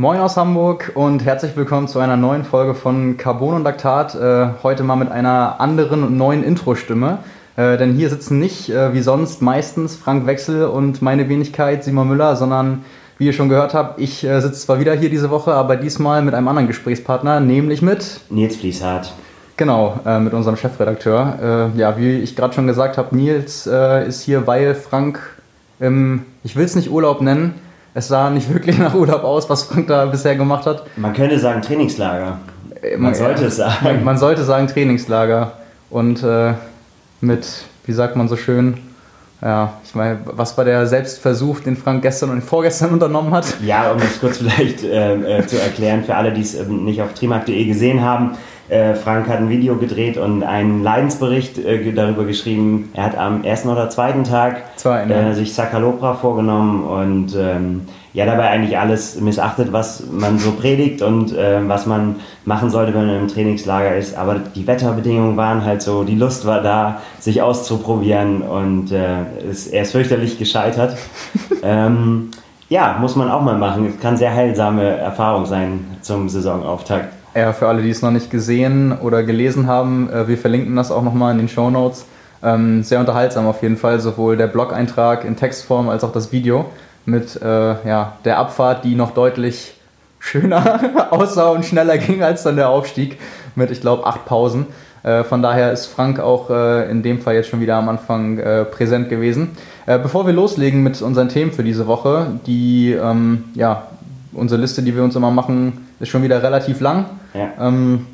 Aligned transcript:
Moin 0.00 0.18
aus 0.18 0.38
Hamburg 0.38 0.92
und 0.94 1.26
herzlich 1.26 1.54
willkommen 1.56 1.86
zu 1.86 1.98
einer 1.98 2.16
neuen 2.16 2.42
Folge 2.42 2.74
von 2.74 3.18
Carbon 3.18 3.56
und 3.56 3.64
Laktat. 3.64 4.14
Äh, 4.14 4.48
heute 4.62 4.82
mal 4.82 4.96
mit 4.96 5.12
einer 5.12 5.60
anderen 5.60 6.04
und 6.04 6.16
neuen 6.16 6.42
Intro-Stimme. 6.42 7.18
Äh, 7.56 7.76
denn 7.76 7.92
hier 7.92 8.08
sitzen 8.08 8.38
nicht 8.38 8.70
äh, 8.70 8.94
wie 8.94 9.02
sonst 9.02 9.42
meistens 9.42 9.96
Frank 9.96 10.24
Wechsel 10.24 10.64
und 10.64 11.02
meine 11.02 11.28
Wenigkeit 11.28 11.84
Simon 11.84 12.08
Müller, 12.08 12.34
sondern 12.34 12.82
wie 13.18 13.26
ihr 13.26 13.34
schon 13.34 13.50
gehört 13.50 13.74
habt, 13.74 14.00
ich 14.00 14.24
äh, 14.24 14.40
sitze 14.40 14.62
zwar 14.62 14.80
wieder 14.80 14.94
hier 14.94 15.10
diese 15.10 15.28
Woche, 15.28 15.52
aber 15.52 15.76
diesmal 15.76 16.22
mit 16.22 16.32
einem 16.32 16.48
anderen 16.48 16.68
Gesprächspartner, 16.68 17.40
nämlich 17.40 17.82
mit 17.82 18.22
Nils 18.30 18.56
Fließhardt. 18.56 19.12
Genau, 19.58 20.00
äh, 20.06 20.18
mit 20.18 20.32
unserem 20.32 20.56
Chefredakteur. 20.56 21.72
Äh, 21.74 21.78
ja, 21.78 21.98
wie 21.98 22.20
ich 22.20 22.36
gerade 22.36 22.54
schon 22.54 22.66
gesagt 22.66 22.96
habe, 22.96 23.14
Nils 23.14 23.66
ist 23.66 24.22
hier, 24.22 24.46
weil 24.46 24.74
Frank, 24.74 25.20
im, 25.78 26.24
ich 26.42 26.56
will 26.56 26.64
es 26.64 26.74
nicht 26.74 26.90
Urlaub 26.90 27.20
nennen, 27.20 27.52
es 27.94 28.08
sah 28.08 28.30
nicht 28.30 28.52
wirklich 28.52 28.78
nach 28.78 28.94
Urlaub 28.94 29.24
aus, 29.24 29.48
was 29.50 29.64
Frank 29.64 29.88
da 29.88 30.06
bisher 30.06 30.36
gemacht 30.36 30.66
hat. 30.66 30.84
Man 30.96 31.12
könnte 31.12 31.38
sagen 31.38 31.62
Trainingslager. 31.62 32.38
Äh, 32.82 32.96
Man 32.96 33.14
sollte 33.14 33.46
es 33.46 33.56
sagen. 33.56 33.76
Man, 33.82 34.04
man 34.04 34.18
sollte 34.18 34.44
sagen 34.44 34.66
Trainingslager. 34.68 35.52
Und 35.90 36.22
äh, 36.22 36.54
mit, 37.20 37.46
wie 37.84 37.92
sagt 37.92 38.16
man 38.16 38.28
so 38.28 38.36
schön, 38.36 38.78
ja, 39.42 39.72
ich 39.84 39.94
meine, 39.94 40.18
was 40.24 40.56
war 40.58 40.64
der 40.66 40.86
Selbstversuch, 40.86 41.60
den 41.60 41.76
Frank 41.76 42.02
gestern 42.02 42.30
und 42.30 42.42
vorgestern 42.42 42.90
unternommen 42.92 43.32
hat? 43.32 43.46
Ja, 43.64 43.90
um 43.90 43.98
das 43.98 44.20
kurz 44.20 44.38
vielleicht 44.38 44.84
äh, 44.84 45.38
äh, 45.38 45.46
zu 45.46 45.60
erklären 45.60 46.04
für 46.04 46.14
alle, 46.14 46.32
die 46.32 46.42
es 46.42 46.54
ähm, 46.54 46.84
nicht 46.84 47.00
auf 47.00 47.14
trimark.de 47.14 47.64
gesehen 47.64 48.02
haben. 48.02 48.32
Äh, 48.70 48.94
Frank 48.94 49.28
hat 49.28 49.38
ein 49.38 49.48
Video 49.48 49.76
gedreht 49.76 50.16
und 50.16 50.44
einen 50.44 50.84
Leidensbericht 50.84 51.58
äh, 51.58 51.92
darüber 51.92 52.24
geschrieben. 52.24 52.90
Er 52.94 53.04
hat 53.04 53.18
am 53.18 53.42
ersten 53.42 53.68
oder 53.68 53.90
zweiten 53.90 54.22
Tag 54.22 54.62
Zweiten, 54.76 55.10
ja. 55.10 55.30
äh, 55.30 55.34
sich 55.34 55.52
Sakalopra 55.54 56.14
vorgenommen 56.14 56.84
und 56.84 57.36
ähm, 57.36 57.82
ja, 58.12 58.26
dabei 58.26 58.48
eigentlich 58.48 58.78
alles 58.78 59.20
missachtet, 59.20 59.72
was 59.72 60.04
man 60.10 60.38
so 60.38 60.52
predigt 60.52 61.02
und 61.02 61.36
äh, 61.36 61.60
was 61.68 61.86
man 61.86 62.16
machen 62.44 62.70
sollte, 62.70 62.94
wenn 62.94 63.06
man 63.06 63.16
im 63.16 63.28
Trainingslager 63.28 63.96
ist. 63.96 64.16
Aber 64.16 64.36
die 64.54 64.66
Wetterbedingungen 64.66 65.36
waren 65.36 65.64
halt 65.64 65.82
so, 65.82 66.04
die 66.04 66.16
Lust 66.16 66.46
war 66.46 66.62
da, 66.62 67.00
sich 67.18 67.42
auszuprobieren 67.42 68.42
und 68.42 68.92
äh, 68.92 69.24
es, 69.48 69.66
er 69.66 69.82
ist 69.82 69.92
fürchterlich 69.92 70.38
gescheitert. 70.38 70.96
ähm, 71.62 72.30
ja, 72.68 72.96
muss 73.00 73.16
man 73.16 73.30
auch 73.30 73.42
mal 73.42 73.58
machen. 73.58 73.86
Es 73.86 74.00
kann 74.00 74.16
sehr 74.16 74.32
heilsame 74.32 74.84
Erfahrung 74.84 75.44
sein 75.44 75.84
zum 76.02 76.28
Saisonauftakt. 76.28 77.19
Ja, 77.34 77.52
für 77.52 77.68
alle, 77.68 77.82
die 77.82 77.90
es 77.90 78.02
noch 78.02 78.10
nicht 78.10 78.30
gesehen 78.30 78.92
oder 78.92 79.22
gelesen 79.22 79.68
haben, 79.68 80.10
äh, 80.10 80.26
wir 80.26 80.36
verlinken 80.36 80.74
das 80.74 80.90
auch 80.90 81.02
nochmal 81.02 81.32
in 81.32 81.38
den 81.38 81.48
Show 81.48 81.70
Notes. 81.70 82.06
Ähm, 82.42 82.82
sehr 82.82 82.98
unterhaltsam 82.98 83.46
auf 83.46 83.62
jeden 83.62 83.76
Fall, 83.76 84.00
sowohl 84.00 84.36
der 84.36 84.48
Blog-Eintrag 84.48 85.24
in 85.24 85.36
Textform 85.36 85.88
als 85.88 86.02
auch 86.02 86.12
das 86.12 86.32
Video 86.32 86.66
mit 87.04 87.40
äh, 87.40 87.46
ja, 87.86 88.16
der 88.24 88.38
Abfahrt, 88.38 88.84
die 88.84 88.94
noch 88.94 89.12
deutlich 89.12 89.74
schöner 90.18 90.80
aussah 91.10 91.50
und 91.50 91.64
schneller 91.64 91.98
ging 91.98 92.22
als 92.22 92.42
dann 92.42 92.56
der 92.56 92.68
Aufstieg 92.68 93.18
mit, 93.54 93.70
ich 93.70 93.80
glaube, 93.80 94.06
acht 94.06 94.24
Pausen. 94.24 94.66
Äh, 95.02 95.22
von 95.22 95.40
daher 95.40 95.72
ist 95.72 95.86
Frank 95.86 96.18
auch 96.18 96.50
äh, 96.50 96.90
in 96.90 97.02
dem 97.02 97.20
Fall 97.20 97.34
jetzt 97.34 97.48
schon 97.48 97.60
wieder 97.60 97.76
am 97.76 97.88
Anfang 97.88 98.38
äh, 98.38 98.64
präsent 98.64 99.08
gewesen. 99.08 99.50
Äh, 99.86 99.98
bevor 99.98 100.26
wir 100.26 100.32
loslegen 100.32 100.82
mit 100.82 101.00
unseren 101.00 101.28
Themen 101.28 101.52
für 101.52 101.64
diese 101.64 101.86
Woche, 101.86 102.26
die, 102.46 102.92
ähm, 102.92 103.44
ja, 103.54 103.84
unsere 104.32 104.60
Liste, 104.60 104.82
die 104.82 104.94
wir 104.94 105.04
uns 105.04 105.16
immer 105.16 105.30
machen, 105.30 105.86
ist 106.00 106.08
schon 106.08 106.22
wieder 106.22 106.42
relativ 106.42 106.80
lang. 106.80 107.06
Ja. 107.34 107.68
Ähm, 107.68 108.06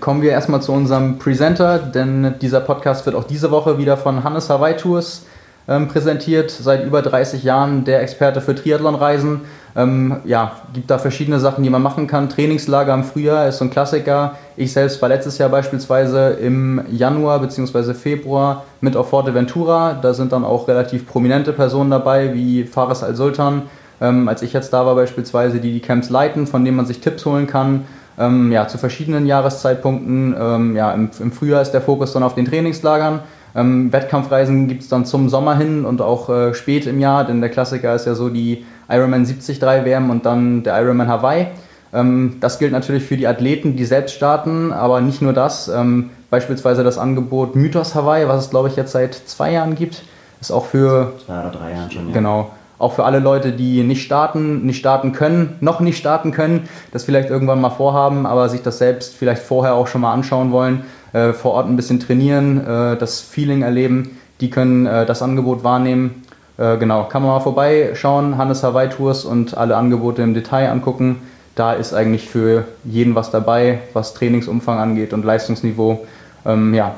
kommen 0.00 0.22
wir 0.22 0.30
erstmal 0.30 0.62
zu 0.62 0.72
unserem 0.72 1.18
Presenter, 1.18 1.78
denn 1.78 2.34
dieser 2.40 2.60
Podcast 2.60 3.04
wird 3.06 3.16
auch 3.16 3.24
diese 3.24 3.50
Woche 3.50 3.78
wieder 3.78 3.96
von 3.96 4.24
Hannes 4.24 4.48
Hawaii 4.48 4.76
Tours 4.76 5.26
ähm, 5.68 5.88
präsentiert. 5.88 6.50
Seit 6.50 6.84
über 6.84 7.02
30 7.02 7.42
Jahren 7.42 7.84
der 7.84 8.02
Experte 8.02 8.40
für 8.40 8.54
Triathlonreisen. 8.54 9.42
Ähm, 9.76 10.16
ja, 10.24 10.56
gibt 10.72 10.90
da 10.90 10.98
verschiedene 10.98 11.38
Sachen, 11.38 11.62
die 11.62 11.70
man 11.70 11.82
machen 11.82 12.06
kann. 12.06 12.28
Trainingslager 12.28 12.92
im 12.92 13.04
Frühjahr 13.04 13.48
ist 13.48 13.58
so 13.58 13.64
ein 13.64 13.70
Klassiker. 13.70 14.36
Ich 14.56 14.72
selbst 14.72 15.00
war 15.00 15.08
letztes 15.08 15.38
Jahr 15.38 15.48
beispielsweise 15.48 16.30
im 16.30 16.82
Januar 16.90 17.38
bzw. 17.38 17.94
Februar 17.94 18.64
mit 18.80 18.96
auf 18.96 19.10
Forteventura. 19.10 19.98
Da 20.00 20.12
sind 20.12 20.32
dann 20.32 20.44
auch 20.44 20.66
relativ 20.66 21.06
prominente 21.06 21.52
Personen 21.52 21.90
dabei, 21.90 22.34
wie 22.34 22.64
Fares 22.64 23.02
Al-Sultan. 23.02 23.62
Ähm, 24.00 24.28
als 24.28 24.42
ich 24.42 24.52
jetzt 24.52 24.72
da 24.72 24.86
war 24.86 24.94
beispielsweise, 24.94 25.60
die 25.60 25.72
die 25.72 25.80
Camps 25.80 26.10
leiten, 26.10 26.46
von 26.46 26.64
denen 26.64 26.76
man 26.76 26.86
sich 26.86 27.00
Tipps 27.00 27.24
holen 27.26 27.46
kann. 27.46 27.84
Ähm, 28.18 28.52
ja, 28.52 28.68
zu 28.68 28.78
verschiedenen 28.78 29.26
Jahreszeitpunkten. 29.26 30.34
Ähm, 30.38 30.76
ja, 30.76 30.92
im, 30.92 31.10
im 31.18 31.32
Frühjahr 31.32 31.62
ist 31.62 31.72
der 31.72 31.80
Fokus 31.80 32.12
dann 32.12 32.22
auf 32.22 32.34
den 32.34 32.44
Trainingslagern. 32.44 33.20
Ähm, 33.54 33.92
Wettkampfreisen 33.92 34.68
gibt 34.68 34.82
es 34.82 34.88
dann 34.88 35.04
zum 35.04 35.28
Sommer 35.28 35.56
hin 35.56 35.84
und 35.84 36.00
auch 36.00 36.28
äh, 36.28 36.54
spät 36.54 36.86
im 36.86 37.00
Jahr, 37.00 37.24
denn 37.24 37.40
der 37.40 37.50
Klassiker 37.50 37.94
ist 37.94 38.06
ja 38.06 38.14
so 38.14 38.28
die 38.28 38.64
Ironman 38.88 39.24
73 39.24 39.60
WM 39.60 40.10
und 40.10 40.24
dann 40.24 40.62
der 40.62 40.80
Ironman 40.80 41.08
Hawaii. 41.08 41.48
Ähm, 41.92 42.36
das 42.40 42.58
gilt 42.58 42.72
natürlich 42.72 43.04
für 43.04 43.16
die 43.16 43.26
Athleten, 43.26 43.76
die 43.76 43.84
selbst 43.84 44.14
starten, 44.14 44.72
aber 44.72 45.00
nicht 45.00 45.22
nur 45.22 45.32
das. 45.32 45.68
Ähm, 45.68 46.10
beispielsweise 46.30 46.84
das 46.84 46.98
Angebot 46.98 47.56
Mythos 47.56 47.94
Hawaii, 47.94 48.28
was 48.28 48.44
es 48.44 48.50
glaube 48.50 48.68
ich 48.68 48.76
jetzt 48.76 48.92
seit 48.92 49.14
zwei 49.14 49.52
Jahren 49.52 49.74
gibt, 49.74 50.02
ist 50.40 50.52
auch 50.52 50.66
für 50.66 51.14
Zwei 51.26 51.40
oder 51.40 51.50
drei 51.50 51.72
Jahren 51.72 51.90
schon, 51.90 52.08
ja. 52.08 52.46
Auch 52.80 52.94
für 52.94 53.04
alle 53.04 53.18
Leute, 53.18 53.52
die 53.52 53.82
nicht 53.82 54.02
starten, 54.02 54.64
nicht 54.64 54.78
starten 54.78 55.12
können, 55.12 55.56
noch 55.60 55.80
nicht 55.80 55.98
starten 55.98 56.32
können, 56.32 56.68
das 56.92 57.04
vielleicht 57.04 57.28
irgendwann 57.28 57.60
mal 57.60 57.70
vorhaben, 57.70 58.24
aber 58.24 58.48
sich 58.48 58.62
das 58.62 58.78
selbst 58.78 59.14
vielleicht 59.14 59.42
vorher 59.42 59.74
auch 59.74 59.86
schon 59.86 60.00
mal 60.00 60.14
anschauen 60.14 60.50
wollen, 60.50 60.84
äh, 61.12 61.34
vor 61.34 61.52
Ort 61.52 61.68
ein 61.68 61.76
bisschen 61.76 62.00
trainieren, 62.00 62.66
äh, 62.66 62.96
das 62.96 63.20
Feeling 63.20 63.60
erleben, 63.60 64.18
die 64.40 64.48
können 64.48 64.86
äh, 64.86 65.04
das 65.04 65.20
Angebot 65.20 65.62
wahrnehmen. 65.62 66.22
Äh, 66.56 66.78
genau, 66.78 67.04
kann 67.04 67.20
man 67.22 67.32
mal 67.32 67.40
vorbeischauen, 67.40 68.38
Hannes 68.38 68.62
Hawaii 68.62 68.88
Tours 68.88 69.26
und 69.26 69.56
alle 69.58 69.76
Angebote 69.76 70.22
im 70.22 70.32
Detail 70.32 70.70
angucken. 70.70 71.16
Da 71.56 71.74
ist 71.74 71.92
eigentlich 71.92 72.30
für 72.30 72.64
jeden 72.84 73.14
was 73.14 73.30
dabei, 73.30 73.80
was 73.92 74.14
Trainingsumfang 74.14 74.78
angeht 74.78 75.12
und 75.12 75.22
Leistungsniveau. 75.22 76.06
Ähm, 76.46 76.72
ja, 76.72 76.94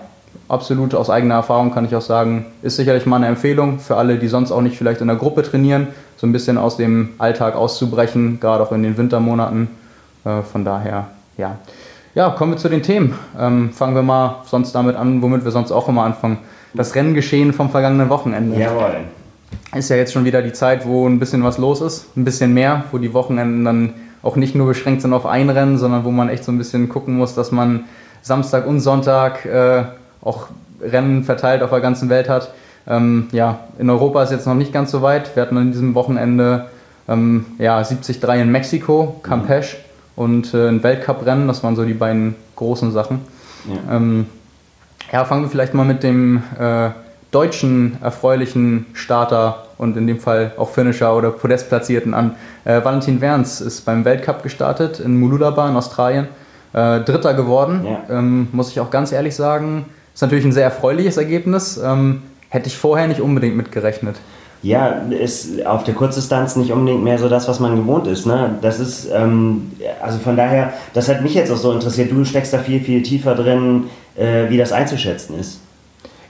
absolut 0.53 0.95
aus 0.95 1.09
eigener 1.09 1.37
Erfahrung 1.37 1.73
kann 1.73 1.87
ich 1.87 1.97
auch 1.97 2.03
sagen, 2.03 2.45
ist 2.61 2.77
sicherlich 2.77 3.07
mal 3.07 3.17
eine 3.17 3.27
Empfehlung 3.27 3.79
für 3.79 3.97
alle, 3.97 4.19
die 4.19 4.29
sonst 4.29 4.53
auch 4.53 4.61
nicht 4.61 4.77
vielleicht 4.77 5.01
in 5.01 5.07
der 5.07 5.17
Gruppe 5.17 5.43
trainieren, 5.43 5.89
so 6.19 6.27
ein 6.27 6.33
bisschen 6.33 6.59
aus 6.59 6.77
dem 6.77 7.11
Alltag 7.17 7.57
auszubrechen, 7.57 8.39
gerade 8.39 8.63
auch 8.63 8.71
in 8.71 8.83
den 8.83 8.99
Wintermonaten. 8.99 9.71
Äh, 10.27 10.43
von 10.43 10.65
daher, 10.65 11.07
ja. 11.39 11.57
Ja, 12.15 12.29
kommen 12.29 12.53
wir 12.53 12.59
zu 12.59 12.69
den 12.69 12.83
Themen. 12.83 13.15
Ähm, 13.41 13.71
fangen 13.73 13.95
wir 13.95 14.03
mal 14.03 14.43
sonst 14.45 14.75
damit 14.75 14.95
an, 14.95 15.23
womit 15.23 15.45
wir 15.45 15.51
sonst 15.51 15.73
auch 15.73 15.89
immer 15.89 16.03
anfangen. 16.05 16.37
Das 16.75 16.95
Renngeschehen 16.95 17.55
vom 17.55 17.71
vergangenen 17.71 18.11
Wochenende. 18.11 18.61
Jawohl. 18.61 18.97
Ist 19.75 19.89
ja 19.89 19.97
jetzt 19.97 20.13
schon 20.13 20.27
wieder 20.27 20.43
die 20.43 20.53
Zeit, 20.53 20.87
wo 20.87 21.09
ein 21.09 21.19
bisschen 21.19 21.43
was 21.45 21.57
los 21.57 21.81
ist, 21.81 22.15
ein 22.15 22.27
bisschen 22.27 22.53
mehr, 22.53 22.85
wo 22.93 22.99
die 22.99 23.15
Wochenenden 23.15 23.65
dann 23.65 23.95
auch 24.23 24.37
nicht 24.37 24.55
nur 24.55 24.67
beschränkt 24.67 25.01
sind 25.01 25.15
auf 25.15 25.25
ein 25.25 25.49
Rennen, 25.49 25.79
sondern 25.79 26.05
wo 26.05 26.11
man 26.11 26.29
echt 26.29 26.45
so 26.45 26.53
ein 26.53 26.59
bisschen 26.59 26.91
gucken 26.91 27.17
muss, 27.17 27.35
dass 27.35 27.53
man 27.53 27.85
Samstag 28.21 28.67
und 28.67 28.81
Sonntag 28.81 29.47
äh, 29.47 29.85
auch 30.23 30.47
Rennen 30.81 31.25
verteilt 31.25 31.63
auf 31.63 31.71
der 31.71 31.81
ganzen 31.81 32.09
Welt 32.09 32.29
hat. 32.29 32.51
Ähm, 32.87 33.29
ja, 33.33 33.61
in 33.79 33.89
Europa 33.91 34.23
ist 34.23 34.33
jetzt 34.33 34.47
noch 34.47 34.55
nicht 34.55 34.73
ganz 34.73 34.91
so 34.91 35.03
weit. 35.03 35.35
Wir 35.37 35.43
hatten 35.43 35.57
an 35.57 35.71
diesem 35.71 35.95
Wochenende 35.95 36.67
ähm, 37.09 37.47
ja, 37.59 37.77
73 37.83 38.23
in 38.41 38.51
Mexiko, 38.51 39.21
Campeche 39.23 39.77
und 40.17 40.53
äh, 40.55 40.69
ein 40.69 40.83
Weltcuprennen. 40.83 41.47
Das 41.47 41.63
waren 41.63 41.77
so 41.77 41.85
die 41.85 41.95
beiden 41.95 42.35
großen 42.57 42.91
Sachen. 42.93 43.21
Ja. 43.69 43.97
Ähm, 43.97 44.27
ja, 45.13 45.25
fangen 45.25 45.43
wir 45.43 45.49
vielleicht 45.51 45.75
mal 45.75 45.85
mit 45.85 46.03
dem 46.03 46.43
äh, 46.59 46.91
deutschen 47.31 47.99
erfreulichen 48.03 48.87
Starter 48.95 49.67
und 49.79 49.97
in 49.97 50.07
dem 50.07 50.19
Fall 50.21 50.53
auch 50.57 50.71
Finisher 50.71 51.15
oder 51.17 51.31
Podestplatzierten 51.31 52.15
an. 52.15 52.35
Äh, 52.65 52.85
Valentin 52.85 53.21
Werns 53.21 53.61
ist 53.61 53.85
beim 53.85 54.05
Weltcup 54.05 54.43
gestartet 54.43 55.01
in 55.01 55.19
Mooloolaba 55.21 55.69
in 55.69 55.77
Australien. 55.77 56.29
Äh, 56.73 57.01
Dritter 57.01 57.35
geworden, 57.35 57.87
Ja. 57.87 58.19
ähm, 58.19 58.49
muss 58.53 58.71
ich 58.71 58.81
auch 58.81 58.91
ganz 58.91 59.13
ehrlich 59.13 59.37
sagen. 59.37 59.87
Ist 60.15 60.23
natürlich 60.23 60.45
ein 60.45 60.53
sehr 60.53 60.65
erfreuliches 60.65 61.17
Ergebnis. 61.17 61.81
Ähm, 61.83 62.23
hätte 62.49 62.69
ich 62.69 62.77
vorher 62.77 63.09
nicht 63.09 63.21
unbedingt 63.21 63.57
mitgerechnet. 63.57 64.17
Ja, 64.63 65.03
ist 65.11 65.67
auf 65.67 65.83
der 65.83 65.95
Kurzdistanz 65.95 66.55
nicht 66.55 66.71
unbedingt 66.71 67.03
mehr 67.03 67.19
so 67.19 67.29
das, 67.29 67.49
was 67.49 67.59
man 67.59 67.75
gewohnt 67.77 68.07
ist. 68.07 68.27
Ne? 68.27 68.59
Das 68.63 68.79
ist, 68.79 69.09
ähm, 69.13 69.73
also 70.01 70.19
von 70.19 70.37
daher, 70.37 70.73
das 70.95 71.09
hat 71.09 71.23
mich 71.23 71.35
jetzt 71.35 71.51
auch 71.51 71.57
so 71.57 71.73
interessiert. 71.73 72.13
Du 72.13 72.25
steckst 72.25 72.53
da 72.53 72.59
viel, 72.59 72.81
viel 72.81 73.03
tiefer 73.03 73.35
drin, 73.35 73.85
äh, 74.17 74.49
wie 74.51 74.59
das 74.59 74.71
einzuschätzen 74.71 75.39
ist. 75.41 75.59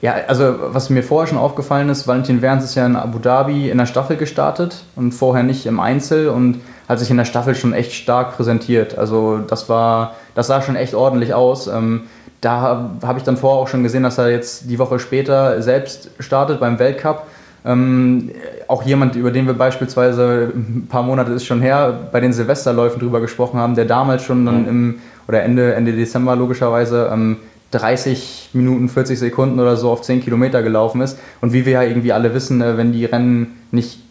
Ja, 0.00 0.14
also 0.26 0.54
was 0.72 0.90
mir 0.90 1.02
vorher 1.02 1.28
schon 1.28 1.38
aufgefallen 1.38 1.88
ist, 1.88 2.08
Valentin 2.08 2.42
Werns 2.42 2.64
ist 2.64 2.74
ja 2.74 2.86
in 2.86 2.96
Abu 2.96 3.18
Dhabi 3.18 3.70
in 3.70 3.78
der 3.78 3.86
Staffel 3.86 4.16
gestartet 4.16 4.82
und 4.96 5.12
vorher 5.12 5.44
nicht 5.44 5.66
im 5.66 5.78
Einzel 5.78 6.28
und 6.28 6.60
hat 6.88 6.98
sich 6.98 7.10
in 7.10 7.18
der 7.18 7.24
Staffel 7.24 7.54
schon 7.54 7.72
echt 7.72 7.92
stark 7.92 8.36
präsentiert. 8.36 8.98
Also 8.98 9.38
das 9.38 9.68
war, 9.68 10.14
das 10.34 10.48
sah 10.48 10.60
schon 10.60 10.74
echt 10.74 10.94
ordentlich 10.94 11.34
aus. 11.34 11.68
Ähm, 11.68 12.02
da 12.42 12.90
habe 13.02 13.18
ich 13.18 13.24
dann 13.24 13.36
vorher 13.36 13.62
auch 13.62 13.68
schon 13.68 13.84
gesehen, 13.84 14.02
dass 14.02 14.18
er 14.18 14.28
jetzt 14.30 14.68
die 14.68 14.78
Woche 14.78 14.98
später 14.98 15.62
selbst 15.62 16.10
startet 16.18 16.60
beim 16.60 16.78
Weltcup. 16.78 17.26
Ähm, 17.64 18.32
auch 18.66 18.82
jemand, 18.82 19.14
über 19.14 19.30
den 19.30 19.46
wir 19.46 19.54
beispielsweise 19.54 20.52
ein 20.52 20.88
paar 20.88 21.04
Monate 21.04 21.30
ist 21.32 21.46
schon 21.46 21.62
her, 21.62 22.08
bei 22.10 22.20
den 22.20 22.32
Silvesterläufen 22.32 22.98
drüber 22.98 23.20
gesprochen 23.20 23.60
haben, 23.60 23.76
der 23.76 23.84
damals 23.84 24.24
schon 24.24 24.44
dann 24.44 24.66
im, 24.66 24.94
oder 25.28 25.44
Ende, 25.44 25.74
Ende 25.74 25.92
Dezember 25.92 26.34
logischerweise, 26.34 27.08
ähm, 27.12 27.36
30 27.70 28.50
Minuten, 28.54 28.88
40 28.88 29.18
Sekunden 29.18 29.60
oder 29.60 29.76
so 29.76 29.90
auf 29.90 30.02
10 30.02 30.22
Kilometer 30.22 30.62
gelaufen 30.62 31.00
ist. 31.00 31.18
Und 31.40 31.52
wie 31.52 31.64
wir 31.64 31.72
ja 31.72 31.82
irgendwie 31.82 32.12
alle 32.12 32.34
wissen, 32.34 32.60
äh, 32.60 32.76
wenn 32.76 32.92
die 32.92 33.04
Rennen 33.04 33.58
nicht 33.70 34.01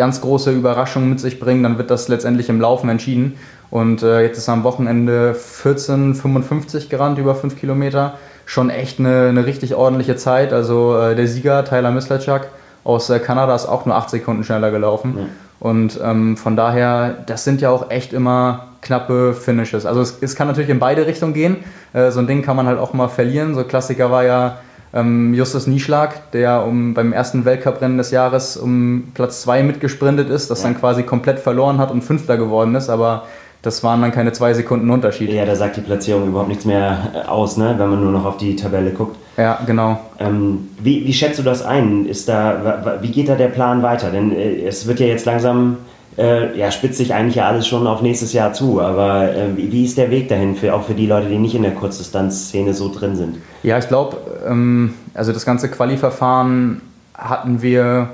ganz 0.00 0.22
große 0.22 0.50
Überraschungen 0.50 1.10
mit 1.10 1.20
sich 1.20 1.38
bringen, 1.38 1.62
dann 1.62 1.76
wird 1.76 1.90
das 1.90 2.08
letztendlich 2.08 2.48
im 2.48 2.58
Laufen 2.58 2.88
entschieden. 2.88 3.36
Und 3.70 4.02
äh, 4.02 4.22
jetzt 4.22 4.38
ist 4.38 4.48
am 4.48 4.64
Wochenende 4.64 5.36
14,55 5.36 6.88
gerannt, 6.88 7.18
über 7.18 7.34
5 7.34 7.60
Kilometer. 7.60 8.14
Schon 8.46 8.70
echt 8.70 8.98
eine, 8.98 9.28
eine 9.28 9.44
richtig 9.44 9.74
ordentliche 9.74 10.16
Zeit. 10.16 10.54
Also 10.54 10.98
äh, 10.98 11.14
der 11.14 11.28
Sieger, 11.28 11.66
Tyler 11.66 11.90
Mislachuk 11.90 12.46
aus 12.82 13.10
äh, 13.10 13.18
Kanada, 13.18 13.54
ist 13.54 13.66
auch 13.66 13.84
nur 13.84 13.94
8 13.94 14.08
Sekunden 14.08 14.42
schneller 14.42 14.70
gelaufen. 14.70 15.14
Ja. 15.18 15.24
Und 15.60 16.00
ähm, 16.02 16.38
von 16.38 16.56
daher, 16.56 17.18
das 17.26 17.44
sind 17.44 17.60
ja 17.60 17.68
auch 17.68 17.90
echt 17.90 18.14
immer 18.14 18.68
knappe 18.80 19.34
Finishes. 19.34 19.84
Also 19.84 20.00
es, 20.00 20.16
es 20.22 20.34
kann 20.34 20.48
natürlich 20.48 20.70
in 20.70 20.78
beide 20.78 21.06
Richtungen 21.06 21.34
gehen. 21.34 21.58
Äh, 21.92 22.10
so 22.10 22.20
ein 22.20 22.26
Ding 22.26 22.40
kann 22.40 22.56
man 22.56 22.66
halt 22.66 22.78
auch 22.78 22.94
mal 22.94 23.08
verlieren. 23.08 23.54
So 23.54 23.64
Klassiker 23.64 24.10
war 24.10 24.24
ja 24.24 24.60
ähm, 24.92 25.34
Justus 25.34 25.66
Nieschlag, 25.66 26.30
der 26.32 26.64
um, 26.64 26.94
beim 26.94 27.12
ersten 27.12 27.44
Weltcuprennen 27.44 27.98
des 27.98 28.10
Jahres 28.10 28.56
um 28.56 29.12
Platz 29.14 29.42
2 29.42 29.62
mitgesprintet 29.62 30.30
ist, 30.30 30.50
das 30.50 30.62
ja. 30.62 30.68
dann 30.68 30.78
quasi 30.78 31.02
komplett 31.04 31.38
verloren 31.38 31.78
hat 31.78 31.90
und 31.90 32.02
Fünfter 32.02 32.36
geworden 32.36 32.74
ist. 32.74 32.88
Aber 32.88 33.24
das 33.62 33.84
waren 33.84 34.00
dann 34.00 34.10
keine 34.10 34.32
zwei 34.32 34.54
Sekunden 34.54 34.90
Unterschied. 34.90 35.30
Ja, 35.30 35.44
da 35.44 35.54
sagt 35.54 35.76
die 35.76 35.82
Platzierung 35.82 36.28
überhaupt 36.28 36.48
nichts 36.48 36.64
mehr 36.64 36.98
äh, 37.14 37.28
aus, 37.28 37.56
ne? 37.56 37.74
wenn 37.76 37.90
man 37.90 38.02
nur 38.02 38.12
noch 38.12 38.24
auf 38.24 38.38
die 38.38 38.56
Tabelle 38.56 38.90
guckt. 38.90 39.16
Ja, 39.36 39.60
genau. 39.66 40.00
Ähm, 40.18 40.68
wie, 40.80 41.04
wie 41.06 41.12
schätzt 41.12 41.38
du 41.38 41.42
das 41.42 41.62
ein? 41.62 42.06
Ist 42.06 42.28
da, 42.28 42.98
wie 43.00 43.10
geht 43.10 43.28
da 43.28 43.34
der 43.34 43.48
Plan 43.48 43.82
weiter? 43.82 44.10
Denn 44.10 44.32
äh, 44.32 44.62
es 44.62 44.86
wird 44.86 44.98
ja 45.00 45.06
jetzt 45.06 45.26
langsam, 45.26 45.76
äh, 46.18 46.58
ja, 46.58 46.70
spitzt 46.70 46.98
sich 46.98 47.14
eigentlich 47.14 47.36
ja 47.36 47.46
alles 47.46 47.66
schon 47.66 47.86
auf 47.86 48.02
nächstes 48.02 48.32
Jahr 48.32 48.52
zu. 48.52 48.80
Aber 48.80 49.34
äh, 49.34 49.56
wie, 49.56 49.84
ist 49.84 49.98
der 49.98 50.10
Weg 50.10 50.28
dahin, 50.28 50.56
für, 50.56 50.74
auch 50.74 50.84
für 50.84 50.94
die 50.94 51.06
Leute, 51.06 51.28
die 51.28 51.38
nicht 51.38 51.54
in 51.54 51.62
der 51.62 51.74
Kurzdistanzszene 51.74 52.74
so 52.74 52.92
drin 52.92 53.16
sind? 53.16 53.38
Ja, 53.62 53.78
ich 53.78 53.88
glaube, 53.88 54.16
ähm, 54.46 54.94
also 55.14 55.32
das 55.32 55.44
ganze 55.44 55.68
Quali-Verfahren 55.68 56.82
hatten 57.14 57.62
wir 57.62 58.10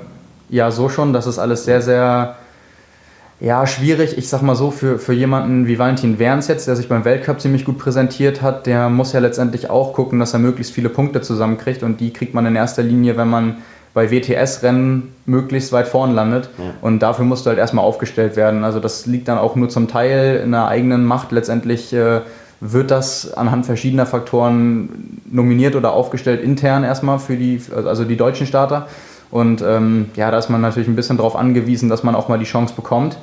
ja 0.49 0.71
so 0.71 0.89
schon, 0.89 1.13
dass 1.13 1.25
es 1.25 1.39
alles 1.39 1.65
sehr, 1.65 1.81
sehr 1.81 2.35
ja, 3.39 3.67
schwierig. 3.67 4.17
Ich 4.17 4.29
sag 4.29 4.41
mal 4.41 4.55
so, 4.55 4.71
für, 4.71 4.97
für 4.97 5.13
jemanden 5.13 5.67
wie 5.67 5.77
Valentin 5.77 6.17
Werns 6.17 6.47
jetzt, 6.47 6.67
der 6.67 6.75
sich 6.75 6.89
beim 6.89 7.05
Weltcup 7.05 7.39
ziemlich 7.39 7.65
gut 7.65 7.77
präsentiert 7.77 8.41
hat, 8.41 8.65
der 8.65 8.89
muss 8.89 9.13
ja 9.13 9.19
letztendlich 9.19 9.69
auch 9.69 9.93
gucken, 9.93 10.19
dass 10.19 10.33
er 10.33 10.39
möglichst 10.39 10.73
viele 10.73 10.89
Punkte 10.89 11.21
zusammenkriegt 11.21 11.83
und 11.83 11.99
die 11.99 12.11
kriegt 12.11 12.33
man 12.33 12.45
in 12.45 12.55
erster 12.55 12.81
Linie, 12.81 13.15
wenn 13.15 13.29
man 13.29 13.57
bei 13.97 14.11
WTS-Rennen 14.11 15.11
möglichst 15.25 15.71
weit 15.71 15.87
vorn 15.87 16.13
landet. 16.13 16.51
Ja. 16.59 16.65
Und 16.81 16.99
dafür 16.99 17.25
musst 17.25 17.47
du 17.47 17.49
halt 17.49 17.57
erstmal 17.57 17.83
aufgestellt 17.83 18.35
werden. 18.35 18.63
Also 18.63 18.79
das 18.79 19.07
liegt 19.07 19.27
dann 19.27 19.39
auch 19.39 19.55
nur 19.55 19.69
zum 19.69 19.87
Teil 19.87 20.39
in 20.43 20.51
der 20.51 20.67
eigenen 20.67 21.03
Macht. 21.03 21.31
Letztendlich 21.31 21.91
äh, 21.93 22.21
wird 22.59 22.91
das 22.91 23.33
anhand 23.33 23.65
verschiedener 23.65 24.05
Faktoren 24.05 25.19
nominiert 25.31 25.75
oder 25.75 25.93
aufgestellt 25.93 26.43
intern 26.43 26.83
erstmal 26.83 27.17
für 27.17 27.37
die, 27.37 27.59
also 27.73 28.03
die 28.03 28.17
deutschen 28.17 28.45
Starter. 28.45 28.87
Und 29.31 29.63
ähm, 29.63 30.11
ja, 30.15 30.29
da 30.29 30.37
ist 30.37 30.49
man 30.49 30.61
natürlich 30.61 30.87
ein 30.87 30.95
bisschen 30.95 31.17
darauf 31.17 31.35
angewiesen, 31.35 31.89
dass 31.89 32.03
man 32.03 32.13
auch 32.13 32.27
mal 32.27 32.37
die 32.37 32.45
Chance 32.45 32.75
bekommt. 32.75 33.17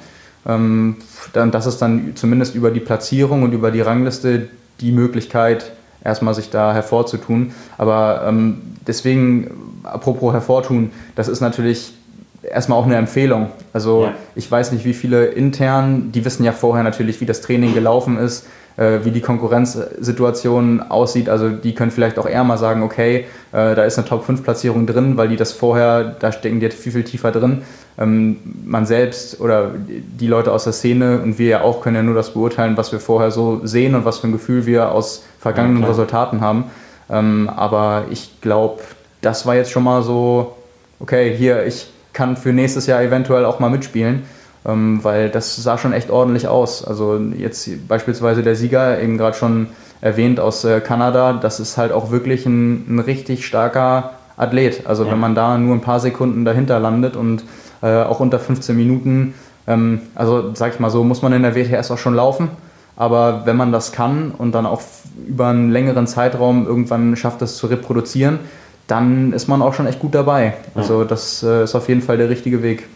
Ähm, 0.45 0.97
dann, 1.35 1.53
das 1.53 1.67
ist 1.67 1.81
dann 1.83 2.17
zumindest 2.17 2.57
über 2.57 2.73
die 2.73 2.81
Platzierung 2.81 3.45
und 3.45 3.53
über 3.53 3.71
die 3.71 3.81
Rangliste 3.81 4.49
die 4.81 4.91
Möglichkeit, 4.91 5.71
erstmal 6.05 6.35
sich 6.35 6.51
da 6.51 6.75
hervorzutun. 6.75 7.53
Aber 7.79 8.25
ähm, 8.27 8.63
deswegen, 8.87 9.51
apropos 9.83 10.33
hervortun, 10.33 10.91
das 11.15 11.29
ist 11.29 11.41
natürlich 11.41 11.95
erstmal 12.43 12.79
auch 12.79 12.87
eine 12.87 12.97
Empfehlung. 12.97 13.49
Also 13.73 14.05
ja. 14.05 14.15
ich 14.35 14.51
weiß 14.51 14.73
nicht, 14.73 14.85
wie 14.85 14.95
viele 14.95 15.27
intern, 15.27 16.13
die 16.13 16.25
wissen 16.25 16.45
ja 16.45 16.53
vorher 16.53 16.85
natürlich, 16.85 17.21
wie 17.21 17.27
das 17.27 17.41
Training 17.41 17.75
gelaufen 17.75 18.19
ist 18.19 18.45
äh, 18.77 19.05
wie 19.05 19.11
die 19.11 19.21
Konkurrenzsituation 19.21 20.81
aussieht. 20.81 21.29
Also 21.29 21.51
die 21.51 21.75
können 21.75 21.91
vielleicht 21.91 22.19
auch 22.19 22.27
eher 22.27 22.45
mal 22.45 22.59
sagen, 22.59 22.83
okay, 22.83 23.27
äh, 23.53 23.75
da 23.75 23.85
ist 23.85 23.99
eine 23.99 24.07
Top-5-Platzierung 24.07 24.87
drin, 24.87 25.17
weil 25.17 25.29
die 25.29 25.37
das 25.37 25.53
vorher, 25.53 26.05
da 26.19 26.33
stecken 26.33 26.61
die 26.61 26.67
jetzt 26.67 26.79
viel, 26.79 26.93
viel 26.93 27.05
tiefer 27.05 27.31
drin. 27.31 27.63
Ähm, 27.97 28.39
man 28.65 28.87
selbst 28.87 29.41
oder 29.41 29.71
die 29.77 30.27
Leute 30.27 30.53
aus 30.53 30.65
der 30.65 30.73
Szene 30.73 31.21
und 31.21 31.39
wir 31.39 31.49
ja 31.49 31.61
auch 31.61 31.81
können 31.81 31.97
ja 31.97 32.03
nur 32.03 32.15
das 32.15 32.35
beurteilen, 32.35 32.77
was 32.77 32.91
wir 32.91 32.99
vorher 32.99 33.31
so 33.31 33.61
sehen 33.65 33.95
und 33.95 34.05
was 34.05 34.19
für 34.19 34.27
ein 34.27 34.33
Gefühl 34.33 34.67
wir 34.67 34.91
aus 34.91 35.25
vergangenen 35.45 35.83
ja, 35.83 35.89
Resultaten 35.89 36.41
haben. 36.41 36.65
Ähm, 37.09 37.51
aber 37.55 38.07
ich 38.11 38.41
glaube, 38.41 38.83
das 39.21 39.47
war 39.47 39.55
jetzt 39.55 39.71
schon 39.71 39.85
mal 39.85 40.03
so, 40.03 40.57
okay, 41.01 41.37
hier, 41.37 41.67
ich 41.67 41.89
kann 42.13 42.37
für 42.37 42.53
nächstes 42.53 42.87
Jahr 42.87 43.03
eventuell 43.03 43.45
auch 43.45 43.61
mal 43.61 43.71
mitspielen 43.71 44.23
ähm, 44.67 45.01
weil 45.03 45.31
das 45.31 45.57
sah 45.57 45.79
schon 45.79 45.93
echt 45.93 46.11
ordentlich 46.11 46.49
aus. 46.49 46.85
Also 46.85 47.19
jetzt 47.37 47.69
beispielsweise 47.87 48.43
der 48.43 48.57
Sieger, 48.57 49.01
eben 49.01 49.19
gerade 49.19 49.37
schon 49.37 49.69
erwähnt 50.01 50.41
aus 50.41 50.65
äh, 50.65 50.81
Kanada, 50.81 51.35
das 51.35 51.61
ist 51.61 51.77
halt 51.77 51.93
auch 51.93 52.11
wirklich 52.11 52.47
ein, 52.47 52.97
ein 52.97 52.99
richtig 52.99 53.47
starker 53.47 54.13
Athlet. 54.37 54.87
Also 54.87 55.05
ja. 55.05 55.13
wenn 55.13 55.21
man 55.21 55.35
da 55.35 55.59
nur 55.59 55.75
ein 55.75 55.81
paar 55.81 56.01
Sekunden 56.01 56.45
dahinter 56.45 56.81
landet 56.81 57.17
und 57.17 57.45
äh, 57.83 58.03
auch 58.03 58.21
unter 58.21 58.39
15 58.39 58.77
Minuten, 58.77 59.35
ähm, 59.67 60.01
also 60.15 60.55
sag 60.55 60.75
ich 60.75 60.81
mal 60.81 60.91
so, 60.91 61.05
muss 61.05 61.23
man 61.23 61.33
in 61.33 61.43
der 61.43 61.55
WTS 61.55 61.91
auch 61.91 61.99
schon 61.99 62.15
laufen. 62.15 62.49
Aber 62.97 63.43
wenn 63.45 63.57
man 63.57 63.73
das 63.73 63.93
kann 63.93 64.33
und 64.37 64.53
dann 64.53 64.67
auch 64.67 64.83
über 65.27 65.49
einen 65.49 65.71
längeren 65.71 66.07
Zeitraum 66.07 66.67
irgendwann 66.67 67.17
schafft, 67.17 67.43
das 67.43 67.57
zu 67.57 67.67
reproduzieren, 67.67 68.39
dann 68.87 69.33
ist 69.33 69.49
man 69.49 69.63
auch 69.63 69.75
schon 69.75 69.87
echt 69.87 69.99
gut 69.99 70.15
dabei. 70.15 70.55
Also 70.75 71.05
das 71.05 71.43
äh, 71.43 71.65
ist 71.65 71.75
auf 71.75 71.89
jeden 71.89 72.03
Fall 72.03 72.19
der 72.19 72.29
richtige 72.29 72.63
Weg. 72.63 72.87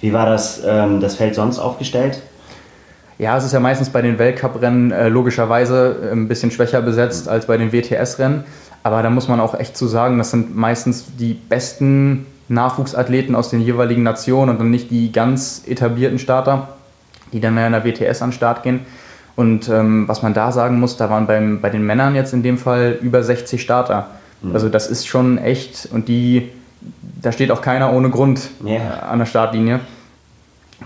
Wie 0.00 0.12
war 0.12 0.26
das, 0.26 0.62
ähm, 0.66 1.00
das 1.00 1.16
Feld 1.16 1.34
sonst 1.34 1.58
aufgestellt? 1.58 2.22
Ja, 3.18 3.36
es 3.36 3.44
ist 3.44 3.52
ja 3.52 3.60
meistens 3.60 3.90
bei 3.90 4.02
den 4.02 4.18
Weltcuprennen 4.18 4.92
äh, 4.92 5.08
logischerweise 5.08 5.96
äh, 6.04 6.12
ein 6.12 6.28
bisschen 6.28 6.50
schwächer 6.50 6.80
besetzt 6.82 7.28
als 7.28 7.46
bei 7.46 7.56
den 7.56 7.72
WTS-Rennen. 7.72 8.44
Aber 8.82 9.02
da 9.02 9.10
muss 9.10 9.28
man 9.28 9.40
auch 9.40 9.54
echt 9.54 9.76
zu 9.76 9.86
sagen, 9.86 10.16
das 10.18 10.30
sind 10.30 10.56
meistens 10.56 11.04
die 11.18 11.34
besten 11.34 12.26
Nachwuchsathleten 12.48 13.34
aus 13.34 13.50
den 13.50 13.60
jeweiligen 13.60 14.02
Nationen 14.02 14.50
und 14.50 14.58
dann 14.58 14.70
nicht 14.70 14.90
die 14.90 15.12
ganz 15.12 15.62
etablierten 15.66 16.18
Starter, 16.18 16.70
die 17.32 17.40
dann 17.40 17.56
in 17.58 17.72
der 17.72 17.84
WTS 17.84 18.22
an 18.22 18.30
den 18.30 18.34
Start 18.34 18.62
gehen. 18.62 18.80
Und 19.40 19.68
ähm, 19.68 20.06
was 20.06 20.22
man 20.22 20.34
da 20.34 20.52
sagen 20.52 20.78
muss, 20.78 20.96
da 20.96 21.08
waren 21.08 21.26
beim, 21.26 21.60
bei 21.60 21.70
den 21.70 21.84
Männern 21.84 22.14
jetzt 22.14 22.34
in 22.34 22.42
dem 22.42 22.58
Fall 22.58 22.98
über 23.00 23.22
60 23.22 23.60
Starter. 23.60 24.08
Mhm. 24.42 24.54
Also 24.54 24.68
das 24.68 24.88
ist 24.88 25.06
schon 25.06 25.38
echt 25.38 25.88
und 25.90 26.08
die 26.08 26.50
da 27.22 27.32
steht 27.32 27.50
auch 27.50 27.62
keiner 27.62 27.92
ohne 27.92 28.10
Grund 28.10 28.50
yeah. 28.64 29.00
an 29.10 29.18
der 29.18 29.26
Startlinie. 29.26 29.80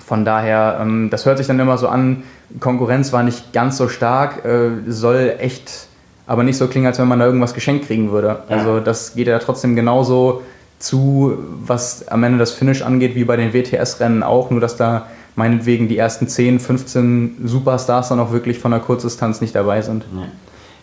Von 0.04 0.24
daher, 0.24 0.78
ähm, 0.80 1.08
das 1.10 1.24
hört 1.26 1.38
sich 1.38 1.46
dann 1.46 1.60
immer 1.60 1.78
so 1.78 1.88
an, 1.88 2.24
Konkurrenz 2.60 3.12
war 3.12 3.22
nicht 3.22 3.52
ganz 3.52 3.76
so 3.76 3.88
stark, 3.88 4.44
äh, 4.44 4.70
soll 4.88 5.36
echt 5.38 5.86
aber 6.26 6.42
nicht 6.42 6.56
so 6.56 6.68
klingen, 6.68 6.86
als 6.86 6.98
wenn 6.98 7.06
man 7.06 7.18
da 7.18 7.26
irgendwas 7.26 7.54
geschenkt 7.54 7.86
kriegen 7.86 8.10
würde. 8.10 8.42
Ja. 8.48 8.56
Also 8.56 8.80
das 8.80 9.14
geht 9.14 9.26
ja 9.26 9.38
trotzdem 9.38 9.76
genauso 9.76 10.42
zu, 10.78 11.34
was 11.64 12.08
am 12.08 12.24
Ende 12.24 12.38
das 12.38 12.52
Finish 12.52 12.82
angeht, 12.82 13.14
wie 13.14 13.24
bei 13.24 13.36
den 13.36 13.52
WTS-Rennen 13.52 14.22
auch, 14.22 14.50
nur 14.50 14.60
dass 14.60 14.76
da 14.76 15.06
meinetwegen 15.36 15.88
die 15.88 15.98
ersten 15.98 16.28
10, 16.28 16.60
15 16.60 17.36
Superstars 17.44 18.08
dann 18.08 18.20
auch 18.20 18.32
wirklich 18.32 18.58
von 18.58 18.70
der 18.70 18.80
Kurzdistanz 18.80 19.40
nicht 19.40 19.54
dabei 19.54 19.82
sind. 19.82 20.04
Ja. 20.14 20.22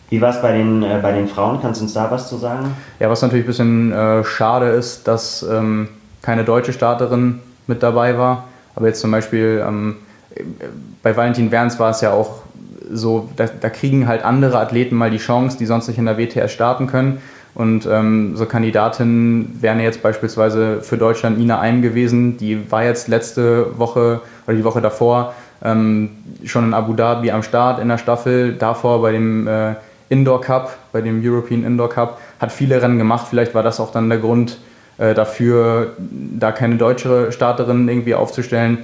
Wie 0.10 0.20
war 0.20 0.29
es 0.29 0.41
bei 0.41 0.51
den, 0.51 0.84
äh, 0.84 1.00
bei 1.01 1.13
den 1.13 1.27
Frauen? 1.27 1.62
Kannst 1.62 1.79
du 1.79 1.86
uns 1.86 1.93
da 1.93 2.12
was 2.12 2.27
zu 2.27 2.36
sagen? 2.38 2.75
Ja, 3.00 3.10
was 3.10 3.22
natürlich 3.22 3.46
ein 3.46 3.48
bisschen 3.48 3.91
äh, 3.93 4.24
schade 4.25 4.67
ist, 4.67 5.08
dass 5.08 5.41
ähm, 5.50 5.88
keine 6.22 6.43
deutsche 6.43 6.74
Starterin 6.74 7.39
mit 7.67 7.81
dabei 7.81 8.17
war. 8.17 8.46
Aber 8.75 8.88
jetzt 8.88 9.00
zum 9.00 9.12
Beispiel 9.12 9.63
ähm, 9.65 9.96
bei 11.01 11.15
Valentin 11.15 11.51
Werns 11.51 11.79
war 11.79 11.91
es 11.91 12.01
ja 12.01 12.12
auch 12.12 12.41
so, 12.91 13.29
da, 13.38 13.46
da, 13.46 13.70
kriegen 13.70 14.08
halt 14.08 14.25
andere 14.25 14.60
Athleten 14.60 14.96
mal 14.96 15.10
die 15.10 15.17
Chance, 15.17 15.58
die 15.58 15.65
sonst 15.65 15.88
nicht 15.88 15.98
in 15.98 16.05
der 16.05 16.17
WTS 16.17 16.51
starten 16.51 16.88
können. 16.88 17.22
Und 17.53 17.86
ähm, 17.86 18.38
so 18.38 18.46
Kandidatinnen 18.46 19.58
wären 19.62 19.79
jetzt 19.79 20.01
beispielsweise 20.01 20.81
für 20.81 20.98
Deutschland 20.98 21.38
Ina 21.39 21.60
Eim 21.60 21.81
gewesen. 21.81 22.38
Die 22.38 22.72
war 22.72 22.84
jetzt 22.84 23.08
letzte 23.08 23.77
Woche 23.77 24.22
oder 24.48 24.55
die 24.55 24.63
Woche 24.63 24.81
davor 24.81 25.34
ähm, 25.63 26.10
schon 26.46 26.65
in 26.65 26.74
Abu 26.74 26.93
Dhabi 26.93 27.31
am 27.31 27.43
Start 27.43 27.79
in 27.79 27.89
der 27.89 27.98
Staffel. 27.98 28.53
Davor 28.53 29.01
bei 29.01 29.12
dem 29.12 29.48
äh, 29.48 29.75
Indoor 30.10 30.41
Cup, 30.41 30.77
bei 30.91 31.01
dem 31.01 31.22
European 31.24 31.63
Indoor 31.63 31.89
Cup, 31.89 32.20
hat 32.39 32.51
viele 32.51 32.81
Rennen 32.81 32.98
gemacht. 32.98 33.27
Vielleicht 33.29 33.53
war 33.53 33.63
das 33.63 33.79
auch 33.79 33.91
dann 33.91 34.10
der 34.10 34.20
Grund 34.20 34.58
äh, 34.98 35.13
dafür, 35.13 35.93
da 36.00 36.51
keine 36.51 36.75
deutsche 36.75 37.31
Starterin 37.31 37.88
irgendwie 37.88 38.15
aufzustellen, 38.15 38.79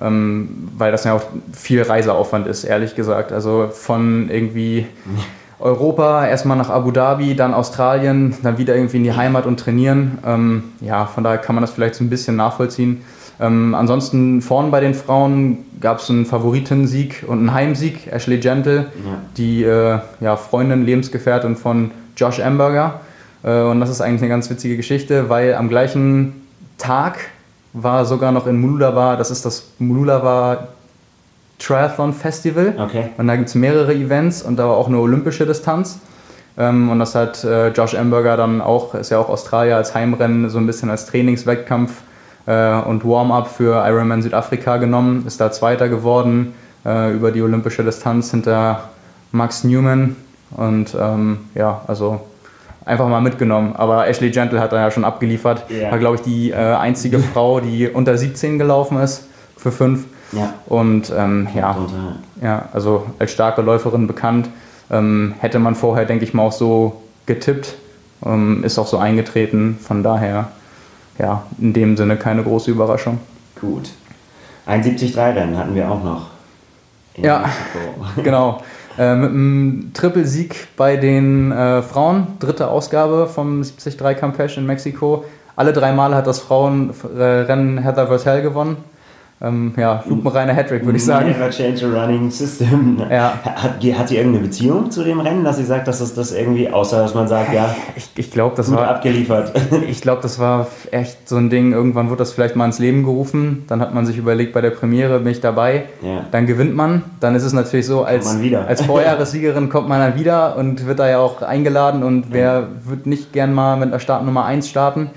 ähm, 0.00 0.68
weil 0.76 0.92
das 0.92 1.04
ja 1.04 1.14
auch 1.14 1.22
viel 1.52 1.82
Reiseaufwand 1.82 2.46
ist, 2.46 2.64
ehrlich 2.64 2.94
gesagt. 2.94 3.32
Also 3.32 3.68
von 3.72 4.30
irgendwie 4.30 4.86
Europa 5.60 6.26
erstmal 6.26 6.56
nach 6.56 6.70
Abu 6.70 6.90
Dhabi, 6.90 7.36
dann 7.36 7.54
Australien, 7.54 8.34
dann 8.42 8.58
wieder 8.58 8.74
irgendwie 8.74 8.96
in 8.96 9.04
die 9.04 9.12
Heimat 9.12 9.46
und 9.46 9.60
trainieren. 9.60 10.18
Ähm, 10.26 10.64
ja, 10.80 11.06
von 11.06 11.24
daher 11.24 11.38
kann 11.38 11.54
man 11.54 11.62
das 11.62 11.70
vielleicht 11.70 11.94
so 11.94 12.04
ein 12.04 12.10
bisschen 12.10 12.36
nachvollziehen. 12.36 13.02
Ähm, 13.40 13.74
ansonsten 13.74 14.42
vorn 14.42 14.70
bei 14.70 14.80
den 14.80 14.94
Frauen 14.94 15.58
gab 15.80 15.98
es 15.98 16.10
einen 16.10 16.26
Favoritensieg 16.26 17.24
und 17.26 17.38
einen 17.38 17.54
Heimsieg, 17.54 18.06
Ashley 18.12 18.38
Gentle, 18.38 18.76
ja. 18.76 19.18
die 19.36 19.64
äh, 19.64 19.98
ja, 20.20 20.36
Freundin, 20.36 20.84
Lebensgefährtin 20.84 21.56
von 21.56 21.90
Josh 22.16 22.40
Amberger. 22.40 23.00
Äh, 23.42 23.62
und 23.62 23.80
das 23.80 23.88
ist 23.88 24.00
eigentlich 24.00 24.20
eine 24.22 24.28
ganz 24.28 24.50
witzige 24.50 24.76
Geschichte, 24.76 25.30
weil 25.30 25.54
am 25.54 25.68
gleichen 25.68 26.46
Tag 26.76 27.18
war 27.72 28.04
sogar 28.04 28.32
noch 28.32 28.46
in 28.46 28.60
Mululawa, 28.60 29.16
das 29.16 29.30
ist 29.30 29.44
das 29.44 29.70
Mululawa 29.78 30.68
Triathlon 31.60 32.12
Festival. 32.12 32.74
Okay. 32.76 33.10
Und 33.16 33.28
da 33.28 33.36
gibt 33.36 33.48
es 33.48 33.54
mehrere 33.54 33.94
Events 33.94 34.42
und 34.42 34.56
da 34.56 34.68
war 34.68 34.76
auch 34.76 34.88
eine 34.88 34.98
olympische 34.98 35.46
Distanz. 35.46 36.00
Ähm, 36.58 36.90
und 36.90 36.98
das 36.98 37.14
hat 37.14 37.44
äh, 37.44 37.68
Josh 37.68 37.94
Amberger 37.94 38.36
dann 38.36 38.60
auch, 38.60 38.94
ist 38.94 39.10
ja 39.10 39.18
auch 39.18 39.28
Australier 39.28 39.76
als 39.76 39.94
Heimrennen, 39.94 40.50
so 40.50 40.58
ein 40.58 40.66
bisschen 40.66 40.90
als 40.90 41.06
Trainingswettkampf 41.06 41.92
äh, 42.46 42.74
und 42.80 43.04
Warm-up 43.04 43.48
für 43.48 43.86
Ironman 43.86 44.22
Südafrika 44.22 44.78
genommen, 44.78 45.24
ist 45.26 45.40
da 45.40 45.52
Zweiter 45.52 45.88
geworden 45.88 46.54
äh, 46.84 47.12
über 47.12 47.30
die 47.30 47.42
olympische 47.42 47.84
Distanz 47.84 48.30
hinter 48.30 48.88
Max 49.32 49.62
Newman 49.62 50.16
und 50.56 50.96
ähm, 51.00 51.38
ja, 51.54 51.82
also 51.86 52.20
einfach 52.84 53.08
mal 53.08 53.20
mitgenommen. 53.20 53.74
Aber 53.76 54.08
Ashley 54.08 54.30
Gentle 54.30 54.60
hat 54.60 54.72
da 54.72 54.80
ja 54.80 54.90
schon 54.90 55.04
abgeliefert. 55.04 55.64
Yeah. 55.70 55.92
War, 55.92 55.98
glaube 55.98 56.16
ich, 56.16 56.22
die 56.22 56.50
äh, 56.50 56.54
einzige 56.54 57.18
Frau, 57.32 57.60
die 57.60 57.88
unter 57.88 58.16
17 58.16 58.58
gelaufen 58.58 58.98
ist 58.98 59.28
für 59.56 59.70
fünf. 59.70 60.06
Ja. 60.32 60.54
Und 60.66 61.12
ähm, 61.16 61.48
ja, 61.54 61.76
ja, 62.42 62.68
also 62.72 63.06
als 63.18 63.32
starke 63.32 63.62
Läuferin 63.62 64.06
bekannt. 64.06 64.48
Ähm, 64.90 65.34
hätte 65.38 65.58
man 65.58 65.74
vorher, 65.74 66.04
denke 66.04 66.24
ich 66.24 66.34
mal, 66.34 66.42
auch 66.42 66.52
so 66.52 67.02
getippt. 67.26 67.74
Ähm, 68.24 68.64
ist 68.64 68.78
auch 68.78 68.86
so 68.86 68.98
eingetreten. 68.98 69.78
Von 69.82 70.02
daher, 70.02 70.48
ja, 71.18 71.44
in 71.58 71.72
dem 71.72 71.96
Sinne 71.96 72.16
keine 72.16 72.42
große 72.42 72.70
Überraschung. 72.70 73.18
Gut. 73.60 73.90
Ein 74.66 74.82
73-Rennen 74.82 75.56
hatten 75.56 75.74
wir 75.74 75.90
auch 75.90 76.02
noch. 76.02 76.26
ja, 77.16 77.44
genau. 78.22 78.62
Äh, 78.98 79.14
mit 79.14 79.30
einem 79.30 79.90
Trippelsieg 79.94 80.68
bei 80.76 80.96
den 80.96 81.52
äh, 81.52 81.82
Frauen, 81.82 82.26
dritte 82.40 82.68
Ausgabe 82.68 83.28
vom 83.28 83.62
73 83.62 83.96
Campeche 84.18 84.60
in 84.60 84.66
Mexiko. 84.66 85.24
Alle 85.56 85.72
drei 85.72 85.92
Male 85.92 86.16
hat 86.16 86.26
das 86.26 86.40
Frauenrennen 86.40 87.78
Heather 87.78 88.08
Vertel 88.08 88.42
gewonnen 88.42 88.76
ähm, 89.42 89.72
ja, 89.78 90.04
lupenreiner 90.06 90.52
Hattrick, 90.52 90.84
würde 90.84 90.98
ich 90.98 91.04
sagen. 91.04 91.30
Never 91.30 91.48
change 91.48 91.86
a 91.86 92.02
running 92.02 92.30
system. 92.30 92.98
Ja. 93.10 93.38
Hat, 93.42 93.82
hat 93.82 94.08
sie 94.08 94.16
irgendeine 94.16 94.44
Beziehung 94.44 94.90
zu 94.90 95.02
dem 95.02 95.18
Rennen, 95.18 95.44
dass 95.44 95.56
sie 95.56 95.64
sagt, 95.64 95.88
dass 95.88 96.00
es 96.00 96.12
das 96.12 96.32
irgendwie, 96.32 96.68
außer 96.68 96.98
dass 96.98 97.14
man 97.14 97.26
sagt, 97.26 97.54
ja, 97.54 97.74
ich, 97.96 98.10
ich 98.16 98.30
glaube, 98.30 98.54
das 98.56 98.70
war 98.70 98.88
abgeliefert. 98.88 99.52
Ich 99.88 100.02
glaube, 100.02 100.20
das 100.22 100.38
war 100.38 100.66
echt 100.90 101.28
so 101.28 101.36
ein 101.36 101.48
Ding. 101.48 101.72
Irgendwann 101.72 102.10
wurde 102.10 102.18
das 102.18 102.32
vielleicht 102.32 102.54
mal 102.54 102.66
ins 102.66 102.78
Leben 102.78 103.02
gerufen. 103.02 103.64
Dann 103.66 103.80
hat 103.80 103.94
man 103.94 104.04
sich 104.04 104.18
überlegt, 104.18 104.52
bei 104.52 104.60
der 104.60 104.70
Premiere 104.70 105.20
bin 105.20 105.32
ich 105.32 105.40
dabei. 105.40 105.84
Ja. 106.02 106.26
Dann 106.30 106.46
gewinnt 106.46 106.76
man. 106.76 107.02
Dann 107.20 107.34
ist 107.34 107.44
es 107.44 107.52
natürlich 107.52 107.86
so, 107.86 108.04
als, 108.04 108.26
als 108.66 108.82
Vorjahressiegerin 108.82 109.68
kommt 109.68 109.88
man 109.88 110.00
dann 110.00 110.18
wieder 110.18 110.56
und 110.56 110.86
wird 110.86 110.98
da 110.98 111.08
ja 111.08 111.18
auch 111.18 111.42
eingeladen. 111.42 112.02
Und 112.02 112.26
wer 112.30 112.52
ja. 112.52 112.68
wird 112.84 113.06
nicht 113.06 113.32
gern 113.32 113.54
mal 113.54 113.76
mit 113.76 113.88
einer 113.88 114.00
Startnummer 114.00 114.44
1 114.44 114.68
starten? 114.68 115.10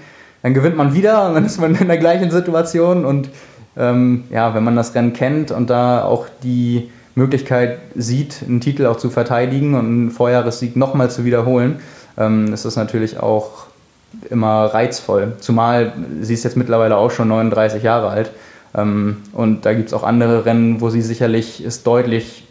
Dann 0.43 0.53
gewinnt 0.53 0.75
man 0.75 0.93
wieder 0.93 1.27
und 1.27 1.35
dann 1.35 1.45
ist 1.45 1.59
man 1.59 1.73
in 1.75 1.87
der 1.87 1.97
gleichen 1.97 2.29
Situation 2.29 3.05
und 3.05 3.29
ähm, 3.77 4.25
ja, 4.29 4.53
wenn 4.53 4.63
man 4.63 4.75
das 4.75 4.93
Rennen 4.95 5.13
kennt 5.13 5.51
und 5.51 5.69
da 5.69 6.03
auch 6.03 6.27
die 6.43 6.89
Möglichkeit 7.15 7.79
sieht, 7.95 8.43
einen 8.47 8.61
Titel 8.61 8.85
auch 8.85 8.97
zu 8.97 9.09
verteidigen 9.09 9.75
und 9.75 9.85
einen 9.85 10.11
Vorjahressieg 10.11 10.75
nochmal 10.75 11.11
zu 11.11 11.25
wiederholen, 11.25 11.79
ähm, 12.17 12.53
ist 12.53 12.65
das 12.65 12.75
natürlich 12.75 13.19
auch 13.19 13.67
immer 14.29 14.65
reizvoll. 14.65 15.33
Zumal 15.39 15.93
sie 16.21 16.33
ist 16.33 16.43
jetzt 16.43 16.57
mittlerweile 16.57 16.97
auch 16.97 17.11
schon 17.11 17.27
39 17.27 17.83
Jahre 17.83 18.09
alt. 18.09 18.31
Ähm, 18.75 19.17
und 19.33 19.65
da 19.65 19.73
gibt 19.73 19.87
es 19.87 19.93
auch 19.93 20.03
andere 20.03 20.45
Rennen, 20.45 20.81
wo 20.81 20.89
sie 20.89 21.01
sicherlich 21.01 21.63
ist 21.63 21.85
deutlich, 21.85 22.47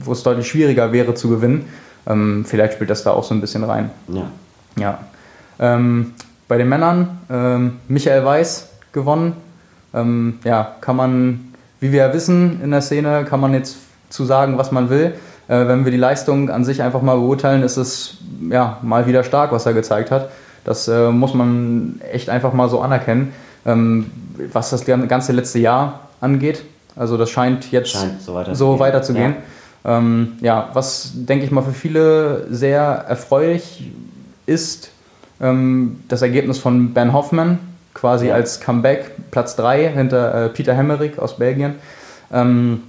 wo 0.00 0.12
es 0.12 0.22
deutlich 0.22 0.48
schwieriger 0.48 0.92
wäre 0.92 1.14
zu 1.14 1.28
gewinnen. 1.28 1.66
Ähm, 2.06 2.44
vielleicht 2.46 2.74
spielt 2.74 2.90
das 2.90 3.02
da 3.02 3.12
auch 3.12 3.24
so 3.24 3.34
ein 3.34 3.40
bisschen 3.40 3.64
rein. 3.64 3.90
Ja. 4.08 4.30
ja. 4.78 4.98
Ähm, 5.58 6.14
bei 6.48 6.58
den 6.58 6.68
Männern 6.68 7.18
ähm, 7.30 7.76
Michael 7.88 8.24
Weiß 8.24 8.70
gewonnen 8.92 9.34
ähm, 9.94 10.38
ja, 10.44 10.74
kann 10.80 10.96
man, 10.96 11.54
wie 11.80 11.92
wir 11.92 12.06
ja 12.06 12.14
wissen 12.14 12.60
in 12.62 12.70
der 12.70 12.80
Szene, 12.82 13.24
kann 13.24 13.40
man 13.40 13.52
jetzt 13.54 13.76
zu 14.10 14.24
sagen, 14.24 14.58
was 14.58 14.72
man 14.72 14.90
will. 14.90 15.14
Äh, 15.48 15.66
wenn 15.68 15.84
wir 15.84 15.92
die 15.92 15.98
Leistung 15.98 16.50
an 16.50 16.64
sich 16.64 16.82
einfach 16.82 17.02
mal 17.02 17.16
beurteilen, 17.16 17.62
ist 17.62 17.76
es 17.76 18.18
ja 18.50 18.78
mal 18.82 19.06
wieder 19.06 19.24
stark, 19.24 19.52
was 19.52 19.66
er 19.66 19.72
gezeigt 19.72 20.10
hat. 20.10 20.30
Das 20.64 20.88
äh, 20.88 21.10
muss 21.10 21.34
man 21.34 22.00
echt 22.12 22.30
einfach 22.30 22.52
mal 22.52 22.68
so 22.68 22.80
anerkennen. 22.80 23.32
Ähm, 23.66 24.10
was 24.52 24.70
das 24.70 24.84
ganze 24.84 25.32
letzte 25.32 25.58
Jahr 25.58 26.00
angeht. 26.20 26.64
Also 26.96 27.16
das 27.16 27.30
scheint 27.30 27.70
jetzt 27.70 27.90
scheint 27.90 28.22
so, 28.22 28.34
weiter 28.34 28.54
so 28.54 28.78
weiterzugehen. 28.78 29.36
Ja. 29.84 29.98
Ähm, 29.98 30.32
ja, 30.40 30.70
was 30.72 31.12
denke 31.14 31.44
ich 31.44 31.50
mal 31.50 31.62
für 31.62 31.72
viele 31.72 32.46
sehr 32.50 32.82
erfreulich 32.82 33.90
ist, 34.46 34.90
ähm, 35.40 36.00
das 36.08 36.22
Ergebnis 36.22 36.58
von 36.58 36.94
Ben 36.94 37.12
Hoffman, 37.12 37.58
quasi 37.94 38.28
ja. 38.28 38.34
als 38.34 38.60
Comeback, 38.60 39.12
Platz 39.30 39.56
3 39.56 39.88
hinter 39.88 40.46
äh, 40.46 40.48
Peter 40.50 40.74
Hemmerich 40.74 41.18
aus 41.18 41.38
Belgien. 41.38 41.76
Ähm, 42.32 42.82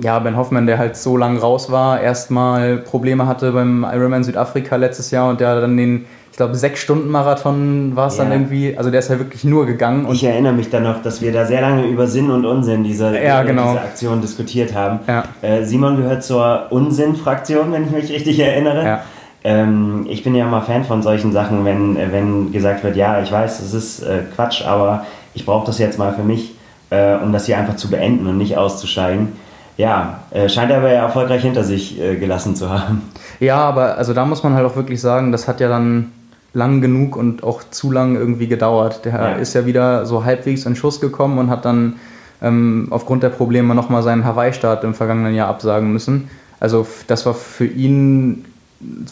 ja, 0.00 0.18
Ben 0.20 0.36
Hoffmann, 0.36 0.66
der 0.66 0.78
halt 0.78 0.96
so 0.96 1.16
lange 1.16 1.40
raus 1.40 1.70
war, 1.70 2.00
erstmal 2.00 2.78
Probleme 2.78 3.26
hatte 3.26 3.52
beim 3.52 3.84
Ironman 3.84 4.24
Südafrika 4.24 4.76
letztes 4.76 5.10
Jahr 5.10 5.28
und 5.28 5.40
der 5.40 5.60
dann 5.60 5.76
den, 5.76 6.06
ich 6.30 6.36
glaube, 6.36 6.54
sechs 6.54 6.80
Stunden 6.80 7.10
Marathon 7.10 7.94
war 7.94 8.06
es 8.06 8.16
ja. 8.16 8.24
dann 8.24 8.32
irgendwie, 8.32 8.76
also 8.76 8.90
der 8.90 9.00
ist 9.00 9.10
ja 9.10 9.18
wirklich 9.18 9.44
nur 9.44 9.66
gegangen. 9.66 10.06
ich 10.10 10.24
erinnere 10.24 10.54
mich 10.54 10.70
dann 10.70 10.84
noch, 10.84 11.02
dass 11.02 11.20
wir 11.20 11.32
da 11.32 11.44
sehr 11.44 11.60
lange 11.60 11.86
über 11.86 12.06
Sinn 12.06 12.30
und 12.30 12.46
Unsinn 12.46 12.84
dieser, 12.84 13.20
ja, 13.20 13.42
genau. 13.42 13.72
dieser 13.72 13.82
Aktion 13.82 14.20
diskutiert 14.20 14.74
haben. 14.74 15.00
Ja. 15.06 15.24
Äh, 15.42 15.64
Simon 15.64 15.96
gehört 15.96 16.24
zur 16.24 16.68
Unsinn-Fraktion, 16.70 17.72
wenn 17.72 17.84
ich 17.84 17.90
mich 17.90 18.10
richtig 18.10 18.38
erinnere. 18.38 19.00
Ähm, 19.44 20.06
ich 20.08 20.22
bin 20.22 20.34
ja 20.34 20.46
immer 20.46 20.62
Fan 20.62 20.84
von 20.84 21.02
solchen 21.02 21.32
Sachen, 21.32 21.64
wenn, 21.64 21.96
wenn 21.96 22.52
gesagt 22.52 22.84
wird, 22.84 22.96
ja, 22.96 23.20
ich 23.20 23.32
weiß, 23.32 23.60
es 23.60 23.74
ist 23.74 24.02
äh, 24.02 24.20
Quatsch, 24.34 24.64
aber 24.64 25.04
ich 25.34 25.44
brauche 25.44 25.66
das 25.66 25.78
jetzt 25.78 25.98
mal 25.98 26.12
für 26.12 26.22
mich, 26.22 26.54
äh, 26.90 27.16
um 27.16 27.32
das 27.32 27.46
hier 27.46 27.58
einfach 27.58 27.76
zu 27.76 27.90
beenden 27.90 28.26
und 28.26 28.38
nicht 28.38 28.56
auszusteigen. 28.56 29.32
Ja, 29.76 30.20
äh, 30.30 30.48
scheint 30.48 30.70
aber 30.70 30.92
ja 30.92 31.02
erfolgreich 31.02 31.42
hinter 31.42 31.64
sich 31.64 32.00
äh, 32.00 32.16
gelassen 32.16 32.54
zu 32.54 32.70
haben. 32.70 33.02
Ja, 33.40 33.56
aber 33.56 33.96
also 33.96 34.14
da 34.14 34.24
muss 34.24 34.42
man 34.42 34.54
halt 34.54 34.66
auch 34.66 34.76
wirklich 34.76 35.00
sagen, 35.00 35.32
das 35.32 35.48
hat 35.48 35.60
ja 35.60 35.68
dann 35.68 36.12
lang 36.52 36.80
genug 36.80 37.16
und 37.16 37.42
auch 37.42 37.62
zu 37.70 37.90
lang 37.90 38.14
irgendwie 38.14 38.46
gedauert. 38.46 39.04
Der 39.04 39.12
ja. 39.12 39.32
ist 39.32 39.54
ja 39.54 39.66
wieder 39.66 40.04
so 40.06 40.24
halbwegs 40.24 40.66
in 40.66 40.76
Schuss 40.76 41.00
gekommen 41.00 41.38
und 41.38 41.50
hat 41.50 41.64
dann 41.64 41.94
ähm, 42.42 42.88
aufgrund 42.90 43.22
der 43.22 43.30
Probleme 43.30 43.74
nochmal 43.74 44.02
seinen 44.02 44.24
Hawaii-Start 44.24 44.84
im 44.84 44.94
vergangenen 44.94 45.34
Jahr 45.34 45.48
absagen 45.48 45.92
müssen. 45.92 46.28
Also 46.60 46.86
das 47.06 47.24
war 47.24 47.34
für 47.34 47.66
ihn 47.66 48.44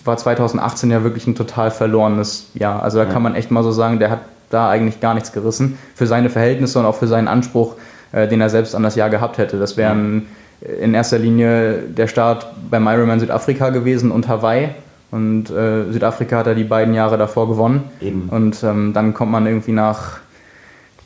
war 0.04 0.16
2018 0.16 0.90
ja 0.90 1.02
wirklich 1.04 1.26
ein 1.26 1.34
total 1.34 1.70
verlorenes 1.70 2.48
Jahr. 2.54 2.82
Also 2.82 2.98
da 2.98 3.04
ja. 3.04 3.12
kann 3.12 3.22
man 3.22 3.34
echt 3.34 3.50
mal 3.50 3.62
so 3.62 3.72
sagen, 3.72 3.98
der 3.98 4.10
hat 4.10 4.20
da 4.50 4.68
eigentlich 4.68 5.00
gar 5.00 5.14
nichts 5.14 5.32
gerissen 5.32 5.78
für 5.94 6.06
seine 6.06 6.30
Verhältnisse 6.30 6.78
und 6.78 6.84
auch 6.84 6.96
für 6.96 7.06
seinen 7.06 7.28
Anspruch, 7.28 7.76
äh, 8.12 8.26
den 8.28 8.40
er 8.40 8.50
selbst 8.50 8.74
an 8.74 8.82
das 8.82 8.96
Jahr 8.96 9.10
gehabt 9.10 9.38
hätte. 9.38 9.58
Das 9.58 9.76
wären 9.76 10.26
in 10.60 10.92
erster 10.94 11.18
Linie 11.18 11.82
der 11.82 12.06
Start 12.06 12.46
beim 12.70 12.86
Ironman 12.86 13.20
Südafrika 13.20 13.70
gewesen 13.70 14.10
und 14.10 14.28
Hawaii. 14.28 14.70
Und 15.10 15.50
äh, 15.50 15.90
Südafrika 15.90 16.38
hat 16.38 16.46
er 16.46 16.54
die 16.54 16.64
beiden 16.64 16.94
Jahre 16.94 17.18
davor 17.18 17.48
gewonnen. 17.48 17.84
Eben. 18.00 18.28
Und 18.30 18.62
ähm, 18.62 18.92
dann 18.92 19.14
kommt 19.14 19.32
man 19.32 19.46
irgendwie 19.46 19.72
nach 19.72 20.18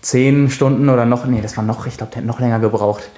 zehn 0.02 0.50
Stunden 0.50 0.88
oder 0.88 1.06
noch, 1.06 1.24
nee, 1.24 1.40
das 1.40 1.56
war 1.56 1.64
noch, 1.64 1.86
ich 1.86 1.96
glaube, 1.96 2.12
der 2.12 2.22
hat 2.22 2.26
noch 2.26 2.40
länger 2.40 2.58
gebraucht 2.58 3.08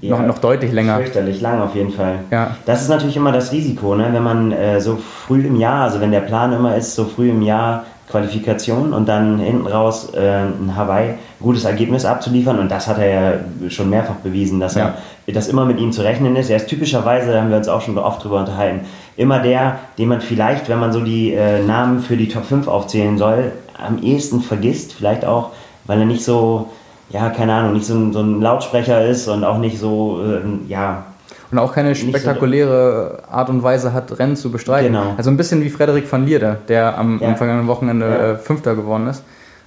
ja, 0.00 0.16
noch, 0.16 0.26
noch 0.26 0.38
deutlich 0.38 0.72
länger. 0.72 0.96
Fürchterlich 0.96 1.40
lang 1.40 1.60
auf 1.60 1.74
jeden 1.74 1.92
Fall. 1.92 2.20
Ja. 2.30 2.56
Das 2.66 2.82
ist 2.82 2.88
natürlich 2.88 3.16
immer 3.16 3.32
das 3.32 3.52
Risiko, 3.52 3.94
ne? 3.94 4.08
wenn 4.12 4.22
man 4.22 4.52
äh, 4.52 4.80
so 4.80 4.96
früh 4.96 5.46
im 5.46 5.56
Jahr, 5.56 5.84
also 5.84 6.00
wenn 6.00 6.10
der 6.10 6.20
Plan 6.20 6.52
immer 6.52 6.76
ist, 6.76 6.94
so 6.94 7.04
früh 7.04 7.30
im 7.30 7.42
Jahr 7.42 7.84
Qualifikation 8.10 8.92
und 8.92 9.08
dann 9.08 9.38
hinten 9.38 9.66
raus 9.66 10.12
äh, 10.14 10.46
in 10.46 10.76
Hawaii 10.76 11.14
gutes 11.40 11.64
Ergebnis 11.64 12.04
abzuliefern. 12.04 12.58
Und 12.58 12.70
das 12.70 12.86
hat 12.86 12.98
er 12.98 13.08
ja 13.08 13.70
schon 13.70 13.90
mehrfach 13.90 14.16
bewiesen, 14.16 14.60
dass 14.60 14.74
ja. 14.74 14.94
er 15.26 15.32
dass 15.32 15.48
immer 15.48 15.64
mit 15.64 15.80
ihm 15.80 15.90
zu 15.90 16.02
rechnen 16.02 16.36
ist. 16.36 16.50
Er 16.50 16.56
ist 16.56 16.68
typischerweise, 16.68 17.32
da 17.32 17.40
haben 17.40 17.50
wir 17.50 17.56
uns 17.56 17.68
auch 17.68 17.80
schon 17.80 17.96
oft 17.96 18.22
drüber 18.22 18.40
unterhalten, 18.40 18.80
immer 19.16 19.38
der, 19.40 19.78
den 19.98 20.08
man 20.08 20.20
vielleicht, 20.20 20.68
wenn 20.68 20.78
man 20.78 20.92
so 20.92 21.00
die 21.00 21.32
äh, 21.32 21.62
Namen 21.62 22.00
für 22.00 22.16
die 22.16 22.28
Top 22.28 22.44
5 22.44 22.68
aufzählen 22.68 23.16
soll, 23.16 23.52
am 23.82 24.02
ehesten 24.02 24.42
vergisst. 24.42 24.92
Vielleicht 24.92 25.24
auch, 25.24 25.50
weil 25.86 26.00
er 26.00 26.06
nicht 26.06 26.24
so 26.24 26.68
ja, 27.10 27.30
keine 27.30 27.52
Ahnung, 27.52 27.74
nicht 27.74 27.86
so 27.86 27.94
ein, 27.94 28.12
so 28.12 28.20
ein 28.20 28.40
Lautsprecher 28.40 29.06
ist 29.06 29.28
und 29.28 29.44
auch 29.44 29.58
nicht 29.58 29.78
so, 29.78 30.20
äh, 30.22 30.70
ja. 30.70 31.04
Und 31.50 31.58
auch 31.58 31.72
keine 31.72 31.94
spektakuläre 31.94 33.22
Art 33.30 33.48
und 33.48 33.62
Weise 33.62 33.92
hat, 33.92 34.18
Rennen 34.18 34.34
zu 34.34 34.50
bestreiten. 34.50 34.92
Genau. 34.92 35.14
Also 35.16 35.30
ein 35.30 35.36
bisschen 35.36 35.62
wie 35.62 35.70
Frederik 35.70 36.10
van 36.10 36.26
Lierde, 36.26 36.58
der 36.68 36.98
am, 36.98 37.20
ja. 37.20 37.28
am 37.28 37.36
vergangenen 37.36 37.68
Wochenende 37.68 38.06
ja. 38.06 38.30
äh, 38.32 38.36
Fünfter 38.36 38.74
geworden 38.74 39.06
ist. 39.06 39.22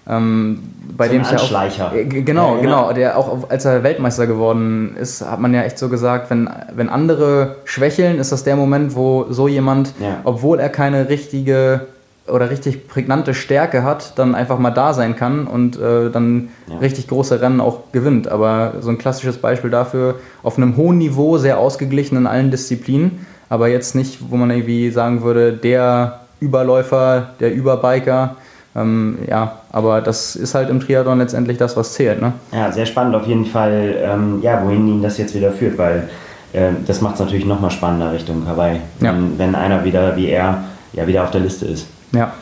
Ähm, 0.09 0.63
bei 0.95 1.07
so 1.07 1.13
dem 1.13 1.21
es 1.21 1.31
ja 1.31 1.37
auch, 1.37 1.93
äh, 1.93 2.05
genau, 2.05 2.55
ja, 2.55 2.61
genau, 2.61 2.61
genau, 2.61 2.93
der 2.93 3.17
auch 3.17 3.49
als 3.49 3.65
er 3.65 3.83
Weltmeister 3.83 4.25
geworden 4.25 4.95
ist, 4.99 5.21
hat 5.21 5.39
man 5.39 5.53
ja 5.53 5.63
echt 5.63 5.77
so 5.77 5.89
gesagt, 5.89 6.29
wenn, 6.29 6.49
wenn 6.73 6.89
andere 6.89 7.57
schwächeln, 7.65 8.17
ist 8.19 8.31
das 8.31 8.43
der 8.43 8.55
Moment, 8.55 8.95
wo 8.95 9.25
so 9.29 9.47
jemand, 9.47 9.93
obwohl 10.23 10.59
er 10.59 10.69
keine 10.69 11.09
richtige 11.09 11.81
oder 12.29 12.49
richtig 12.49 12.87
prägnante 12.87 13.33
Stärke 13.33 13.83
hat, 13.83 14.17
dann 14.17 14.35
einfach 14.35 14.59
mal 14.59 14.71
da 14.71 14.93
sein 14.93 15.15
kann 15.15 15.47
und 15.47 15.79
äh, 15.79 16.09
dann 16.09 16.49
ja. 16.67 16.77
richtig 16.77 17.07
große 17.07 17.41
Rennen 17.41 17.61
auch 17.61 17.91
gewinnt. 17.91 18.27
Aber 18.27 18.75
so 18.81 18.89
ein 18.89 18.97
klassisches 18.97 19.37
Beispiel 19.37 19.69
dafür, 19.69 20.15
auf 20.43 20.57
einem 20.57 20.77
hohen 20.77 20.97
Niveau, 20.97 21.37
sehr 21.37 21.57
ausgeglichen 21.57 22.17
in 22.17 22.27
allen 22.27 22.51
Disziplinen, 22.51 23.25
aber 23.49 23.69
jetzt 23.69 23.95
nicht, 23.95 24.29
wo 24.29 24.35
man 24.35 24.49
irgendwie 24.49 24.91
sagen 24.91 25.23
würde, 25.23 25.53
der 25.53 26.21
Überläufer, 26.39 27.29
der 27.39 27.53
Überbiker. 27.53 28.35
Ähm, 28.75 29.19
ja, 29.27 29.59
aber 29.71 30.01
das 30.01 30.35
ist 30.35 30.53
halt 30.53 30.69
im 30.69 30.79
Triathlon 30.79 31.17
letztendlich 31.17 31.57
das, 31.57 31.75
was 31.75 31.93
zählt. 31.93 32.21
Ne? 32.21 32.33
Ja, 32.51 32.71
sehr 32.71 32.85
spannend 32.85 33.15
auf 33.15 33.25
jeden 33.25 33.45
Fall, 33.45 33.95
ähm, 33.99 34.39
ja, 34.41 34.63
wohin 34.63 34.87
ihn 34.87 35.01
das 35.01 35.17
jetzt 35.17 35.33
wieder 35.33 35.51
führt, 35.51 35.77
weil 35.79 36.09
äh, 36.53 36.69
das 36.85 37.01
macht 37.01 37.15
es 37.15 37.21
natürlich 37.21 37.45
nochmal 37.45 37.71
spannender 37.71 38.13
Richtung 38.13 38.45
Hawaii, 38.47 38.81
ja. 39.01 39.13
wenn, 39.13 39.39
wenn 39.39 39.55
einer 39.55 39.83
wieder 39.83 40.15
wie 40.15 40.27
er 40.27 40.63
ja 40.93 41.07
wieder 41.07 41.23
auf 41.23 41.31
der 41.31 41.41
Liste 41.41 41.65
ist. 41.65 41.87
Ja, 42.11 42.33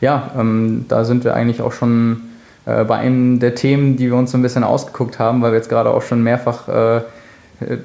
ja 0.00 0.30
ähm, 0.38 0.86
da 0.88 1.04
sind 1.04 1.24
wir 1.24 1.34
eigentlich 1.34 1.62
auch 1.62 1.72
schon 1.72 2.22
äh, 2.66 2.84
bei 2.84 2.96
einem 2.96 3.40
der 3.40 3.54
Themen, 3.54 3.96
die 3.96 4.06
wir 4.06 4.16
uns 4.16 4.30
so 4.32 4.38
ein 4.38 4.42
bisschen 4.42 4.64
ausgeguckt 4.64 5.18
haben, 5.18 5.42
weil 5.42 5.52
wir 5.52 5.56
jetzt 5.56 5.68
gerade 5.68 5.90
auch 5.90 6.02
schon 6.02 6.22
mehrfach 6.22 6.68
äh, 6.68 7.00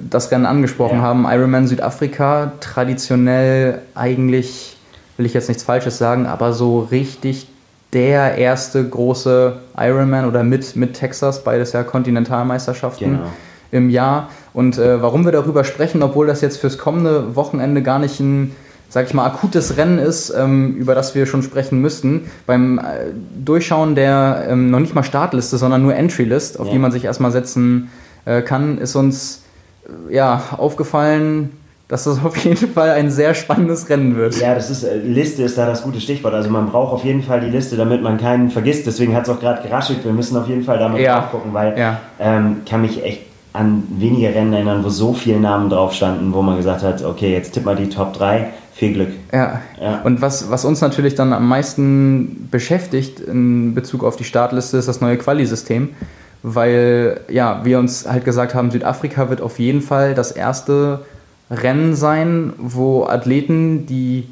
das 0.10 0.32
Rennen 0.32 0.46
angesprochen 0.46 0.98
ja. 0.98 1.03
haben. 1.03 1.25
Ironman 1.27 1.68
Südafrika, 1.68 2.51
traditionell 2.60 3.80
eigentlich, 3.96 4.77
will 5.18 5.25
ich 5.25 5.34
jetzt 5.34 5.48
nichts 5.48 5.63
Falsches 5.63 5.98
sagen, 5.98 6.25
aber 6.25 6.53
so 6.53 6.80
richtig 6.80 7.48
der 7.94 8.38
erste 8.38 8.88
große 8.88 9.58
Ironman 9.77 10.25
oder 10.25 10.44
mit, 10.44 10.75
mit 10.75 10.96
Texas, 10.96 11.44
beides 11.44 11.74
ja 11.74 11.84
Kontinentalmeisterschaften 11.84 13.12
genau. 13.12 13.30
im 13.72 13.89
Jahr. 13.89 14.30
Und 14.53 14.77
äh, 14.77 15.01
warum 15.01 15.25
wir 15.25 15.32
darüber 15.32 15.63
sprechen, 15.63 16.01
obwohl 16.01 16.27
das 16.27 16.42
jetzt 16.42 16.58
fürs 16.58 16.77
kommende 16.77 17.36
Wochenende 17.36 17.82
gar 17.84 18.00
nicht 18.00 18.20
ein, 18.20 18.56
sag 18.94 19.08
ich 19.08 19.14
mal, 19.16 19.26
akutes 19.26 19.76
Rennen 19.76 19.98
ist, 19.98 20.30
ähm, 20.30 20.76
über 20.76 20.94
das 20.94 21.16
wir 21.16 21.26
schon 21.26 21.42
sprechen 21.42 21.82
müssten, 21.82 22.30
beim 22.46 22.78
äh, 22.78 23.10
Durchschauen 23.44 23.96
der 23.96 24.46
ähm, 24.48 24.70
noch 24.70 24.80
nicht 24.80 24.94
mal 24.94 25.02
Startliste, 25.02 25.58
sondern 25.58 25.82
nur 25.82 25.96
Entry-List, 25.96 26.60
auf 26.60 26.68
ja. 26.68 26.74
die 26.74 26.78
man 26.78 26.92
sich 26.92 27.04
erstmal 27.04 27.32
setzen 27.32 27.90
äh, 28.26 28.44
kann, 28.44 28.78
ist 28.78 28.96
uns 28.96 29.42
äh, 30.10 30.14
ja, 30.14 30.44
aufgefallen, 30.56 31.54
dass 31.88 32.04
das 32.04 32.20
auf 32.24 32.38
jeden 32.38 32.72
Fall 32.72 32.92
ein 32.92 33.10
sehr 33.10 33.34
spannendes 33.34 33.90
Rennen 33.90 34.16
wird. 34.16 34.40
Ja, 34.40 34.54
das 34.54 34.70
ist, 34.70 34.86
Liste 35.04 35.42
ist 35.42 35.58
da 35.58 35.66
das 35.66 35.82
gute 35.82 36.00
Stichwort. 36.00 36.36
Also 36.36 36.52
man 36.52 36.68
braucht 36.68 36.94
auf 36.94 37.04
jeden 37.04 37.24
Fall 37.24 37.42
die 37.42 37.50
Liste, 37.50 37.76
damit 37.76 38.04
man 38.04 38.20
keinen 38.20 38.52
vergisst. 38.52 38.86
Deswegen 38.86 39.16
hat 39.16 39.24
es 39.24 39.30
auch 39.30 39.40
gerade 39.40 39.64
geraschelt. 39.64 40.06
Wir 40.06 40.14
müssen 40.14 40.38
auf 40.38 40.48
jeden 40.48 40.64
Fall 40.64 40.78
damit 40.78 41.02
ja. 41.02 41.20
drauf 41.20 41.32
gucken, 41.32 41.52
weil 41.52 41.76
ja. 41.80 42.00
ähm, 42.20 42.58
kann 42.70 42.82
mich 42.82 43.04
echt 43.04 43.22
an 43.54 43.84
wenige 43.90 44.28
Rennen 44.36 44.54
erinnern, 44.54 44.84
wo 44.84 44.90
so 44.90 45.14
viele 45.14 45.40
Namen 45.40 45.72
drauf 45.72 45.94
standen, 45.94 46.32
wo 46.34 46.44
man 46.44 46.58
gesagt 46.58 46.84
hat, 46.84 47.04
okay, 47.04 47.32
jetzt 47.32 47.54
tipp 47.54 47.66
mal 47.66 47.76
die 47.76 47.90
Top 47.90 48.14
3. 48.14 48.52
Viel 48.74 48.94
Glück. 48.94 49.10
Ja. 49.32 49.62
ja. 49.80 50.01
Und 50.01 50.22
was, 50.22 50.50
was 50.50 50.65
uns 50.65 50.82
natürlich 50.82 51.15
dann 51.15 51.32
am 51.34 51.48
meisten 51.48 52.48
beschäftigt 52.50 53.20
in 53.20 53.75
Bezug 53.75 54.03
auf 54.03 54.15
die 54.15 54.24
Startliste, 54.24 54.77
ist 54.77 54.88
das 54.88 55.01
neue 55.01 55.18
Quali-System 55.18 55.89
weil 56.44 57.22
ja, 57.30 57.62
wir 57.63 57.80
uns 57.80 58.06
halt 58.08 58.25
gesagt 58.25 58.53
haben, 58.53 58.70
Südafrika 58.70 59.30
wird 59.30 59.42
auf 59.42 59.60
jeden 59.60 59.82
Fall 59.82 60.13
das 60.13 60.32
erste 60.32 61.06
Rennen 61.50 61.96
sein, 61.96 62.53
wo 62.58 63.06
Athleten, 63.06 63.86
die 63.86 64.27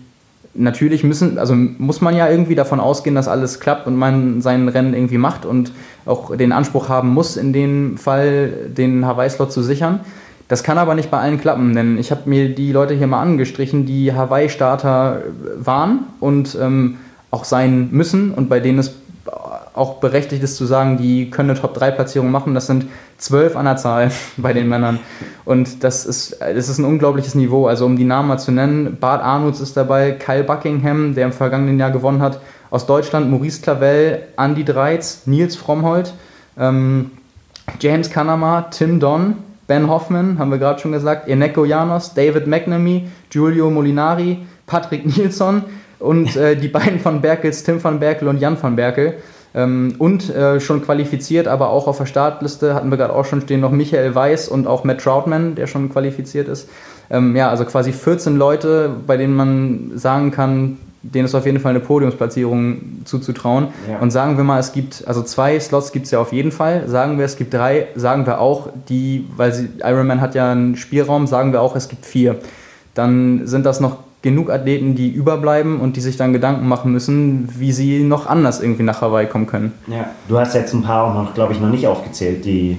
natürlich 0.53 1.05
müssen, 1.05 1.37
also 1.37 1.55
muss 1.55 2.01
man 2.01 2.13
ja 2.13 2.29
irgendwie 2.29 2.55
davon 2.55 2.81
ausgehen, 2.81 3.15
dass 3.15 3.29
alles 3.29 3.61
klappt 3.61 3.87
und 3.87 3.95
man 3.95 4.41
sein 4.41 4.67
Rennen 4.67 4.93
irgendwie 4.93 5.17
macht 5.17 5.45
und 5.45 5.71
auch 6.05 6.35
den 6.35 6.51
Anspruch 6.51 6.89
haben 6.89 7.09
muss, 7.09 7.37
in 7.37 7.53
dem 7.53 7.97
Fall 7.97 8.51
den 8.67 9.05
Hawaii-Slot 9.05 9.53
zu 9.53 9.63
sichern. 9.63 10.01
Das 10.51 10.63
kann 10.63 10.77
aber 10.77 10.95
nicht 10.95 11.09
bei 11.09 11.17
allen 11.17 11.39
klappen, 11.39 11.73
denn 11.75 11.97
ich 11.97 12.11
habe 12.11 12.29
mir 12.29 12.53
die 12.53 12.73
Leute 12.73 12.93
hier 12.93 13.07
mal 13.07 13.21
angestrichen, 13.21 13.85
die 13.85 14.11
Hawaii-Starter 14.11 15.21
waren 15.55 15.99
und 16.19 16.57
ähm, 16.59 16.97
auch 17.29 17.45
sein 17.45 17.87
müssen 17.91 18.33
und 18.33 18.49
bei 18.49 18.59
denen 18.59 18.79
es 18.79 18.93
auch 19.73 20.01
berechtigt 20.01 20.43
ist 20.43 20.57
zu 20.57 20.65
sagen, 20.65 20.97
die 20.97 21.29
können 21.29 21.51
eine 21.51 21.57
Top-3-Platzierung 21.57 22.29
machen. 22.29 22.53
Das 22.53 22.67
sind 22.67 22.87
zwölf 23.17 23.55
an 23.55 23.63
der 23.63 23.77
Zahl 23.77 24.11
bei 24.35 24.51
den 24.51 24.67
Männern. 24.67 24.99
Und 25.45 25.85
das 25.85 26.05
ist, 26.05 26.41
das 26.41 26.67
ist 26.67 26.79
ein 26.79 26.83
unglaubliches 26.83 27.33
Niveau. 27.33 27.67
Also 27.67 27.85
um 27.85 27.95
die 27.95 28.03
Namen 28.03 28.27
mal 28.27 28.37
zu 28.37 28.51
nennen, 28.51 28.97
Bart 28.99 29.23
Arnolds 29.23 29.61
ist 29.61 29.77
dabei, 29.77 30.11
Kyle 30.11 30.43
Buckingham, 30.43 31.15
der 31.15 31.27
im 31.27 31.31
vergangenen 31.31 31.79
Jahr 31.79 31.91
gewonnen 31.91 32.21
hat, 32.21 32.41
aus 32.71 32.85
Deutschland, 32.85 33.31
Maurice 33.31 33.61
Clavel, 33.61 34.23
Andy 34.37 34.65
Dreiz, 34.65 35.21
Nils 35.27 35.55
Frommholt, 35.55 36.13
ähm, 36.59 37.11
James 37.79 38.09
Kanama, 38.09 38.63
Tim 38.63 38.99
Don, 38.99 39.37
Ben 39.71 39.87
Hoffman, 39.87 40.37
haben 40.37 40.51
wir 40.51 40.57
gerade 40.57 40.81
schon 40.81 40.91
gesagt, 40.91 41.29
Eneko 41.29 41.63
Janos, 41.63 42.13
David 42.13 42.45
McNamee, 42.45 43.07
Giulio 43.29 43.69
Molinari, 43.69 44.39
Patrick 44.65 45.05
Nilsson 45.05 45.63
und 45.97 46.35
äh, 46.35 46.57
die 46.57 46.67
beiden 46.67 46.99
von 46.99 47.21
Berkels, 47.21 47.63
Tim 47.63 47.81
van 47.81 47.97
Berkel 47.97 48.27
und 48.27 48.41
Jan 48.41 48.61
van 48.61 48.75
Berkel. 48.75 49.13
Ähm, 49.55 49.95
und 49.97 50.29
äh, 50.29 50.59
schon 50.59 50.83
qualifiziert, 50.83 51.47
aber 51.47 51.69
auch 51.69 51.87
auf 51.87 51.99
der 51.99 52.05
Startliste 52.05 52.75
hatten 52.75 52.91
wir 52.91 52.97
gerade 52.97 53.15
auch 53.15 53.23
schon 53.23 53.39
stehen 53.39 53.61
noch 53.61 53.71
Michael 53.71 54.13
Weiß 54.13 54.49
und 54.49 54.67
auch 54.67 54.83
Matt 54.83 54.99
Troutman, 54.99 55.55
der 55.55 55.67
schon 55.67 55.89
qualifiziert 55.89 56.49
ist. 56.49 56.67
Ähm, 57.09 57.33
ja, 57.37 57.49
also 57.49 57.63
quasi 57.63 57.93
14 57.93 58.35
Leute, 58.35 58.89
bei 59.07 59.15
denen 59.15 59.37
man 59.37 59.91
sagen 59.95 60.31
kann, 60.31 60.79
denen 61.03 61.25
ist 61.25 61.35
auf 61.35 61.45
jeden 61.45 61.59
Fall 61.59 61.71
eine 61.71 61.79
Podiumsplatzierung 61.79 63.01
zuzutrauen. 63.05 63.67
Ja. 63.89 63.99
Und 63.99 64.11
sagen 64.11 64.37
wir 64.37 64.43
mal, 64.43 64.59
es 64.59 64.71
gibt, 64.71 65.03
also 65.07 65.23
zwei 65.23 65.59
Slots 65.59 65.91
gibt 65.91 66.05
es 66.05 66.11
ja 66.11 66.19
auf 66.19 66.31
jeden 66.31 66.51
Fall. 66.51 66.87
Sagen 66.87 67.17
wir, 67.17 67.25
es 67.25 67.37
gibt 67.37 67.53
drei, 67.53 67.87
sagen 67.95 68.25
wir 68.25 68.39
auch, 68.39 68.69
die, 68.89 69.27
weil 69.35 69.53
sie, 69.53 69.69
Ironman 69.83 70.21
hat 70.21 70.35
ja 70.35 70.51
einen 70.51 70.75
Spielraum, 70.75 71.25
sagen 71.27 71.53
wir 71.53 71.61
auch, 71.61 71.75
es 71.75 71.89
gibt 71.89 72.05
vier. 72.05 72.35
Dann 72.93 73.47
sind 73.47 73.65
das 73.65 73.79
noch 73.79 73.97
genug 74.21 74.51
Athleten, 74.51 74.93
die 74.93 75.09
überbleiben 75.09 75.79
und 75.79 75.95
die 75.95 76.01
sich 76.01 76.17
dann 76.17 76.33
Gedanken 76.33 76.67
machen 76.67 76.91
müssen, 76.91 77.49
wie 77.57 77.71
sie 77.71 78.03
noch 78.03 78.27
anders 78.27 78.61
irgendwie 78.61 78.83
nach 78.83 79.01
Hawaii 79.01 79.25
kommen 79.25 79.47
können. 79.47 79.73
Ja, 79.87 80.11
du 80.27 80.37
hast 80.37 80.53
jetzt 80.53 80.73
ein 80.73 80.83
paar 80.83 81.05
auch 81.05 81.13
noch, 81.15 81.33
glaube 81.33 81.53
ich, 81.53 81.59
noch 81.59 81.69
nicht 81.69 81.87
aufgezählt, 81.87 82.45
die, 82.45 82.77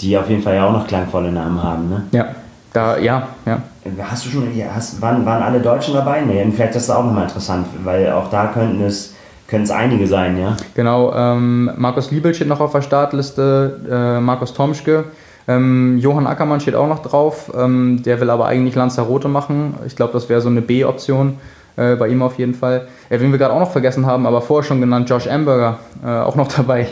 die 0.00 0.18
auf 0.18 0.28
jeden 0.28 0.42
Fall 0.42 0.56
ja 0.56 0.68
auch 0.68 0.72
noch 0.72 0.86
klangvolle 0.86 1.32
Namen 1.32 1.62
haben, 1.62 1.88
ne? 1.88 2.02
Ja, 2.12 2.26
da, 2.74 2.98
ja, 2.98 3.28
ja. 3.46 3.62
Hast 4.00 4.26
du 4.26 4.30
schon, 4.30 4.48
hast, 4.74 5.00
waren, 5.02 5.26
waren 5.26 5.42
alle 5.42 5.60
Deutschen 5.60 5.94
dabei? 5.94 6.20
Nee, 6.20 6.46
vielleicht 6.54 6.76
ist 6.76 6.88
das 6.88 6.96
auch 6.96 7.04
nochmal 7.04 7.24
interessant, 7.24 7.66
weil 7.82 8.12
auch 8.12 8.30
da 8.30 8.46
könnten 8.46 8.82
es, 8.82 9.14
können 9.48 9.64
es 9.64 9.70
einige 9.70 10.06
sein, 10.06 10.38
ja? 10.38 10.56
Genau, 10.74 11.12
ähm, 11.14 11.70
Markus 11.76 12.10
Liebel 12.10 12.32
steht 12.32 12.48
noch 12.48 12.60
auf 12.60 12.72
der 12.72 12.82
Startliste, 12.82 13.80
äh, 13.90 14.20
Markus 14.20 14.54
Tomschke, 14.54 15.06
ähm, 15.48 15.98
Johann 15.98 16.26
Ackermann 16.26 16.60
steht 16.60 16.74
auch 16.74 16.88
noch 16.88 17.00
drauf. 17.00 17.50
Ähm, 17.56 18.02
der 18.02 18.20
will 18.20 18.30
aber 18.30 18.46
eigentlich 18.46 18.74
Lanzarote 18.74 19.28
machen. 19.28 19.74
Ich 19.86 19.96
glaube, 19.96 20.12
das 20.12 20.28
wäre 20.28 20.40
so 20.40 20.48
eine 20.48 20.62
B-Option 20.62 21.38
äh, 21.76 21.96
bei 21.96 22.08
ihm 22.08 22.22
auf 22.22 22.38
jeden 22.38 22.54
Fall. 22.54 22.88
Äh, 23.08 23.20
wen 23.20 23.32
wir 23.32 23.38
gerade 23.38 23.54
auch 23.54 23.60
noch 23.60 23.70
vergessen 23.70 24.06
haben, 24.06 24.26
aber 24.26 24.40
vorher 24.40 24.66
schon 24.66 24.80
genannt, 24.80 25.08
Josh 25.08 25.26
Amberger, 25.26 25.78
äh, 26.04 26.08
auch 26.08 26.36
noch 26.36 26.48
dabei. 26.56 26.86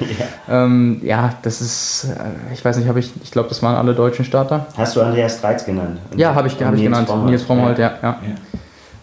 Ja, 0.48 0.64
ähm, 0.64 1.00
ja 1.02 1.34
das 1.42 1.60
ist, 1.60 2.08
äh, 2.10 2.52
ich 2.52 2.64
weiß 2.64 2.76
nicht, 2.76 2.88
habe 2.88 3.00
ich, 3.00 3.12
ich 3.22 3.30
glaube, 3.30 3.48
das 3.48 3.62
waren 3.62 3.76
alle 3.76 3.94
deutschen 3.94 4.24
Starter. 4.24 4.66
Hast 4.76 4.96
du 4.96 5.02
Andreas 5.02 5.42
Reitz 5.42 5.64
genannt? 5.64 5.98
Und 6.10 6.18
ja, 6.18 6.34
habe 6.34 6.48
ich, 6.48 6.62
hab 6.62 6.74
ich 6.74 6.82
genannt. 6.82 7.08
Frommold. 7.08 7.30
Nils 7.30 7.42
Frommold, 7.42 7.78
ja. 7.78 7.92
ja. 8.02 8.08
ja. 8.08 8.18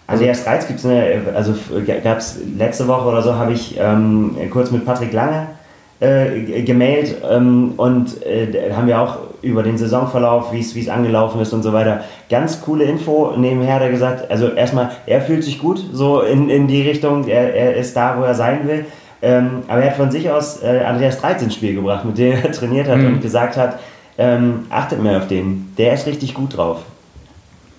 Andreas 0.07 0.45
Reitz 0.45 0.67
gibt 0.67 0.79
es 0.79 0.85
eine, 0.85 1.21
also 1.35 1.53
gab 2.03 2.17
es 2.17 2.39
letzte 2.57 2.87
Woche 2.87 3.07
oder 3.09 3.21
so, 3.21 3.35
habe 3.35 3.51
ich 3.51 3.77
ähm, 3.77 4.37
kurz 4.51 4.71
mit 4.71 4.85
Patrick 4.85 5.11
Lange 5.11 5.47
äh, 5.99 6.61
gemailt 6.63 7.17
ähm, 7.29 7.73
und 7.75 8.25
äh, 8.25 8.71
haben 8.71 8.87
wir 8.87 9.01
auch 9.01 9.17
über 9.41 9.63
den 9.63 9.77
Saisonverlauf, 9.77 10.51
wie 10.53 10.59
es 10.59 10.89
angelaufen 10.89 11.41
ist 11.41 11.53
und 11.53 11.63
so 11.63 11.73
weiter. 11.73 12.01
Ganz 12.29 12.61
coole 12.61 12.85
Info 12.85 13.33
nebenher, 13.37 13.79
der 13.79 13.89
gesagt, 13.89 14.29
also 14.31 14.49
erstmal, 14.49 14.91
er 15.05 15.21
fühlt 15.21 15.43
sich 15.43 15.59
gut, 15.59 15.83
so 15.91 16.21
in, 16.21 16.49
in 16.49 16.67
die 16.67 16.81
Richtung, 16.81 17.27
er, 17.27 17.53
er 17.53 17.75
ist 17.75 17.95
da, 17.95 18.17
wo 18.17 18.23
er 18.23 18.35
sein 18.35 18.67
will. 18.67 18.85
Ähm, 19.21 19.63
aber 19.67 19.81
er 19.81 19.89
hat 19.89 19.97
von 19.97 20.11
sich 20.11 20.29
aus 20.29 20.61
äh, 20.61 20.83
Andreas 20.85 21.19
Dreiz 21.19 21.41
ins 21.41 21.55
Spiel 21.55 21.73
gebracht, 21.73 22.05
mit 22.05 22.17
dem 22.17 22.33
er 22.33 22.51
trainiert 22.51 22.87
hat 22.87 22.97
mhm. 22.97 23.07
und 23.07 23.21
gesagt 23.21 23.57
hat, 23.57 23.79
ähm, 24.17 24.65
achtet 24.69 25.01
mehr 25.01 25.17
auf 25.17 25.27
den, 25.27 25.73
der 25.77 25.93
ist 25.93 26.07
richtig 26.07 26.33
gut 26.33 26.57
drauf. 26.57 26.79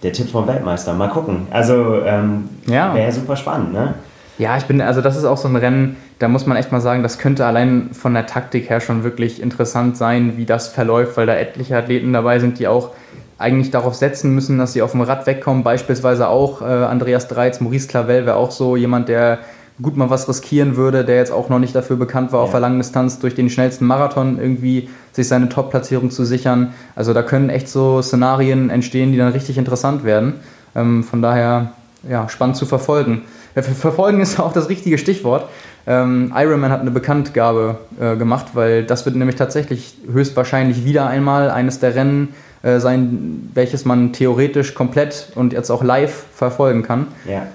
Der 0.03 0.13
Tipp 0.13 0.31
vom 0.31 0.47
Weltmeister, 0.47 0.95
mal 0.95 1.09
gucken. 1.09 1.49
Also 1.51 2.03
ähm, 2.05 2.49
ja. 2.67 2.95
wäre 2.95 3.11
super 3.11 3.37
spannend, 3.37 3.73
ne? 3.73 3.95
Ja, 4.39 4.57
ich 4.57 4.65
bin, 4.65 4.81
also 4.81 5.01
das 5.01 5.17
ist 5.17 5.25
auch 5.25 5.37
so 5.37 5.49
ein 5.49 5.57
Rennen, 5.57 5.97
da 6.21 6.29
muss 6.29 6.47
man 6.47 6.57
echt 6.57 6.71
mal 6.71 6.81
sagen, 6.81 7.03
das 7.03 7.19
könnte 7.19 7.45
allein 7.45 7.91
von 7.93 8.15
der 8.15 8.27
Taktik 8.27 8.71
her 8.71 8.81
schon 8.81 9.03
wirklich 9.03 9.43
interessant 9.43 9.97
sein, 9.97 10.37
wie 10.37 10.47
das 10.47 10.69
verläuft, 10.69 11.17
weil 11.17 11.27
da 11.27 11.35
etliche 11.35 11.77
Athleten 11.77 12.13
dabei 12.13 12.39
sind, 12.39 12.59
die 12.61 12.69
auch 12.69 12.91
eigentlich 13.37 13.71
darauf 13.71 13.95
setzen 13.95 14.35
müssen, 14.35 14.59
dass 14.59 14.73
sie 14.73 14.83
auf 14.83 14.93
dem 14.93 15.01
Rad 15.01 15.27
wegkommen. 15.27 15.65
Beispielsweise 15.65 16.29
auch 16.29 16.63
äh, 16.63 16.65
Andreas 16.65 17.29
Dreiz, 17.29 17.61
Maurice 17.61 17.89
Clavel 17.89 18.27
wäre 18.27 18.37
auch 18.37 18.53
so 18.53 18.77
jemand, 18.77 19.09
der 19.09 19.39
gut 19.81 19.97
mal 19.97 20.11
was 20.11 20.29
riskieren 20.29 20.77
würde, 20.77 21.05
der 21.05 21.17
jetzt 21.17 21.31
auch 21.31 21.49
noch 21.49 21.61
nicht 21.61 21.75
dafür 21.75 21.97
bekannt 21.97 22.33
war, 22.33 22.41
ja. 22.41 22.45
auf 22.45 22.51
der 22.51 22.61
langen 22.61 22.79
Distanz 22.79 23.21
durch 23.21 23.35
den 23.35 23.49
schnellsten 23.49 23.87
Marathon 23.87 24.41
irgendwie 24.41 24.89
sich 25.13 25.29
seine 25.29 25.49
Top-Platzierung 25.49 26.11
zu 26.11 26.25
sichern. 26.25 26.75
Also 26.97 27.13
da 27.13 27.23
können 27.23 27.49
echt 27.49 27.69
so 27.69 28.03
Szenarien 28.03 28.71
entstehen, 28.71 29.13
die 29.13 29.19
dann 29.19 29.33
richtig 29.33 29.57
interessant 29.57 30.05
werden. 30.05 30.35
Ähm, 30.75 31.05
von 31.05 31.23
daher 31.23 31.73
ja, 32.09 32.29
spannend 32.29 32.57
zu 32.57 32.67
verfolgen. 32.67 33.23
Verfolgen 33.63 34.21
ist 34.21 34.39
auch 34.41 34.53
das 34.53 34.69
richtige 34.69 34.99
Stichwort. 34.99 35.49
Ähm, 35.87 36.33
Ironman 36.37 36.71
hat 36.71 36.81
eine 36.81 36.91
Bekanntgabe 36.91 37.79
äh, 37.99 38.17
gemacht, 38.17 38.49
weil 38.55 38.85
das 38.85 39.07
wird 39.07 39.17
nämlich 39.17 39.37
tatsächlich 39.37 39.95
höchstwahrscheinlich 40.11 40.85
wieder 40.85 41.07
einmal 41.07 41.51
eines 41.51 41.81
der 41.81 41.95
Rennen 41.95 42.35
äh, 42.63 42.79
sein, 42.79 43.51
welches 43.55 43.85
man 43.85 44.13
theoretisch 44.13 44.75
komplett 44.75 45.33
und 45.35 45.53
jetzt 45.53 45.71
auch 45.71 45.83
live 45.83 46.27
verfolgen 46.35 46.83
kann. 46.83 47.07
Ja. 47.27 47.47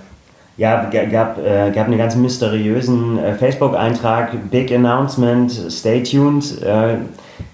Ja, 0.55 0.87
gab, 0.91 1.39
äh, 1.39 1.71
gab 1.71 1.87
einen 1.87 1.97
ganz 1.97 2.15
mysteriösen 2.15 3.17
äh, 3.17 3.33
Facebook-Eintrag, 3.33 4.51
Big 4.51 4.71
Announcement, 4.71 5.51
stay 5.71 6.03
tuned, 6.03 6.61
äh, 6.61 6.97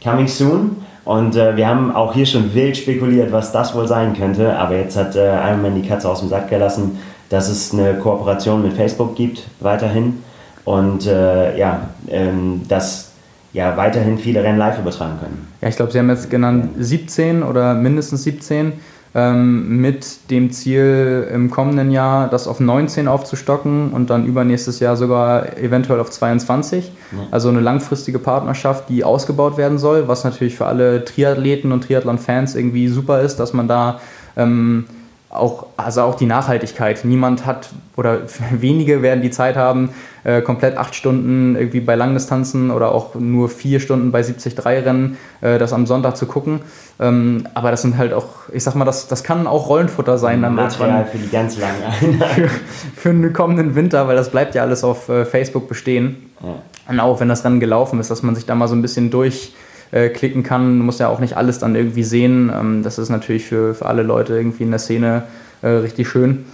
coming 0.04 0.28
soon. 0.28 0.76
Und 1.06 1.36
äh, 1.36 1.56
wir 1.56 1.66
haben 1.66 1.96
auch 1.96 2.14
hier 2.14 2.26
schon 2.26 2.54
wild 2.54 2.76
spekuliert, 2.76 3.32
was 3.32 3.52
das 3.54 3.74
wohl 3.74 3.88
sein 3.88 4.14
könnte. 4.16 4.56
Aber 4.56 4.76
jetzt 4.76 4.98
hat 4.98 5.16
äh, 5.16 5.34
Ironman 5.50 5.82
die 5.82 5.88
Katze 5.88 6.10
aus 6.10 6.20
dem 6.20 6.30
Sack 6.30 6.50
gelassen 6.50 7.00
dass 7.30 7.50
es 7.50 7.74
eine 7.74 7.96
Kooperation 7.96 8.64
mit 8.64 8.74
Facebook 8.74 9.16
gibt, 9.16 9.48
weiterhin. 9.60 10.24
Und 10.66 11.06
äh, 11.06 11.58
ja, 11.58 11.90
ähm, 12.08 12.62
dass 12.68 13.12
ja 13.54 13.76
weiterhin 13.78 14.18
viele 14.18 14.44
Rennen 14.44 14.58
live 14.58 14.80
übertragen 14.80 15.20
können. 15.20 15.48
Ja, 15.62 15.70
ich 15.70 15.76
glaube, 15.76 15.92
Sie 15.92 16.00
haben 16.00 16.10
jetzt 16.10 16.30
genannt 16.30 16.72
17 16.78 17.44
oder 17.44 17.74
mindestens 17.74 18.24
17. 18.24 18.74
ähm, 19.16 19.82
mit 19.82 20.30
dem 20.30 20.52
Ziel 20.52 21.28
im 21.34 21.50
kommenden 21.50 21.90
Jahr 21.90 22.30
das 22.30 22.48
auf 22.48 22.60
19 22.60 23.08
aufzustocken 23.08 23.92
und 23.92 24.12
dann 24.12 24.26
übernächstes 24.26 24.80
Jahr 24.80 24.96
sogar 24.96 25.58
eventuell 25.58 26.00
auf 26.00 26.12
22. 26.12 26.92
Ja. 27.12 27.18
Also 27.32 27.50
eine 27.50 27.60
langfristige 27.60 28.20
Partnerschaft, 28.20 28.88
die 28.90 29.04
ausgebaut 29.04 29.58
werden 29.58 29.80
soll, 29.80 30.08
was 30.08 30.24
natürlich 30.24 30.56
für 30.56 30.68
alle 30.68 31.04
Triathleten 31.06 31.72
und 31.72 31.86
Triathlon-Fans 31.86 32.54
irgendwie 32.54 32.88
super 32.88 33.22
ist, 33.22 33.38
dass 33.38 33.52
man 33.52 33.68
da 33.68 34.00
ähm, 34.38 34.86
auch, 35.30 35.68
also 35.78 36.02
auch 36.02 36.16
die 36.16 36.26
Nachhaltigkeit. 36.26 37.06
Niemand 37.06 37.46
hat 37.46 37.70
oder 37.96 38.22
wenige 38.52 39.02
werden 39.02 39.22
die 39.22 39.30
Zeit 39.30 39.56
haben, 39.56 39.90
äh, 40.24 40.42
komplett 40.42 40.78
acht 40.78 40.96
Stunden 40.96 41.56
irgendwie 41.56 41.80
bei 41.80 41.96
Langdistanzen 41.96 42.72
oder 42.72 42.92
auch 42.92 43.16
nur 43.16 43.50
vier 43.50 43.80
Stunden 43.80 44.12
bei 44.12 44.22
73-Rennen 44.22 45.18
äh, 45.42 45.60
das 45.60 45.72
am 45.72 45.86
Sonntag 45.86 46.18
zu 46.18 46.26
gucken. 46.26 46.62
Ähm, 47.00 47.48
aber 47.54 47.72
das 47.72 47.84
sind 47.84 47.98
halt 47.98 48.12
auch, 48.14 48.28
ich 48.52 48.64
sag 48.64 48.76
mal, 48.76 48.86
das, 48.86 49.08
das 49.08 49.24
kann 49.24 49.48
auch 49.48 49.70
Rollenfutter 49.70 50.18
sein. 50.18 50.42
Dann 50.42 50.56
Material 50.56 51.06
für 51.06 51.18
die 51.18 51.30
ganz 51.30 51.58
lange 51.58 51.92
für, 52.36 52.50
für 52.96 53.10
einen 53.10 53.32
kommenden 53.32 53.76
Winter, 53.76 54.08
weil 54.08 54.16
das 54.16 54.32
bleibt 54.32 54.56
ja 54.56 54.64
alles 54.64 54.84
auf 54.84 55.10
äh, 55.10 55.26
Facebook 55.26 55.68
bestehen. 55.68 56.32
Ja. 56.42 56.56
Und 56.90 57.00
auch 57.00 57.20
wenn 57.20 57.30
das 57.30 57.44
dann 57.44 57.60
gelaufen 57.60 58.00
ist, 58.00 58.10
dass 58.10 58.24
man 58.24 58.34
sich 58.34 58.48
da 58.48 58.56
mal 58.56 58.68
so 58.68 58.76
ein 58.76 58.82
bisschen 58.82 59.12
durch 59.12 59.54
äh, 59.92 60.10
klicken 60.10 60.44
kann. 60.44 60.78
Man 60.78 60.86
muss 60.86 61.00
ja 61.00 61.08
auch 61.08 61.20
nicht 61.20 61.38
alles 61.38 61.60
dann 61.60 61.76
irgendwie 61.76 62.04
sehen. 62.04 62.52
Ähm, 62.54 62.84
das 62.84 62.98
ist 63.00 63.10
natürlich 63.10 63.46
für, 63.46 63.74
für 63.74 63.86
alle 63.86 64.04
Leute 64.04 64.36
irgendwie 64.36 64.64
in 64.64 64.72
der 64.72 64.80
Szene 64.80 65.24
äh, 65.62 65.68
richtig 65.68 66.08
schön. 66.08 66.46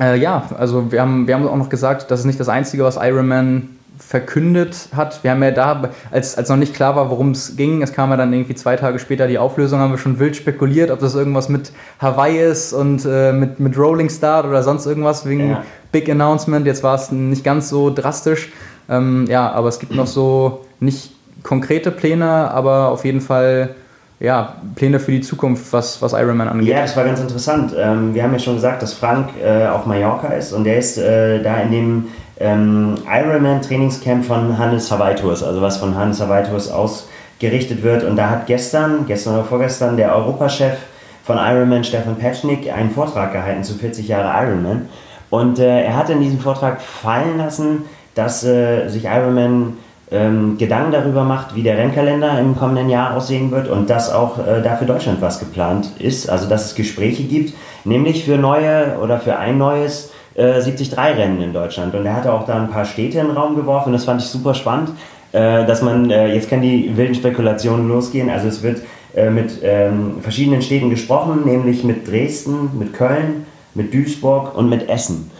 Äh, 0.00 0.18
ja, 0.18 0.48
also 0.58 0.90
wir 0.90 1.00
haben, 1.00 1.26
wir 1.26 1.34
haben 1.34 1.46
auch 1.46 1.56
noch 1.56 1.68
gesagt, 1.68 2.10
das 2.10 2.20
ist 2.20 2.26
nicht 2.26 2.40
das 2.40 2.48
Einzige, 2.48 2.84
was 2.84 2.96
Iron 2.96 3.28
Man 3.28 3.68
verkündet 3.98 4.88
hat. 4.96 5.22
Wir 5.22 5.30
haben 5.30 5.42
ja 5.42 5.50
da, 5.50 5.90
als, 6.10 6.36
als 6.36 6.48
noch 6.48 6.56
nicht 6.56 6.74
klar 6.74 6.96
war, 6.96 7.10
worum 7.10 7.30
es 7.30 7.56
ging, 7.56 7.82
es 7.82 7.92
kam 7.92 8.10
ja 8.10 8.16
dann 8.16 8.32
irgendwie 8.32 8.54
zwei 8.54 8.76
Tage 8.76 8.98
später 8.98 9.28
die 9.28 9.38
Auflösung, 9.38 9.80
haben 9.80 9.92
wir 9.92 9.98
schon 9.98 10.18
wild 10.18 10.34
spekuliert, 10.34 10.90
ob 10.90 10.98
das 10.98 11.14
irgendwas 11.14 11.48
mit 11.48 11.72
Hawaii 12.00 12.42
ist 12.42 12.72
und 12.72 13.06
äh, 13.06 13.32
mit, 13.32 13.60
mit 13.60 13.76
Rolling 13.78 14.08
Start 14.08 14.46
oder 14.46 14.62
sonst 14.62 14.86
irgendwas 14.86 15.26
wegen 15.26 15.50
ja. 15.50 15.64
Big 15.92 16.10
Announcement. 16.10 16.66
Jetzt 16.66 16.82
war 16.82 16.94
es 16.94 17.12
nicht 17.12 17.44
ganz 17.44 17.68
so 17.68 17.90
drastisch. 17.90 18.50
Ähm, 18.88 19.26
ja, 19.28 19.50
aber 19.52 19.68
es 19.68 19.78
gibt 19.78 19.94
noch 19.94 20.06
so 20.06 20.64
nicht 20.80 21.11
konkrete 21.42 21.90
Pläne, 21.90 22.50
aber 22.50 22.88
auf 22.90 23.04
jeden 23.04 23.20
Fall 23.20 23.74
ja, 24.22 24.54
Pläne 24.76 25.00
für 25.00 25.10
die 25.10 25.20
Zukunft, 25.20 25.72
was, 25.72 26.00
was 26.00 26.12
Ironman 26.12 26.48
angeht. 26.48 26.68
Ja, 26.68 26.82
das 26.82 26.96
war 26.96 27.04
ganz 27.04 27.20
interessant. 27.20 27.74
Ähm, 27.76 28.14
wir 28.14 28.22
haben 28.22 28.32
ja 28.32 28.38
schon 28.38 28.54
gesagt, 28.54 28.80
dass 28.80 28.94
Frank 28.94 29.30
äh, 29.44 29.66
auf 29.66 29.84
Mallorca 29.84 30.28
ist 30.28 30.52
und 30.52 30.62
der 30.62 30.78
ist 30.78 30.96
äh, 30.96 31.42
da 31.42 31.56
in 31.60 31.72
dem 31.72 32.04
ähm, 32.38 32.94
Ironman-Trainingscamp 33.04 34.24
von 34.24 34.58
Hannes 34.58 34.90
Hawaii 34.92 35.16
also 35.20 35.60
was 35.60 35.78
von 35.78 35.96
Hannes 35.96 36.20
Hawaii 36.20 36.44
ausgerichtet 36.46 37.82
wird. 37.82 38.04
Und 38.04 38.14
da 38.14 38.30
hat 38.30 38.46
gestern, 38.46 39.06
gestern 39.06 39.34
oder 39.34 39.44
vorgestern, 39.44 39.96
der 39.96 40.14
Europachef 40.14 40.76
von 41.24 41.36
Ironman, 41.38 41.82
Stefan 41.82 42.16
Petschnik, 42.16 42.72
einen 42.72 42.90
Vortrag 42.90 43.32
gehalten 43.32 43.64
zu 43.64 43.74
40 43.74 44.06
Jahre 44.06 44.46
Ironman. 44.46 44.88
Und 45.30 45.58
äh, 45.58 45.82
er 45.82 45.96
hat 45.96 46.10
in 46.10 46.20
diesem 46.20 46.38
Vortrag 46.38 46.80
fallen 46.80 47.38
lassen, 47.38 47.86
dass 48.14 48.44
äh, 48.44 48.88
sich 48.88 49.04
Ironman 49.06 49.78
ähm, 50.12 50.58
Gedanken 50.58 50.92
darüber 50.92 51.24
macht, 51.24 51.54
wie 51.54 51.62
der 51.62 51.78
Rennkalender 51.78 52.38
im 52.38 52.56
kommenden 52.56 52.88
Jahr 52.88 53.16
aussehen 53.16 53.50
wird 53.50 53.68
und 53.68 53.88
dass 53.90 54.12
auch 54.12 54.38
äh, 54.38 54.62
da 54.62 54.76
für 54.76 54.84
Deutschland 54.84 55.20
was 55.20 55.38
geplant 55.38 55.90
ist, 55.98 56.28
also 56.28 56.48
dass 56.48 56.66
es 56.66 56.74
Gespräche 56.74 57.24
gibt, 57.24 57.54
nämlich 57.84 58.24
für 58.24 58.36
neue 58.36 58.98
oder 59.02 59.18
für 59.18 59.38
ein 59.38 59.58
neues 59.58 60.12
äh, 60.34 60.60
73-Rennen 60.60 61.40
in 61.42 61.52
Deutschland. 61.52 61.94
Und 61.94 62.06
er 62.06 62.16
hatte 62.16 62.32
auch 62.32 62.46
da 62.46 62.60
ein 62.60 62.70
paar 62.70 62.84
Städte 62.84 63.18
in 63.18 63.28
den 63.28 63.36
Raum 63.36 63.56
geworfen 63.56 63.92
das 63.92 64.04
fand 64.04 64.20
ich 64.20 64.28
super 64.28 64.54
spannend, 64.54 64.90
äh, 65.32 65.64
dass 65.66 65.82
man, 65.82 66.10
äh, 66.10 66.34
jetzt 66.34 66.48
können 66.48 66.62
die 66.62 66.96
wilden 66.96 67.14
Spekulationen 67.14 67.88
losgehen, 67.88 68.30
also 68.30 68.48
es 68.48 68.62
wird 68.62 68.82
äh, 69.14 69.30
mit 69.30 69.60
ähm, 69.62 70.16
verschiedenen 70.22 70.62
Städten 70.62 70.90
gesprochen, 70.90 71.42
nämlich 71.44 71.84
mit 71.84 72.08
Dresden, 72.08 72.70
mit 72.78 72.92
Köln, 72.92 73.46
mit 73.74 73.92
Duisburg 73.92 74.56
und 74.56 74.68
mit 74.68 74.88
Essen. 74.88 75.30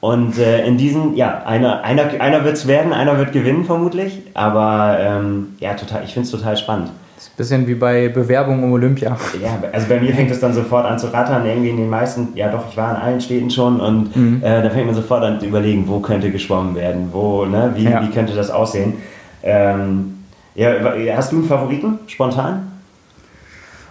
Und 0.00 0.38
äh, 0.38 0.66
in 0.66 0.78
diesen, 0.78 1.14
ja, 1.14 1.42
einer, 1.44 1.84
einer, 1.84 2.20
einer 2.20 2.44
wird 2.44 2.56
es 2.56 2.66
werden, 2.66 2.92
einer 2.92 3.18
wird 3.18 3.32
gewinnen 3.32 3.64
vermutlich. 3.64 4.22
Aber 4.32 4.96
ähm, 4.98 5.54
ja, 5.60 5.74
total, 5.74 6.04
ich 6.04 6.14
finde 6.14 6.26
es 6.26 6.30
total 6.30 6.56
spannend. 6.56 6.90
Das 7.16 7.26
ist 7.26 7.32
ein 7.32 7.36
bisschen 7.36 7.66
wie 7.66 7.74
bei 7.74 8.08
Bewerbungen 8.08 8.64
um 8.64 8.72
Olympia. 8.72 9.14
Ja, 9.42 9.62
also 9.72 9.88
bei 9.88 10.00
mir 10.00 10.14
fängt 10.14 10.30
es 10.30 10.40
dann 10.40 10.54
sofort 10.54 10.86
an 10.86 10.98
zu 10.98 11.12
rattern, 11.12 11.44
irgendwie 11.44 11.68
in 11.68 11.76
den 11.76 11.90
meisten, 11.90 12.28
ja 12.34 12.50
doch, 12.50 12.64
ich 12.70 12.78
war 12.78 12.92
in 12.92 12.96
allen 12.96 13.20
Städten 13.20 13.50
schon 13.50 13.78
und 13.78 14.16
mhm. 14.16 14.42
äh, 14.42 14.62
da 14.62 14.70
fängt 14.70 14.86
man 14.86 14.94
sofort 14.94 15.22
an 15.22 15.38
zu 15.38 15.44
überlegen, 15.44 15.86
wo 15.86 16.00
könnte 16.00 16.30
geschwommen 16.30 16.74
werden, 16.74 17.10
wo, 17.12 17.44
ne, 17.44 17.72
wie, 17.74 17.84
ja. 17.84 18.02
wie 18.02 18.08
könnte 18.08 18.32
das 18.32 18.50
aussehen. 18.50 18.94
Ähm, 19.42 20.24
ja, 20.54 20.72
hast 21.14 21.32
du 21.32 21.36
einen 21.36 21.44
Favoriten, 21.44 21.98
spontan? 22.06 22.72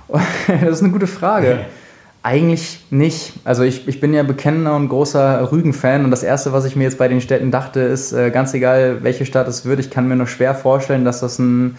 das 0.48 0.70
ist 0.72 0.84
eine 0.84 0.92
gute 0.92 1.08
Frage. 1.08 1.60
Eigentlich 2.22 2.80
nicht. 2.90 3.34
Also 3.46 3.64
ich, 3.64 3.88
ich 3.88 4.02
bin 4.02 4.14
ja 4.14 4.24
bekennender 4.24 4.76
und 4.76 4.90
großer 4.90 5.52
Rügen-Fan 5.52 6.04
und 6.04 6.12
das 6.12 6.22
Erste, 6.22 6.52
was 6.52 6.66
ich 6.66 6.76
mir 6.76 6.84
jetzt 6.84 6.98
bei 6.98 7.08
den 7.08 7.22
Städten 7.22 7.50
dachte, 7.50 7.80
ist, 7.80 8.12
äh, 8.12 8.30
ganz 8.30 8.54
egal, 8.54 9.04
welche 9.04 9.26
Stadt 9.26 9.48
es 9.48 9.66
wird, 9.66 9.80
ich 9.80 9.90
kann 9.90 10.08
mir 10.08 10.18
nur 10.18 10.28
schwer 10.28 10.54
vorstellen, 10.54 11.06
dass 11.06 11.22
das 11.22 11.40
ein 11.40 11.78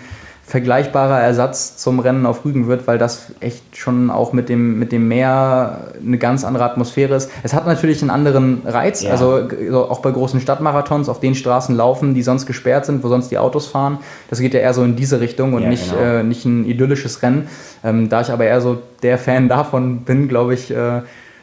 vergleichbarer 0.50 1.20
Ersatz 1.20 1.76
zum 1.76 2.00
Rennen 2.00 2.26
auf 2.26 2.44
Rügen 2.44 2.66
wird, 2.66 2.88
weil 2.88 2.98
das 2.98 3.26
echt 3.38 3.76
schon 3.76 4.10
auch 4.10 4.32
mit 4.32 4.48
dem, 4.48 4.80
mit 4.80 4.90
dem 4.90 5.06
Meer 5.06 5.92
eine 6.04 6.18
ganz 6.18 6.42
andere 6.42 6.64
Atmosphäre 6.64 7.14
ist. 7.14 7.30
Es 7.44 7.54
hat 7.54 7.68
natürlich 7.68 8.02
einen 8.02 8.10
anderen 8.10 8.62
Reiz, 8.64 9.02
ja. 9.02 9.12
also 9.12 9.48
auch 9.72 10.00
bei 10.00 10.10
großen 10.10 10.40
Stadtmarathons 10.40 11.08
auf 11.08 11.20
den 11.20 11.36
Straßen 11.36 11.76
laufen, 11.76 12.14
die 12.14 12.22
sonst 12.22 12.46
gesperrt 12.46 12.84
sind, 12.84 13.04
wo 13.04 13.08
sonst 13.08 13.30
die 13.30 13.38
Autos 13.38 13.68
fahren. 13.68 13.98
Das 14.28 14.40
geht 14.40 14.52
ja 14.52 14.58
eher 14.58 14.74
so 14.74 14.82
in 14.82 14.96
diese 14.96 15.20
Richtung 15.20 15.54
und 15.54 15.62
ja, 15.62 15.68
nicht, 15.68 15.92
genau. 15.92 16.02
äh, 16.02 16.22
nicht 16.24 16.44
ein 16.44 16.64
idyllisches 16.64 17.22
Rennen. 17.22 17.46
Ähm, 17.84 18.08
da 18.08 18.22
ich 18.22 18.30
aber 18.32 18.44
eher 18.44 18.60
so 18.60 18.78
der 19.04 19.18
Fan 19.18 19.48
davon 19.48 19.98
bin, 19.98 20.26
glaube 20.26 20.54
ich, 20.54 20.72
äh, 20.72 21.02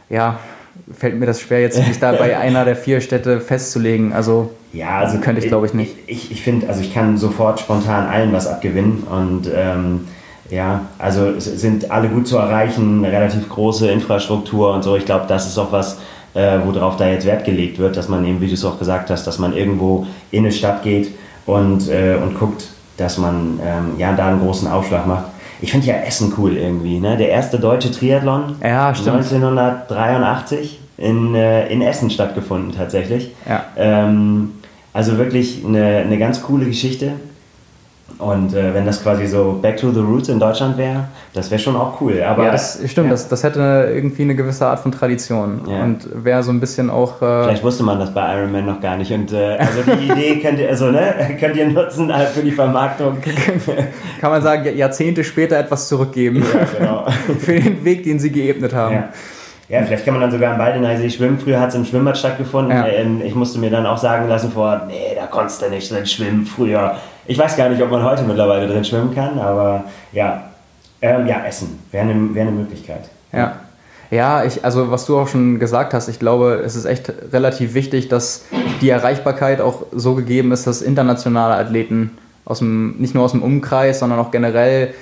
ja, 0.09 0.37
fällt 0.91 1.19
mir 1.19 1.25
das 1.25 1.41
schwer, 1.41 1.61
jetzt 1.61 1.85
mich 1.85 1.99
da 1.99 2.13
bei 2.13 2.37
einer 2.39 2.65
der 2.65 2.75
vier 2.75 3.01
Städte 3.01 3.39
festzulegen. 3.39 4.13
Also, 4.13 4.51
ja, 4.73 4.99
also 4.99 5.17
könnte 5.19 5.41
ich, 5.41 5.47
glaube 5.47 5.65
ich, 5.65 5.73
nicht. 5.73 5.95
Ich, 6.07 6.31
ich, 6.31 6.41
finde, 6.41 6.67
also 6.69 6.81
ich 6.81 6.93
kann 6.93 7.17
sofort 7.17 7.59
spontan 7.59 8.07
allen 8.07 8.31
was 8.33 8.47
abgewinnen 8.47 9.03
und 9.09 9.49
ähm, 9.53 10.07
ja, 10.49 10.85
also 10.97 11.27
es 11.27 11.45
sind 11.45 11.91
alle 11.91 12.07
gut 12.07 12.27
zu 12.27 12.37
erreichen, 12.37 13.03
eine 13.03 13.13
relativ 13.13 13.49
große 13.49 13.89
Infrastruktur 13.89 14.73
und 14.73 14.83
so. 14.83 14.95
Ich 14.95 15.05
glaube, 15.05 15.25
das 15.27 15.47
ist 15.47 15.57
auch 15.57 15.73
was, 15.73 15.97
äh, 16.33 16.59
worauf 16.63 16.95
da 16.95 17.07
jetzt 17.09 17.25
Wert 17.25 17.43
gelegt 17.43 17.79
wird, 17.79 17.97
dass 17.97 18.07
man 18.07 18.23
eben, 18.25 18.39
wie 18.39 18.47
du 18.47 18.53
es 18.53 18.63
auch 18.63 18.79
gesagt 18.79 19.09
hast, 19.09 19.27
dass 19.27 19.39
man 19.39 19.53
irgendwo 19.53 20.07
in 20.31 20.45
eine 20.45 20.53
Stadt 20.53 20.83
geht 20.83 21.09
und, 21.45 21.89
äh, 21.89 22.15
und 22.21 22.39
guckt, 22.39 22.69
dass 22.95 23.17
man 23.17 23.59
ähm, 23.61 23.99
ja, 23.99 24.13
da 24.13 24.27
einen 24.27 24.39
großen 24.39 24.67
Aufschlag 24.69 25.05
macht 25.05 25.25
ich 25.61 25.71
finde 25.71 25.87
ja 25.87 25.95
Essen 25.95 26.33
cool 26.37 26.55
irgendwie. 26.57 26.99
Ne? 26.99 27.17
Der 27.17 27.29
erste 27.29 27.59
deutsche 27.59 27.91
Triathlon 27.91 28.55
ja, 28.63 28.89
1983 28.89 30.79
in, 30.97 31.35
äh, 31.35 31.67
in 31.67 31.81
Essen 31.81 32.09
stattgefunden 32.09 32.73
tatsächlich. 32.75 33.31
Ja. 33.47 33.65
Ähm, 33.75 34.51
also 34.93 35.17
wirklich 35.17 35.63
eine, 35.65 35.97
eine 35.97 36.17
ganz 36.17 36.41
coole 36.41 36.65
Geschichte. 36.65 37.13
Und 38.19 38.55
äh, 38.55 38.73
wenn 38.73 38.85
das 38.85 39.03
quasi 39.03 39.27
so 39.27 39.59
Back 39.61 39.77
to 39.77 39.91
the 39.91 39.99
Roots 39.99 40.29
in 40.29 40.39
Deutschland 40.39 40.75
wäre, 40.77 41.07
das 41.33 41.51
wäre 41.51 41.59
schon 41.59 41.75
auch 41.75 42.01
cool. 42.01 42.23
Aber, 42.23 42.45
ja, 42.45 42.51
das 42.51 42.79
stimmt, 42.87 43.07
ja. 43.07 43.11
Das, 43.11 43.27
das 43.27 43.43
hätte 43.43 43.91
irgendwie 43.93 44.23
eine 44.23 44.33
gewisse 44.33 44.65
Art 44.65 44.79
von 44.79 44.91
Tradition 44.91 45.61
ja. 45.69 45.83
und 45.83 46.07
wäre 46.13 46.41
so 46.41 46.49
ein 46.49 46.59
bisschen 46.59 46.89
auch. 46.89 47.21
Äh 47.21 47.43
Vielleicht 47.43 47.63
wusste 47.63 47.83
man 47.83 47.99
das 47.99 48.11
bei 48.11 48.35
Iron 48.35 48.51
Man 48.51 48.65
noch 48.65 48.81
gar 48.81 48.97
nicht. 48.97 49.11
Und 49.11 49.33
äh, 49.33 49.57
also 49.57 49.83
die 49.83 50.07
Idee 50.11 50.39
könnt 50.39 50.57
ihr, 50.57 50.67
also, 50.67 50.89
ne, 50.89 51.13
könnt 51.39 51.55
ihr 51.57 51.67
nutzen 51.67 52.11
halt 52.11 52.29
für 52.29 52.41
die 52.41 52.51
Vermarktung. 52.51 53.17
Kann 54.19 54.31
man 54.31 54.41
sagen, 54.41 54.75
Jahrzehnte 54.75 55.23
später 55.23 55.57
etwas 55.57 55.87
zurückgeben. 55.87 56.43
Ja, 56.53 56.79
genau. 56.79 57.05
für 57.39 57.59
den 57.59 57.85
Weg, 57.85 58.03
den 58.03 58.17
sie 58.17 58.31
geebnet 58.31 58.73
haben. 58.73 58.95
Ja. 59.69 59.83
Vielleicht 59.83 60.05
kann 60.05 60.13
man 60.13 60.21
dann 60.21 60.31
sogar 60.31 60.53
im 60.53 60.57
Baldeneysee 60.57 61.09
schwimmen. 61.09 61.37
Früher 61.37 61.59
hat 61.59 61.69
es 61.69 61.75
im 61.75 61.83
Schwimmbad 61.83 62.17
stattgefunden. 62.17 62.71
Ja. 62.71 62.87
Ähm, 62.87 63.21
ich 63.21 63.35
musste 63.35 63.59
mir 63.59 63.69
dann 63.69 63.85
auch 63.85 63.97
sagen 63.97 64.29
lassen 64.29 64.49
vor, 64.49 64.83
nee, 64.87 65.13
da 65.13 65.27
konntest 65.27 65.61
du 65.61 65.69
nicht 65.69 66.09
schwimmen 66.09 66.45
früher. 66.45 66.95
Ich 67.27 67.37
weiß 67.37 67.57
gar 67.57 67.69
nicht, 67.69 67.81
ob 67.81 67.91
man 67.91 68.03
heute 68.03 68.23
mittlerweile 68.23 68.67
drin 68.67 68.83
schwimmen 68.83 69.13
kann, 69.13 69.37
aber 69.39 69.83
ja. 70.13 70.43
Ähm, 70.99 71.27
ja, 71.27 71.45
Essen 71.45 71.79
wäre 71.91 72.09
eine 72.09 72.33
wär 72.33 72.45
ne 72.45 72.51
Möglichkeit. 72.51 73.09
Ja. 73.31 73.57
Ja, 74.09 74.45
ich, 74.45 74.63
also 74.63 74.89
was 74.89 75.05
du 75.05 75.17
auch 75.17 75.27
schon 75.27 75.59
gesagt 75.59 75.93
hast, 75.93 76.07
ich 76.07 76.17
glaube, 76.17 76.61
es 76.65 76.77
ist 76.77 76.85
echt 76.85 77.11
relativ 77.33 77.73
wichtig, 77.73 78.07
dass 78.07 78.45
die 78.79 78.89
Erreichbarkeit 78.89 79.59
auch 79.59 79.85
so 79.91 80.15
gegeben 80.15 80.53
ist, 80.53 80.65
dass 80.65 80.81
internationale 80.81 81.55
Athleten 81.55 82.17
aus 82.45 82.59
dem, 82.59 82.95
nicht 82.99 83.13
nur 83.13 83.25
aus 83.25 83.33
dem 83.33 83.43
Umkreis, 83.43 83.99
sondern 83.99 84.19
auch 84.19 84.31
generell 84.31 84.93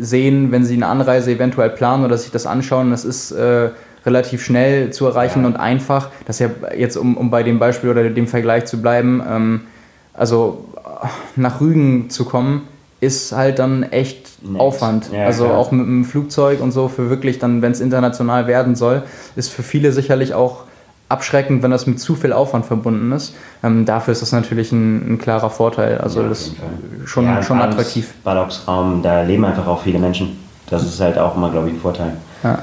sehen, 0.00 0.50
wenn 0.50 0.64
sie 0.64 0.74
eine 0.74 0.86
Anreise 0.86 1.32
eventuell 1.32 1.68
planen 1.68 2.06
oder 2.06 2.16
sich 2.16 2.30
das 2.30 2.46
anschauen. 2.46 2.90
Das 2.90 3.04
ist 3.04 3.32
äh, 3.32 3.68
relativ 4.06 4.42
schnell 4.42 4.90
zu 4.90 5.06
erreichen 5.06 5.42
ja. 5.42 5.46
und 5.46 5.56
einfach. 5.56 6.08
Das 6.24 6.40
ist 6.40 6.48
ja 6.48 6.74
jetzt, 6.74 6.96
um, 6.96 7.18
um 7.18 7.30
bei 7.30 7.42
dem 7.42 7.58
Beispiel 7.58 7.90
oder 7.90 8.08
dem 8.08 8.26
Vergleich 8.26 8.64
zu 8.64 8.80
bleiben, 8.80 9.22
ähm, 9.28 9.60
also 10.14 10.64
nach 11.36 11.60
Rügen 11.60 12.10
zu 12.10 12.24
kommen, 12.24 12.62
ist 13.00 13.32
halt 13.32 13.58
dann 13.58 13.82
echt 13.82 14.42
Nett. 14.42 14.60
Aufwand. 14.60 15.10
Ja, 15.12 15.26
also 15.26 15.46
klar. 15.46 15.58
auch 15.58 15.70
mit 15.70 15.86
dem 15.86 16.04
Flugzeug 16.04 16.60
und 16.60 16.72
so 16.72 16.88
für 16.88 17.10
wirklich 17.10 17.38
dann, 17.38 17.62
wenn 17.62 17.72
es 17.72 17.80
international 17.80 18.46
werden 18.46 18.76
soll, 18.76 19.02
ist 19.36 19.50
für 19.50 19.62
viele 19.62 19.92
sicherlich 19.92 20.34
auch 20.34 20.64
abschreckend, 21.08 21.62
wenn 21.62 21.70
das 21.70 21.86
mit 21.86 22.00
zu 22.00 22.14
viel 22.14 22.32
Aufwand 22.32 22.66
verbunden 22.66 23.12
ist. 23.12 23.34
Ähm, 23.62 23.84
dafür 23.84 24.12
ist 24.12 24.22
das 24.22 24.32
natürlich 24.32 24.72
ein, 24.72 25.14
ein 25.14 25.18
klarer 25.18 25.50
Vorteil. 25.50 25.98
Also 25.98 26.22
ja, 26.22 26.28
das 26.28 26.48
ist 26.48 26.56
schon, 27.04 27.24
ja, 27.24 27.42
schon 27.42 27.60
attraktiv. 27.60 28.14
Ballox-Raum, 28.24 29.02
da 29.02 29.22
leben 29.22 29.44
einfach 29.44 29.66
auch 29.66 29.82
viele 29.82 29.98
Menschen. 29.98 30.38
Das 30.68 30.82
ist 30.82 31.00
halt 31.00 31.18
auch 31.18 31.36
immer, 31.36 31.50
glaube 31.50 31.68
ich, 31.68 31.74
ein 31.74 31.80
Vorteil. 31.80 32.16
Ja. 32.42 32.58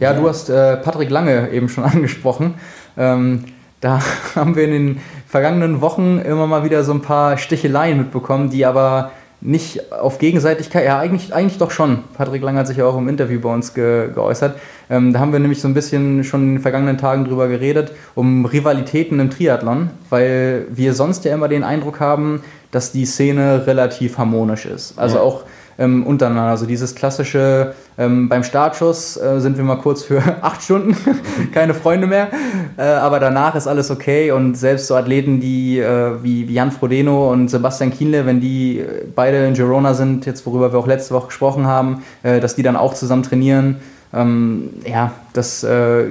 Ja, 0.00 0.12
du 0.12 0.28
hast 0.28 0.48
äh, 0.48 0.76
Patrick 0.76 1.10
Lange 1.10 1.50
eben 1.50 1.68
schon 1.68 1.84
angesprochen. 1.84 2.54
Ähm, 2.96 3.44
da 3.80 4.00
haben 4.34 4.56
wir 4.56 4.64
in 4.64 4.70
den 4.70 5.00
vergangenen 5.26 5.80
Wochen 5.80 6.18
immer 6.18 6.46
mal 6.46 6.64
wieder 6.64 6.84
so 6.84 6.92
ein 6.92 7.02
paar 7.02 7.38
Sticheleien 7.38 7.98
mitbekommen, 7.98 8.50
die 8.50 8.64
aber 8.64 9.10
nicht 9.40 9.92
auf 9.92 10.18
Gegenseitigkeit, 10.18 10.84
ja 10.84 10.98
eigentlich, 10.98 11.32
eigentlich 11.32 11.58
doch 11.58 11.70
schon. 11.70 12.02
Patrick 12.16 12.42
Lang 12.42 12.56
hat 12.56 12.66
sich 12.66 12.78
ja 12.78 12.86
auch 12.86 12.98
im 12.98 13.08
Interview 13.08 13.40
bei 13.40 13.54
uns 13.54 13.72
ge, 13.72 14.10
geäußert. 14.12 14.58
Ähm, 14.90 15.12
da 15.12 15.20
haben 15.20 15.32
wir 15.32 15.38
nämlich 15.38 15.60
so 15.60 15.68
ein 15.68 15.74
bisschen 15.74 16.24
schon 16.24 16.42
in 16.42 16.54
den 16.54 16.60
vergangenen 16.60 16.98
Tagen 16.98 17.24
drüber 17.24 17.46
geredet, 17.46 17.92
um 18.16 18.46
Rivalitäten 18.46 19.20
im 19.20 19.30
Triathlon, 19.30 19.90
weil 20.10 20.66
wir 20.70 20.92
sonst 20.92 21.24
ja 21.24 21.34
immer 21.34 21.46
den 21.46 21.62
Eindruck 21.62 22.00
haben, 22.00 22.42
dass 22.72 22.90
die 22.90 23.06
Szene 23.06 23.66
relativ 23.66 24.18
harmonisch 24.18 24.66
ist. 24.66 24.98
Also 24.98 25.16
ja. 25.16 25.22
auch 25.22 25.44
ähm, 25.78 26.04
untereinander. 26.06 26.50
Also 26.50 26.66
dieses 26.66 26.94
klassische, 26.94 27.74
ähm, 27.96 28.28
beim 28.28 28.42
Startschuss 28.42 29.16
äh, 29.16 29.40
sind 29.40 29.56
wir 29.56 29.64
mal 29.64 29.76
kurz 29.76 30.02
für 30.02 30.22
acht 30.42 30.62
Stunden, 30.62 30.96
keine 31.54 31.74
Freunde 31.74 32.06
mehr, 32.06 32.28
äh, 32.76 32.82
aber 32.82 33.20
danach 33.20 33.54
ist 33.54 33.66
alles 33.66 33.90
okay 33.90 34.32
und 34.32 34.56
selbst 34.56 34.88
so 34.88 34.96
Athleten 34.96 35.40
die, 35.40 35.78
äh, 35.78 36.22
wie, 36.22 36.48
wie 36.48 36.54
Jan 36.54 36.72
Frodeno 36.72 37.32
und 37.32 37.48
Sebastian 37.48 37.92
Kienle, 37.92 38.26
wenn 38.26 38.40
die 38.40 38.80
äh, 38.80 39.04
beide 39.14 39.46
in 39.46 39.54
Girona 39.54 39.94
sind, 39.94 40.26
jetzt 40.26 40.44
worüber 40.46 40.72
wir 40.72 40.78
auch 40.78 40.86
letzte 40.86 41.14
Woche 41.14 41.28
gesprochen 41.28 41.66
haben, 41.66 42.02
äh, 42.22 42.40
dass 42.40 42.56
die 42.56 42.62
dann 42.62 42.76
auch 42.76 42.94
zusammen 42.94 43.22
trainieren, 43.22 43.76
ähm, 44.12 44.70
ja, 44.86 45.12
das 45.32 45.62
äh, 45.64 46.06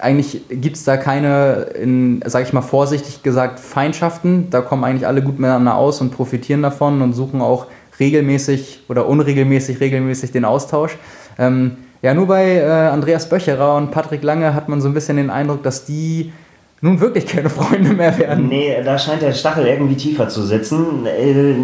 eigentlich 0.00 0.42
gibt 0.48 0.76
es 0.76 0.84
da 0.84 0.96
keine, 0.96 1.66
in, 1.80 2.22
sag 2.24 2.42
ich 2.42 2.52
mal 2.52 2.62
vorsichtig 2.62 3.22
gesagt, 3.22 3.60
Feindschaften. 3.60 4.48
Da 4.50 4.62
kommen 4.62 4.84
eigentlich 4.84 5.06
alle 5.06 5.22
gut 5.22 5.38
miteinander 5.38 5.76
aus 5.76 6.00
und 6.00 6.10
profitieren 6.10 6.62
davon 6.62 7.02
und 7.02 7.12
suchen 7.12 7.40
auch 7.42 7.66
regelmäßig 8.00 8.80
oder 8.88 9.06
unregelmäßig 9.06 9.80
regelmäßig 9.80 10.32
den 10.32 10.44
Austausch. 10.44 10.96
Ähm, 11.38 11.76
ja, 12.02 12.14
nur 12.14 12.26
bei 12.26 12.56
äh, 12.56 12.64
Andreas 12.64 13.28
Böcherer 13.28 13.76
und 13.76 13.90
Patrick 13.90 14.22
Lange 14.22 14.54
hat 14.54 14.68
man 14.68 14.80
so 14.80 14.88
ein 14.88 14.94
bisschen 14.94 15.18
den 15.18 15.30
Eindruck, 15.30 15.62
dass 15.62 15.84
die 15.84 16.32
nun 16.80 16.98
wirklich 16.98 17.26
keine 17.26 17.50
Freunde 17.50 17.92
mehr 17.92 18.16
werden. 18.18 18.48
Nee, 18.48 18.76
da 18.82 18.98
scheint 18.98 19.20
der 19.20 19.32
Stachel 19.32 19.66
irgendwie 19.66 19.96
tiefer 19.96 20.28
zu 20.28 20.42
sitzen. 20.42 21.04
Äh, 21.06 21.54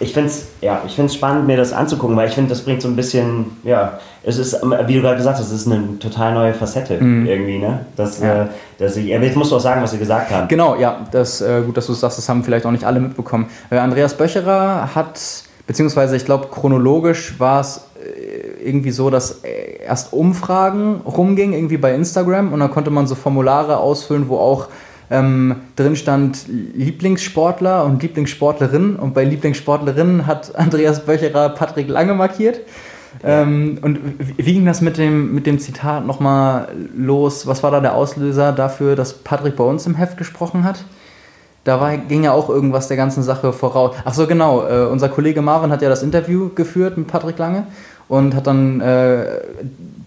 ich 0.00 0.14
finde 0.14 0.30
es 0.30 0.48
ja, 0.62 0.82
spannend, 1.08 1.46
mir 1.46 1.58
das 1.58 1.72
anzugucken, 1.72 2.16
weil 2.16 2.28
ich 2.28 2.34
finde, 2.34 2.50
das 2.50 2.62
bringt 2.62 2.80
so 2.80 2.88
ein 2.88 2.96
bisschen, 2.96 3.46
ja, 3.64 3.98
es 4.22 4.38
ist, 4.38 4.54
wie 4.86 4.94
du 4.94 5.00
gerade 5.02 5.16
gesagt 5.16 5.38
hast, 5.38 5.50
es 5.50 5.62
ist 5.62 5.66
eine 5.66 5.98
total 5.98 6.34
neue 6.34 6.54
Facette 6.54 7.02
mhm. 7.02 7.26
irgendwie, 7.26 7.58
ne? 7.58 7.86
Das, 7.96 8.20
ja. 8.20 8.44
äh, 8.44 8.46
dass 8.78 8.96
ich, 8.96 9.06
jetzt 9.06 9.36
musst 9.36 9.52
du 9.52 9.56
auch 9.56 9.60
sagen, 9.60 9.82
was 9.82 9.90
sie 9.90 9.98
gesagt 9.98 10.30
haben. 10.30 10.48
Genau, 10.48 10.76
ja, 10.76 11.06
das, 11.10 11.40
äh, 11.42 11.62
gut, 11.64 11.76
dass 11.76 11.86
du 11.86 11.92
sagst, 11.92 12.16
das 12.16 12.28
haben 12.28 12.42
vielleicht 12.44 12.64
auch 12.64 12.70
nicht 12.70 12.84
alle 12.84 13.00
mitbekommen. 13.00 13.46
Äh, 13.70 13.76
Andreas 13.76 14.14
Böcherer 14.14 14.94
hat 14.94 15.20
Beziehungsweise, 15.70 16.16
ich 16.16 16.24
glaube, 16.24 16.48
chronologisch 16.50 17.38
war 17.38 17.60
es 17.60 17.86
äh, 18.04 18.60
irgendwie 18.68 18.90
so, 18.90 19.08
dass 19.08 19.42
erst 19.86 20.12
Umfragen 20.12 20.96
rumging, 21.06 21.52
irgendwie 21.52 21.76
bei 21.76 21.94
Instagram, 21.94 22.52
und 22.52 22.58
dann 22.58 22.72
konnte 22.72 22.90
man 22.90 23.06
so 23.06 23.14
Formulare 23.14 23.76
ausfüllen, 23.76 24.28
wo 24.28 24.38
auch 24.38 24.66
ähm, 25.12 25.54
drin 25.76 25.94
stand 25.94 26.46
Lieblingssportler 26.48 27.84
und 27.84 28.02
Lieblingssportlerin. 28.02 28.96
Und 28.96 29.14
bei 29.14 29.22
Lieblingssportlerinnen 29.22 30.26
hat 30.26 30.52
Andreas 30.58 31.06
Böcherer 31.06 31.50
Patrick 31.50 31.88
Lange 31.88 32.14
markiert. 32.14 32.62
Ja. 33.22 33.42
Ähm, 33.42 33.78
und 33.80 34.00
wie 34.18 34.52
ging 34.52 34.66
das 34.66 34.80
mit 34.80 34.98
dem, 34.98 35.32
mit 35.36 35.46
dem 35.46 35.60
Zitat 35.60 36.04
nochmal 36.04 36.66
los? 36.96 37.46
Was 37.46 37.62
war 37.62 37.70
da 37.70 37.78
der 37.78 37.94
Auslöser 37.94 38.50
dafür, 38.50 38.96
dass 38.96 39.12
Patrick 39.12 39.54
bei 39.54 39.62
uns 39.62 39.86
im 39.86 39.94
Heft 39.94 40.16
gesprochen 40.16 40.64
hat? 40.64 40.84
Da 41.64 41.80
war, 41.80 41.96
ging 41.96 42.24
ja 42.24 42.32
auch 42.32 42.48
irgendwas 42.48 42.88
der 42.88 42.96
ganzen 42.96 43.22
Sache 43.22 43.52
voraus. 43.52 43.94
Ach 44.04 44.14
so, 44.14 44.26
genau. 44.26 44.66
Äh, 44.66 44.86
unser 44.86 45.08
Kollege 45.08 45.42
Marvin 45.42 45.70
hat 45.70 45.82
ja 45.82 45.88
das 45.88 46.02
Interview 46.02 46.50
geführt 46.54 46.96
mit 46.96 47.06
Patrick 47.06 47.38
Lange 47.38 47.66
und 48.08 48.34
hat 48.34 48.46
dann 48.46 48.80
äh, 48.80 49.26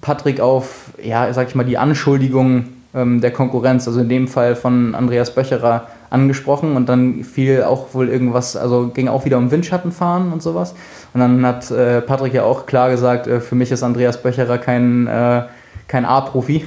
Patrick 0.01 0.39
auf, 0.39 0.91
ja, 1.01 1.31
sag 1.33 1.47
ich 1.47 1.55
mal, 1.55 1.63
die 1.63 1.77
Anschuldigung 1.77 2.65
ähm, 2.95 3.21
der 3.21 3.31
Konkurrenz, 3.31 3.87
also 3.87 3.99
in 4.01 4.09
dem 4.09 4.27
Fall 4.27 4.55
von 4.55 4.95
Andreas 4.95 5.33
Böcherer, 5.33 5.87
angesprochen 6.13 6.75
und 6.75 6.87
dann 6.87 7.23
fiel 7.23 7.63
auch 7.63 7.95
wohl 7.95 8.07
irgendwas, 8.07 8.55
also 8.55 8.89
ging 8.89 9.07
auch 9.07 9.25
wieder 9.25 9.39
um 9.39 9.49
Windschattenfahren 9.49 10.31
und 10.31 10.43
sowas. 10.43 10.75
Und 11.13 11.21
dann 11.21 11.43
hat 11.43 11.71
äh, 11.71 12.01
Patrick 12.01 12.35
ja 12.35 12.43
auch 12.43 12.67
klar 12.67 12.91
gesagt, 12.91 13.25
äh, 13.25 13.39
für 13.39 13.55
mich 13.55 13.71
ist 13.71 13.81
Andreas 13.81 14.21
Böcherer 14.21 14.59
kein, 14.59 15.07
äh, 15.07 15.43
kein 15.87 16.05
A-Profi. 16.05 16.65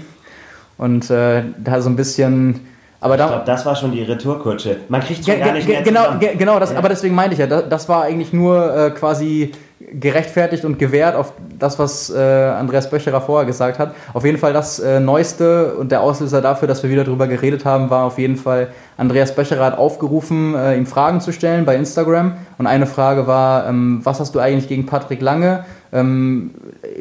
Und 0.79 1.11
äh, 1.11 1.45
da 1.59 1.81
so 1.81 1.89
ein 1.89 1.97
bisschen 1.97 2.61
aber 3.07 3.25
ich 3.25 3.27
glaube, 3.27 3.45
das 3.47 3.67
war 3.67 3.75
schon 3.75 3.93
die 3.93 4.03
Retourkutsche. 4.03 4.77
Man 4.89 5.01
kriegt 5.01 5.25
schon 5.25 5.39
gar 5.39 5.53
nicht 5.53 5.69
mehr 5.69 5.83
Genau, 5.83 6.05
genau 6.39 6.59
das, 6.59 6.73
ja. 6.73 6.79
aber 6.79 6.89
deswegen 6.89 7.15
meinte 7.15 7.35
ich 7.35 7.41
ja, 7.41 7.47
das, 7.47 7.69
das 7.69 7.89
war 7.89 8.03
eigentlich 8.03 8.33
nur 8.33 8.77
äh, 8.77 8.91
quasi 8.91 9.53
gerechtfertigt 9.79 10.65
und 10.65 10.79
gewährt 10.79 11.15
auf 11.15 11.33
das, 11.59 11.79
was 11.79 12.11
äh, 12.11 12.19
Andreas 12.19 12.89
Böcherer 12.89 13.21
vorher 13.21 13.47
gesagt 13.47 13.79
hat. 13.79 13.95
Auf 14.15 14.25
jeden 14.25 14.39
Fall 14.39 14.53
das 14.53 14.79
äh, 14.79 15.01
Neueste 15.01 15.75
und 15.75 15.93
der 15.93 16.01
Auslöser 16.01 16.41
dafür, 16.41 16.67
dass 16.67 16.83
wir 16.83 16.91
wieder 16.91 17.05
darüber 17.05 17.27
geredet 17.27 17.65
haben, 17.65 17.91
war 17.91 18.05
auf 18.05 18.19
jeden 18.19 18.37
Fall, 18.37 18.69
Andreas 18.97 19.35
Böcherer 19.35 19.65
hat 19.65 19.79
aufgerufen, 19.79 20.55
äh, 20.55 20.77
ihm 20.77 20.87
Fragen 20.87 21.21
zu 21.21 21.33
stellen 21.33 21.67
bei 21.67 21.77
Instagram. 21.77 22.33
Und 22.59 22.67
eine 22.67 22.87
Frage 22.87 23.27
war, 23.27 23.69
ähm, 23.69 24.01
was 24.03 24.19
hast 24.19 24.35
du 24.35 24.41
eigentlich 24.41 24.69
gegen 24.69 24.87
Patrick 24.87 25.21
Lange? 25.21 25.65
Ähm, 25.93 26.53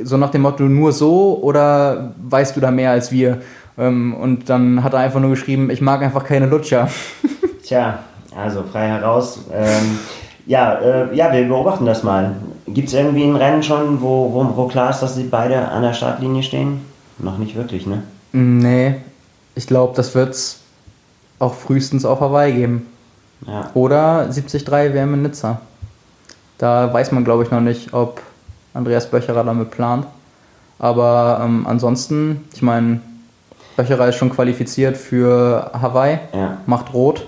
so 0.03 0.17
nach 0.17 0.31
dem 0.31 0.41
Motto, 0.41 0.63
nur 0.63 0.91
so 0.91 1.39
oder 1.41 2.13
weißt 2.17 2.55
du 2.55 2.59
da 2.59 2.71
mehr 2.71 2.91
als 2.91 3.11
wir? 3.11 3.39
Ähm, 3.77 4.13
und 4.13 4.49
dann 4.49 4.83
hat 4.83 4.93
er 4.93 4.99
einfach 4.99 5.19
nur 5.19 5.31
geschrieben, 5.31 5.69
ich 5.69 5.81
mag 5.81 6.01
einfach 6.01 6.23
keine 6.23 6.45
Lutscher. 6.45 6.89
Tja, 7.63 7.99
also 8.35 8.63
frei 8.63 8.87
heraus. 8.87 9.39
Ähm, 9.51 9.99
ja, 10.45 10.75
äh, 10.75 11.15
ja, 11.15 11.31
wir 11.33 11.47
beobachten 11.47 11.85
das 11.85 12.03
mal. 12.03 12.35
Gibt 12.67 12.89
es 12.89 12.93
irgendwie 12.93 13.23
ein 13.23 13.35
Rennen 13.35 13.63
schon, 13.63 14.01
wo, 14.01 14.31
wo, 14.33 14.55
wo 14.55 14.67
klar 14.67 14.91
ist, 14.91 14.99
dass 14.99 15.15
sie 15.15 15.23
beide 15.23 15.67
an 15.69 15.81
der 15.81 15.93
Startlinie 15.93 16.43
stehen? 16.43 16.81
Noch 17.17 17.37
nicht 17.37 17.55
wirklich, 17.55 17.87
ne? 17.87 18.03
Nee, 18.31 18.95
ich 19.55 19.67
glaube, 19.67 19.93
das 19.95 20.13
wird 20.13 20.31
es 20.31 20.59
auch 21.39 21.53
frühestens 21.53 22.05
auf 22.05 22.19
Hawaii 22.19 22.53
geben. 22.53 22.87
Ja. 23.47 23.69
Oder 23.73 24.25
73 24.25 24.67
WM 24.67 25.13
in 25.13 25.21
Nizza. 25.23 25.61
Da 26.57 26.93
weiß 26.93 27.11
man, 27.11 27.25
glaube 27.25 27.43
ich, 27.43 27.51
noch 27.51 27.61
nicht, 27.61 27.93
ob 27.93 28.21
Andreas 28.73 29.09
Böcherer 29.09 29.43
damit 29.43 29.71
plant. 29.71 30.05
Aber 30.79 31.41
ähm, 31.43 31.65
ansonsten, 31.67 32.45
ich 32.53 32.61
meine, 32.61 32.99
Böcherer 33.75 34.09
ist 34.09 34.15
schon 34.15 34.29
qualifiziert 34.29 34.97
für 34.97 35.71
Hawaii, 35.79 36.19
ja. 36.33 36.57
macht 36.65 36.93
rot. 36.93 37.25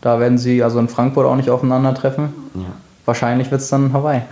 Da 0.00 0.18
werden 0.18 0.36
sie 0.36 0.62
also 0.62 0.78
in 0.78 0.88
Frankfurt 0.88 1.26
auch 1.26 1.36
nicht 1.36 1.48
aufeinandertreffen. 1.48 2.32
Ja. 2.54 2.62
Wahrscheinlich 3.04 3.50
wird 3.50 3.60
es 3.60 3.68
dann 3.68 3.92
Hawaii. 3.92 4.22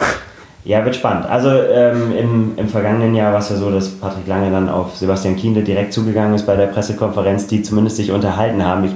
Ja, 0.63 0.85
wird 0.85 0.95
spannend. 0.95 1.25
Also 1.25 1.49
ähm, 1.49 2.13
im, 2.15 2.53
im 2.57 2.69
vergangenen 2.69 3.15
Jahr 3.15 3.33
war 3.33 3.39
es 3.39 3.49
ja 3.49 3.57
so, 3.57 3.71
dass 3.71 3.89
Patrick 3.89 4.27
Lange 4.27 4.51
dann 4.51 4.69
auf 4.69 4.95
Sebastian 4.95 5.35
Kienle 5.35 5.63
direkt 5.63 5.93
zugegangen 5.95 6.35
ist 6.35 6.45
bei 6.45 6.55
der 6.55 6.67
Pressekonferenz, 6.67 7.47
die 7.47 7.63
zumindest 7.63 7.97
sich 7.97 8.11
unterhalten 8.11 8.63
haben. 8.63 8.85
Ich 8.85 8.93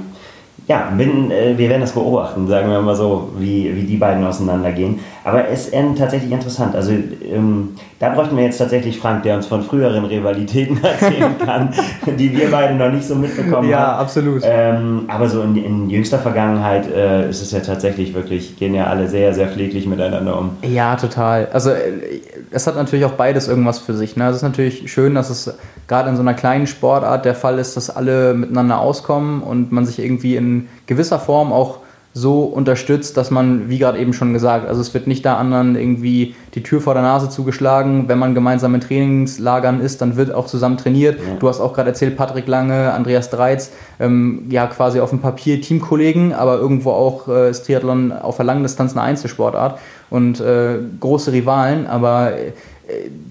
ja, 0.67 0.91
bin, 0.97 1.29
äh, 1.29 1.57
wir 1.57 1.69
werden 1.69 1.81
das 1.81 1.91
beobachten, 1.91 2.47
sagen 2.47 2.69
wir 2.69 2.81
mal 2.81 2.95
so, 2.95 3.29
wie, 3.37 3.75
wie 3.75 3.83
die 3.83 3.97
beiden 3.97 4.23
auseinandergehen. 4.25 4.99
Aber 5.23 5.47
es 5.47 5.67
ist 5.67 5.75
tatsächlich 5.97 6.31
interessant. 6.31 6.75
Also 6.75 6.91
ähm, 6.91 7.75
da 7.99 8.09
bräuchten 8.09 8.35
wir 8.35 8.43
jetzt 8.43 8.57
tatsächlich 8.57 8.99
Frank, 8.99 9.23
der 9.23 9.35
uns 9.35 9.45
von 9.45 9.61
früheren 9.63 10.05
Rivalitäten 10.05 10.83
erzählen 10.83 11.35
kann, 11.43 11.69
die 12.17 12.35
wir 12.35 12.49
beide 12.49 12.73
noch 12.73 12.91
nicht 12.91 13.07
so 13.07 13.15
mitbekommen 13.15 13.69
ja, 13.69 13.77
haben. 13.77 13.91
Ja, 13.93 13.97
absolut. 13.97 14.41
Ähm, 14.43 15.05
aber 15.07 15.29
so 15.29 15.41
in, 15.41 15.55
in 15.55 15.89
jüngster 15.89 16.19
Vergangenheit 16.19 16.91
äh, 16.91 17.29
ist 17.29 17.41
es 17.41 17.51
ja 17.51 17.59
tatsächlich 17.59 18.13
wirklich, 18.15 18.57
gehen 18.57 18.73
ja 18.73 18.85
alle 18.85 19.07
sehr, 19.07 19.33
sehr 19.33 19.47
pfleglich 19.47 19.85
miteinander 19.85 20.39
um. 20.39 20.51
Ja, 20.63 20.95
total. 20.95 21.47
Also 21.53 21.71
äh, 21.71 22.21
es 22.51 22.65
hat 22.65 22.75
natürlich 22.75 23.05
auch 23.05 23.13
beides 23.13 23.47
irgendwas 23.47 23.79
für 23.79 23.93
sich. 23.93 24.15
Ne? 24.15 24.27
Es 24.29 24.37
ist 24.37 24.43
natürlich 24.43 24.91
schön, 24.91 25.13
dass 25.15 25.29
es 25.29 25.55
gerade 25.87 26.09
in 26.09 26.15
so 26.15 26.21
einer 26.21 26.33
kleinen 26.33 26.67
Sportart 26.67 27.25
der 27.25 27.35
Fall 27.35 27.59
ist, 27.59 27.77
dass 27.77 27.89
alle 27.89 28.33
miteinander 28.33 28.79
auskommen 28.79 29.41
und 29.41 29.71
man 29.71 29.85
sich 29.85 29.99
irgendwie 29.99 30.35
in 30.35 30.54
gewisser 30.87 31.19
Form 31.19 31.51
auch 31.51 31.79
so 32.17 32.43
unterstützt, 32.43 33.17
dass 33.17 33.29
man, 33.29 33.67
wie 33.67 33.77
gerade 33.77 33.99
eben 33.99 34.13
schon 34.13 34.31
gesagt, 34.31 34.69
also 34.69 34.79
es 34.79 34.93
wird 34.93 35.05
nicht 35.05 35.25
da 35.25 35.35
anderen 35.35 35.75
irgendwie 35.75 36.33
die 36.53 36.63
Tür 36.63 36.79
vor 36.79 36.93
der 36.93 37.03
Nase 37.03 37.29
zugeschlagen. 37.29 38.07
Wenn 38.07 38.17
man 38.17 38.33
gemeinsam 38.33 38.73
in 38.73 38.79
Trainingslagern 38.79 39.81
ist, 39.81 40.01
dann 40.01 40.15
wird 40.15 40.33
auch 40.33 40.45
zusammen 40.45 40.77
trainiert. 40.77 41.19
Ja. 41.19 41.35
Du 41.37 41.49
hast 41.49 41.59
auch 41.59 41.73
gerade 41.73 41.89
erzählt, 41.89 42.15
Patrick 42.15 42.47
Lange, 42.47 42.93
Andreas 42.93 43.29
Dreiz, 43.29 43.73
ähm, 43.99 44.45
ja 44.49 44.65
quasi 44.67 45.01
auf 45.01 45.09
dem 45.09 45.19
Papier 45.19 45.59
Teamkollegen, 45.59 46.31
aber 46.31 46.57
irgendwo 46.57 46.91
auch 46.91 47.27
äh, 47.27 47.49
ist 47.49 47.65
Triathlon 47.65 48.13
auf 48.13 48.37
der 48.37 48.45
langen 48.45 48.63
Distanz 48.63 48.93
eine 48.93 49.01
Einzelsportart 49.01 49.77
und 50.09 50.39
äh, 50.39 50.77
große 51.01 51.33
Rivalen, 51.33 51.85
aber 51.85 52.31
äh, 52.31 52.53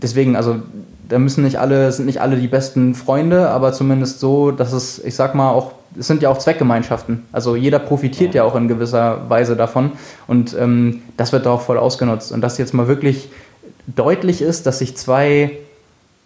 deswegen, 0.02 0.36
also 0.36 0.56
da 1.08 1.18
müssen 1.18 1.42
nicht 1.42 1.58
alle, 1.58 1.90
sind 1.90 2.04
nicht 2.04 2.20
alle 2.20 2.36
die 2.36 2.48
besten 2.48 2.94
Freunde, 2.94 3.48
aber 3.48 3.72
zumindest 3.72 4.20
so, 4.20 4.50
dass 4.50 4.74
es, 4.74 5.02
ich 5.02 5.14
sag 5.14 5.34
mal, 5.34 5.50
auch, 5.50 5.72
es 5.98 6.06
sind 6.06 6.22
ja 6.22 6.28
auch 6.28 6.38
Zweckgemeinschaften. 6.38 7.24
Also 7.32 7.56
jeder 7.56 7.78
profitiert 7.78 8.34
ja, 8.34 8.42
ja 8.42 8.48
auch 8.48 8.56
in 8.56 8.68
gewisser 8.68 9.28
Weise 9.28 9.56
davon 9.56 9.92
und 10.26 10.56
ähm, 10.58 11.02
das 11.16 11.32
wird 11.32 11.46
da 11.46 11.50
auch 11.50 11.60
voll 11.60 11.78
ausgenutzt. 11.78 12.32
Und 12.32 12.40
dass 12.40 12.58
jetzt 12.58 12.74
mal 12.74 12.88
wirklich 12.88 13.28
deutlich 13.86 14.42
ist, 14.42 14.66
dass 14.66 14.78
sich 14.78 14.96
zwei 14.96 15.52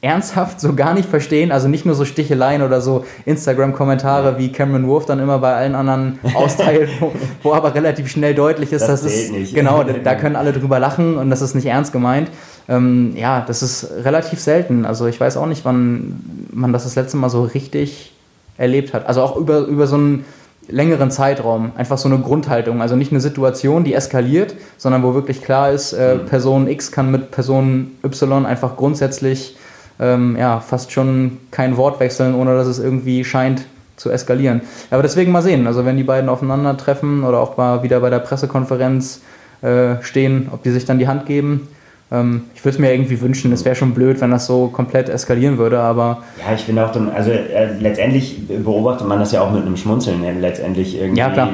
ernsthaft 0.01 0.61
so 0.61 0.75
gar 0.75 0.95
nicht 0.95 1.09
verstehen, 1.09 1.51
also 1.51 1.69
nicht 1.69 1.85
nur 1.85 1.95
so 1.95 2.05
Sticheleien 2.05 2.63
oder 2.63 2.81
so 2.81 3.05
Instagram-Kommentare, 3.25 4.33
ja. 4.33 4.39
wie 4.39 4.53
Cameron 4.53 4.87
Wolf 4.87 5.07
dann 5.07 5.19
immer 5.19 5.39
bei 5.39 5.55
allen 5.55 5.75
anderen 5.75 6.19
austeilt, 6.35 6.89
wo, 7.01 7.13
wo, 7.43 7.53
aber 7.53 7.75
relativ 7.75 8.09
schnell 8.09 8.35
deutlich 8.35 8.73
ist, 8.73 8.83
das 8.83 9.03
dass 9.03 9.13
es 9.13 9.31
nicht. 9.31 9.55
genau, 9.55 9.85
da 10.05 10.15
können 10.15 10.37
alle 10.37 10.53
drüber 10.53 10.79
lachen 10.79 11.17
und 11.19 11.31
das 11.31 11.43
ist 11.43 11.55
nicht 11.55 11.67
ernst 11.67 11.93
gemeint. 11.93 12.31
Ähm, 12.69 13.13
ja, 13.17 13.43
das 13.47 13.63
ist 13.63 13.91
relativ 14.05 14.41
selten. 14.41 14.85
Also 14.85 15.07
ich 15.07 15.19
weiß 15.19 15.37
auch 15.37 15.47
nicht, 15.47 15.65
wann 15.65 16.49
man 16.53 16.73
das 16.73 16.85
das 16.85 16.95
letzte 16.95 17.17
Mal 17.17 17.31
so 17.31 17.43
richtig 17.43 18.13
erlebt 18.59 18.93
hat. 18.93 19.07
Also 19.07 19.23
auch 19.23 19.37
über, 19.37 19.61
über 19.61 19.87
so 19.87 19.97
einen 19.97 20.25
längeren 20.69 21.11
Zeitraum. 21.11 21.73
Einfach 21.77 21.97
so 21.97 22.09
eine 22.09 22.19
Grundhaltung. 22.19 22.83
Also 22.83 22.95
nicht 22.97 23.11
eine 23.11 23.21
Situation, 23.21 23.85
die 23.85 23.95
eskaliert, 23.95 24.55
sondern 24.77 25.03
wo 25.03 25.15
wirklich 25.15 25.43
klar 25.43 25.73
ist, 25.73 25.93
äh, 25.95 26.17
mhm. 26.17 26.27
Person 26.27 26.69
X 26.69 26.93
kann 26.93 27.11
mit 27.11 27.31
Person 27.31 27.93
Y 28.05 28.45
einfach 28.45 28.77
grundsätzlich 28.77 29.57
ähm, 30.01 30.37
ja, 30.39 30.61
fast 30.61 30.93
schon 30.93 31.39
kein 31.51 31.77
Wort 31.77 32.01
wechseln, 32.01 32.35
ohne 32.35 32.55
dass 32.55 32.67
es 32.69 32.79
irgendwie 32.79 33.25
scheint 33.25 33.65
zu 33.97 34.11
eskalieren. 34.11 34.61
Aber 34.91 35.03
deswegen 35.03 35.33
mal 35.33 35.43
sehen. 35.43 35.67
Also 35.67 35.85
wenn 35.85 35.97
die 35.97 36.05
beiden 36.05 36.29
aufeinandertreffen 36.29 37.25
oder 37.25 37.41
auch 37.41 37.57
mal 37.57 37.83
wieder 37.83 38.01
bei 38.01 38.11
der 38.11 38.21
Pressekonferenz 38.21 39.23
äh, 39.63 40.03
stehen, 40.03 40.51
ob 40.53 40.63
die 40.63 40.71
sich 40.71 40.85
dann 40.85 40.99
die 40.99 41.09
Hand 41.09 41.27
geben. 41.27 41.69
Ähm, 42.11 42.45
ich 42.55 42.65
würde 42.65 42.77
es 42.77 42.79
mir 42.79 42.93
irgendwie 42.93 43.21
wünschen, 43.21 43.53
es 43.53 43.65
wäre 43.65 43.75
schon 43.75 43.93
blöd, 43.93 44.21
wenn 44.21 44.31
das 44.31 44.47
so 44.47 44.69
komplett 44.69 45.09
eskalieren 45.09 45.59
würde, 45.59 45.81
aber. 45.81 46.23
Ja, 46.39 46.55
ich 46.55 46.63
finde 46.63 46.87
auch, 46.87 46.93
dann, 46.93 47.11
also 47.11 47.31
äh, 47.31 47.73
letztendlich 47.79 48.49
beobachtet 48.49 49.07
man 49.07 49.19
das 49.19 49.33
ja 49.33 49.43
auch 49.43 49.51
mit 49.53 49.65
einem 49.65 49.77
Schmunzeln, 49.77 50.25
ja, 50.25 50.31
letztendlich 50.33 50.99
irgendwie. 50.99 51.21
Ja, 51.21 51.31
klar. 51.31 51.51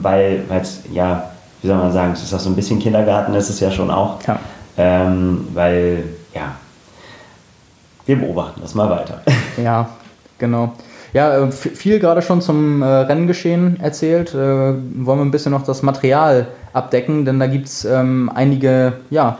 Weil 0.00 0.40
es, 0.48 0.80
ja, 0.92 1.30
wie 1.60 1.68
soll 1.68 1.76
man 1.76 1.92
sagen, 1.92 2.12
es 2.12 2.22
ist 2.22 2.32
auch 2.32 2.40
so 2.40 2.50
ein 2.50 2.56
bisschen 2.56 2.78
Kindergarten, 2.78 3.34
ist 3.34 3.50
es 3.50 3.60
ja 3.60 3.70
schon 3.70 3.90
auch. 3.90 4.18
Ja. 4.26 4.38
Ähm, 4.78 5.48
weil, 5.52 6.04
ja, 6.34 6.56
wir 8.06 8.16
beobachten 8.16 8.60
das 8.62 8.74
mal 8.74 8.88
weiter. 8.88 9.20
Ja, 9.62 9.88
genau. 10.38 10.72
Ja, 11.12 11.44
äh, 11.44 11.52
viel 11.52 11.98
gerade 11.98 12.22
schon 12.22 12.40
zum 12.40 12.82
äh, 12.82 12.86
Renngeschehen 12.86 13.78
erzählt. 13.80 14.34
Äh, 14.34 14.36
wollen 14.38 15.18
wir 15.18 15.24
ein 15.24 15.30
bisschen 15.30 15.52
noch 15.52 15.64
das 15.64 15.82
Material 15.82 16.46
abdecken, 16.72 17.26
denn 17.26 17.38
da 17.38 17.46
gibt 17.48 17.66
es 17.66 17.84
ähm, 17.84 18.30
einige 18.34 18.94
ja, 19.10 19.38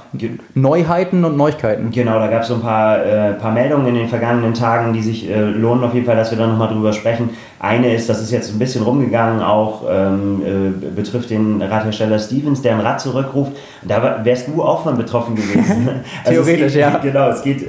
Neuheiten 0.55 1.25
und 1.25 1.39
Neuigkeiten. 1.39 1.91
Genau, 1.91 2.19
da 2.19 2.27
gab 2.27 2.43
es 2.43 2.49
so 2.49 2.55
ein 2.55 2.61
paar, 2.61 3.03
äh, 3.03 3.33
paar 3.33 3.53
Meldungen 3.53 3.87
in 3.87 3.95
den 3.95 4.09
vergangenen 4.09 4.53
Tagen, 4.53 4.93
die 4.93 5.01
sich 5.01 5.31
äh, 5.31 5.41
lohnen 5.41 5.83
auf 5.83 5.95
jeden 5.95 6.05
Fall, 6.05 6.17
dass 6.17 6.31
wir 6.31 6.37
da 6.37 6.47
nochmal 6.47 6.69
drüber 6.69 6.93
sprechen. 6.93 7.31
Eine 7.59 7.95
ist, 7.95 8.07
das 8.11 8.21
ist 8.21 8.33
jetzt 8.33 8.53
ein 8.53 8.59
bisschen 8.59 8.83
rumgegangen, 8.83 9.41
auch 9.41 9.85
ähm, 9.89 10.43
äh, 10.45 10.91
betrifft 10.95 11.31
den 11.31 11.63
Radhersteller 11.63 12.19
Stevens, 12.19 12.61
der 12.61 12.75
ein 12.75 12.81
Rad 12.81 13.01
zurückruft. 13.01 13.53
Da 13.81 14.21
wärst 14.23 14.49
du 14.49 14.63
auch 14.63 14.83
von 14.83 14.99
betroffen 14.99 15.35
gewesen. 15.35 15.89
also 16.25 16.43
Theoretisch, 16.43 16.75
geht, 16.75 16.83
ja. 16.83 16.99
Genau, 17.03 17.31
es 17.31 17.43
geht 17.43 17.67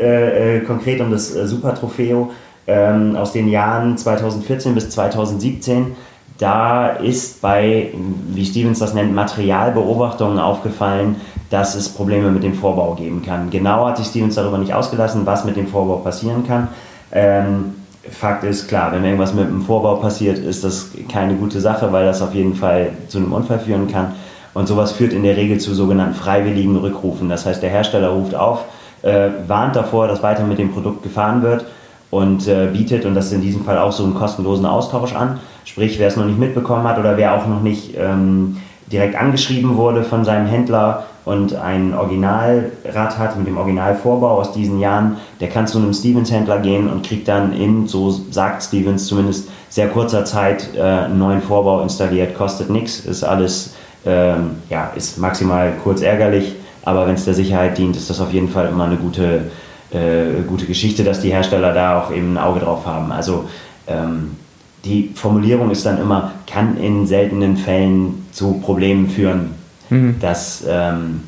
konkret 0.68 1.00
um 1.00 1.10
das 1.10 1.30
Super 1.30 1.74
Trofeo 1.74 2.32
ähm, 2.67 3.15
aus 3.15 3.32
den 3.32 3.47
Jahren 3.47 3.97
2014 3.97 4.73
bis 4.73 4.89
2017. 4.89 5.95
Da 6.38 6.88
ist 6.88 7.41
bei, 7.41 7.91
wie 8.30 8.45
Stevens 8.45 8.80
das 8.80 8.93
nennt, 8.93 9.13
Materialbeobachtungen 9.13 10.39
aufgefallen, 10.39 11.17
dass 11.49 11.76
es 11.76 11.89
Probleme 11.89 12.32
mit 12.32 12.43
dem 12.43 12.56
Vorbau 12.56 12.95
geben 12.95 13.21
kann. 13.23 13.49
Genau 13.49 13.86
hat 13.86 13.97
sich 13.97 14.08
Stevens 14.08 14.36
darüber 14.36 14.58
nicht 14.58 14.73
ausgelassen, 14.73 15.26
was 15.26 15.45
mit 15.45 15.56
dem 15.56 15.67
Vorbau 15.67 15.97
passieren 15.97 16.45
kann. 16.47 16.69
Ähm, 17.12 17.76
Fakt 18.10 18.43
ist 18.43 18.67
klar, 18.67 18.91
wenn 18.91 19.06
irgendwas 19.06 19.34
mit 19.34 19.47
dem 19.47 19.62
Vorbau 19.62 19.95
passiert, 19.95 20.38
ist 20.38 20.63
das 20.63 20.89
keine 21.10 21.36
gute 21.36 21.62
Sache, 21.62 21.91
weil 21.93 22.06
das 22.06 22.21
auf 22.21 22.34
jeden 22.34 22.56
Fall 22.56 22.89
zu 23.08 23.19
einem 23.19 23.32
Unfall 23.32 23.60
führen 23.60 23.88
kann. 23.88 24.13
Und 24.54 24.67
sowas 24.67 24.91
führt 24.91 25.13
in 25.13 25.23
der 25.23 25.38
Regel 25.38 25.60
zu 25.60 25.73
sogenannten 25.73 26.15
freiwilligen 26.15 26.76
Rückrufen. 26.76 27.30
Das 27.30 27.45
heißt, 27.45 27.63
der 27.63 27.69
Hersteller 27.69 28.10
ruft 28.10 28.36
auf, 28.36 28.65
äh, 29.04 29.30
warnt 29.47 29.76
davor, 29.76 30.08
dass 30.08 30.21
weiter 30.21 30.43
mit 30.43 30.58
dem 30.58 30.73
Produkt 30.73 31.04
gefahren 31.04 31.41
wird 31.43 31.65
und 32.13 32.47
äh, 32.47 32.67
bietet, 32.71 33.06
und 33.06 33.15
das 33.15 33.28
ist 33.28 33.34
in 33.34 33.41
diesem 33.41 33.65
Fall 33.65 33.80
auch 33.80 33.91
so 33.91 34.04
einen 34.04 34.13
kostenlosen 34.13 34.67
Austausch 34.67 35.15
an. 35.15 35.39
Sprich, 35.65 35.97
wer 35.97 36.08
es 36.08 36.15
noch 36.15 36.26
nicht 36.26 36.38
mitbekommen 36.38 36.84
hat 36.84 36.99
oder 36.99 37.17
wer 37.17 37.34
auch 37.34 37.47
noch 37.47 37.62
nicht 37.62 37.95
ähm, 37.97 38.58
direkt 38.91 39.15
angeschrieben 39.15 39.78
wurde 39.78 40.04
von 40.04 40.23
seinem 40.23 40.45
Händler 40.45 41.06
und 41.26 41.56
ein 41.56 41.95
Originalrad 41.95 43.17
hat 43.17 43.38
mit 43.38 43.47
dem 43.47 43.58
Originalvorbau 43.58 44.39
aus 44.39 44.52
diesen 44.52 44.80
Jahren, 44.80 45.17
der 45.39 45.49
kann 45.49 45.65
zu 45.65 45.80
einem 45.80 45.93
Stevens-Händler 45.93 46.60
gehen 46.60 46.88
und 46.88 47.04
kriegt 47.04 47.28
dann 47.28 47.54
in, 47.54 47.88
so 47.88 48.12
sagt 48.12 48.62
Stevens 48.62 49.08
zumindest, 49.08 49.49
sehr 49.69 49.88
kurzer 49.88 50.23
Zeit 50.23 50.76
äh, 50.76 50.82
einen 50.82 51.17
neuen 51.17 51.41
Vorbau 51.41 51.82
installiert, 51.82 52.36
kostet 52.36 52.69
nichts, 52.69 52.99
ist 52.99 53.23
alles, 53.23 53.73
ähm, 54.06 54.58
ja, 54.69 54.91
ist 54.95 55.17
maximal 55.17 55.73
kurz 55.84 56.02
ärgerlich, 56.02 56.54
aber 56.84 57.08
wenn 57.08 57.15
es 57.15 57.26
der 57.26 57.34
Sicherheit 57.34 57.78
dient, 57.78 57.95
ist 57.95 58.12
das 58.12 58.21
auf 58.21 58.32
jeden 58.32 58.49
Fall 58.49 58.67
immer 58.67 58.84
eine 58.84 58.97
gute 58.97 59.45
äh, 59.93 60.41
gute 60.47 60.65
Geschichte, 60.65 61.03
dass 61.03 61.19
die 61.19 61.32
Hersteller 61.32 61.73
da 61.73 62.01
auch 62.01 62.12
eben 62.12 62.34
ein 62.34 62.38
Auge 62.38 62.60
drauf 62.62 62.86
haben. 62.86 63.12
Also 63.12 63.45
ähm, 63.88 64.38
die 64.86 65.12
Formulierung 65.15 65.71
ist 65.71 65.86
dann 65.86 65.99
immer, 65.99 66.32
kann 66.47 66.77
in 66.77 67.08
seltenen 67.08 67.58
Fällen 67.58 68.27
zu 68.32 68.60
Problemen 68.60 69.10
führen. 69.10 69.56
Mhm. 69.89 70.17
Das 70.19 70.63
ähm, 70.67 71.23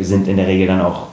sind 0.00 0.28
in 0.28 0.36
der 0.36 0.46
Regel 0.46 0.66
dann 0.66 0.80
auch 0.80 1.08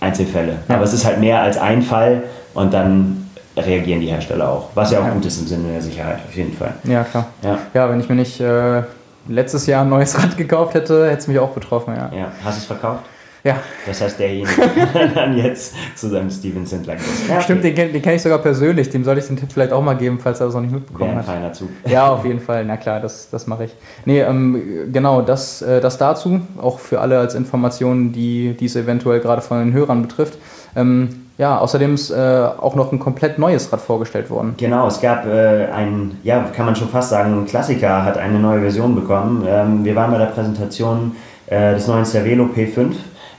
Einzelfälle. 0.00 0.58
Ja. 0.68 0.74
Aber 0.74 0.84
es 0.84 0.92
ist 0.92 1.04
halt 1.04 1.20
mehr 1.20 1.40
als 1.40 1.56
ein 1.56 1.82
Fall 1.82 2.24
und 2.54 2.72
dann 2.72 3.30
reagieren 3.56 4.00
die 4.00 4.06
Hersteller 4.06 4.48
auch. 4.48 4.70
Was 4.74 4.90
ja 4.90 5.00
auch 5.00 5.06
ja. 5.06 5.12
gut 5.12 5.24
ist 5.26 5.40
im 5.40 5.46
Sinne 5.46 5.72
der 5.72 5.82
Sicherheit, 5.82 6.20
auf 6.26 6.34
jeden 6.34 6.52
Fall. 6.52 6.74
Ja, 6.84 7.04
klar. 7.04 7.26
Ja, 7.42 7.58
ja 7.74 7.90
wenn 7.90 8.00
ich 8.00 8.08
mir 8.08 8.14
nicht 8.14 8.40
äh, 8.40 8.82
letztes 9.28 9.66
Jahr 9.66 9.82
ein 9.82 9.88
neues 9.88 10.16
Rad 10.22 10.36
gekauft 10.36 10.74
hätte, 10.74 11.06
hätte 11.06 11.18
es 11.18 11.28
mich 11.28 11.38
auch 11.38 11.50
betroffen. 11.50 11.94
Ja. 11.94 12.10
ja. 12.16 12.32
Hast 12.44 12.58
du 12.58 12.60
es 12.60 12.66
verkauft? 12.66 13.04
Ja. 13.44 13.56
Das 13.86 14.00
heißt, 14.00 14.18
derjenige 14.18 14.50
dann 15.14 15.36
jetzt 15.36 15.74
zu 15.94 16.08
seinem 16.08 16.30
Steven 16.30 16.66
Sindler 16.66 16.96
geht. 16.96 17.04
Ja, 17.28 17.40
Stimmt, 17.40 17.64
den, 17.64 17.74
den 17.74 18.02
kenne 18.02 18.16
ich 18.16 18.22
sogar 18.22 18.38
persönlich. 18.38 18.90
Dem 18.90 19.04
soll 19.04 19.18
ich 19.18 19.26
den 19.26 19.36
Tipp 19.36 19.50
vielleicht 19.52 19.72
auch 19.72 19.82
mal 19.82 19.94
geben, 19.94 20.18
falls 20.18 20.40
er 20.40 20.46
das 20.46 20.54
noch 20.54 20.62
nicht 20.62 20.72
mitbekommen 20.72 21.10
Wäre 21.10 21.20
ein 21.20 21.26
hat. 21.26 21.34
feiner 21.34 21.52
Zug. 21.52 21.68
Ja, 21.86 22.08
auf 22.08 22.24
jeden 22.24 22.40
Fall. 22.40 22.64
Na 22.64 22.76
klar, 22.76 23.00
das, 23.00 23.30
das 23.30 23.46
mache 23.46 23.64
ich. 23.64 23.74
Nee, 24.04 24.20
ähm, 24.20 24.90
genau, 24.92 25.22
das, 25.22 25.62
äh, 25.62 25.80
das 25.80 25.98
dazu. 25.98 26.40
Auch 26.60 26.78
für 26.78 27.00
alle 27.00 27.18
als 27.18 27.34
Informationen, 27.34 28.12
die 28.12 28.56
dies 28.58 28.76
eventuell 28.76 29.20
gerade 29.20 29.40
von 29.42 29.60
den 29.60 29.72
Hörern 29.72 30.02
betrifft. 30.02 30.38
Ähm, 30.76 31.28
ja, 31.38 31.58
außerdem 31.58 31.94
ist 31.94 32.10
äh, 32.10 32.48
auch 32.58 32.74
noch 32.74 32.90
ein 32.90 32.98
komplett 32.98 33.38
neues 33.38 33.72
Rad 33.72 33.80
vorgestellt 33.80 34.28
worden. 34.28 34.54
Genau, 34.56 34.88
es 34.88 35.00
gab 35.00 35.24
äh, 35.24 35.66
ein, 35.66 36.18
ja, 36.24 36.44
kann 36.54 36.66
man 36.66 36.74
schon 36.74 36.88
fast 36.88 37.10
sagen, 37.10 37.32
ein 37.42 37.46
Klassiker 37.46 38.04
hat 38.04 38.18
eine 38.18 38.40
neue 38.40 38.60
Version 38.60 38.96
bekommen. 38.96 39.46
Ähm, 39.48 39.84
wir 39.84 39.94
waren 39.94 40.10
bei 40.10 40.18
der 40.18 40.26
Präsentation 40.26 41.14
äh, 41.46 41.74
des 41.74 41.86
neuen 41.86 42.04
Cervelo 42.04 42.46
P5 42.46 42.92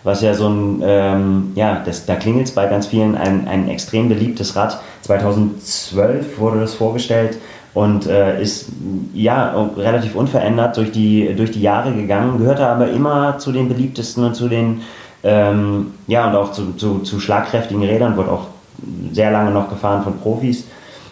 was 0.03 0.21
ja 0.21 0.33
so 0.33 0.47
ein, 0.47 0.81
ähm, 0.83 1.51
ja, 1.55 1.81
das, 1.85 2.05
da 2.05 2.15
klingelt 2.15 2.47
es 2.47 2.55
bei 2.55 2.67
ganz 2.67 2.87
vielen, 2.87 3.15
ein, 3.15 3.47
ein 3.47 3.69
extrem 3.69 4.09
beliebtes 4.09 4.55
Rad. 4.55 4.79
2012 5.01 6.39
wurde 6.39 6.61
das 6.61 6.73
vorgestellt 6.73 7.37
und 7.73 8.07
äh, 8.07 8.41
ist 8.41 8.69
ja 9.13 9.53
relativ 9.77 10.15
unverändert 10.15 10.77
durch 10.77 10.91
die, 10.91 11.33
durch 11.35 11.51
die 11.51 11.61
Jahre 11.61 11.93
gegangen, 11.93 12.37
gehörte 12.37 12.65
aber 12.65 12.89
immer 12.89 13.37
zu 13.37 13.51
den 13.51 13.67
beliebtesten 13.67 14.23
und 14.23 14.35
zu 14.35 14.47
den, 14.47 14.81
ähm, 15.23 15.93
ja, 16.07 16.29
und 16.29 16.35
auch 16.35 16.51
zu, 16.51 16.73
zu, 16.77 16.99
zu 16.99 17.19
schlagkräftigen 17.19 17.83
Rädern, 17.83 18.15
wurde 18.15 18.31
auch 18.31 18.47
sehr 19.11 19.31
lange 19.31 19.51
noch 19.51 19.69
gefahren 19.69 20.03
von 20.03 20.17
Profis. 20.19 20.65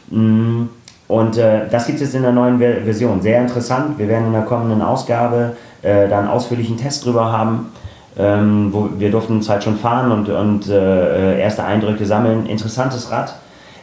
Mm, 0.10 0.63
und 1.10 1.38
äh, 1.38 1.67
das 1.69 1.86
gibt 1.86 1.97
es 1.97 2.08
jetzt 2.08 2.15
in 2.15 2.23
der 2.23 2.32
neuen 2.32 2.58
Version. 2.60 3.21
Sehr 3.21 3.41
interessant. 3.41 3.97
Wir 3.97 4.08
werden 4.08 4.28
in 4.28 4.34
der 4.34 4.41
kommenden 4.41 4.82
Ausgabe 4.82 5.56
äh, 5.82 6.08
da 6.08 6.19
einen 6.19 6.28
ausführlichen 6.28 6.78
Test 6.78 7.06
drüber 7.06 7.32
haben 7.32 7.71
ähm, 8.18 8.70
wo 8.72 8.90
wir 8.98 9.12
durften 9.12 9.34
uns 9.34 9.50
halt 9.50 9.64
schon 9.64 9.78
fahren 9.78 10.12
und, 10.12 10.30
und 10.30 10.70
äh, 10.70 11.40
erste 11.40 11.64
Eindrücke 11.64 12.06
sammeln. 12.06 12.46
Interessantes 12.48 13.12
Rad. 13.12 13.36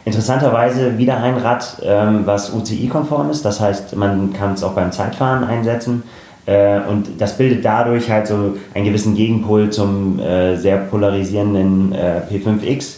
Interessanterweise 0.03 0.97
wieder 0.97 1.17
ein 1.17 1.37
Rad, 1.37 1.81
ähm, 1.83 2.21
was 2.25 2.53
UCI-konform 2.53 3.31
ist, 3.31 3.43
das 3.43 3.59
heißt, 3.59 3.95
man 3.95 4.33
kann 4.33 4.53
es 4.53 4.63
auch 4.63 4.73
beim 4.73 4.91
Zeitfahren 4.91 5.43
einsetzen. 5.43 6.03
Äh, 6.45 6.81
und 6.81 7.19
das 7.19 7.37
bildet 7.37 7.65
dadurch 7.65 8.11
halt 8.11 8.27
so 8.27 8.55
einen 8.75 8.85
gewissen 8.85 9.15
Gegenpol 9.15 9.71
zum 9.71 10.19
äh, 10.19 10.57
sehr 10.57 10.77
polarisierenden 10.77 11.93
äh, 11.93 12.21
P5X. 12.29 12.97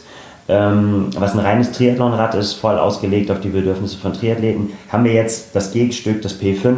Ähm, 0.49 1.09
was 1.17 1.33
ein 1.33 1.39
reines 1.39 1.71
Triathlonrad 1.71 2.35
ist, 2.35 2.53
voll 2.53 2.77
ausgelegt 2.77 3.31
auf 3.31 3.39
die 3.41 3.49
Bedürfnisse 3.49 3.97
von 3.97 4.13
Triathleten, 4.13 4.71
haben 4.89 5.03
wir 5.03 5.13
jetzt 5.13 5.55
das 5.55 5.71
Gegenstück, 5.71 6.21
das 6.21 6.39
P5, 6.39 6.77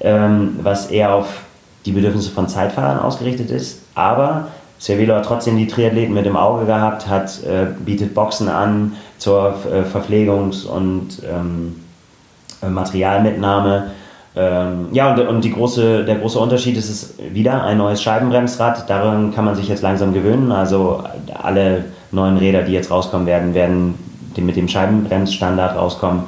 ähm, 0.00 0.58
was 0.62 0.90
eher 0.90 1.14
auf 1.14 1.42
die 1.86 1.92
Bedürfnisse 1.92 2.30
von 2.30 2.48
Zeitfahrern 2.48 2.98
ausgerichtet 2.98 3.50
ist. 3.50 3.80
Aber 3.94 4.48
Cervelo 4.80 5.14
hat 5.14 5.26
trotzdem 5.26 5.56
die 5.58 5.66
Triathleten 5.66 6.14
mit 6.14 6.26
im 6.26 6.36
Auge 6.36 6.66
gehabt, 6.66 7.06
hat, 7.06 7.42
äh, 7.44 7.66
bietet 7.84 8.14
Boxen 8.14 8.48
an 8.48 8.96
zur 9.18 9.54
äh, 9.70 9.82
Verpflegungs- 9.82 10.66
und 10.66 11.22
ähm, 11.30 11.76
äh, 12.62 12.68
Materialmitnahme. 12.68 13.90
Ähm, 14.36 14.88
ja, 14.92 15.12
und, 15.12 15.20
und 15.26 15.44
die 15.44 15.52
große, 15.52 16.04
der 16.04 16.16
große 16.16 16.38
Unterschied 16.38 16.76
ist 16.76 16.88
es 16.88 17.14
wieder 17.32 17.64
ein 17.64 17.78
neues 17.78 18.02
Scheibenbremsrad. 18.02 18.88
Daran 18.88 19.34
kann 19.34 19.44
man 19.44 19.54
sich 19.54 19.68
jetzt 19.68 19.82
langsam 19.82 20.14
gewöhnen. 20.14 20.52
Also 20.52 21.02
alle 21.34 21.84
neuen 22.12 22.38
Räder, 22.38 22.62
die 22.62 22.72
jetzt 22.72 22.90
rauskommen 22.90 23.26
werden, 23.26 23.54
werden 23.54 23.94
mit 24.36 24.56
dem 24.56 24.68
Scheibenbremsstandard 24.68 25.76
rauskommen. 25.76 26.22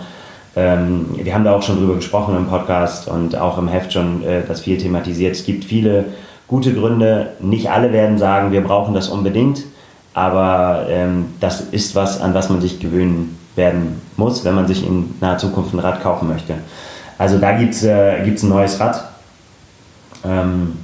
Ähm, 0.54 1.06
wir 1.14 1.34
haben 1.34 1.44
da 1.44 1.54
auch 1.54 1.62
schon 1.62 1.78
drüber 1.78 1.94
gesprochen 1.94 2.36
im 2.36 2.46
Podcast 2.46 3.08
und 3.08 3.36
auch 3.36 3.58
im 3.58 3.68
Heft 3.68 3.92
schon 3.92 4.22
äh, 4.22 4.42
das 4.46 4.60
viel 4.60 4.78
thematisiert. 4.78 5.34
Es 5.34 5.44
gibt 5.44 5.64
viele 5.64 6.06
gute 6.46 6.74
Gründe. 6.74 7.30
Nicht 7.40 7.70
alle 7.70 7.92
werden 7.92 8.18
sagen, 8.18 8.52
wir 8.52 8.62
brauchen 8.62 8.94
das 8.94 9.08
unbedingt, 9.08 9.64
aber 10.12 10.86
ähm, 10.88 11.26
das 11.40 11.60
ist 11.60 11.94
was, 11.94 12.20
an 12.20 12.34
was 12.34 12.50
man 12.50 12.60
sich 12.60 12.80
gewöhnen 12.80 13.38
werden 13.56 14.00
muss, 14.16 14.44
wenn 14.44 14.54
man 14.54 14.66
sich 14.66 14.86
in 14.86 15.14
naher 15.20 15.38
Zukunft 15.38 15.72
ein 15.72 15.78
Rad 15.78 16.02
kaufen 16.02 16.28
möchte. 16.28 16.54
Also 17.18 17.38
da 17.38 17.52
gibt 17.52 17.74
es 17.74 17.84
äh, 17.84 18.16
ein 18.22 18.48
neues 18.48 18.78
Rad. 18.80 19.08
Ähm, 20.24 20.78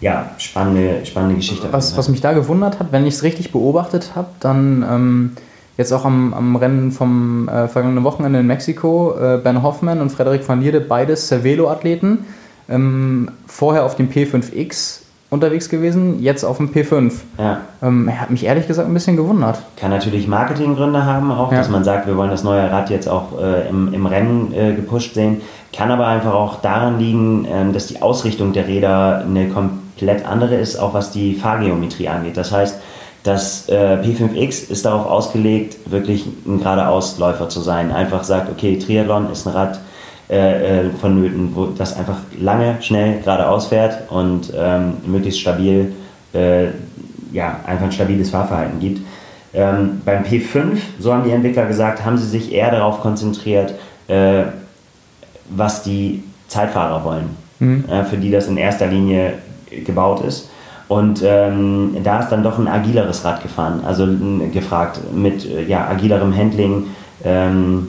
ja, 0.00 0.30
spannende, 0.38 1.06
spannende 1.06 1.36
Geschichte. 1.36 1.68
Was, 1.70 1.96
was 1.96 2.08
mich 2.08 2.20
da 2.20 2.32
gewundert 2.32 2.80
hat, 2.80 2.90
wenn 2.90 3.06
ich 3.06 3.14
es 3.14 3.22
richtig 3.22 3.52
beobachtet 3.52 4.12
habe, 4.16 4.28
dann 4.40 4.84
ähm, 4.88 5.32
jetzt 5.76 5.92
auch 5.92 6.04
am, 6.04 6.34
am 6.34 6.56
Rennen 6.56 6.92
vom 6.92 7.48
äh, 7.48 7.68
vergangenen 7.68 8.04
Wochenende 8.04 8.40
in 8.40 8.46
Mexiko, 8.46 9.14
äh, 9.18 9.38
Ben 9.42 9.62
Hoffmann 9.62 10.00
und 10.00 10.10
Frederik 10.10 10.46
van 10.48 10.60
Lierde, 10.60 10.80
beides 10.80 11.28
Cervelo-Athleten, 11.28 12.24
ähm, 12.68 13.30
vorher 13.46 13.84
auf 13.84 13.96
dem 13.96 14.10
P5X 14.10 15.02
unterwegs 15.32 15.70
gewesen, 15.70 16.22
jetzt 16.22 16.44
auf 16.44 16.58
dem 16.58 16.68
P5. 16.70 17.12
Ja. 17.38 17.62
Ähm, 17.82 18.06
er 18.06 18.20
hat 18.20 18.30
mich 18.30 18.44
ehrlich 18.44 18.66
gesagt 18.66 18.86
ein 18.86 18.92
bisschen 18.92 19.16
gewundert. 19.16 19.62
Kann 19.78 19.90
natürlich 19.90 20.28
Marketinggründe 20.28 21.06
haben, 21.06 21.32
auch, 21.32 21.50
ja. 21.50 21.58
dass 21.58 21.70
man 21.70 21.84
sagt, 21.84 22.06
wir 22.06 22.18
wollen 22.18 22.30
das 22.30 22.44
neue 22.44 22.70
Rad 22.70 22.90
jetzt 22.90 23.08
auch 23.08 23.40
äh, 23.40 23.66
im, 23.68 23.94
im 23.94 24.04
Rennen 24.04 24.52
äh, 24.52 24.74
gepusht 24.74 25.14
sehen. 25.14 25.40
Kann 25.74 25.90
aber 25.90 26.06
einfach 26.06 26.34
auch 26.34 26.60
daran 26.60 26.98
liegen, 26.98 27.46
ähm, 27.50 27.72
dass 27.72 27.86
die 27.86 28.02
Ausrichtung 28.02 28.52
der 28.52 28.68
Räder 28.68 29.24
eine 29.24 29.48
komplett 29.48 30.26
andere 30.26 30.56
ist, 30.56 30.76
auch 30.76 30.92
was 30.92 31.12
die 31.12 31.34
Fahrgeometrie 31.34 32.08
angeht. 32.08 32.36
Das 32.36 32.52
heißt, 32.52 32.78
das 33.22 33.68
äh, 33.68 33.98
P5X 34.02 34.70
ist 34.70 34.84
darauf 34.84 35.06
ausgelegt, 35.06 35.76
wirklich 35.90 36.26
ein 36.46 36.58
geradeausläufer 36.58 37.48
zu 37.48 37.60
sein. 37.60 37.92
Einfach 37.92 38.24
sagt, 38.24 38.50
okay, 38.50 38.78
Triathlon 38.78 39.30
ist 39.30 39.46
ein 39.46 39.52
Rad 39.52 39.80
äh, 40.28 40.86
äh 40.86 40.90
vonnöten, 40.90 41.54
wo 41.54 41.66
das 41.66 41.96
einfach 41.96 42.18
lange, 42.38 42.82
schnell 42.82 43.20
geradeaus 43.20 43.66
fährt 43.66 44.10
und 44.10 44.52
ähm, 44.56 44.94
möglichst 45.06 45.40
stabil, 45.40 45.92
äh, 46.34 46.66
ja, 47.32 47.60
einfach 47.64 47.86
ein 47.86 47.92
stabiles 47.92 48.30
Fahrverhalten 48.30 48.80
gibt. 48.80 49.00
Ähm, 49.54 50.00
beim 50.04 50.24
P5, 50.24 50.78
so 50.98 51.12
haben 51.12 51.24
die 51.24 51.30
Entwickler 51.30 51.66
gesagt, 51.66 52.04
haben 52.04 52.18
sie 52.18 52.26
sich 52.26 52.52
eher 52.52 52.70
darauf 52.70 53.00
konzentriert, 53.00 53.74
äh, 54.08 54.44
was 55.48 55.82
die 55.82 56.24
Zeitfahrer 56.48 57.04
wollen, 57.04 57.36
mhm. 57.60 57.84
äh, 57.88 58.04
für 58.04 58.16
die 58.16 58.30
das 58.30 58.48
in 58.48 58.56
erster 58.56 58.86
Linie 58.86 59.34
gebaut 59.84 60.24
ist. 60.24 60.50
Und 60.92 61.22
ähm, 61.24 61.96
da 62.04 62.20
ist 62.20 62.28
dann 62.28 62.42
doch 62.42 62.58
ein 62.58 62.68
agileres 62.68 63.24
Rad 63.24 63.42
gefahren, 63.42 63.80
also 63.82 64.06
gefragt 64.52 65.00
mit 65.14 65.46
äh, 65.46 65.64
ja, 65.64 65.88
agilerem 65.88 66.36
Handling, 66.36 66.88
ähm, 67.24 67.88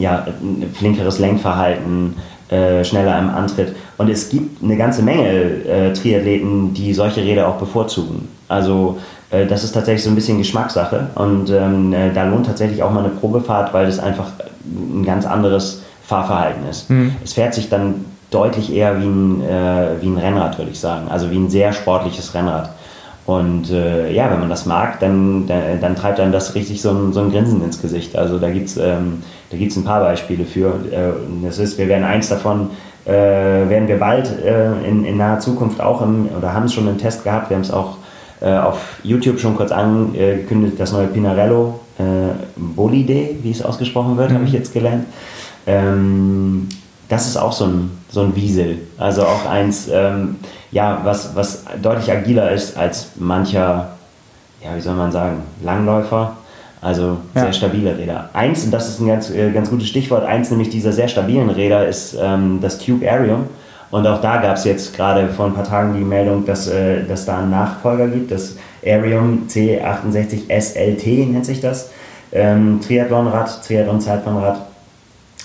ja, 0.00 0.26
flinkeres 0.74 1.20
Lenkverhalten, 1.20 2.16
äh, 2.48 2.82
schneller 2.82 3.16
im 3.20 3.30
Antritt. 3.30 3.76
Und 3.98 4.10
es 4.10 4.30
gibt 4.30 4.64
eine 4.64 4.76
ganze 4.76 5.02
Menge 5.02 5.28
äh, 5.28 5.92
Triathleten, 5.92 6.74
die 6.74 6.92
solche 6.92 7.22
Räder 7.22 7.46
auch 7.46 7.56
bevorzugen. 7.56 8.26
Also 8.48 8.98
äh, 9.30 9.46
das 9.46 9.62
ist 9.62 9.70
tatsächlich 9.70 10.02
so 10.02 10.10
ein 10.10 10.16
bisschen 10.16 10.38
Geschmackssache 10.38 11.10
und 11.14 11.50
ähm, 11.50 11.92
äh, 11.92 12.12
da 12.12 12.24
lohnt 12.24 12.46
tatsächlich 12.46 12.82
auch 12.82 12.90
mal 12.90 13.04
eine 13.04 13.10
Probefahrt, 13.10 13.72
weil 13.72 13.86
das 13.86 14.00
einfach 14.00 14.26
ein 14.66 15.04
ganz 15.04 15.24
anderes 15.24 15.84
Fahrverhalten 16.04 16.68
ist. 16.68 16.90
Mhm. 16.90 17.14
Es 17.22 17.34
fährt 17.34 17.54
sich 17.54 17.68
dann 17.68 18.06
deutlich 18.30 18.72
eher 18.72 19.00
wie 19.00 19.06
ein, 19.06 19.42
äh, 19.42 20.00
wie 20.00 20.08
ein 20.08 20.18
Rennrad, 20.18 20.58
würde 20.58 20.70
ich 20.70 20.80
sagen. 20.80 21.08
Also 21.08 21.30
wie 21.30 21.38
ein 21.38 21.50
sehr 21.50 21.72
sportliches 21.72 22.34
Rennrad. 22.34 22.70
Und 23.26 23.70
äh, 23.70 24.10
ja, 24.10 24.30
wenn 24.30 24.40
man 24.40 24.48
das 24.48 24.64
mag, 24.64 25.00
dann, 25.00 25.46
dann, 25.46 25.80
dann, 25.82 25.96
treibt 25.96 26.18
einem 26.18 26.32
das 26.32 26.54
richtig 26.54 26.80
so 26.80 26.90
ein, 26.90 27.12
so 27.12 27.20
ein 27.20 27.30
Grinsen 27.30 27.62
ins 27.62 27.80
Gesicht. 27.82 28.16
Also 28.16 28.38
da 28.38 28.48
gibt 28.50 28.68
es 28.68 28.78
ähm, 28.78 29.22
ein 29.52 29.84
paar 29.84 30.00
Beispiele 30.00 30.44
für. 30.46 30.68
Äh, 30.90 31.44
das 31.44 31.58
ist, 31.58 31.76
wir 31.76 31.88
werden 31.88 32.04
eins 32.04 32.30
davon, 32.30 32.70
äh, 33.04 33.10
werden 33.12 33.86
wir 33.86 33.98
bald 33.98 34.30
äh, 34.42 34.72
in, 34.88 35.04
in 35.04 35.18
naher 35.18 35.40
Zukunft 35.40 35.80
auch 35.80 36.00
im, 36.00 36.30
oder 36.38 36.54
haben 36.54 36.64
es 36.64 36.72
schon 36.72 36.88
im 36.88 36.96
Test 36.96 37.22
gehabt. 37.22 37.50
Wir 37.50 37.56
haben 37.56 37.64
es 37.64 37.70
auch 37.70 37.98
äh, 38.40 38.56
auf 38.56 38.98
YouTube 39.02 39.38
schon 39.38 39.56
kurz 39.56 39.72
angekündigt, 39.72 40.78
das 40.78 40.92
neue 40.92 41.08
Pinarello 41.08 41.80
äh, 41.98 42.02
Bolide, 42.56 43.30
wie 43.42 43.50
es 43.50 43.62
ausgesprochen 43.62 44.16
wird, 44.16 44.30
mhm. 44.30 44.34
habe 44.36 44.44
ich 44.44 44.52
jetzt 44.52 44.72
gelernt. 44.72 45.04
Ähm, 45.66 46.68
das 47.08 47.26
ist 47.26 47.36
auch 47.36 47.52
so 47.52 47.64
ein, 47.64 47.90
so 48.10 48.22
ein 48.22 48.36
Wiesel. 48.36 48.78
Also 48.98 49.22
auch 49.22 49.46
eins, 49.48 49.88
ähm, 49.90 50.36
ja, 50.70 51.00
was, 51.04 51.34
was 51.34 51.64
deutlich 51.82 52.10
agiler 52.10 52.50
ist 52.52 52.76
als 52.76 53.10
mancher, 53.16 53.92
ja, 54.62 54.76
wie 54.76 54.80
soll 54.80 54.94
man 54.94 55.10
sagen, 55.10 55.42
Langläufer. 55.62 56.36
Also 56.80 57.16
ja. 57.34 57.42
sehr 57.42 57.52
stabile 57.52 57.98
Räder. 57.98 58.30
Eins, 58.34 58.64
und 58.64 58.70
das 58.70 58.88
ist 58.88 59.00
ein 59.00 59.08
ganz, 59.08 59.30
äh, 59.30 59.50
ganz 59.50 59.68
gutes 59.68 59.88
Stichwort, 59.88 60.24
eins 60.24 60.50
nämlich 60.50 60.68
dieser 60.68 60.92
sehr 60.92 61.08
stabilen 61.08 61.50
Räder 61.50 61.88
ist 61.88 62.16
ähm, 62.20 62.60
das 62.60 62.78
Cube 62.84 63.10
Arium. 63.10 63.46
Und 63.90 64.06
auch 64.06 64.20
da 64.20 64.36
gab 64.36 64.56
es 64.56 64.64
jetzt 64.64 64.94
gerade 64.94 65.28
vor 65.28 65.46
ein 65.46 65.54
paar 65.54 65.64
Tagen 65.64 65.94
die 65.94 66.04
Meldung, 66.04 66.44
dass, 66.44 66.68
äh, 66.68 67.04
dass 67.04 67.24
da 67.24 67.38
einen 67.38 67.50
Nachfolger 67.50 68.06
gibt, 68.06 68.30
das 68.30 68.56
Arium 68.86 69.48
C68 69.48 70.48
SLT 70.48 71.06
nennt 71.30 71.46
sich 71.46 71.60
das. 71.60 71.90
Ähm, 72.30 72.80
Triathlonrad, 72.86 73.64
Triathlon-Zeitfahrrad, 73.66 74.60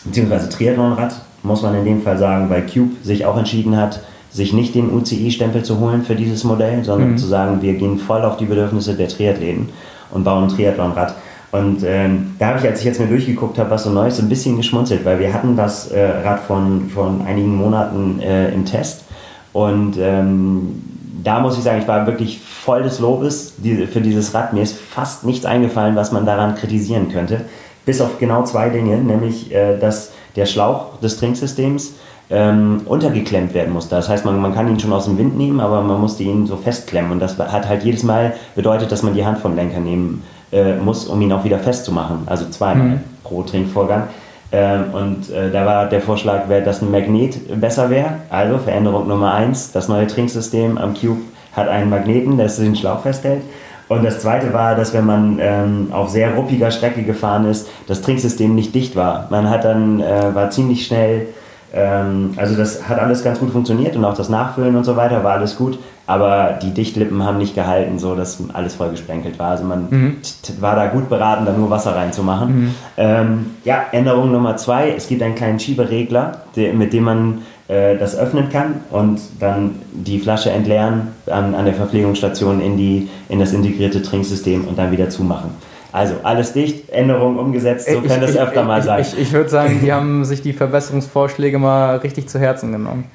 beziehungsweise 0.04 0.50
Triathlonrad, 0.50 1.16
muss 1.44 1.62
man 1.62 1.76
in 1.76 1.86
dem 1.86 2.02
Fall 2.02 2.18
sagen, 2.18 2.50
weil 2.50 2.64
Cube 2.64 2.96
sich 3.04 3.26
auch 3.26 3.38
entschieden 3.38 3.78
hat, 3.78 4.02
sich 4.32 4.54
nicht 4.54 4.74
den 4.74 4.92
UCI-Stempel 4.92 5.64
zu 5.64 5.80
holen 5.80 6.04
für 6.04 6.16
dieses 6.16 6.44
Modell, 6.44 6.84
sondern 6.84 7.12
mhm. 7.12 7.18
zu 7.18 7.28
sagen, 7.28 7.62
wir 7.62 7.74
gehen 7.74 8.00
voll 8.00 8.24
auf 8.24 8.38
die 8.38 8.46
Bedürfnisse 8.46 8.96
der 8.96 9.08
Triathleten 9.08 9.70
und 10.12 10.24
bauen 10.24 10.44
ein 10.44 10.50
Triathlonrad. 10.50 11.16
Und 11.52 11.84
ähm, 11.86 12.32
da 12.40 12.48
habe 12.48 12.60
ich, 12.60 12.66
als 12.66 12.80
ich 12.80 12.86
jetzt 12.86 13.00
mir 13.00 13.06
durchgeguckt 13.06 13.60
habe, 13.60 13.70
was 13.70 13.84
so 13.84 13.92
Neues, 13.92 14.18
so 14.18 14.24
ein 14.24 14.30
bisschen 14.30 14.58
geschmunzelt, 14.58 15.06
weil 15.06 15.20
wir 15.20 15.32
hatten 15.32 15.56
das 15.56 15.92
äh, 15.92 16.04
Rad 16.04 16.40
von, 16.40 16.90
von 16.90 17.22
einigen 17.22 17.56
Monaten 17.56 18.20
äh, 18.22 18.52
im 18.52 18.66
Test 18.66 19.04
und 19.54 19.98
ähm, 20.00 20.82
da 21.24 21.40
muss 21.40 21.58
ich 21.58 21.64
sagen, 21.64 21.80
ich 21.80 21.88
war 21.88 22.06
wirklich 22.06 22.40
voll 22.40 22.84
des 22.84 23.00
Lobes 23.00 23.54
für 23.92 24.02
dieses 24.02 24.34
Rad. 24.34 24.52
Mir 24.52 24.64
ist 24.64 24.78
fast 24.78 25.24
nichts 25.24 25.46
eingefallen, 25.46 25.96
was 25.96 26.12
man 26.12 26.26
daran 26.26 26.56
kritisieren 26.56 27.10
könnte. 27.10 27.42
Bis 27.86 28.02
auf 28.02 28.18
genau 28.18 28.44
zwei 28.44 28.70
Dinge, 28.70 28.98
nämlich, 28.98 29.54
äh, 29.54 29.78
dass 29.78 30.12
der 30.36 30.46
Schlauch 30.46 31.00
des 31.00 31.18
Trinksystems 31.18 31.94
ähm, 32.30 32.82
untergeklemmt 32.86 33.54
werden 33.54 33.74
muss. 33.74 33.90
Das 33.90 34.10
heißt, 34.10 34.26
man, 34.26 34.40
man 34.42 34.54
kann 34.54 34.68
ihn 34.68 34.80
schon 34.80 34.94
aus 34.94 35.06
dem 35.06 35.18
Wind 35.18 35.38
nehmen, 35.38 35.60
aber 35.60 35.82
man 35.82 36.00
musste 36.00 36.24
ihn 36.24 36.48
so 36.48 36.56
festklemmen. 36.56 37.12
Und 37.12 37.20
das 37.20 37.38
hat 37.38 37.68
halt 37.68 37.84
jedes 37.84 38.04
Mal 38.04 38.34
bedeutet, 38.56 38.92
dass 38.92 39.04
man 39.04 39.14
die 39.14 39.26
Hand 39.26 39.40
vom 39.40 39.56
Lenker 39.56 39.80
nehmen 39.80 40.24
äh, 40.52 40.76
muss, 40.76 41.06
um 41.06 41.22
ihn 41.22 41.32
auch 41.32 41.44
wieder 41.44 41.60
festzumachen. 41.60 42.20
Also 42.26 42.50
zweimal 42.50 42.88
mhm. 42.88 43.00
pro 43.24 43.44
Trinkvorgang. 43.44 44.08
Ähm, 44.52 44.86
und 44.94 45.30
äh, 45.32 45.52
da 45.52 45.66
war 45.66 45.88
der 45.88 46.02
Vorschlag, 46.02 46.44
dass 46.64 46.82
ein 46.82 46.92
Magnet 46.92 47.60
besser 47.60 47.90
wäre. 47.90 48.20
Also 48.30 48.58
Veränderung 48.58 49.08
Nummer 49.08 49.34
eins: 49.34 49.72
das 49.72 49.88
neue 49.88 50.08
Trinksystem 50.08 50.78
am 50.78 50.94
Cube 50.94 51.22
hat 51.54 51.68
einen 51.68 51.90
Magneten, 51.90 52.38
der 52.38 52.48
den 52.48 52.76
Schlauch 52.76 53.02
festhält. 53.02 53.42
Und 53.94 54.04
das 54.04 54.20
zweite 54.20 54.54
war, 54.54 54.76
dass 54.76 54.94
wenn 54.94 55.06
man 55.06 55.38
ähm, 55.40 55.88
auf 55.92 56.10
sehr 56.10 56.34
ruppiger 56.34 56.72
Strecke 56.72 57.04
gefahren 57.04 57.46
ist, 57.46 57.70
das 57.88 58.02
Trinksystem 58.02 58.54
nicht 58.56 58.74
dicht 58.74 58.96
war. 58.96 59.28
Man 59.30 59.50
hat 59.50 59.64
dann, 59.64 60.00
äh, 60.00 60.34
war 60.34 60.50
ziemlich 60.50 60.86
schnell, 60.86 61.28
ähm, 61.74 62.32
also 62.38 62.56
das 62.56 62.88
hat 62.88 63.00
alles 63.00 63.24
ganz 63.24 63.40
gut 63.40 63.52
funktioniert 63.52 63.96
und 63.96 64.06
auch 64.06 64.16
das 64.16 64.30
Nachfüllen 64.30 64.76
und 64.76 64.84
so 64.84 64.96
weiter 64.96 65.24
war 65.24 65.34
alles 65.34 65.58
gut, 65.58 65.80
aber 66.06 66.60
die 66.62 66.72
Dichtlippen 66.72 67.24
haben 67.24 67.38
nicht 67.38 67.56
gehalten, 67.56 67.98
so 67.98 68.16
dass 68.16 68.38
alles 68.54 68.76
voll 68.76 68.92
gesprenkelt 68.92 69.40
war. 69.40 69.52
Also 69.52 69.64
man 69.64 69.88
mhm. 69.90 70.18
war 70.60 70.76
da 70.76 70.88
gut 70.88 71.10
beraten, 71.10 71.46
da 71.46 71.54
nur 71.54 71.70
Wasser 71.70 71.96
reinzumachen. 71.96 72.56
Mhm. 72.56 72.76
Ähm, 72.98 73.46
ja, 73.64 73.86
Änderung 73.92 74.32
Nummer 74.32 74.58
zwei, 74.58 74.92
es 74.92 75.08
gibt 75.08 75.24
einen 75.24 75.36
kleinen 75.36 75.60
Schieberegler, 75.60 76.44
der, 76.56 76.74
mit 76.74 76.94
dem 76.94 77.04
man 77.04 77.42
äh, 77.68 77.98
das 77.98 78.18
öffnen 78.18 78.50
kann 78.50 78.82
und 78.92 79.20
dann 79.40 79.76
die 79.94 80.20
Flasche 80.20 80.52
entleeren 80.52 81.10
an, 81.28 81.56
an 81.56 81.66
der 81.66 81.74
Verpflegungsstation 81.74 82.62
in, 82.62 82.78
die, 82.78 83.10
in 83.30 83.40
das 83.40 83.54
integrierte 83.54 84.02
Trinksystem 84.02 84.68
und 84.68 84.78
dann 84.78 84.92
wieder 84.92 85.10
zumachen. 85.10 85.52
Also 85.94 86.16
alles 86.24 86.54
dicht, 86.54 86.90
Änderungen 86.90 87.38
umgesetzt, 87.38 87.88
so 87.88 88.02
kann 88.02 88.20
das 88.20 88.36
öfter 88.36 88.64
mal 88.64 88.82
sein. 88.82 89.02
Ich, 89.02 89.16
ich, 89.16 89.32
würde 89.32 89.48
sagen, 89.48 89.80
die 89.84 89.94
haben 89.94 90.26
sich 90.26 90.42
die 90.42 90.52
Verbesserungsvorschläge 90.52 91.60
mal 91.60 91.98
richtig 91.98 92.28
zu 92.28 92.40
Herzen 92.40 92.72
genommen. 92.72 93.06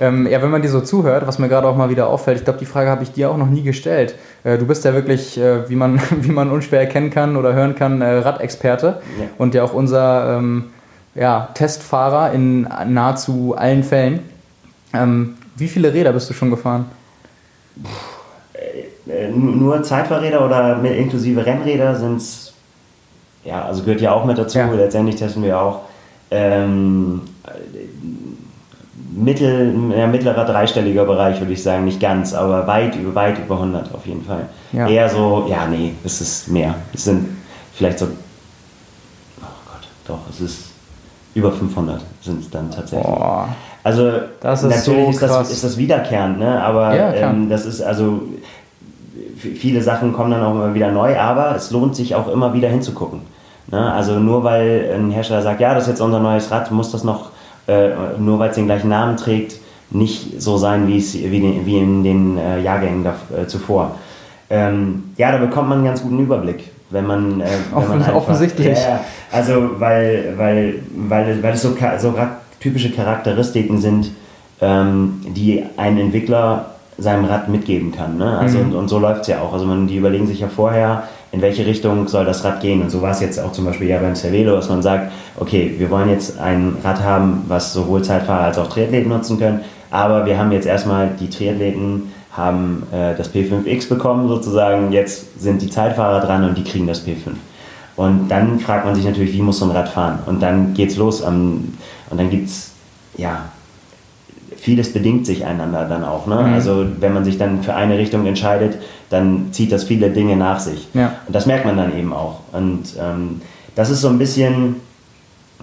Ähm, 0.00 0.26
ja, 0.26 0.42
wenn 0.42 0.50
man 0.50 0.60
dir 0.60 0.70
so 0.70 0.80
zuhört, 0.80 1.28
was 1.28 1.38
mir 1.38 1.48
gerade 1.48 1.68
auch 1.68 1.76
mal 1.76 1.88
wieder 1.88 2.08
auffällt, 2.08 2.38
ich 2.38 2.44
glaube, 2.44 2.58
die 2.58 2.66
Frage 2.66 2.90
habe 2.90 3.04
ich 3.04 3.12
dir 3.12 3.30
auch 3.30 3.36
noch 3.36 3.48
nie 3.48 3.62
gestellt. 3.62 4.16
Äh, 4.42 4.58
du 4.58 4.66
bist 4.66 4.84
ja 4.84 4.92
wirklich, 4.92 5.38
äh, 5.38 5.70
wie, 5.70 5.76
man, 5.76 6.00
wie 6.20 6.32
man 6.32 6.50
unschwer 6.50 6.80
erkennen 6.80 7.10
kann 7.10 7.36
oder 7.36 7.54
hören 7.54 7.76
kann, 7.76 8.02
äh, 8.02 8.18
Radexperte 8.18 9.00
ja. 9.20 9.26
und 9.38 9.54
ja 9.54 9.62
auch 9.62 9.72
unser 9.72 10.36
ähm, 10.36 10.64
ja, 11.14 11.48
Testfahrer 11.54 12.32
in 12.32 12.62
nahezu 12.86 13.54
allen 13.56 13.82
Fällen. 13.82 14.20
Ähm, 14.92 15.36
wie 15.56 15.68
viele 15.68 15.92
Räder 15.92 16.12
bist 16.12 16.30
du 16.30 16.34
schon 16.34 16.50
gefahren? 16.50 16.86
Äh, 19.06 19.30
nur 19.30 19.82
Zeitfahrräder 19.82 20.44
oder 20.44 20.82
inklusive 20.82 21.44
Rennräder 21.44 21.96
sind 21.96 22.16
es, 22.16 22.52
ja, 23.44 23.64
also 23.64 23.82
gehört 23.82 24.00
ja 24.00 24.12
auch 24.12 24.24
mit 24.24 24.38
dazu. 24.38 24.58
Ja. 24.58 24.70
Letztendlich 24.70 25.16
testen 25.16 25.42
wir 25.42 25.60
auch 25.60 25.80
ähm, 26.30 27.22
mittel, 29.12 29.74
ja, 29.96 30.06
mittlerer 30.06 30.44
dreistelliger 30.44 31.04
Bereich, 31.04 31.40
würde 31.40 31.52
ich 31.52 31.62
sagen. 31.62 31.84
Nicht 31.84 32.00
ganz, 32.00 32.32
aber 32.34 32.66
weit, 32.66 32.96
weit 33.14 33.38
über 33.38 33.56
100 33.56 33.94
auf 33.94 34.06
jeden 34.06 34.24
Fall. 34.24 34.48
Ja. 34.72 34.88
Eher 34.88 35.08
so, 35.08 35.46
ja, 35.48 35.66
nee, 35.66 35.94
es 36.04 36.20
ist 36.20 36.48
mehr. 36.48 36.74
Es 36.92 37.04
sind 37.04 37.28
vielleicht 37.74 37.98
so, 37.98 38.06
oh 38.06 39.46
Gott, 39.66 39.88
doch, 40.06 40.20
es 40.30 40.40
ist 40.40 40.69
über 41.34 41.52
500 41.52 42.00
sind 42.22 42.40
es 42.40 42.50
dann 42.50 42.70
tatsächlich. 42.70 43.06
Boah, 43.06 43.48
also 43.82 44.10
das 44.40 44.62
ist 44.62 44.70
natürlich 44.70 45.18
so 45.18 45.26
ist, 45.26 45.30
das, 45.32 45.50
ist 45.50 45.64
das 45.64 45.78
wiederkehrend, 45.78 46.38
ne? 46.38 46.62
aber 46.62 46.94
ja, 46.94 47.12
ähm, 47.14 47.48
das 47.48 47.64
ist 47.66 47.80
also 47.80 48.22
viele 49.36 49.82
Sachen 49.82 50.12
kommen 50.12 50.32
dann 50.32 50.42
auch 50.42 50.54
immer 50.54 50.74
wieder 50.74 50.90
neu, 50.90 51.18
aber 51.18 51.54
es 51.56 51.70
lohnt 51.70 51.96
sich 51.96 52.14
auch 52.14 52.28
immer 52.28 52.52
wieder 52.52 52.68
hinzugucken. 52.68 53.20
Ne? 53.70 53.92
Also 53.92 54.18
nur 54.18 54.44
weil 54.44 54.90
ein 54.94 55.10
Hersteller 55.10 55.42
sagt, 55.42 55.60
ja, 55.60 55.74
das 55.74 55.84
ist 55.84 55.90
jetzt 55.90 56.00
unser 56.00 56.20
neues 56.20 56.50
Rad, 56.50 56.70
muss 56.70 56.90
das 56.90 57.04
noch, 57.04 57.30
äh, 57.66 57.90
nur 58.18 58.38
weil 58.38 58.50
es 58.50 58.56
den 58.56 58.66
gleichen 58.66 58.88
Namen 58.88 59.16
trägt, 59.16 59.56
nicht 59.90 60.40
so 60.40 60.56
sein, 60.56 60.86
wie, 60.88 60.98
es, 60.98 61.14
wie, 61.14 61.60
wie 61.64 61.78
in 61.78 62.04
den 62.04 62.38
äh, 62.38 62.60
Jahrgängen 62.60 63.04
da, 63.04 63.14
äh, 63.36 63.46
zuvor. 63.46 63.96
Ähm, 64.48 65.12
ja, 65.16 65.32
da 65.32 65.38
bekommt 65.38 65.68
man 65.68 65.78
einen 65.78 65.86
ganz 65.86 66.02
guten 66.02 66.18
Überblick, 66.18 66.70
wenn 66.90 67.06
man, 67.06 67.40
äh, 67.40 67.46
wenn 67.74 67.88
man 67.88 67.98
einfach, 67.98 68.14
offensichtlich. 68.14 68.78
Ja, 68.78 69.00
also 69.32 69.70
weil, 69.78 70.34
weil, 70.36 70.74
weil, 70.94 71.42
weil 71.42 71.54
es 71.54 71.62
so, 71.62 71.76
so 71.98 72.14
typische 72.60 72.90
Charakteristiken 72.90 73.78
sind, 73.78 74.10
ähm, 74.60 75.20
die 75.26 75.64
ein 75.76 75.98
Entwickler 75.98 76.66
seinem 76.98 77.24
Rad 77.24 77.48
mitgeben 77.48 77.92
kann. 77.92 78.18
Ne? 78.18 78.38
Also 78.38 78.58
mhm. 78.58 78.64
und, 78.66 78.74
und, 78.74 78.88
so 78.88 78.98
läuft 78.98 79.22
es 79.22 79.28
ja 79.28 79.40
auch. 79.40 79.52
Also 79.52 79.64
man, 79.64 79.86
die 79.86 79.96
überlegen 79.96 80.26
sich 80.26 80.40
ja 80.40 80.48
vorher, 80.48 81.04
in 81.32 81.40
welche 81.40 81.64
Richtung 81.64 82.08
soll 82.08 82.26
das 82.26 82.44
Rad 82.44 82.60
gehen. 82.60 82.82
Und 82.82 82.90
so 82.90 83.00
war 83.00 83.12
es 83.12 83.20
jetzt 83.20 83.38
auch 83.40 83.52
zum 83.52 83.64
Beispiel 83.64 83.88
ja 83.88 83.98
beim 83.98 84.14
Cervelo, 84.14 84.54
dass 84.54 84.68
man 84.68 84.82
sagt, 84.82 85.10
okay, 85.38 85.74
wir 85.78 85.90
wollen 85.90 86.10
jetzt 86.10 86.38
ein 86.38 86.76
Rad 86.84 87.02
haben, 87.02 87.44
was 87.48 87.72
sowohl 87.72 88.02
Zeitfahrer 88.02 88.44
als 88.44 88.58
auch 88.58 88.68
Triathleten 88.68 89.08
nutzen 89.08 89.38
können, 89.38 89.60
aber 89.90 90.26
wir 90.26 90.38
haben 90.38 90.52
jetzt 90.52 90.66
erstmal 90.66 91.10
die 91.18 91.28
Triathleten 91.28 92.12
haben 92.32 92.84
äh, 92.92 93.14
das 93.16 93.34
P5X 93.34 93.88
bekommen 93.88 94.28
sozusagen, 94.28 94.92
jetzt 94.92 95.40
sind 95.40 95.62
die 95.62 95.70
Zeitfahrer 95.70 96.20
dran 96.20 96.44
und 96.44 96.56
die 96.56 96.64
kriegen 96.64 96.86
das 96.86 97.06
P5. 97.06 97.32
Und 97.96 98.28
dann 98.28 98.60
fragt 98.60 98.84
man 98.84 98.94
sich 98.94 99.04
natürlich, 99.04 99.32
wie 99.32 99.42
muss 99.42 99.58
so 99.58 99.66
ein 99.66 99.72
Rad 99.72 99.88
fahren? 99.88 100.20
Und 100.26 100.40
dann 100.40 100.74
geht's 100.74 100.96
los 100.96 101.22
am, 101.22 101.74
und 102.08 102.18
dann 102.18 102.30
gibt 102.30 102.48
es 102.48 102.70
ja, 103.16 103.46
vieles 104.56 104.92
bedingt 104.92 105.26
sich 105.26 105.44
einander 105.44 105.86
dann 105.86 106.04
auch. 106.04 106.26
Ne? 106.26 106.36
Mhm. 106.36 106.52
Also 106.52 106.86
wenn 106.98 107.12
man 107.12 107.24
sich 107.24 107.38
dann 107.38 107.62
für 107.62 107.74
eine 107.74 107.98
Richtung 107.98 108.26
entscheidet, 108.26 108.78
dann 109.08 109.52
zieht 109.52 109.72
das 109.72 109.84
viele 109.84 110.10
Dinge 110.10 110.36
nach 110.36 110.60
sich. 110.60 110.88
Ja. 110.94 111.14
Und 111.26 111.34
das 111.34 111.46
merkt 111.46 111.64
man 111.64 111.76
dann 111.76 111.96
eben 111.96 112.12
auch. 112.12 112.40
Und 112.52 112.94
ähm, 112.98 113.40
das 113.74 113.90
ist 113.90 114.00
so 114.00 114.08
ein 114.08 114.18
bisschen 114.18 114.76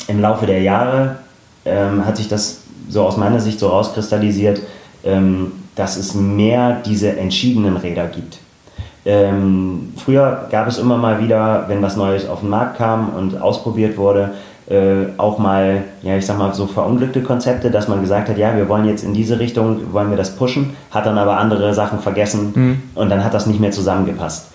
im 0.07 0.19
Laufe 0.19 0.45
der 0.45 0.61
Jahre 0.61 1.17
ähm, 1.65 2.05
hat 2.05 2.17
sich 2.17 2.27
das 2.27 2.61
so 2.89 3.03
aus 3.03 3.17
meiner 3.17 3.39
Sicht 3.39 3.59
so 3.59 3.67
rauskristallisiert, 3.67 4.61
ähm, 5.03 5.51
dass 5.77 5.95
es 5.95 6.13
mehr 6.13 6.81
diese 6.85 7.17
entschiedenen 7.17 7.77
Räder 7.77 8.07
gibt. 8.07 8.39
Ähm, 9.05 9.93
früher 9.95 10.47
gab 10.51 10.67
es 10.67 10.77
immer 10.77 10.97
mal 10.97 11.23
wieder, 11.23 11.65
wenn 11.69 11.81
was 11.81 11.95
Neues 11.95 12.27
auf 12.27 12.41
den 12.41 12.49
Markt 12.49 12.77
kam 12.77 13.09
und 13.09 13.41
ausprobiert 13.41 13.97
wurde, 13.97 14.31
äh, 14.69 15.05
auch 15.15 15.37
mal, 15.37 15.83
ja, 16.01 16.17
ich 16.17 16.25
sag 16.25 16.37
mal, 16.37 16.53
so 16.53 16.67
verunglückte 16.67 17.23
Konzepte, 17.23 17.71
dass 17.71 17.87
man 17.87 18.01
gesagt 18.01 18.27
hat, 18.27 18.37
ja, 18.37 18.57
wir 18.57 18.67
wollen 18.67 18.85
jetzt 18.85 19.05
in 19.05 19.13
diese 19.13 19.39
Richtung, 19.39 19.93
wollen 19.93 20.09
wir 20.09 20.17
das 20.17 20.35
pushen, 20.35 20.75
hat 20.91 21.05
dann 21.05 21.17
aber 21.17 21.37
andere 21.37 21.73
Sachen 21.73 21.99
vergessen 21.99 22.51
mhm. 22.53 22.81
und 22.95 23.09
dann 23.09 23.23
hat 23.23 23.33
das 23.33 23.45
nicht 23.45 23.61
mehr 23.61 23.71
zusammengepasst. 23.71 24.47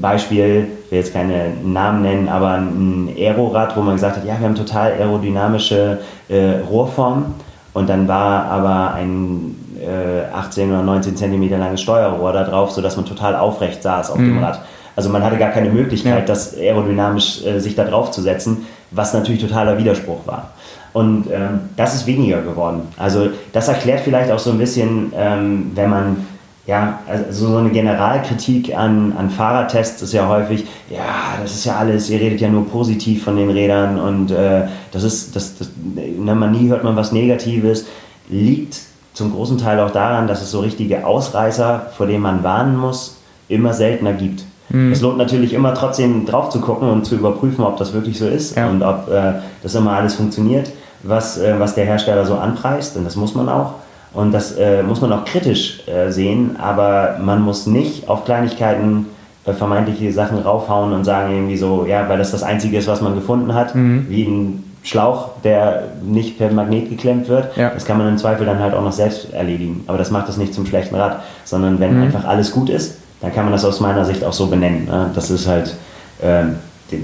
Beispiel, 0.00 0.68
ich 0.86 0.90
will 0.90 0.98
jetzt 1.00 1.12
keine 1.12 1.52
Namen 1.62 2.00
nennen, 2.00 2.28
aber 2.28 2.52
ein 2.52 3.10
Aerorad, 3.14 3.76
wo 3.76 3.82
man 3.82 3.96
gesagt 3.96 4.16
hat, 4.16 4.24
ja, 4.24 4.38
wir 4.38 4.46
haben 4.46 4.54
total 4.54 4.92
aerodynamische 4.92 5.98
äh, 6.28 6.60
Rohrform 6.70 7.34
und 7.74 7.90
dann 7.90 8.08
war 8.08 8.46
aber 8.46 8.94
ein 8.94 9.54
äh, 9.82 10.32
18 10.32 10.70
oder 10.70 10.82
19 10.82 11.16
Zentimeter 11.16 11.58
langes 11.58 11.80
Steuerrohr 11.82 12.32
da 12.32 12.44
drauf, 12.44 12.70
sodass 12.70 12.96
man 12.96 13.04
total 13.04 13.36
aufrecht 13.36 13.82
saß 13.82 14.10
auf 14.10 14.18
mhm. 14.18 14.36
dem 14.36 14.44
Rad. 14.44 14.60
Also 14.94 15.08
man 15.08 15.22
hatte 15.22 15.38
gar 15.38 15.50
keine 15.50 15.70
Möglichkeit, 15.70 16.20
ja. 16.20 16.24
das 16.24 16.56
aerodynamisch 16.56 17.44
äh, 17.44 17.58
sich 17.60 17.74
da 17.74 17.84
drauf 17.84 18.10
zu 18.10 18.22
setzen, 18.22 18.66
was 18.90 19.14
natürlich 19.14 19.40
totaler 19.40 19.78
Widerspruch 19.78 20.26
war. 20.26 20.50
Und 20.92 21.26
ähm, 21.32 21.60
das 21.76 21.94
ist 21.94 22.06
weniger 22.06 22.42
geworden. 22.42 22.82
Also 22.98 23.30
das 23.52 23.68
erklärt 23.68 24.00
vielleicht 24.00 24.30
auch 24.30 24.38
so 24.38 24.50
ein 24.50 24.58
bisschen, 24.58 25.12
ähm, 25.16 25.72
wenn 25.74 25.88
man, 25.88 26.26
ja, 26.66 26.98
also 27.08 27.48
so 27.48 27.56
eine 27.56 27.70
Generalkritik 27.70 28.76
an, 28.76 29.14
an 29.16 29.30
Fahrertests 29.30 30.02
ist 30.02 30.12
ja 30.12 30.28
häufig, 30.28 30.66
ja, 30.90 31.38
das 31.40 31.54
ist 31.54 31.64
ja 31.64 31.76
alles, 31.76 32.10
ihr 32.10 32.20
redet 32.20 32.42
ja 32.42 32.48
nur 32.48 32.68
positiv 32.68 33.24
von 33.24 33.36
den 33.36 33.48
Rädern 33.48 33.98
und 33.98 34.30
äh, 34.30 34.64
das 34.92 35.02
ist, 35.02 35.34
das, 35.34 35.56
das, 35.56 35.70
ne, 35.76 36.34
man 36.34 36.52
nie 36.52 36.68
hört 36.68 36.84
man 36.84 36.94
was 36.94 37.10
Negatives, 37.10 37.86
liegt 38.28 38.76
zum 39.14 39.32
großen 39.32 39.58
Teil 39.58 39.80
auch 39.80 39.90
daran, 39.90 40.26
dass 40.26 40.42
es 40.42 40.50
so 40.50 40.60
richtige 40.60 41.06
Ausreißer, 41.06 41.86
vor 41.96 42.06
denen 42.06 42.22
man 42.22 42.42
warnen 42.42 42.76
muss, 42.76 43.18
immer 43.48 43.74
seltener 43.74 44.12
gibt. 44.12 44.44
Mhm. 44.70 44.92
Es 44.92 45.00
lohnt 45.00 45.18
natürlich 45.18 45.52
immer 45.52 45.74
trotzdem 45.74 46.24
drauf 46.24 46.48
zu 46.50 46.60
gucken 46.60 46.88
und 46.88 47.04
zu 47.04 47.16
überprüfen, 47.16 47.64
ob 47.64 47.76
das 47.76 47.92
wirklich 47.92 48.18
so 48.18 48.26
ist 48.26 48.56
ja. 48.56 48.68
und 48.68 48.82
ob 48.82 49.10
äh, 49.10 49.34
das 49.62 49.74
immer 49.74 49.92
alles 49.92 50.14
funktioniert, 50.14 50.70
was, 51.02 51.38
äh, 51.38 51.54
was 51.58 51.74
der 51.74 51.84
Hersteller 51.84 52.24
so 52.24 52.36
anpreist. 52.36 52.96
Und 52.96 53.04
das 53.04 53.16
muss 53.16 53.34
man 53.34 53.48
auch. 53.48 53.74
Und 54.14 54.32
das 54.32 54.52
äh, 54.52 54.82
muss 54.82 55.00
man 55.00 55.12
auch 55.12 55.24
kritisch 55.24 55.86
äh, 55.88 56.10
sehen, 56.10 56.56
aber 56.58 57.18
man 57.22 57.42
muss 57.42 57.66
nicht 57.66 58.08
auf 58.08 58.24
Kleinigkeiten 58.24 59.06
äh, 59.44 59.52
vermeintliche 59.52 60.12
Sachen 60.12 60.38
raufhauen 60.38 60.92
und 60.92 61.04
sagen 61.04 61.32
irgendwie 61.34 61.56
so, 61.56 61.86
ja, 61.86 62.08
weil 62.08 62.18
das 62.18 62.30
das 62.30 62.42
Einzige 62.42 62.76
ist, 62.78 62.88
was 62.88 63.00
man 63.00 63.14
gefunden 63.14 63.54
hat, 63.54 63.74
mhm. 63.74 64.06
wie 64.08 64.24
ein 64.24 64.71
Schlauch, 64.82 65.30
der 65.44 65.84
nicht 66.02 66.38
per 66.38 66.50
Magnet 66.50 66.90
geklemmt 66.90 67.28
wird. 67.28 67.56
Ja. 67.56 67.70
Das 67.70 67.84
kann 67.84 67.98
man 67.98 68.08
im 68.08 68.18
Zweifel 68.18 68.46
dann 68.46 68.58
halt 68.58 68.74
auch 68.74 68.82
noch 68.82 68.92
selbst 68.92 69.32
erledigen. 69.32 69.84
Aber 69.86 69.96
das 69.96 70.10
macht 70.10 70.28
es 70.28 70.36
nicht 70.36 70.54
zum 70.54 70.66
schlechten 70.66 70.96
Rad, 70.96 71.22
sondern 71.44 71.78
wenn 71.78 71.96
mhm. 71.96 72.02
einfach 72.04 72.24
alles 72.24 72.50
gut 72.50 72.68
ist, 72.68 72.98
dann 73.20 73.32
kann 73.32 73.44
man 73.44 73.52
das 73.52 73.64
aus 73.64 73.80
meiner 73.80 74.04
Sicht 74.04 74.24
auch 74.24 74.32
so 74.32 74.48
benennen. 74.48 74.86
Ne? 74.86 75.10
Das 75.14 75.30
ist 75.30 75.46
halt, 75.46 75.76
äh, 76.20 76.44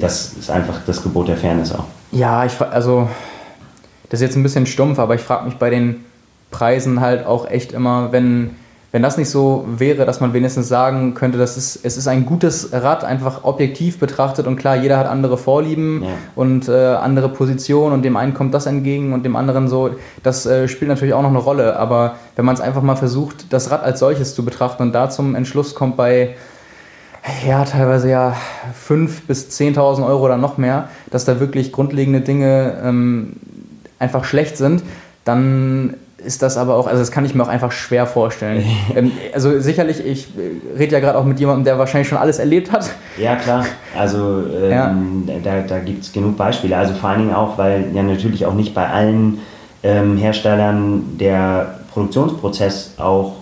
das 0.01 0.33
ist 0.33 0.51
einfach 0.51 0.81
das 0.87 1.03
Gebot 1.03 1.29
der 1.29 1.37
Fairness 1.37 1.73
auch. 1.73 1.85
Ja, 2.11 2.45
ich, 2.45 2.61
also, 2.61 3.09
das 4.11 4.21
ist 4.21 4.27
jetzt 4.27 4.37
ein 4.37 4.43
bisschen 4.43 4.67
stumpf, 4.67 4.99
aber 4.99 5.15
ich 5.15 5.21
frage 5.21 5.45
mich 5.45 5.57
bei 5.57 5.71
den 5.71 6.05
Preisen 6.51 7.01
halt 7.01 7.27
auch 7.27 7.49
echt 7.49 7.73
immer, 7.73 8.11
wenn 8.11 8.57
wenn 8.91 9.03
das 9.03 9.19
nicht 9.19 9.29
so 9.29 9.67
wäre, 9.69 10.07
dass 10.07 10.21
man 10.21 10.33
wenigstens 10.33 10.69
sagen 10.69 11.13
könnte, 11.13 11.37
dass 11.37 11.59
es, 11.59 11.79
es 11.83 11.99
ist 11.99 12.09
ein 12.09 12.25
gutes 12.25 12.71
Rad, 12.73 13.05
einfach 13.05 13.45
objektiv 13.45 13.99
betrachtet 13.99 14.47
und 14.47 14.57
klar, 14.57 14.77
jeder 14.77 14.97
hat 14.97 15.07
andere 15.07 15.37
Vorlieben 15.37 16.05
ja. 16.05 16.09
und 16.35 16.69
äh, 16.69 16.73
andere 16.73 17.29
Positionen 17.29 17.93
und 17.93 18.03
dem 18.03 18.17
einen 18.17 18.33
kommt 18.33 18.55
das 18.55 18.65
entgegen 18.65 19.13
und 19.13 19.25
dem 19.25 19.37
anderen 19.37 19.69
so, 19.69 19.91
das 20.23 20.47
äh, 20.47 20.69
spielt 20.69 20.89
natürlich 20.89 21.13
auch 21.13 21.23
noch 21.23 21.29
eine 21.29 21.39
Rolle, 21.39 21.77
aber 21.77 22.17
wenn 22.37 22.47
man 22.47 22.55
es 22.55 22.63
einfach 22.63 22.83
mal 22.83 22.97
versucht, 22.97 23.53
das 23.53 23.71
Rad 23.71 23.83
als 23.83 24.01
solches 24.01 24.35
zu 24.35 24.43
betrachten 24.45 24.83
und 24.83 24.93
da 24.93 25.11
zum 25.11 25.35
Entschluss 25.35 25.75
kommt 25.75 25.97
bei 25.97 26.37
ja, 27.47 27.65
teilweise 27.65 28.09
ja 28.09 28.37
5.000 28.89 29.27
bis 29.27 29.51
10.000 29.51 30.07
Euro 30.07 30.25
oder 30.25 30.39
noch 30.39 30.57
mehr, 30.57 30.89
dass 31.11 31.27
da 31.27 31.41
wirklich 31.41 31.73
grundlegende 31.73 32.23
Dinge 32.23 32.81
ähm, 32.83 33.35
einfach 33.99 34.25
schlecht 34.25 34.57
sind, 34.57 34.83
dann 35.25 35.95
ist 36.25 36.43
das 36.43 36.57
aber 36.57 36.75
auch, 36.75 36.87
also 36.87 36.99
das 36.99 37.13
kann 37.13 37.25
ich 37.25 37.35
mir 37.35 37.43
auch 37.43 37.49
einfach 37.49 37.73
schwer 37.73 38.07
vorstellen. 38.07 38.65
ähm, 38.95 39.13
also 39.33 39.61
sicherlich, 39.61 40.05
ich 40.05 40.29
rede 40.77 40.93
ja 40.93 41.01
gerade 41.01 41.19
auch 41.19 41.25
mit 41.25 41.39
jemandem, 41.39 41.65
der 41.65 41.79
wahrscheinlich 41.79 42.09
schon 42.09 42.19
alles 42.19 42.39
erlebt 42.39 42.73
hat. 42.73 42.91
Ja, 43.17 43.37
klar. 43.37 43.65
Also 43.97 44.45
ähm, 44.61 45.25
ja. 45.27 45.35
da, 45.43 45.61
da 45.61 45.79
gibt 45.79 46.03
es 46.03 46.13
genug 46.13 46.37
Beispiele. 46.37 46.77
Also 46.77 46.95
vor 46.95 47.11
allen 47.11 47.21
Dingen 47.21 47.35
auch, 47.35 47.57
weil 47.57 47.87
ja 47.95 48.03
natürlich 48.03 48.47
auch 48.47 48.55
nicht 48.55 48.75
bei 48.75 48.89
allen 48.89 49.39
ähm, 49.83 50.17
Herstellern 50.17 51.17
der 51.19 51.79
Produktionsprozess 51.93 52.95
auch 52.99 53.37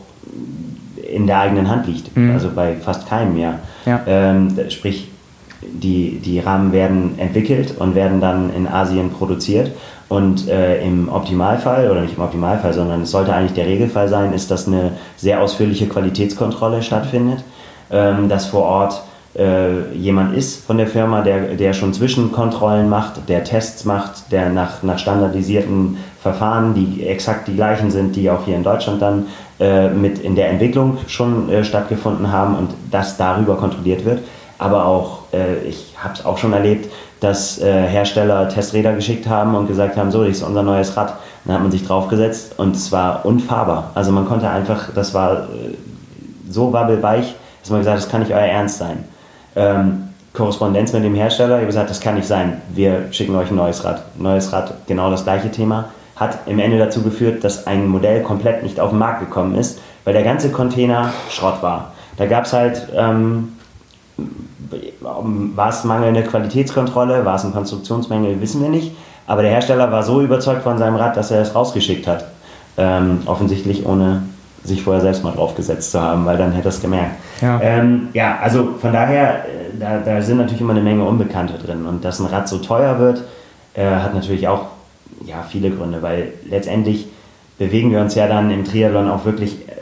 in 1.11 1.27
der 1.27 1.41
eigenen 1.41 1.71
Hand 1.71 1.87
liegt. 1.87 2.15
Mhm. 2.17 2.33
Also 2.33 2.51
bei 2.55 2.77
fast 2.77 3.09
keinem 3.09 3.35
mehr. 3.35 3.61
Ja. 3.87 4.03
Ähm, 4.07 4.59
sprich, 4.69 5.11
die, 5.73 6.19
die 6.25 6.41
Rahmen 6.41 6.73
werden 6.73 7.19
entwickelt 7.19 7.75
und 7.79 7.95
werden 7.95 8.21
dann 8.21 8.51
in 8.55 8.67
Asien 8.67 9.11
produziert 9.11 9.73
und 10.09 10.49
äh, 10.49 10.83
im 10.85 11.09
Optimalfall, 11.09 11.91
oder 11.91 12.01
nicht 12.01 12.17
im 12.17 12.23
Optimalfall, 12.23 12.73
sondern 12.73 13.03
es 13.03 13.11
sollte 13.11 13.35
eigentlich 13.35 13.55
der 13.55 13.67
Regelfall 13.67 14.09
sein, 14.09 14.33
ist, 14.33 14.51
dass 14.51 14.67
eine 14.67 14.93
sehr 15.17 15.41
ausführliche 15.43 15.87
Qualitätskontrolle 15.89 16.83
stattfindet, 16.83 17.43
ähm, 17.91 18.29
dass 18.29 18.47
vor 18.47 18.63
Ort 18.63 19.03
äh, 19.37 19.93
jemand 19.95 20.35
ist 20.35 20.65
von 20.65 20.79
der 20.79 20.87
Firma, 20.87 21.23
der, 21.23 21.57
der 21.57 21.73
schon 21.73 21.93
Zwischenkontrollen 21.93 22.89
macht, 22.89 23.29
der 23.29 23.45
Tests 23.45 23.85
macht, 23.85 24.33
der 24.33 24.49
nach, 24.49 24.83
nach 24.83 24.99
standardisierten 24.99 25.99
Verfahren, 26.23 26.75
die 26.75 27.07
exakt 27.07 27.49
die 27.49 27.55
gleichen 27.55 27.91
sind, 27.91 28.17
die 28.17 28.31
auch 28.31 28.45
hier 28.45 28.57
in 28.57 28.63
Deutschland 28.63 29.03
dann 29.03 29.27
äh, 29.61 29.89
mit 29.89 30.19
in 30.21 30.37
der 30.37 30.49
Entwicklung 30.49 30.99
schon 31.07 31.51
äh, 31.51 31.65
stattgefunden 31.65 32.33
haben 32.33 32.57
und 32.57 32.71
das 32.91 33.17
darüber 33.17 33.57
kontrolliert 33.57 34.05
wird. 34.05 34.21
Aber 34.59 34.87
auch, 34.87 35.33
äh, 35.33 35.59
ich 35.67 35.95
habe 36.03 36.15
es 36.15 36.25
auch 36.25 36.39
schon 36.39 36.53
erlebt, 36.53 36.91
dass 37.21 37.59
äh, 37.61 37.87
Hersteller 37.87 38.49
Testräder 38.49 38.93
geschickt 38.95 39.29
haben 39.29 39.55
und 39.55 39.67
gesagt 39.67 39.97
haben, 39.97 40.11
so, 40.11 40.23
das 40.23 40.39
ist 40.39 40.43
unser 40.43 40.63
neues 40.63 40.97
Rad. 40.97 41.15
Dann 41.45 41.55
hat 41.55 41.63
man 41.63 41.71
sich 41.71 41.87
draufgesetzt 41.87 42.59
und 42.59 42.75
es 42.75 42.91
war 42.93 43.25
unfahrbar. 43.25 43.91
Also 43.95 44.13
man 44.13 44.27
konnte 44.27 44.49
einfach, 44.49 44.93
das 44.95 45.15
war 45.15 45.45
äh, 45.45 45.77
so 46.49 46.73
wabbelweich, 46.73 47.35
dass 47.63 47.71
man 47.71 47.81
gesagt 47.81 47.97
hat, 47.97 48.05
das 48.05 48.11
kann 48.11 48.21
nicht 48.21 48.33
euer 48.33 48.41
Ernst 48.41 48.79
sein. 48.79 49.05
Ähm, 49.55 50.09
Korrespondenz 50.33 50.93
mit 50.93 51.03
dem 51.03 51.15
Hersteller, 51.15 51.55
ich 51.55 51.61
habe 51.61 51.67
gesagt, 51.67 51.91
das 51.91 52.01
kann 52.01 52.15
nicht 52.15 52.29
sein. 52.29 52.61
Wir 52.75 53.07
schicken 53.11 53.35
euch 53.37 53.51
ein 53.51 53.57
neues 53.57 53.85
Rad. 53.85 54.03
Neues 54.19 54.53
Rad, 54.53 54.75
genau 54.87 55.11
das 55.11 55.25
gleiche 55.25 55.51
Thema. 55.51 55.87
Hat 56.15 56.41
im 56.47 56.59
Ende 56.59 56.79
dazu 56.79 57.03
geführt, 57.03 57.43
dass 57.43 57.67
ein 57.67 57.89
Modell 57.89 58.23
komplett 58.23 58.63
nicht 58.63 58.79
auf 58.79 58.91
den 58.91 58.99
Markt 58.99 59.21
gekommen 59.21 59.55
ist, 59.55 59.81
weil 60.05 60.13
der 60.13 60.23
ganze 60.23 60.51
Container 60.51 61.13
Schrott 61.31 61.63
war. 61.63 61.93
Da 62.19 62.27
gab 62.27 62.45
es 62.45 62.53
halt 62.53 62.89
ähm, 62.95 63.56
war 65.01 65.69
es 65.69 65.85
mangelnde 65.85 66.23
Qualitätskontrolle, 66.23 67.25
war 67.25 67.37
es 67.37 67.45
ein 67.45 67.53
Konstruktionsmängel, 67.53 68.41
wissen 68.41 68.63
wir 68.63 68.69
nicht. 68.69 68.93
Aber 69.27 69.43
der 69.43 69.51
Hersteller 69.51 69.91
war 69.91 70.03
so 70.03 70.21
überzeugt 70.21 70.63
von 70.63 70.79
seinem 70.79 70.97
Rad, 70.97 71.17
dass 71.17 71.31
er 71.31 71.43
es 71.43 71.55
rausgeschickt 71.55 72.07
hat. 72.07 72.27
Ähm, 72.79 73.21
offensichtlich 73.27 73.87
ohne 73.87 74.23
sich 74.63 74.83
vorher 74.83 75.01
selbst 75.01 75.25
mal 75.25 75.33
draufgesetzt 75.33 75.93
zu 75.93 76.01
haben, 76.01 76.27
weil 76.27 76.37
dann 76.37 76.53
hätte 76.53 76.69
er 76.69 76.71
es 76.71 76.81
gemerkt. 76.81 77.17
Ja. 77.41 77.61
Ähm, 77.63 78.09
ja, 78.13 78.39
also 78.43 78.75
von 78.81 78.93
daher, 78.93 79.45
äh, 79.45 79.79
da, 79.79 79.99
da, 79.99 80.21
sind 80.23 80.39
natürlich 80.39 80.61
immer 80.61 80.73
eine 80.73 80.83
Menge 80.83 81.05
Unbekannte 81.05 81.55
drin. 81.55 81.87
Und 81.87 82.05
dass 82.05 82.21
ein 82.21 82.27
Rad 82.27 82.49
so 82.49 82.59
teuer 82.59 82.99
wird, 82.99 83.23
äh, 83.75 83.85
hat 83.85 84.15
natürlich 84.15 84.49
auch 84.49 84.67
ja, 85.25 85.43
viele 85.49 85.71
Gründe, 85.71 86.03
weil 86.03 86.33
letztendlich 86.49 87.07
bewegen 87.59 87.91
wir 87.91 88.01
uns 88.01 88.15
ja 88.15 88.27
dann 88.27 88.51
im 88.51 88.65
Triathlon 88.65 89.09
auch 89.09 89.25
wirklich, 89.25 89.69
äh, 89.69 89.73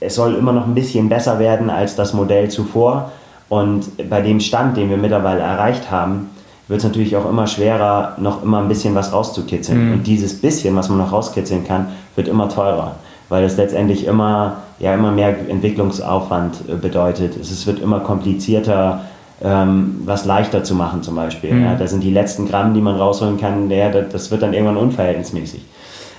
es 0.00 0.14
soll 0.14 0.34
immer 0.34 0.52
noch 0.52 0.66
ein 0.66 0.74
bisschen 0.74 1.08
besser 1.08 1.38
werden 1.38 1.70
als 1.70 1.94
das 1.94 2.12
Modell 2.12 2.50
zuvor. 2.50 3.12
Und 3.52 4.08
bei 4.08 4.22
dem 4.22 4.40
Stand, 4.40 4.78
den 4.78 4.88
wir 4.88 4.96
mittlerweile 4.96 5.40
erreicht 5.40 5.90
haben, 5.90 6.30
wird 6.68 6.78
es 6.78 6.84
natürlich 6.84 7.14
auch 7.18 7.28
immer 7.28 7.46
schwerer, 7.46 8.16
noch 8.18 8.42
immer 8.42 8.62
ein 8.62 8.68
bisschen 8.68 8.94
was 8.94 9.12
rauszukitzeln. 9.12 9.88
Mhm. 9.88 9.92
Und 9.92 10.06
dieses 10.06 10.40
bisschen, 10.40 10.74
was 10.74 10.88
man 10.88 10.96
noch 10.96 11.12
rauskitzeln 11.12 11.62
kann, 11.62 11.88
wird 12.16 12.28
immer 12.28 12.48
teurer, 12.48 12.96
weil 13.28 13.44
es 13.44 13.58
letztendlich 13.58 14.06
immer, 14.06 14.62
ja, 14.78 14.94
immer 14.94 15.12
mehr 15.12 15.36
Entwicklungsaufwand 15.50 16.62
äh, 16.66 16.76
bedeutet. 16.76 17.36
Es 17.36 17.66
wird 17.66 17.80
immer 17.80 18.00
komplizierter, 18.00 19.02
ähm, 19.42 20.00
was 20.06 20.24
leichter 20.24 20.64
zu 20.64 20.74
machen 20.74 21.02
zum 21.02 21.16
Beispiel. 21.16 21.52
Mhm. 21.52 21.64
Ja, 21.64 21.74
da 21.74 21.86
sind 21.86 22.02
die 22.02 22.10
letzten 22.10 22.48
Gramm, 22.48 22.72
die 22.72 22.80
man 22.80 22.96
rausholen 22.96 23.38
kann, 23.38 23.68
der, 23.68 23.90
das 23.90 24.30
wird 24.30 24.40
dann 24.40 24.54
irgendwann 24.54 24.78
unverhältnismäßig. 24.78 25.62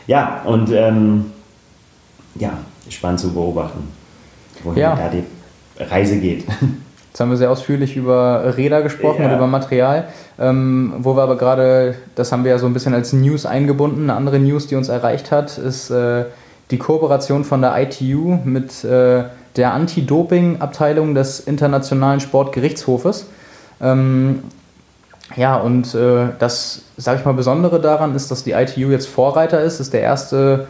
Ja, 0.05 0.41
und 0.45 0.71
ähm, 0.71 1.31
ja, 2.35 2.51
spannend 2.89 3.21
zu 3.21 3.33
beobachten, 3.33 3.87
wohin 4.63 4.83
ja. 4.83 4.95
da 4.95 5.09
die 5.09 5.23
Reise 5.83 6.19
geht. 6.19 6.45
Jetzt 7.13 7.19
haben 7.19 7.29
wir 7.29 7.37
sehr 7.37 7.51
ausführlich 7.51 7.95
über 7.95 8.57
Räder 8.57 8.81
gesprochen 8.81 9.21
ja. 9.21 9.29
und 9.29 9.35
über 9.35 9.45
Material, 9.45 10.05
ähm, 10.39 10.93
wo 10.97 11.15
wir 11.15 11.21
aber 11.21 11.37
gerade, 11.37 11.93
das 12.15 12.31
haben 12.31 12.43
wir 12.43 12.49
ja 12.49 12.57
so 12.57 12.65
ein 12.65 12.73
bisschen 12.73 12.95
als 12.95 13.13
News 13.13 13.45
eingebunden. 13.45 14.09
Eine 14.09 14.15
andere 14.15 14.39
News, 14.39 14.65
die 14.65 14.73
uns 14.73 14.89
erreicht 14.89 15.29
hat, 15.29 15.59
ist 15.59 15.91
äh, 15.91 16.25
die 16.71 16.79
Kooperation 16.79 17.43
von 17.43 17.61
der 17.61 17.79
ITU 17.79 18.39
mit 18.43 18.83
äh, 18.83 19.25
der 19.55 19.73
Anti-Doping-Abteilung 19.73 21.13
des 21.13 21.39
Internationalen 21.39 22.19
Sportgerichtshofes. 22.19 23.27
Ähm, 23.79 24.39
ja, 25.35 25.57
und 25.57 25.93
äh, 25.93 26.29
das, 26.39 26.81
sage 26.97 27.19
ich 27.19 27.25
mal, 27.25 27.35
Besondere 27.35 27.79
daran 27.79 28.15
ist, 28.15 28.31
dass 28.31 28.43
die 28.43 28.53
ITU 28.53 28.89
jetzt 28.89 29.07
Vorreiter 29.07 29.61
ist, 29.61 29.79
ist 29.79 29.93
der 29.93 30.01
erste 30.01 30.65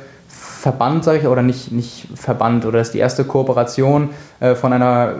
Verband, 0.64 1.04
sage 1.04 1.18
ich, 1.20 1.28
oder 1.28 1.42
nicht, 1.42 1.74
nicht 1.74 2.08
Verband, 2.16 2.66
oder 2.66 2.80
ist 2.80 2.94
die 2.94 3.00
erste 3.00 3.26
Kooperation 3.26 4.12
äh, 4.40 4.56
von 4.56 4.72
einer 4.72 5.16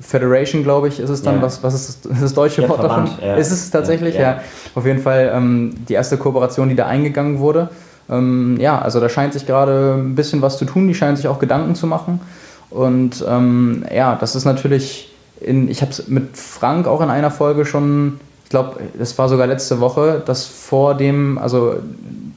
Federation, 0.00 0.64
glaube 0.64 0.88
ich, 0.88 0.98
ist 0.98 1.08
es 1.08 1.22
dann. 1.22 1.36
Ja. 1.36 1.42
Was, 1.42 1.62
was 1.62 1.74
ist 1.74 2.04
das, 2.04 2.20
das 2.20 2.34
deutsche 2.34 2.68
Wort 2.68 2.82
davon? 2.82 3.08
Ja. 3.24 3.36
Ist 3.36 3.52
es 3.52 3.70
tatsächlich? 3.70 4.16
Ja. 4.16 4.20
ja. 4.20 4.40
Auf 4.74 4.84
jeden 4.84 4.98
Fall 4.98 5.30
ähm, 5.32 5.72
die 5.88 5.94
erste 5.94 6.16
Kooperation, 6.16 6.68
die 6.68 6.74
da 6.74 6.86
eingegangen 6.86 7.38
wurde. 7.38 7.68
Ähm, 8.10 8.56
ja, 8.58 8.82
also 8.82 8.98
da 8.98 9.08
scheint 9.08 9.34
sich 9.34 9.46
gerade 9.46 9.94
ein 9.98 10.16
bisschen 10.16 10.42
was 10.42 10.58
zu 10.58 10.64
tun. 10.64 10.88
Die 10.88 10.96
scheinen 10.96 11.16
sich 11.16 11.28
auch 11.28 11.38
Gedanken 11.38 11.76
zu 11.76 11.86
machen. 11.86 12.20
Und 12.68 13.24
ähm, 13.28 13.84
ja, 13.94 14.16
das 14.16 14.34
ist 14.34 14.46
natürlich, 14.46 15.12
in, 15.40 15.70
ich 15.70 15.80
habe 15.82 15.92
es 15.92 16.08
mit 16.08 16.36
Frank 16.36 16.88
auch 16.88 17.02
in 17.02 17.08
einer 17.10 17.30
Folge 17.30 17.66
schon, 17.66 18.18
ich 18.42 18.50
glaube, 18.50 18.80
es 18.98 19.16
war 19.16 19.28
sogar 19.28 19.46
letzte 19.46 19.78
Woche, 19.78 20.20
dass 20.26 20.44
vor 20.44 20.96
dem, 20.96 21.38
also 21.38 21.76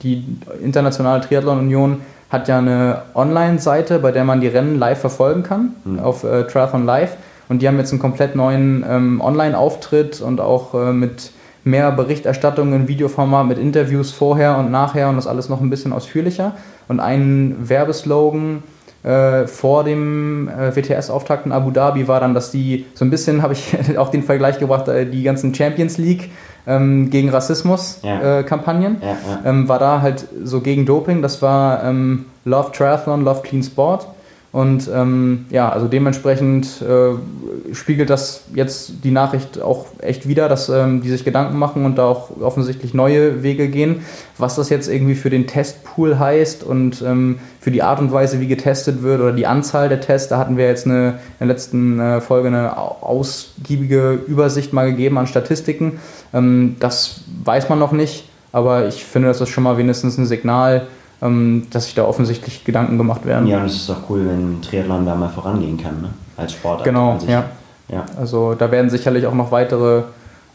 die 0.03 0.23
Internationale 0.61 1.21
Triathlon 1.21 1.57
Union 1.57 2.01
hat 2.29 2.47
ja 2.47 2.57
eine 2.57 3.03
Online-Seite, 3.13 3.99
bei 3.99 4.11
der 4.11 4.23
man 4.23 4.41
die 4.41 4.47
Rennen 4.47 4.77
live 4.77 4.99
verfolgen 4.99 5.43
kann, 5.43 5.75
mhm. 5.83 5.99
auf 5.99 6.23
äh, 6.23 6.43
Triathlon 6.47 6.85
Live. 6.85 7.17
Und 7.47 7.61
die 7.61 7.67
haben 7.67 7.77
jetzt 7.77 7.91
einen 7.91 7.99
komplett 7.99 8.35
neuen 8.35 8.83
ähm, 8.89 9.21
Online-Auftritt 9.21 10.21
und 10.21 10.41
auch 10.41 10.73
äh, 10.73 10.93
mit 10.93 11.31
mehr 11.63 11.91
Berichterstattung 11.91 12.73
in 12.73 12.87
Videoformat, 12.87 13.47
mit 13.47 13.57
Interviews 13.57 14.11
vorher 14.11 14.57
und 14.57 14.71
nachher 14.71 15.09
und 15.09 15.15
das 15.15 15.27
alles 15.27 15.49
noch 15.49 15.61
ein 15.61 15.69
bisschen 15.69 15.93
ausführlicher. 15.93 16.53
Und 16.87 16.99
ein 16.99 17.55
Werbeslogan 17.59 18.63
äh, 19.03 19.45
vor 19.47 19.83
dem 19.83 20.47
äh, 20.47 20.75
WTS-Auftakt 20.75 21.45
in 21.45 21.51
Abu 21.51 21.71
Dhabi 21.71 22.07
war 22.07 22.19
dann, 22.19 22.33
dass 22.33 22.51
die 22.51 22.85
so 22.95 23.05
ein 23.05 23.11
bisschen, 23.11 23.41
habe 23.43 23.53
ich 23.53 23.97
auch 23.97 24.09
den 24.09 24.23
Vergleich 24.23 24.59
gebracht, 24.59 24.87
äh, 24.87 25.05
die 25.05 25.23
ganzen 25.23 25.53
Champions 25.53 25.97
League 25.97 26.31
ähm, 26.67 27.09
gegen 27.09 27.29
Rassismus-Kampagnen, 27.29 28.97
ja. 29.01 29.07
Äh, 29.07 29.11
ja, 29.11 29.49
ähm, 29.49 29.67
war 29.67 29.79
da 29.79 30.01
halt 30.01 30.27
so 30.43 30.61
gegen 30.61 30.85
Doping. 30.85 31.21
Das 31.21 31.41
war 31.41 31.83
ähm, 31.83 32.25
Love 32.45 32.71
Triathlon, 32.71 33.23
Love 33.23 33.41
Clean 33.43 33.63
Sport. 33.63 34.07
Und 34.55 34.89
ähm, 34.95 35.47
ja, 35.49 35.67
also 35.67 35.89
dementsprechend 35.89 36.81
äh, 36.81 37.73
spiegelt 37.75 38.09
das 38.09 38.45
jetzt 38.53 39.03
die 39.03 39.11
Nachricht 39.11 39.61
auch 39.61 39.87
echt 39.99 40.29
wieder, 40.29 40.47
dass 40.47 40.69
ähm, 40.69 41.01
die 41.01 41.09
sich 41.09 41.25
Gedanken 41.25 41.59
machen 41.59 41.83
und 41.83 41.97
da 41.97 42.05
auch 42.05 42.29
offensichtlich 42.39 42.93
neue 42.93 43.43
Wege 43.43 43.67
gehen. 43.67 44.05
Was 44.37 44.55
das 44.55 44.69
jetzt 44.69 44.87
irgendwie 44.87 45.15
für 45.15 45.29
den 45.29 45.45
Testpool 45.45 46.19
heißt 46.19 46.63
und 46.63 47.01
ähm, 47.01 47.39
für 47.59 47.69
die 47.69 47.83
Art 47.83 47.99
und 47.99 48.13
Weise, 48.13 48.39
wie 48.39 48.47
getestet 48.47 49.03
wird 49.03 49.19
oder 49.19 49.33
die 49.33 49.45
Anzahl 49.45 49.89
der 49.89 49.99
Tests, 49.99 50.29
da 50.29 50.37
hatten 50.37 50.55
wir 50.55 50.67
jetzt 50.67 50.85
eine, 50.85 51.09
in 51.09 51.15
der 51.39 51.47
letzten 51.47 51.99
äh, 51.99 52.21
Folge 52.21 52.47
eine 52.47 52.77
ausgiebige 52.77 54.11
Übersicht 54.25 54.71
mal 54.71 54.89
gegeben 54.89 55.17
an 55.17 55.27
Statistiken. 55.27 55.99
Ähm, 56.33 56.77
das 56.79 57.19
weiß 57.43 57.67
man 57.67 57.77
noch 57.77 57.91
nicht, 57.91 58.29
aber 58.53 58.87
ich 58.87 59.03
finde, 59.03 59.27
das 59.27 59.41
ist 59.41 59.49
schon 59.49 59.65
mal 59.65 59.77
wenigstens 59.77 60.17
ein 60.17 60.25
Signal, 60.25 60.87
dass 61.21 61.85
sich 61.85 61.95
da 61.95 62.05
offensichtlich 62.05 62.65
Gedanken 62.65 62.97
gemacht 62.97 63.25
werden. 63.25 63.47
Ja, 63.47 63.59
und 63.59 63.65
es 63.65 63.75
ist 63.75 63.89
auch 63.89 64.09
cool, 64.09 64.27
wenn 64.27 64.61
Triathlon 64.61 65.05
da 65.05 65.15
mal 65.15 65.29
vorangehen 65.29 65.77
kann, 65.77 66.01
ne? 66.01 66.09
als 66.37 66.53
Sportart. 66.53 66.83
Genau, 66.83 67.17
ja. 67.27 67.45
ja. 67.87 68.05
Also 68.19 68.53
da 68.53 68.69
werden 68.71 68.89
sicherlich 68.89 69.25
auch 69.25 69.33
noch 69.33 69.51
weitere 69.51 70.03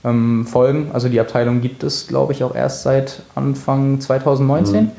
ähm, 0.04 0.46
folgen. 0.46 0.90
Also 0.92 1.08
die 1.08 1.20
Abteilung 1.20 1.61
gibt 1.61 1.82
es, 1.82 2.06
glaube 2.06 2.32
ich, 2.32 2.44
auch 2.44 2.54
erst 2.54 2.82
seit 2.82 3.22
Anfang 3.34 4.00
2019. 4.00 4.84
Mhm. 4.84 4.90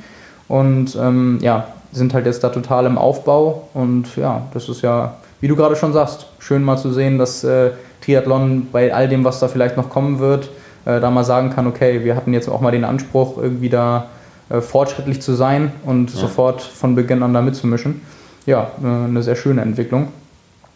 Und 0.47 0.97
ähm, 0.99 1.39
ja, 1.41 1.68
sind 1.91 2.14
halt 2.14 2.26
jetzt 2.26 2.43
da 2.43 2.49
total 2.49 2.86
im 2.86 2.97
Aufbau. 2.97 3.70
Und 3.74 4.16
ja, 4.16 4.41
das 4.53 4.70
ist 4.70 4.82
ja, 4.82 5.16
wie 5.39 5.47
du 5.47 5.55
gerade 5.55 5.76
schon 5.76 5.93
sagst, 5.93 6.28
schön 6.39 6.64
mal 6.64 6.78
zu 6.78 6.91
sehen, 6.91 7.18
dass 7.18 7.43
äh, 7.43 7.72
Triathlon 8.03 8.68
bei 8.72 8.93
all 8.93 9.07
dem, 9.07 9.24
was 9.24 9.39
da 9.39 9.47
vielleicht 9.47 9.78
noch 9.78 9.89
kommen 9.89 10.20
wird, 10.20 10.49
äh, 10.86 10.99
da 10.99 11.12
mal 11.12 11.24
sagen 11.24 11.51
kann, 11.51 11.68
okay, 11.68 12.03
wir 12.03 12.16
hatten 12.16 12.34
jetzt 12.34 12.49
auch 12.49 12.62
mal 12.62 12.72
den 12.72 12.84
Anspruch, 12.84 13.38
irgendwie 13.38 13.70
da 13.70 14.07
äh, 14.52 14.62
fortschrittlich 14.62 15.22
zu 15.22 15.34
sein 15.34 15.72
und 15.86 16.14
ja. 16.14 16.20
sofort 16.20 16.62
von 16.62 16.95
Beginn 16.95 17.24
an 17.24 17.34
da 17.34 17.41
mitzumischen. 17.41 18.02
Ja, 18.45 18.72
äh, 18.84 18.86
eine 18.86 19.24
sehr 19.24 19.36
schöne 19.36 19.62
Entwicklung. 19.62 20.10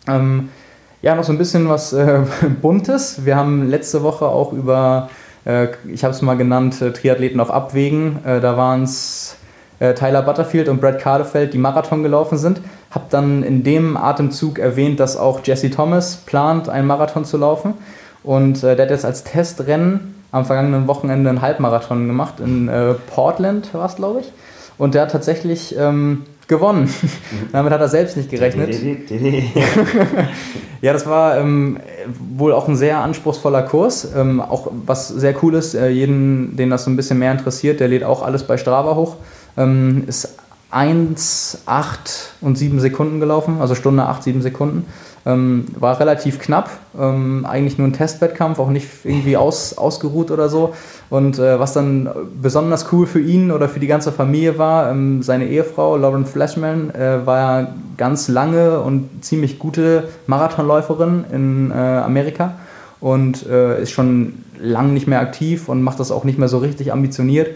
Ähm, 0.07 0.49
ja, 1.01 1.13
noch 1.15 1.23
so 1.23 1.31
ein 1.31 1.37
bisschen 1.37 1.67
was 1.67 1.93
äh, 1.93 2.21
Buntes. 2.61 3.25
Wir 3.25 3.35
haben 3.35 3.69
letzte 3.69 4.01
Woche 4.03 4.25
auch 4.25 4.53
über, 4.53 5.09
äh, 5.45 5.67
ich 5.87 6.03
habe 6.03 6.13
es 6.13 6.21
mal 6.21 6.35
genannt, 6.35 6.81
äh, 6.81 6.93
Triathleten 6.93 7.39
auf 7.39 7.51
Abwägen. 7.51 8.23
Äh, 8.25 8.39
da 8.39 8.57
waren 8.57 8.83
es 8.83 9.37
Tyler 9.77 10.21
Butterfield 10.21 10.69
und 10.69 10.79
Brad 10.79 10.99
Cardefeld, 10.99 11.53
die 11.53 11.57
Marathon 11.57 12.01
gelaufen 12.01 12.37
sind. 12.37 12.61
Habe 12.91 13.05
dann 13.09 13.43
in 13.43 13.65
dem 13.65 13.97
Atemzug 13.97 14.57
erwähnt, 14.57 15.01
dass 15.01 15.17
auch 15.17 15.41
Jesse 15.43 15.69
Thomas 15.69 16.15
plant, 16.15 16.69
einen 16.69 16.87
Marathon 16.87 17.25
zu 17.25 17.35
laufen. 17.35 17.73
Und 18.23 18.63
der 18.63 18.77
hat 18.77 18.89
jetzt 18.89 19.03
als 19.03 19.25
Testrennen 19.25 20.14
am 20.35 20.45
vergangenen 20.45 20.87
Wochenende 20.87 21.29
einen 21.29 21.41
Halbmarathon 21.41 22.07
gemacht. 22.07 22.41
In 22.41 22.67
äh, 22.67 22.93
Portland 22.93 23.73
war 23.73 23.85
es, 23.85 23.95
glaube 23.95 24.19
ich. 24.19 24.31
Und 24.77 24.93
der 24.93 25.03
hat 25.03 25.11
tatsächlich 25.11 25.73
ähm, 25.79 26.23
gewonnen. 26.49 26.83
Mhm. 26.83 27.09
Damit 27.53 27.71
hat 27.71 27.79
er 27.79 27.87
selbst 27.87 28.17
nicht 28.17 28.29
gerechnet. 28.29 28.73
ja, 30.81 30.91
das 30.91 31.07
war 31.07 31.37
ähm, 31.37 31.79
wohl 32.35 32.51
auch 32.51 32.67
ein 32.67 32.75
sehr 32.75 32.99
anspruchsvoller 32.99 33.61
Kurs. 33.61 34.09
Ähm, 34.13 34.41
auch 34.41 34.67
was 34.85 35.07
sehr 35.07 35.41
cool 35.41 35.55
ist, 35.55 35.73
äh, 35.73 35.87
jeden, 35.87 36.57
den 36.57 36.69
das 36.69 36.83
so 36.83 36.91
ein 36.91 36.97
bisschen 36.97 37.17
mehr 37.17 37.31
interessiert, 37.31 37.79
der 37.79 37.87
lädt 37.87 38.03
auch 38.03 38.21
alles 38.21 38.43
bei 38.43 38.57
Strava 38.57 38.95
hoch. 38.95 39.15
Ähm, 39.55 40.03
ist 40.07 40.37
1, 40.69 41.59
8 41.65 42.33
und 42.41 42.57
7 42.57 42.81
Sekunden 42.81 43.21
gelaufen, 43.21 43.61
also 43.61 43.73
Stunde 43.73 44.03
8, 44.03 44.23
7 44.23 44.41
Sekunden. 44.41 44.85
Ähm, 45.27 45.65
war 45.79 45.99
relativ 45.99 46.37
knapp, 46.37 46.69
ähm, 46.99 47.47
eigentlich 47.47 47.79
nur 47.79 47.87
ein 47.87 47.93
Testwettkampf, 47.93 48.59
auch 48.59 48.69
nicht 48.69 48.87
irgendwie 49.03 49.37
aus, 49.37 49.75
ausgeruht 49.75 50.29
oder 50.29 50.49
so. 50.49 50.75
Und 51.09 51.39
äh, 51.39 51.59
was 51.59 51.73
dann 51.73 52.09
besonders 52.39 52.91
cool 52.91 53.07
für 53.07 53.19
ihn 53.19 53.49
oder 53.51 53.67
für 53.67 53.79
die 53.79 53.87
ganze 53.87 54.11
Familie 54.11 54.59
war, 54.59 54.91
ähm, 54.91 55.23
seine 55.23 55.47
Ehefrau 55.47 55.97
Lauren 55.97 56.27
Flashman 56.27 56.93
äh, 56.93 57.25
war 57.25 57.37
ja 57.61 57.67
ganz 57.97 58.27
lange 58.27 58.81
und 58.81 59.25
ziemlich 59.25 59.57
gute 59.57 60.09
Marathonläuferin 60.27 61.25
in 61.31 61.71
äh, 61.71 61.73
Amerika 61.73 62.53
und 63.01 63.47
äh, 63.47 63.81
ist 63.81 63.91
schon 63.91 64.33
lang 64.59 64.93
nicht 64.93 65.07
mehr 65.07 65.21
aktiv 65.21 65.69
und 65.69 65.81
macht 65.81 65.99
das 65.99 66.11
auch 66.11 66.23
nicht 66.23 66.37
mehr 66.37 66.47
so 66.47 66.59
richtig 66.59 66.91
ambitioniert. 66.91 67.55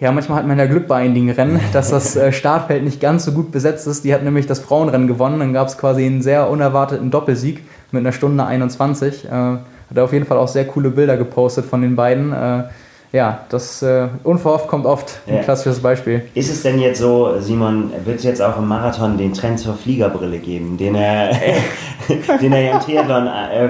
Ja, 0.00 0.10
manchmal 0.12 0.38
hat 0.38 0.46
man 0.46 0.58
ja 0.58 0.64
Glück 0.64 0.88
bei 0.88 0.96
einigen 0.96 1.30
Rennen, 1.30 1.60
dass 1.72 1.90
das 1.90 2.16
äh, 2.16 2.32
Startfeld 2.32 2.82
nicht 2.82 3.00
ganz 3.00 3.24
so 3.24 3.32
gut 3.32 3.52
besetzt 3.52 3.86
ist. 3.86 4.04
Die 4.04 4.14
hat 4.14 4.24
nämlich 4.24 4.46
das 4.46 4.58
Frauenrennen 4.60 5.06
gewonnen. 5.06 5.38
Dann 5.40 5.52
gab 5.52 5.68
es 5.68 5.76
quasi 5.76 6.06
einen 6.06 6.22
sehr 6.22 6.48
unerwarteten 6.48 7.10
Doppelsieg 7.10 7.62
mit 7.92 8.00
einer 8.00 8.12
Stunde 8.12 8.44
21. 8.44 9.26
Äh, 9.26 9.28
hat 9.30 9.60
er 9.94 10.04
auf 10.04 10.12
jeden 10.12 10.24
Fall 10.24 10.38
auch 10.38 10.48
sehr 10.48 10.66
coole 10.66 10.90
Bilder 10.90 11.18
gepostet 11.18 11.66
von 11.66 11.82
den 11.82 11.96
beiden. 11.96 12.32
Äh, 12.32 12.64
ja, 13.12 13.40
das 13.48 13.82
äh, 13.82 14.06
unverhofft 14.22 14.68
kommt 14.68 14.86
oft 14.86 15.18
ein 15.26 15.36
ja. 15.36 15.42
klassisches 15.42 15.80
Beispiel. 15.80 16.22
Ist 16.34 16.50
es 16.50 16.62
denn 16.62 16.78
jetzt 16.78 17.00
so, 17.00 17.40
Simon, 17.40 17.90
wird 18.04 18.18
es 18.18 18.24
jetzt 18.24 18.40
auch 18.40 18.56
im 18.56 18.68
Marathon 18.68 19.18
den 19.18 19.34
Trend 19.34 19.58
zur 19.58 19.74
Fliegerbrille 19.74 20.38
geben, 20.38 20.78
den 20.78 20.94
er, 20.94 21.30
den 22.40 22.52
er 22.52 22.60
ja 22.60 22.72
im 22.74 22.80
Triathlon 22.80 23.26
äh, 23.26 23.68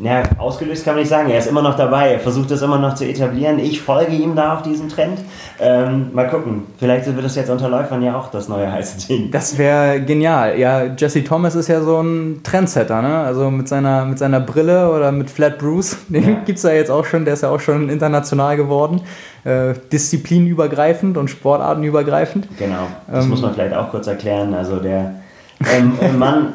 Na, 0.00 0.22
ausgelöst 0.38 0.84
kann 0.84 0.94
man 0.94 1.00
nicht 1.00 1.08
sagen. 1.08 1.28
Er 1.28 1.38
ist 1.38 1.48
immer 1.48 1.60
noch 1.60 1.76
dabei. 1.76 2.12
Er 2.12 2.20
versucht 2.20 2.52
das 2.52 2.62
immer 2.62 2.78
noch 2.78 2.94
zu 2.94 3.04
etablieren. 3.04 3.58
Ich 3.58 3.82
folge 3.82 4.12
ihm 4.12 4.36
da 4.36 4.54
auf 4.54 4.62
diesen 4.62 4.88
Trend. 4.88 5.18
Ähm, 5.58 6.10
mal 6.12 6.28
gucken. 6.28 6.66
Vielleicht 6.78 7.06
wird 7.06 7.24
das 7.24 7.34
jetzt 7.34 7.50
unter 7.50 7.68
Läufern 7.68 8.00
ja 8.02 8.16
auch 8.16 8.30
das 8.30 8.48
neue 8.48 8.70
heiße 8.70 9.08
Ding. 9.08 9.32
Das 9.32 9.58
wäre 9.58 10.00
genial. 10.00 10.56
Ja, 10.56 10.84
Jesse 10.84 11.24
Thomas 11.24 11.56
ist 11.56 11.66
ja 11.66 11.80
so 11.80 12.00
ein 12.00 12.42
Trendsetter, 12.44 13.02
ne? 13.02 13.18
Also 13.18 13.50
mit 13.50 13.66
seiner, 13.66 14.04
mit 14.04 14.20
seiner 14.20 14.38
Brille 14.38 14.92
oder 14.92 15.10
mit 15.10 15.30
Flat 15.30 15.58
Bruce. 15.58 15.96
Den 16.08 16.22
ja. 16.22 16.34
gibt 16.44 16.58
es 16.58 16.62
ja 16.62 16.70
jetzt 16.70 16.92
auch 16.92 17.04
schon. 17.04 17.24
Der 17.24 17.34
ist 17.34 17.42
ja 17.42 17.50
auch 17.50 17.60
schon 17.60 17.88
international 17.88 18.56
geworden. 18.56 19.00
Äh, 19.42 19.74
disziplinübergreifend 19.90 21.16
und 21.16 21.28
sportartenübergreifend. 21.28 22.46
Genau. 22.56 22.86
Das 23.10 23.24
ähm, 23.24 23.30
muss 23.30 23.42
man 23.42 23.52
vielleicht 23.52 23.74
auch 23.74 23.90
kurz 23.90 24.06
erklären. 24.06 24.54
Also 24.54 24.76
der 24.76 25.14
ähm, 25.74 25.98
Mann 26.16 26.54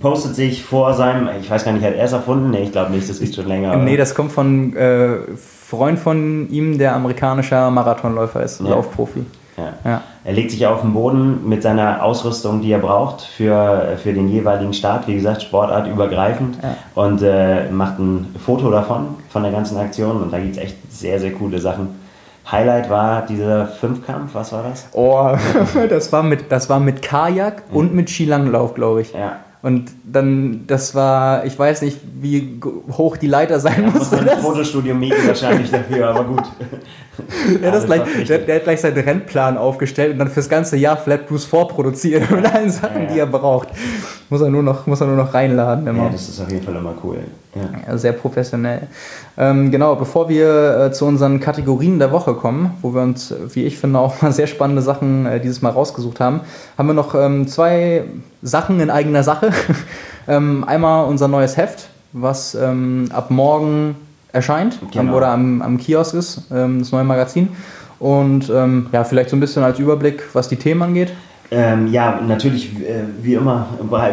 postet 0.00 0.34
sich 0.34 0.62
vor 0.62 0.94
seinem, 0.94 1.28
ich 1.40 1.50
weiß 1.50 1.64
gar 1.64 1.72
nicht, 1.72 1.84
hat 1.84 1.94
er 1.94 2.04
es 2.04 2.12
erfunden? 2.12 2.50
Nee, 2.50 2.64
ich 2.64 2.72
glaube 2.72 2.92
nicht, 2.92 3.08
das 3.08 3.18
ist 3.18 3.34
schon 3.34 3.46
länger. 3.46 3.76
Nee, 3.76 3.96
das 3.96 4.14
kommt 4.14 4.32
von 4.32 4.76
äh, 4.76 5.18
Freund 5.36 5.98
von 5.98 6.48
ihm, 6.50 6.78
der 6.78 6.94
amerikanischer 6.94 7.70
Marathonläufer 7.70 8.42
ist, 8.42 8.60
ja. 8.60 8.70
Laufprofi. 8.70 9.24
Ja. 9.56 9.72
ja. 9.84 10.02
Er 10.24 10.32
legt 10.32 10.52
sich 10.52 10.66
auf 10.66 10.82
den 10.82 10.92
Boden 10.92 11.48
mit 11.48 11.62
seiner 11.62 12.02
Ausrüstung, 12.02 12.60
die 12.60 12.70
er 12.70 12.78
braucht 12.78 13.22
für, 13.22 13.96
für 14.02 14.12
den 14.12 14.28
jeweiligen 14.28 14.72
Start, 14.72 15.08
wie 15.08 15.14
gesagt, 15.14 15.42
sportartübergreifend 15.42 16.58
ja. 16.62 16.76
und 16.94 17.22
äh, 17.22 17.68
macht 17.70 17.98
ein 17.98 18.34
Foto 18.44 18.70
davon, 18.70 19.16
von 19.30 19.42
der 19.42 19.50
ganzen 19.50 19.76
Aktion 19.78 20.22
und 20.22 20.32
da 20.32 20.38
gibt 20.38 20.56
es 20.56 20.62
echt 20.62 20.76
sehr, 20.92 21.18
sehr 21.18 21.32
coole 21.32 21.58
Sachen. 21.58 21.98
Highlight 22.50 22.88
war 22.88 23.26
dieser 23.26 23.66
Fünfkampf, 23.66 24.34
was 24.34 24.52
war 24.52 24.62
das? 24.62 24.88
Oh, 24.92 25.32
das 25.88 26.12
war 26.12 26.22
mit, 26.22 26.50
das 26.50 26.70
war 26.70 26.80
mit 26.80 27.02
Kajak 27.02 27.64
mhm. 27.70 27.76
und 27.76 27.94
mit 27.94 28.08
Skilanglauf, 28.08 28.74
glaube 28.74 29.02
ich. 29.02 29.12
Ja. 29.12 29.36
Und 29.60 29.90
dann, 30.04 30.64
das 30.68 30.94
war, 30.94 31.44
ich 31.44 31.58
weiß 31.58 31.82
nicht, 31.82 31.98
wie 32.20 32.60
hoch 32.92 33.16
die 33.16 33.26
Leiter 33.26 33.58
sein 33.58 33.84
ja, 33.84 33.90
musste. 33.90 34.16
Muss 34.16 34.28
ein 34.28 34.38
Fotostudio 34.38 34.94
mieten 34.94 35.26
wahrscheinlich 35.26 35.68
dafür, 35.70 36.10
aber 36.10 36.24
gut. 36.24 36.44
ja, 37.62 37.70
das 37.72 37.86
gleich, 37.86 38.02
der, 38.28 38.38
der, 38.38 38.56
hat 38.56 38.64
gleich 38.64 38.80
seinen 38.80 38.98
Rennplan 38.98 39.58
aufgestellt 39.58 40.12
und 40.12 40.18
dann 40.20 40.28
fürs 40.28 40.48
ganze 40.48 40.76
Jahr 40.76 40.96
Flat 40.96 41.26
Bruce 41.26 41.44
vorproduziert 41.44 42.30
mit 42.30 42.46
allen 42.46 42.70
Sachen, 42.70 43.02
ja, 43.02 43.08
ja. 43.08 43.12
die 43.12 43.18
er 43.18 43.26
braucht. 43.26 43.68
Muss 44.30 44.40
er 44.40 44.48
nur 44.48 44.62
noch, 44.62 44.86
muss 44.86 45.00
er 45.00 45.08
nur 45.08 45.16
noch 45.16 45.34
reinladen. 45.34 45.88
Immer. 45.88 46.04
Ja, 46.04 46.10
das 46.10 46.28
ist 46.28 46.40
auf 46.40 46.50
jeden 46.50 46.64
Fall 46.64 46.76
immer 46.76 46.94
cool. 47.02 47.18
Ja. 47.86 47.98
sehr 47.98 48.12
professionell. 48.12 48.82
Ähm, 49.36 49.70
genau, 49.70 49.94
bevor 49.96 50.28
wir 50.28 50.86
äh, 50.86 50.92
zu 50.92 51.06
unseren 51.06 51.40
Kategorien 51.40 51.98
der 51.98 52.12
Woche 52.12 52.34
kommen, 52.34 52.72
wo 52.82 52.94
wir 52.94 53.02
uns, 53.02 53.34
wie 53.52 53.64
ich 53.64 53.78
finde, 53.78 53.98
auch 53.98 54.20
mal 54.22 54.32
sehr 54.40 54.46
spannende 54.46 54.82
Sachen 54.82 55.26
äh, 55.26 55.40
dieses 55.40 55.62
Mal 55.62 55.70
rausgesucht 55.70 56.20
haben, 56.20 56.40
haben 56.76 56.86
wir 56.86 56.94
noch 56.94 57.14
ähm, 57.14 57.48
zwei 57.48 58.04
Sachen 58.42 58.80
in 58.80 58.90
eigener 58.90 59.22
Sache. 59.22 59.50
ähm, 60.28 60.64
einmal 60.64 61.06
unser 61.06 61.28
neues 61.28 61.56
Heft, 61.56 61.88
was 62.12 62.54
ähm, 62.54 63.08
ab 63.12 63.30
morgen 63.30 63.96
erscheint 64.32 64.78
genau. 64.92 65.16
oder 65.16 65.28
am, 65.28 65.62
am 65.62 65.78
Kiosk 65.78 66.14
ist, 66.14 66.42
ähm, 66.52 66.80
das 66.80 66.92
neue 66.92 67.04
Magazin. 67.04 67.48
Und 67.98 68.48
ähm, 68.50 68.86
ja, 68.92 69.04
vielleicht 69.04 69.30
so 69.30 69.36
ein 69.36 69.40
bisschen 69.40 69.62
als 69.64 69.78
Überblick, 69.78 70.22
was 70.32 70.48
die 70.48 70.56
Themen 70.56 70.82
angeht. 70.82 71.12
Ähm, 71.50 71.90
ja, 71.90 72.20
natürlich, 72.26 72.78
äh, 72.80 73.04
wie 73.22 73.34
immer, 73.34 73.66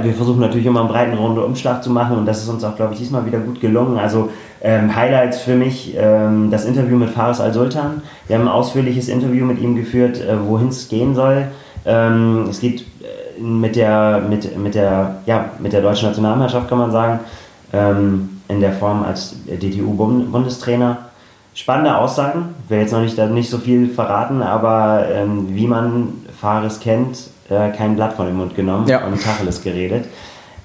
wir 0.03 0.13
versuchen 0.13 0.39
natürlich 0.39 0.65
immer 0.65 0.79
einen 0.79 0.89
breiten 0.89 1.17
Runde 1.17 1.43
Umschlag 1.43 1.83
zu 1.83 1.89
machen 1.89 2.17
und 2.17 2.25
das 2.25 2.41
ist 2.41 2.47
uns 2.47 2.63
auch, 2.63 2.77
glaube 2.77 2.93
ich, 2.93 2.99
diesmal 2.99 3.25
wieder 3.25 3.39
gut 3.39 3.59
gelungen. 3.59 3.97
Also 3.97 4.29
ähm, 4.61 4.95
Highlights 4.95 5.39
für 5.39 5.55
mich 5.55 5.95
ähm, 5.97 6.49
das 6.49 6.63
Interview 6.63 6.95
mit 6.95 7.09
Faris 7.09 7.41
Al-Sultan. 7.41 8.01
Wir 8.27 8.38
haben 8.38 8.43
ein 8.43 8.53
ausführliches 8.53 9.09
Interview 9.09 9.45
mit 9.45 9.59
ihm 9.59 9.75
geführt, 9.75 10.21
äh, 10.21 10.47
wohin 10.47 10.69
es 10.69 10.88
gehen 10.88 11.13
soll. 11.13 11.47
Ähm, 11.86 12.47
es 12.49 12.61
geht 12.61 12.81
äh, 12.81 13.41
mit 13.41 13.75
der, 13.75 14.21
mit, 14.29 14.57
mit, 14.57 14.73
der, 14.73 15.17
ja, 15.25 15.49
mit 15.59 15.73
der 15.73 15.81
deutschen 15.81 16.07
Nationalmannschaft, 16.07 16.69
kann 16.69 16.77
man 16.77 16.91
sagen, 16.91 17.19
ähm, 17.73 18.29
in 18.47 18.61
der 18.61 18.71
Form 18.71 19.03
als 19.03 19.36
DTU-Bundestrainer. 19.45 20.99
Spannende 21.53 21.97
Aussagen, 21.97 22.55
ich 22.63 22.69
will 22.69 22.79
jetzt 22.79 22.91
noch 22.91 23.01
nicht, 23.01 23.17
nicht 23.17 23.49
so 23.49 23.57
viel 23.57 23.89
verraten, 23.89 24.41
aber 24.41 25.05
ähm, 25.13 25.47
wie 25.49 25.67
man 25.67 26.24
Fares 26.39 26.79
kennt, 26.79 27.17
äh, 27.49 27.69
kein 27.71 27.95
Blatt 27.95 28.13
von 28.13 28.27
dem 28.27 28.38
Mund 28.38 28.55
genommen 28.55 28.88
ja. 28.88 29.05
und 29.05 29.21
Tacheles 29.21 29.63
geredet. 29.63 30.05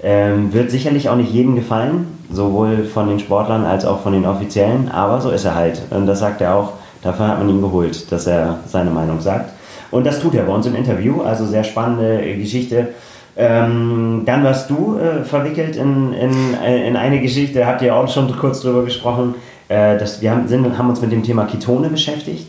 Ähm, 0.03 0.51
wird 0.53 0.71
sicherlich 0.71 1.09
auch 1.09 1.15
nicht 1.15 1.31
jedem 1.31 1.55
gefallen, 1.55 2.07
sowohl 2.31 2.85
von 2.85 3.07
den 3.07 3.19
Sportlern 3.19 3.65
als 3.65 3.85
auch 3.85 4.01
von 4.01 4.13
den 4.13 4.25
Offiziellen, 4.25 4.89
aber 4.89 5.21
so 5.21 5.29
ist 5.29 5.45
er 5.45 5.55
halt. 5.55 5.81
Und 5.91 6.07
das 6.07 6.19
sagt 6.19 6.41
er 6.41 6.55
auch, 6.55 6.73
dafür 7.03 7.27
hat 7.27 7.39
man 7.39 7.49
ihn 7.49 7.61
geholt, 7.61 8.11
dass 8.11 8.25
er 8.25 8.59
seine 8.65 8.89
Meinung 8.89 9.19
sagt. 9.21 9.51
Und 9.91 10.05
das 10.05 10.19
tut 10.19 10.33
er 10.33 10.45
bei 10.45 10.53
uns 10.53 10.65
im 10.65 10.75
Interview, 10.75 11.21
also 11.21 11.45
sehr 11.45 11.63
spannende 11.63 12.35
Geschichte. 12.37 12.89
Ähm, 13.37 14.23
dann 14.25 14.43
warst 14.43 14.69
du 14.69 14.97
äh, 14.97 15.23
verwickelt 15.23 15.75
in, 15.75 16.13
in, 16.13 16.53
in 16.63 16.95
eine 16.95 17.21
Geschichte, 17.21 17.65
habt 17.65 17.81
ihr 17.81 17.95
auch 17.95 18.07
schon 18.07 18.35
kurz 18.35 18.61
drüber 18.61 18.83
gesprochen. 18.83 19.35
Äh, 19.71 19.97
dass 19.97 20.21
wir 20.21 20.31
haben, 20.31 20.49
sind, 20.49 20.77
haben 20.77 20.89
uns 20.89 20.99
mit 20.99 21.13
dem 21.13 21.23
Thema 21.23 21.45
Ketone 21.45 21.87
beschäftigt. 21.87 22.47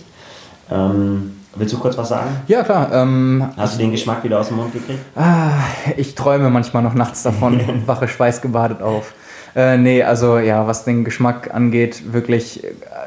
Ähm, 0.68 1.31
Willst 1.54 1.74
du 1.74 1.78
kurz 1.78 1.98
was 1.98 2.08
sagen? 2.08 2.30
Ja, 2.48 2.62
klar. 2.62 2.90
Ähm, 2.92 3.46
Hast 3.56 3.74
du 3.74 3.78
den 3.78 3.90
Geschmack 3.90 4.24
wieder 4.24 4.40
aus 4.40 4.48
dem 4.48 4.56
Mund 4.56 4.72
gekriegt? 4.72 5.00
Ah, 5.14 5.50
ich 5.96 6.14
träume 6.14 6.48
manchmal 6.48 6.82
noch 6.82 6.94
nachts 6.94 7.22
davon 7.22 7.60
und 7.60 7.86
wache 7.86 8.08
schweißgebadet 8.08 8.80
auf. 8.80 9.12
Äh, 9.54 9.76
nee, 9.76 10.02
also 10.02 10.38
ja, 10.38 10.66
was 10.66 10.84
den 10.84 11.04
Geschmack 11.04 11.54
angeht, 11.54 12.12
wirklich, 12.12 12.64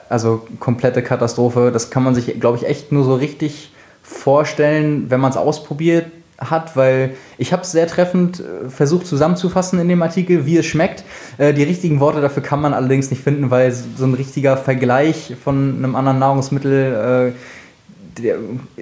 also 0.09 0.45
komplette 0.59 1.01
Katastrophe. 1.01 1.71
Das 1.71 1.89
kann 1.89 2.03
man 2.03 2.13
sich, 2.13 2.39
glaube 2.39 2.57
ich, 2.57 2.67
echt 2.67 2.91
nur 2.91 3.03
so 3.03 3.15
richtig 3.15 3.71
vorstellen, 4.03 5.09
wenn 5.09 5.19
man 5.19 5.31
es 5.31 5.37
ausprobiert 5.37 6.05
hat, 6.37 6.75
weil 6.75 7.15
ich 7.37 7.53
habe 7.53 7.63
es 7.63 7.71
sehr 7.71 7.87
treffend 7.87 8.41
äh, 8.41 8.69
versucht 8.69 9.07
zusammenzufassen 9.07 9.79
in 9.79 9.87
dem 9.87 10.03
Artikel, 10.03 10.45
wie 10.45 10.57
es 10.57 10.65
schmeckt. 10.65 11.03
Äh, 11.37 11.53
die 11.53 11.63
richtigen 11.63 11.99
Worte 11.99 12.21
dafür 12.21 12.43
kann 12.43 12.61
man 12.61 12.73
allerdings 12.73 13.09
nicht 13.09 13.23
finden, 13.23 13.49
weil 13.49 13.71
so 13.71 14.05
ein 14.05 14.13
richtiger 14.13 14.57
Vergleich 14.57 15.33
von 15.43 15.77
einem 15.77 15.95
anderen 15.95 16.19
Nahrungsmittel 16.19 17.33
äh, 17.33 17.39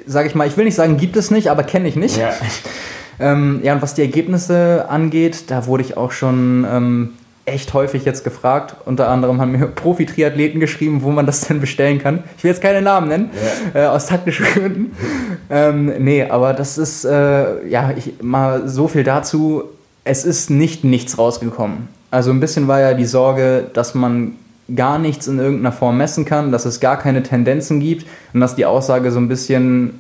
sage 0.06 0.28
ich 0.28 0.36
mal, 0.36 0.48
ich 0.48 0.58
will 0.58 0.66
nicht 0.66 0.76
sagen, 0.76 0.98
gibt 0.98 1.16
es 1.16 1.32
nicht, 1.32 1.50
aber 1.50 1.64
kenne 1.64 1.88
ich 1.88 1.96
nicht. 1.96 2.18
Ja. 2.18 2.32
ähm, 3.20 3.60
ja, 3.64 3.74
und 3.74 3.82
was 3.82 3.94
die 3.94 4.02
Ergebnisse 4.02 4.86
angeht, 4.90 5.46
da 5.48 5.66
wurde 5.66 5.84
ich 5.84 5.98
auch 5.98 6.12
schon 6.12 6.66
ähm, 6.70 7.10
echt 7.46 7.74
häufig 7.74 8.06
jetzt 8.06 8.24
gefragt. 8.24 8.76
Unter 8.86 9.10
anderem 9.10 9.42
haben 9.42 9.52
mir 9.52 9.68
Profi-Triathleten 9.76 10.60
geschrieben, 10.60 11.04
wo 11.04 11.12
man 11.12 11.26
das 11.26 11.42
denn 11.42 11.60
bestellen 11.60 12.00
kann. 12.00 12.24
Ich 12.38 12.44
will 12.44 12.52
jetzt 12.52 12.62
keine 12.62 12.82
Namen 12.82 13.08
nennen, 13.08 13.32
ja. 13.74 13.84
äh, 13.84 13.88
aus 13.88 14.08
taktischen 14.08 14.46
Gründen. 14.46 14.96
ähm, 15.50 15.92
nee, 16.00 16.24
aber 16.24 16.54
das 16.54 16.78
ist, 16.78 17.06
äh, 17.06 17.68
ja, 17.68 17.92
ich, 17.96 18.22
mal 18.22 18.68
so 18.68 18.88
viel 18.88 19.04
dazu. 19.04 19.64
Es 20.06 20.26
ist 20.26 20.50
nicht 20.50 20.84
nichts 20.84 21.18
rausgekommen. 21.18 21.88
Also 22.12 22.30
ein 22.30 22.40
bisschen 22.40 22.68
war 22.68 22.80
ja 22.80 22.94
die 22.94 23.06
Sorge, 23.06 23.70
dass 23.74 23.96
man 23.96 24.34
gar 24.74 24.98
nichts 25.00 25.28
in 25.28 25.40
irgendeiner 25.40 25.72
Form 25.72 25.98
messen 25.98 26.26
kann, 26.26 26.52
dass 26.52 26.66
es 26.66 26.80
gar 26.80 26.98
keine 26.98 27.24
Tendenzen 27.24 27.80
gibt 27.80 28.06
und 28.34 28.40
dass 28.40 28.56
die 28.56 28.66
Aussage 28.66 29.12
so 29.12 29.20
ein 29.20 29.28
bisschen 29.28 29.94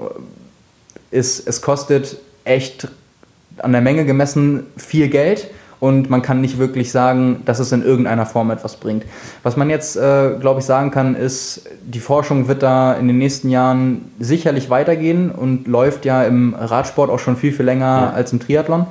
ist, 1.12 1.48
es 1.48 1.62
kostet 1.62 2.18
echt 2.44 2.88
an 3.58 3.72
der 3.72 3.82
Menge 3.82 4.06
gemessen 4.06 4.66
viel 4.78 5.10
Geld 5.10 5.50
und 5.80 6.10
man 6.10 6.22
kann 6.22 6.40
nicht 6.40 6.58
wirklich 6.60 6.92
sagen, 6.92 7.42
dass 7.46 7.60
es 7.60 7.74
in 7.74 7.84
irgendeiner 7.84 8.26
Form 8.26 8.52
etwas 8.52 8.78
bringt. 8.78 9.04
Was 9.44 9.58
man 9.58 9.70
jetzt, 9.70 9.98
äh, 9.98 10.38
glaube 10.40 10.62
ich, 10.62 10.66
sagen 10.66 10.92
kann, 10.92 11.14
ist, 11.14 11.70
die 11.84 12.00
Forschung 12.00 12.48
wird 12.48 12.64
da 12.64 12.94
in 12.94 13.08
den 13.08 13.18
nächsten 13.18 13.50
Jahren 13.50 14.06
sicherlich 14.18 14.70
weitergehen 14.70 15.30
und 15.30 15.68
läuft 15.68 16.06
ja 16.06 16.24
im 16.24 16.56
Radsport 16.58 17.10
auch 17.10 17.20
schon 17.20 17.36
viel, 17.36 17.52
viel 17.52 17.66
länger 17.66 17.86
ja. 17.86 18.10
als 18.12 18.32
im 18.32 18.40
Triathlon. 18.40 18.88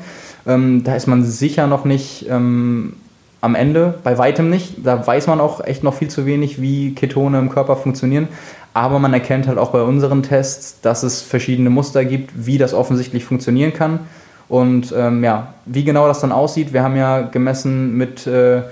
Ähm, 0.46 0.84
da 0.84 0.94
ist 0.94 1.06
man 1.06 1.24
sicher 1.24 1.66
noch 1.66 1.86
nicht 1.86 2.26
ähm, 2.28 2.94
am 3.42 3.54
Ende, 3.56 3.94
bei 4.02 4.16
weitem 4.16 4.48
nicht. 4.48 4.86
Da 4.86 5.06
weiß 5.06 5.26
man 5.26 5.40
auch 5.40 5.62
echt 5.62 5.82
noch 5.82 5.94
viel 5.94 6.08
zu 6.08 6.24
wenig, 6.24 6.62
wie 6.62 6.94
Ketone 6.94 7.38
im 7.38 7.50
Körper 7.50 7.76
funktionieren. 7.76 8.28
Aber 8.72 8.98
man 8.98 9.12
erkennt 9.12 9.48
halt 9.48 9.58
auch 9.58 9.72
bei 9.72 9.82
unseren 9.82 10.22
Tests, 10.22 10.80
dass 10.80 11.02
es 11.02 11.20
verschiedene 11.20 11.68
Muster 11.68 12.06
gibt, 12.06 12.46
wie 12.46 12.56
das 12.56 12.72
offensichtlich 12.72 13.24
funktionieren 13.24 13.74
kann. 13.74 14.00
Und 14.48 14.94
ähm, 14.96 15.24
ja, 15.24 15.54
wie 15.66 15.84
genau 15.84 16.06
das 16.06 16.20
dann 16.20 16.32
aussieht, 16.32 16.72
wir 16.72 16.82
haben 16.82 16.96
ja 16.96 17.22
gemessen 17.22 17.96
mit 17.96 18.26
äh, 18.26 18.62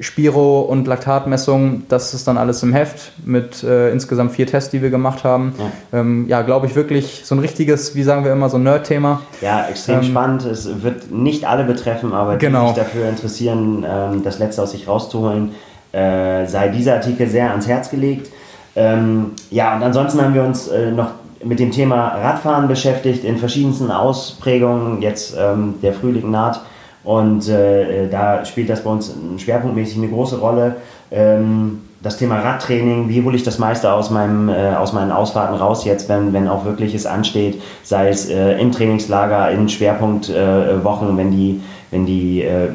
Spiro- 0.00 0.60
und 0.60 0.86
Laktatmessung, 0.86 1.84
das 1.88 2.12
ist 2.12 2.28
dann 2.28 2.36
alles 2.36 2.62
im 2.62 2.72
Heft 2.72 3.12
mit 3.24 3.62
äh, 3.62 3.90
insgesamt 3.90 4.32
vier 4.32 4.46
Tests, 4.46 4.70
die 4.70 4.82
wir 4.82 4.90
gemacht 4.90 5.24
haben. 5.24 5.54
Ja, 5.58 6.00
ähm, 6.00 6.26
ja 6.28 6.42
glaube 6.42 6.66
ich 6.66 6.74
wirklich 6.74 7.22
so 7.24 7.34
ein 7.34 7.38
richtiges, 7.38 7.94
wie 7.94 8.02
sagen 8.02 8.24
wir 8.24 8.32
immer, 8.32 8.50
so 8.50 8.58
ein 8.58 8.62
Nerd-Thema. 8.62 9.22
Ja, 9.40 9.66
extrem 9.66 10.00
ähm, 10.00 10.04
spannend. 10.04 10.44
Es 10.44 10.82
wird 10.82 11.10
nicht 11.10 11.46
alle 11.46 11.64
betreffen, 11.64 12.12
aber 12.12 12.36
genau. 12.36 12.68
die 12.68 12.74
sich 12.74 12.84
dafür 12.84 13.08
interessieren, 13.08 13.86
ähm, 13.88 14.22
das 14.22 14.38
Letzte 14.38 14.62
aus 14.62 14.72
sich 14.72 14.86
rauszuholen, 14.86 15.52
äh, 15.92 16.46
sei 16.46 16.68
dieser 16.68 16.94
Artikel 16.94 17.26
sehr 17.26 17.50
ans 17.50 17.66
Herz 17.66 17.90
gelegt. 17.90 18.30
Ähm, 18.74 19.32
ja, 19.50 19.76
und 19.76 19.82
ansonsten 19.82 20.20
haben 20.20 20.34
wir 20.34 20.44
uns 20.44 20.68
äh, 20.68 20.90
noch 20.90 21.12
mit 21.42 21.58
dem 21.58 21.70
Thema 21.70 22.08
Radfahren 22.08 22.68
beschäftigt 22.68 23.24
in 23.24 23.38
verschiedensten 23.38 23.90
Ausprägungen. 23.90 25.00
Jetzt 25.00 25.34
ähm, 25.38 25.76
der 25.82 25.94
Frühling 25.94 26.30
naht 26.30 26.60
und 27.06 27.48
äh, 27.48 28.08
da 28.08 28.44
spielt 28.44 28.68
das 28.68 28.82
bei 28.82 28.90
uns 28.90 29.14
schwerpunktmäßig 29.38 29.98
eine 29.98 30.08
große 30.08 30.38
Rolle. 30.38 30.76
Ähm, 31.12 31.82
das 32.02 32.18
Thema 32.18 32.40
Radtraining, 32.40 33.08
wie 33.08 33.22
hole 33.22 33.36
ich 33.36 33.44
das 33.44 33.60
meiste 33.60 33.92
aus, 33.92 34.10
meinem, 34.10 34.48
äh, 34.48 34.74
aus 34.74 34.92
meinen 34.92 35.12
Ausfahrten 35.12 35.56
raus 35.56 35.84
jetzt, 35.84 36.08
wenn, 36.08 36.32
wenn 36.32 36.48
auch 36.48 36.64
wirklich 36.64 36.96
es 36.96 37.06
ansteht, 37.06 37.62
sei 37.84 38.08
es 38.08 38.28
äh, 38.28 38.60
im 38.60 38.72
Trainingslager, 38.72 39.52
in 39.52 39.68
Schwerpunktwochen, 39.68 41.14
äh, 41.14 41.16
wenn 41.16 41.30
die, 41.30 41.60
wenn 41.92 42.06
die 42.06 42.42
äh, 42.42 42.70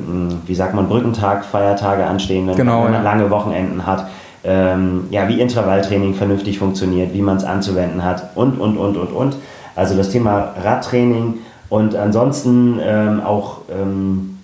wie 0.45 0.55
sagt 0.55 0.75
man, 0.75 0.87
Brückentag, 0.87 1.43
Feiertage 1.43 2.05
anstehen, 2.05 2.47
wenn, 2.47 2.55
genau, 2.55 2.85
wenn 2.85 2.93
ja. 2.93 2.99
man 2.99 3.03
lange 3.03 3.29
Wochenenden 3.29 3.85
hat. 3.85 4.07
Ähm, 4.45 5.07
ja, 5.11 5.27
wie 5.27 5.41
Intervalltraining 5.41 6.13
vernünftig 6.13 6.57
funktioniert, 6.57 7.13
wie 7.13 7.21
man 7.21 7.35
es 7.35 7.43
anzuwenden 7.43 8.03
hat 8.03 8.31
und, 8.35 8.59
und, 8.61 8.77
und, 8.77 8.95
und, 8.95 9.11
und. 9.11 9.35
Also 9.75 9.95
das 9.95 10.09
Thema 10.09 10.53
Radtraining 10.63 11.35
und 11.71 11.95
ansonsten 11.95 12.81
ähm, 12.83 13.21
auch 13.21 13.61
ähm, 13.71 14.39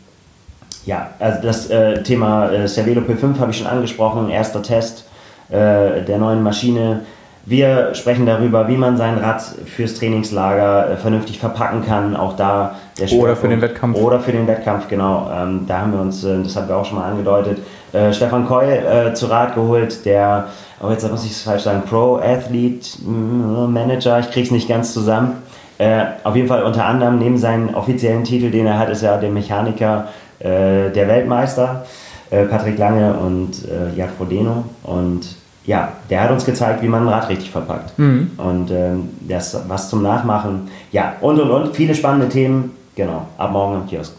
ja, 0.86 1.10
also 1.20 1.42
das 1.42 1.70
äh, 1.70 2.02
Thema 2.02 2.50
äh, 2.50 2.68
Cervelo 2.70 3.02
P5 3.02 3.38
habe 3.40 3.52
ich 3.52 3.58
schon 3.58 3.68
angesprochen, 3.68 4.30
erster 4.30 4.64
Test 4.64 5.04
äh, 5.50 6.04
der 6.04 6.20
neuen 6.20 6.42
Maschine. 6.42 7.02
Wir 7.46 7.94
sprechen 7.96 8.26
darüber, 8.26 8.70
wie 8.70 8.78
man 8.78 8.96
sein 8.96 9.18
Rad 9.18 9.42
fürs 9.42 9.96
Trainingslager 9.96 10.92
äh, 10.92 10.96
vernünftig 10.96 11.38
verpacken 11.38 11.86
kann, 11.86 12.16
auch 12.16 12.38
da 12.38 12.76
der 12.98 13.12
Oder 13.12 13.36
für 13.36 13.50
den 13.50 13.62
Wettkampf. 13.62 13.98
Oder 13.98 14.22
für 14.22 14.32
den 14.32 14.48
Wettkampf, 14.48 14.88
genau. 14.88 15.30
Ähm, 15.30 15.66
da 15.68 15.80
haben 15.80 15.92
wir 15.92 16.00
uns, 16.00 16.24
äh, 16.24 16.42
das 16.42 16.56
haben 16.56 16.70
wir 16.70 16.78
auch 16.78 16.86
schon 16.86 16.98
mal 16.98 17.12
angedeutet, 17.12 17.58
äh, 17.92 18.14
Stefan 18.14 18.48
Keul 18.48 18.70
äh, 18.70 19.14
zu 19.14 19.26
Rat 19.26 19.54
geholt, 19.54 20.06
der, 20.06 20.48
oh 20.82 20.90
jetzt 20.90 21.10
muss 21.12 21.26
ich 21.26 21.32
es 21.32 21.42
falsch 21.42 21.64
sagen, 21.64 21.84
Pro-Athlete 21.90 23.02
mm, 23.02 23.74
Manager, 23.74 24.18
ich 24.20 24.32
krieg's 24.32 24.52
nicht 24.52 24.70
ganz 24.70 24.94
zusammen. 24.94 25.44
Äh, 25.78 26.04
auf 26.24 26.36
jeden 26.36 26.48
Fall 26.48 26.64
unter 26.64 26.86
anderem 26.86 27.20
neben 27.20 27.38
seinen 27.38 27.76
offiziellen 27.76 28.24
Titel, 28.24 28.50
den 28.50 28.66
er 28.66 28.80
hat, 28.80 28.90
ist 28.90 29.04
er 29.04 29.18
der 29.20 29.30
Mechaniker 29.30 30.08
äh, 30.40 30.90
der 30.92 31.08
Weltmeister, 31.08 31.86
äh, 32.30 32.46
Patrick 32.46 32.78
Lange 32.78 33.14
und 33.14 33.66
äh, 33.66 33.96
Jad 33.96 34.10
Frodeno. 34.18 34.66
Und 34.84 35.36
ja, 35.66 35.92
der 36.10 36.24
hat 36.24 36.32
uns 36.32 36.46
gezeigt, 36.46 36.82
wie 36.82 36.88
man 36.88 37.04
ein 37.04 37.10
Rad 37.10 37.30
richtig 37.30 37.52
verpackt. 37.52 37.98
Mhm. 38.00 38.32
Und 38.38 38.72
ähm, 38.72 39.10
das 39.28 39.60
was 39.68 39.90
zum 39.90 40.02
Nachmachen. 40.02 40.70
Ja, 40.92 41.16
und 41.22 41.40
und 41.40 41.52
und. 41.52 41.76
Viele 41.76 41.94
spannende 41.94 42.30
Themen. 42.30 42.72
Genau, 42.96 43.28
ab 43.38 43.52
morgen 43.52 43.76
am 43.76 43.88
Kiosk. 43.88 44.14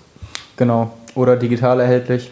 Genau, 0.57 0.91
oder 1.15 1.37
digital 1.37 1.81
erhältlich. 1.81 2.31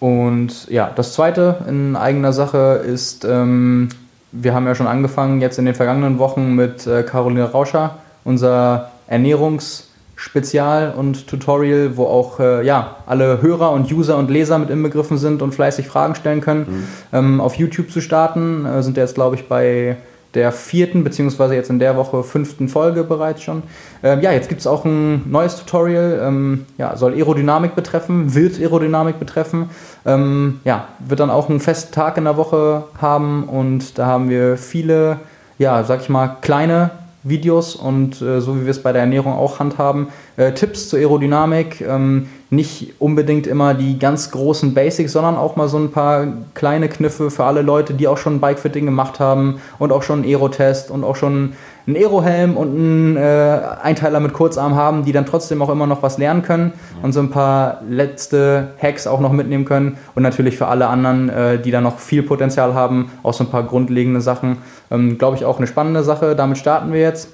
Und 0.00 0.68
ja, 0.68 0.90
das 0.94 1.14
zweite 1.14 1.56
in 1.68 1.96
eigener 1.96 2.32
Sache 2.32 2.82
ist, 2.84 3.24
ähm, 3.24 3.88
wir 4.32 4.52
haben 4.52 4.66
ja 4.66 4.74
schon 4.74 4.86
angefangen 4.86 5.40
jetzt 5.40 5.58
in 5.58 5.64
den 5.64 5.74
vergangenen 5.74 6.18
Wochen 6.18 6.54
mit 6.54 6.86
äh, 6.86 7.04
Caroline 7.04 7.50
Rauscher, 7.50 7.96
unser 8.24 8.90
Ernährungs- 9.10 9.84
Spezial 10.16 10.94
und 10.96 11.26
Tutorial, 11.26 11.96
wo 11.96 12.04
auch 12.04 12.40
äh, 12.40 12.64
ja, 12.64 12.96
alle 13.06 13.42
Hörer 13.42 13.72
und 13.72 13.92
User 13.92 14.16
und 14.16 14.30
Leser 14.30 14.58
mit 14.58 14.70
inbegriffen 14.70 15.18
sind 15.18 15.42
und 15.42 15.54
fleißig 15.54 15.86
Fragen 15.86 16.14
stellen 16.14 16.40
können, 16.40 16.60
mhm. 16.60 16.84
ähm, 17.12 17.40
auf 17.40 17.56
YouTube 17.56 17.90
zu 17.90 18.00
starten. 18.00 18.64
Äh, 18.64 18.82
sind 18.82 18.96
jetzt, 18.96 19.16
glaube 19.16 19.36
ich, 19.36 19.48
bei 19.48 19.96
der 20.34 20.50
vierten, 20.50 21.04
beziehungsweise 21.04 21.54
jetzt 21.54 21.70
in 21.70 21.78
der 21.78 21.96
Woche 21.96 22.24
fünften 22.24 22.68
Folge 22.68 23.04
bereits 23.04 23.42
schon. 23.42 23.62
Ähm, 24.02 24.20
ja, 24.20 24.32
jetzt 24.32 24.48
gibt 24.48 24.60
es 24.60 24.66
auch 24.66 24.84
ein 24.84 25.30
neues 25.30 25.56
Tutorial, 25.56 26.20
ähm, 26.22 26.66
ja, 26.78 26.96
soll 26.96 27.12
Aerodynamik 27.14 27.74
betreffen, 27.74 28.34
wird 28.34 28.58
Aerodynamik 28.58 29.18
betreffen. 29.18 29.70
Ähm, 30.06 30.60
ja, 30.64 30.88
wird 31.00 31.20
dann 31.20 31.30
auch 31.30 31.50
einen 31.50 31.60
festen 31.60 31.92
Tag 31.92 32.16
in 32.16 32.24
der 32.24 32.36
Woche 32.36 32.84
haben 33.00 33.44
und 33.44 33.98
da 33.98 34.06
haben 34.06 34.28
wir 34.28 34.56
viele, 34.56 35.20
ja, 35.58 35.84
sag 35.84 36.00
ich 36.00 36.08
mal, 36.08 36.36
kleine 36.40 36.90
Videos 37.24 37.74
und 37.74 38.20
äh, 38.20 38.40
so 38.40 38.56
wie 38.56 38.64
wir 38.64 38.70
es 38.70 38.82
bei 38.82 38.92
der 38.92 39.00
Ernährung 39.00 39.32
auch 39.32 39.58
handhaben, 39.58 40.08
äh, 40.36 40.52
Tipps 40.52 40.90
zur 40.90 40.98
Aerodynamik. 40.98 41.80
Ähm, 41.80 42.28
nicht 42.50 42.94
unbedingt 43.00 43.46
immer 43.46 43.74
die 43.74 43.98
ganz 43.98 44.30
großen 44.30 44.74
Basics, 44.74 45.12
sondern 45.12 45.36
auch 45.36 45.56
mal 45.56 45.68
so 45.68 45.78
ein 45.78 45.90
paar 45.90 46.26
kleine 46.54 46.88
Kniffe 46.88 47.30
für 47.30 47.44
alle 47.44 47.62
Leute, 47.62 47.94
die 47.94 48.06
auch 48.06 48.18
schon 48.18 48.40
Bikefitting 48.40 48.84
gemacht 48.84 49.18
haben 49.18 49.60
und 49.78 49.90
auch 49.90 50.02
schon 50.02 50.22
Aerotest 50.24 50.90
und 50.90 51.02
auch 51.02 51.16
schon 51.16 51.54
einen 51.86 51.96
Aerohelm 51.96 52.56
und 52.56 52.68
einen 52.68 53.16
äh, 53.16 53.60
Einteiler 53.82 54.20
mit 54.20 54.32
Kurzarm 54.32 54.74
haben, 54.74 55.04
die 55.04 55.12
dann 55.12 55.26
trotzdem 55.26 55.60
auch 55.60 55.68
immer 55.68 55.86
noch 55.86 56.02
was 56.02 56.16
lernen 56.16 56.42
können 56.42 56.72
und 57.02 57.12
so 57.12 57.20
ein 57.20 57.30
paar 57.30 57.82
letzte 57.88 58.68
Hacks 58.82 59.06
auch 59.06 59.20
noch 59.20 59.32
mitnehmen 59.32 59.66
können. 59.66 59.98
Und 60.14 60.22
natürlich 60.22 60.56
für 60.56 60.66
alle 60.66 60.86
anderen, 60.86 61.28
äh, 61.28 61.58
die 61.60 61.70
da 61.70 61.80
noch 61.80 61.98
viel 61.98 62.22
Potenzial 62.22 62.74
haben, 62.74 63.10
auch 63.22 63.34
so 63.34 63.44
ein 63.44 63.50
paar 63.50 63.64
grundlegende 63.64 64.22
Sachen. 64.22 64.58
Ähm, 64.90 65.18
Glaube 65.18 65.36
ich 65.36 65.44
auch 65.44 65.58
eine 65.58 65.66
spannende 65.66 66.02
Sache. 66.02 66.34
Damit 66.34 66.56
starten 66.56 66.92
wir 66.92 67.00
jetzt. 67.00 67.28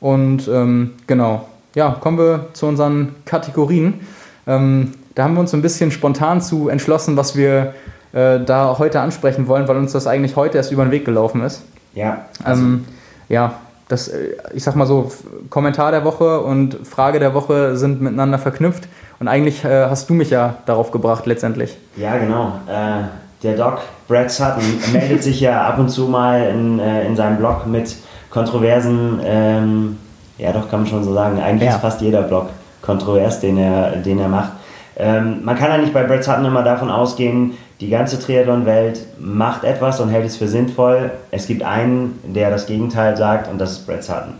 Und 0.00 0.48
ähm, 0.48 0.92
genau, 1.06 1.46
ja, 1.76 1.96
kommen 2.00 2.18
wir 2.18 2.46
zu 2.54 2.66
unseren 2.66 3.14
Kategorien. 3.24 4.00
Ähm, 4.48 4.94
da 5.14 5.24
haben 5.24 5.34
wir 5.34 5.40
uns 5.40 5.54
ein 5.54 5.62
bisschen 5.62 5.92
spontan 5.92 6.40
zu 6.40 6.68
entschlossen, 6.68 7.16
was 7.16 7.36
wir 7.36 7.74
äh, 8.12 8.40
da 8.40 8.76
heute 8.78 9.00
ansprechen 9.00 9.46
wollen, 9.46 9.68
weil 9.68 9.76
uns 9.76 9.92
das 9.92 10.08
eigentlich 10.08 10.34
heute 10.34 10.56
erst 10.58 10.72
über 10.72 10.84
den 10.84 10.90
Weg 10.90 11.04
gelaufen 11.04 11.42
ist. 11.42 11.62
Ja. 11.94 12.26
Also. 12.42 12.62
Ähm, 12.62 12.84
ja, 13.28 13.54
das, 13.92 14.08
äh, 14.08 14.34
ich 14.54 14.64
sag 14.64 14.74
mal 14.74 14.86
so, 14.86 15.12
Kommentar 15.50 15.92
der 15.92 16.04
Woche 16.04 16.40
und 16.40 16.86
Frage 16.86 17.20
der 17.20 17.34
Woche 17.34 17.76
sind 17.76 18.00
miteinander 18.00 18.38
verknüpft. 18.38 18.88
Und 19.20 19.28
eigentlich 19.28 19.64
äh, 19.64 19.86
hast 19.88 20.10
du 20.10 20.14
mich 20.14 20.30
ja 20.30 20.56
darauf 20.66 20.90
gebracht, 20.90 21.26
letztendlich. 21.26 21.76
Ja, 21.96 22.16
genau. 22.18 22.54
Äh, 22.66 23.04
der 23.42 23.56
Doc 23.56 23.80
Brad 24.08 24.30
Sutton 24.30 24.62
meldet 24.92 25.22
sich 25.22 25.40
ja 25.40 25.62
ab 25.62 25.78
und 25.78 25.90
zu 25.90 26.06
mal 26.06 26.42
in, 26.42 26.78
äh, 26.78 27.06
in 27.06 27.14
seinem 27.14 27.36
Blog 27.36 27.66
mit 27.66 27.94
kontroversen, 28.30 29.20
ähm, 29.24 29.98
ja 30.38 30.52
doch 30.52 30.70
kann 30.70 30.80
man 30.80 30.88
schon 30.88 31.04
so 31.04 31.12
sagen, 31.12 31.38
eigentlich 31.40 31.68
ja. 31.68 31.74
ist 31.74 31.82
fast 31.82 32.00
jeder 32.00 32.22
Blog 32.22 32.46
kontrovers, 32.80 33.40
den 33.40 33.58
er, 33.58 33.96
den 33.96 34.18
er 34.18 34.28
macht. 34.28 34.52
Ähm, 34.96 35.44
man 35.44 35.56
kann 35.56 35.70
ja 35.70 35.78
nicht 35.78 35.92
bei 35.92 36.04
Brad 36.04 36.24
Sutton 36.24 36.46
immer 36.46 36.62
davon 36.62 36.90
ausgehen, 36.90 37.52
die 37.82 37.90
ganze 37.90 38.20
Triathlon-Welt 38.20 39.00
macht 39.18 39.64
etwas 39.64 39.98
und 39.98 40.08
hält 40.08 40.24
es 40.24 40.36
für 40.36 40.46
sinnvoll. 40.46 41.10
Es 41.32 41.48
gibt 41.48 41.64
einen, 41.64 42.20
der 42.22 42.48
das 42.48 42.66
Gegenteil 42.66 43.16
sagt 43.16 43.50
und 43.50 43.58
das 43.58 43.72
ist 43.72 43.86
Brad 43.86 44.04
Sutton. 44.04 44.34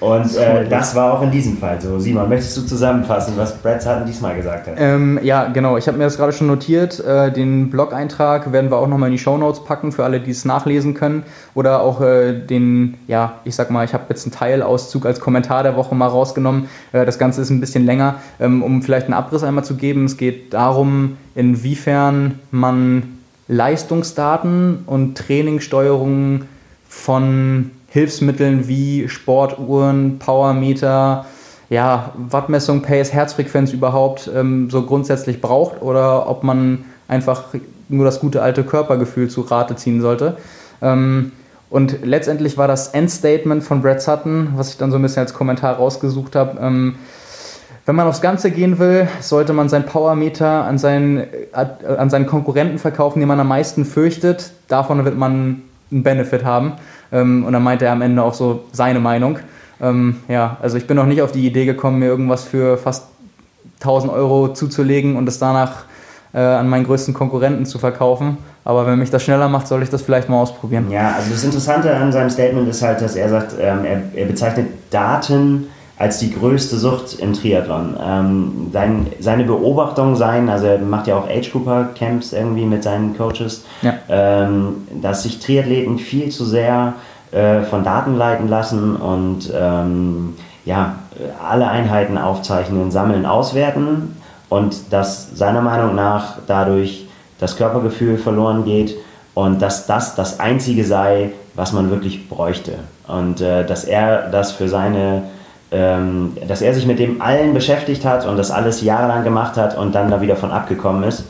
Und 0.00 0.36
äh, 0.36 0.68
das 0.68 0.96
war 0.96 1.12
auch 1.12 1.22
in 1.22 1.30
diesem 1.30 1.58
Fall 1.58 1.80
so. 1.80 2.00
Simon, 2.00 2.28
möchtest 2.28 2.56
du 2.56 2.62
zusammenfassen, 2.62 3.34
was 3.36 3.54
Brad 3.54 3.80
Sutton 3.80 4.04
diesmal 4.04 4.34
gesagt 4.34 4.66
hat? 4.66 4.74
Ähm, 4.78 5.20
ja, 5.22 5.46
genau. 5.46 5.76
Ich 5.76 5.86
habe 5.86 5.96
mir 5.96 6.04
das 6.04 6.16
gerade 6.16 6.32
schon 6.32 6.48
notiert. 6.48 6.98
Äh, 6.98 7.30
den 7.30 7.70
Blog-Eintrag 7.70 8.50
werden 8.52 8.68
wir 8.68 8.78
auch 8.78 8.88
nochmal 8.88 9.10
in 9.10 9.12
die 9.12 9.22
Show 9.22 9.38
Notes 9.38 9.62
packen, 9.62 9.92
für 9.92 10.02
alle, 10.02 10.18
die 10.18 10.32
es 10.32 10.44
nachlesen 10.44 10.94
können. 10.94 11.22
Oder 11.54 11.82
auch 11.82 12.00
äh, 12.00 12.32
den, 12.32 12.96
ja, 13.06 13.34
ich 13.44 13.54
sag 13.54 13.70
mal, 13.70 13.84
ich 13.84 13.94
habe 13.94 14.06
jetzt 14.08 14.26
einen 14.26 14.32
Teilauszug 14.32 15.06
als 15.06 15.20
Kommentar 15.20 15.62
der 15.62 15.76
Woche 15.76 15.94
mal 15.94 16.08
rausgenommen. 16.08 16.68
Äh, 16.90 17.06
das 17.06 17.20
Ganze 17.20 17.42
ist 17.42 17.50
ein 17.50 17.60
bisschen 17.60 17.86
länger, 17.86 18.16
ähm, 18.40 18.64
um 18.64 18.82
vielleicht 18.82 19.06
einen 19.06 19.14
Abriss 19.14 19.44
einmal 19.44 19.62
zu 19.62 19.76
geben. 19.76 20.06
Es 20.06 20.16
geht 20.16 20.52
darum, 20.52 21.16
inwiefern 21.34 22.38
man 22.50 23.18
Leistungsdaten 23.48 24.84
und 24.86 25.16
Trainingssteuerungen 25.18 26.46
von 26.88 27.70
Hilfsmitteln 27.88 28.68
wie 28.68 29.08
Sportuhren, 29.08 30.18
Powermeter, 30.18 31.26
ja, 31.68 32.12
Wattmessung, 32.16 32.82
Pace, 32.82 33.12
Herzfrequenz 33.12 33.72
überhaupt 33.72 34.30
ähm, 34.34 34.70
so 34.70 34.82
grundsätzlich 34.82 35.40
braucht 35.40 35.82
oder 35.82 36.28
ob 36.28 36.42
man 36.42 36.84
einfach 37.08 37.44
nur 37.88 38.04
das 38.04 38.20
gute 38.20 38.42
alte 38.42 38.64
Körpergefühl 38.64 39.28
zu 39.28 39.42
Rate 39.42 39.76
ziehen 39.76 40.00
sollte. 40.00 40.36
Ähm, 40.80 41.32
und 41.70 42.04
letztendlich 42.04 42.58
war 42.58 42.68
das 42.68 42.88
Endstatement 42.88 43.64
von 43.64 43.80
Brad 43.80 44.02
Sutton, 44.02 44.48
was 44.56 44.70
ich 44.70 44.76
dann 44.76 44.90
so 44.90 44.96
ein 44.96 45.02
bisschen 45.02 45.20
als 45.20 45.32
Kommentar 45.32 45.76
rausgesucht 45.76 46.36
habe, 46.36 46.58
ähm, 46.60 46.96
wenn 47.84 47.96
man 47.96 48.06
aufs 48.06 48.20
Ganze 48.20 48.50
gehen 48.50 48.78
will, 48.78 49.08
sollte 49.20 49.52
man 49.52 49.68
sein 49.68 49.86
Powermeter 49.86 50.64
an 50.64 50.78
seinen, 50.78 51.18
äh, 51.18 51.66
an 51.98 52.10
seinen 52.10 52.26
Konkurrenten 52.26 52.78
verkaufen, 52.78 53.18
den 53.18 53.28
man 53.28 53.40
am 53.40 53.48
meisten 53.48 53.84
fürchtet. 53.84 54.52
Davon 54.68 55.04
wird 55.04 55.16
man 55.16 55.62
einen 55.90 56.02
Benefit 56.02 56.44
haben. 56.44 56.74
Ähm, 57.10 57.44
und 57.44 57.52
dann 57.52 57.62
meinte 57.62 57.84
er 57.84 57.92
am 57.92 58.02
Ende 58.02 58.22
auch 58.22 58.34
so 58.34 58.64
seine 58.72 59.00
Meinung. 59.00 59.38
Ähm, 59.80 60.20
ja, 60.28 60.56
also 60.62 60.76
ich 60.76 60.86
bin 60.86 60.96
noch 60.96 61.06
nicht 61.06 61.22
auf 61.22 61.32
die 61.32 61.44
Idee 61.44 61.66
gekommen, 61.66 61.98
mir 61.98 62.06
irgendwas 62.06 62.44
für 62.44 62.78
fast 62.78 63.06
1000 63.80 64.12
Euro 64.12 64.52
zuzulegen 64.52 65.16
und 65.16 65.28
es 65.28 65.40
danach 65.40 65.84
äh, 66.32 66.38
an 66.38 66.68
meinen 66.68 66.84
größten 66.84 67.14
Konkurrenten 67.14 67.66
zu 67.66 67.80
verkaufen. 67.80 68.38
Aber 68.64 68.86
wenn 68.86 69.00
mich 69.00 69.10
das 69.10 69.24
schneller 69.24 69.48
macht, 69.48 69.66
soll 69.66 69.82
ich 69.82 69.90
das 69.90 70.02
vielleicht 70.02 70.28
mal 70.28 70.40
ausprobieren. 70.40 70.88
Ja, 70.88 71.14
also 71.16 71.32
das 71.32 71.42
Interessante 71.42 71.94
an 71.94 72.12
seinem 72.12 72.30
Statement 72.30 72.68
ist 72.68 72.80
halt, 72.80 73.00
dass 73.00 73.16
er 73.16 73.28
sagt, 73.28 73.54
ähm, 73.60 73.84
er, 73.84 74.02
er 74.14 74.26
bezeichnet 74.26 74.68
Daten 74.90 75.66
als 76.02 76.18
die 76.18 76.32
größte 76.32 76.78
Sucht 76.78 77.20
im 77.20 77.32
Triathlon. 77.32 77.96
Ähm, 78.04 78.70
sein, 78.72 79.06
seine 79.20 79.44
Beobachtung 79.44 80.16
sein, 80.16 80.48
also 80.48 80.66
er 80.66 80.78
macht 80.78 81.06
ja 81.06 81.16
auch 81.16 81.28
Age 81.28 81.52
Grouper 81.52 81.90
Camps 81.94 82.32
irgendwie 82.32 82.64
mit 82.64 82.82
seinen 82.82 83.16
Coaches, 83.16 83.64
ja. 83.82 83.94
ähm, 84.08 84.88
dass 85.00 85.22
sich 85.22 85.38
Triathleten 85.38 86.00
viel 86.00 86.30
zu 86.30 86.44
sehr 86.44 86.94
äh, 87.30 87.60
von 87.62 87.84
Daten 87.84 88.18
leiten 88.18 88.48
lassen 88.48 88.96
und 88.96 89.52
ähm, 89.54 90.34
ja, 90.64 90.96
alle 91.48 91.68
Einheiten 91.68 92.18
aufzeichnen, 92.18 92.90
sammeln, 92.90 93.24
auswerten 93.24 94.16
und 94.48 94.92
dass 94.92 95.38
seiner 95.38 95.60
Meinung 95.60 95.94
nach 95.94 96.38
dadurch 96.48 97.06
das 97.38 97.56
Körpergefühl 97.56 98.18
verloren 98.18 98.64
geht 98.64 98.96
und 99.34 99.62
dass 99.62 99.86
das 99.86 100.16
das 100.16 100.40
Einzige 100.40 100.84
sei, 100.84 101.30
was 101.54 101.72
man 101.72 101.90
wirklich 101.90 102.28
bräuchte. 102.28 102.72
Und 103.06 103.40
äh, 103.40 103.64
dass 103.64 103.84
er 103.84 104.30
das 104.30 104.50
für 104.50 104.68
seine 104.68 105.22
ähm, 105.72 106.36
dass 106.46 106.62
er 106.62 106.74
sich 106.74 106.86
mit 106.86 106.98
dem 106.98 107.22
allen 107.22 107.54
beschäftigt 107.54 108.04
hat 108.04 108.26
und 108.26 108.36
das 108.36 108.50
alles 108.50 108.82
jahrelang 108.82 109.24
gemacht 109.24 109.56
hat 109.56 109.76
und 109.76 109.94
dann 109.94 110.10
da 110.10 110.20
wieder 110.20 110.36
von 110.36 110.50
abgekommen 110.50 111.04
ist. 111.04 111.24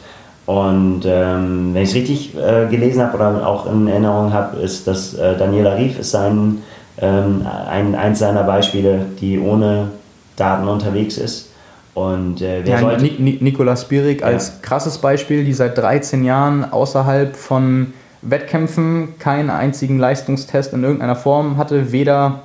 Und 0.47 1.03
ähm, 1.07 1.71
wenn 1.73 1.83
ich 1.83 1.91
es 1.91 1.95
richtig 1.95 2.37
äh, 2.37 2.67
gelesen 2.69 3.03
habe 3.03 3.17
oder 3.17 3.47
auch 3.47 3.71
in 3.71 3.87
Erinnerung 3.87 4.33
habe, 4.33 4.59
ist, 4.59 4.89
dass 4.89 5.15
äh, 5.15 5.37
Daniela 5.37 5.77
Rief 5.77 5.99
ist 6.01 6.11
sein, 6.11 6.63
ähm, 6.99 7.47
ein, 7.69 7.95
eins 7.95 8.19
seiner 8.19 8.43
Beispiele, 8.43 9.07
die 9.21 9.39
ohne 9.39 9.91
Daten 10.37 10.67
unterwegs 10.67 11.17
ist. 11.17 11.51
Und 11.95 12.41
äh, 12.41 12.63
wer 12.65 12.75
ja, 12.75 12.81
sollte. 12.81 13.05
Ni 13.05 13.39
Nikolas 13.41 13.83
Spirik 13.83 14.25
als 14.25 14.49
ja. 14.49 14.55
krasses 14.63 14.99
Beispiel, 14.99 15.45
die 15.45 15.53
seit 15.53 15.79
13 15.79 16.25
Jahren 16.25 16.71
außerhalb 16.71 17.37
von 17.37 17.93
Wettkämpfen 18.23 19.19
keinen 19.19 19.51
einzigen 19.51 19.99
Leistungstest 19.99 20.73
in 20.73 20.83
irgendeiner 20.83 21.17
Form 21.17 21.59
hatte, 21.59 21.93
weder 21.93 22.41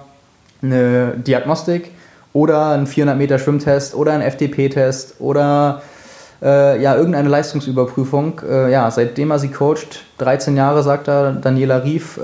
eine 0.62 1.14
Diagnostik 1.18 1.92
oder 2.34 2.70
einen 2.70 2.88
400 2.88 3.18
Meter 3.18 3.40
Schwimmtest 3.40 3.96
oder 3.96 4.14
einen 4.14 4.22
FDP-Test 4.22 5.16
oder 5.20 5.82
äh, 6.42 6.82
ja, 6.82 6.96
irgendeine 6.96 7.30
Leistungsüberprüfung. 7.30 8.42
Äh, 8.48 8.72
ja, 8.72 8.90
seitdem 8.92 9.32
er 9.32 9.40
sie 9.40 9.50
coacht, 9.50 10.04
13 10.20 10.56
Jahre, 10.56 10.84
sagt 10.84 11.08
er, 11.08 11.32
Daniela 11.34 11.84
Rief, 11.84 12.18
äh, 12.18 12.22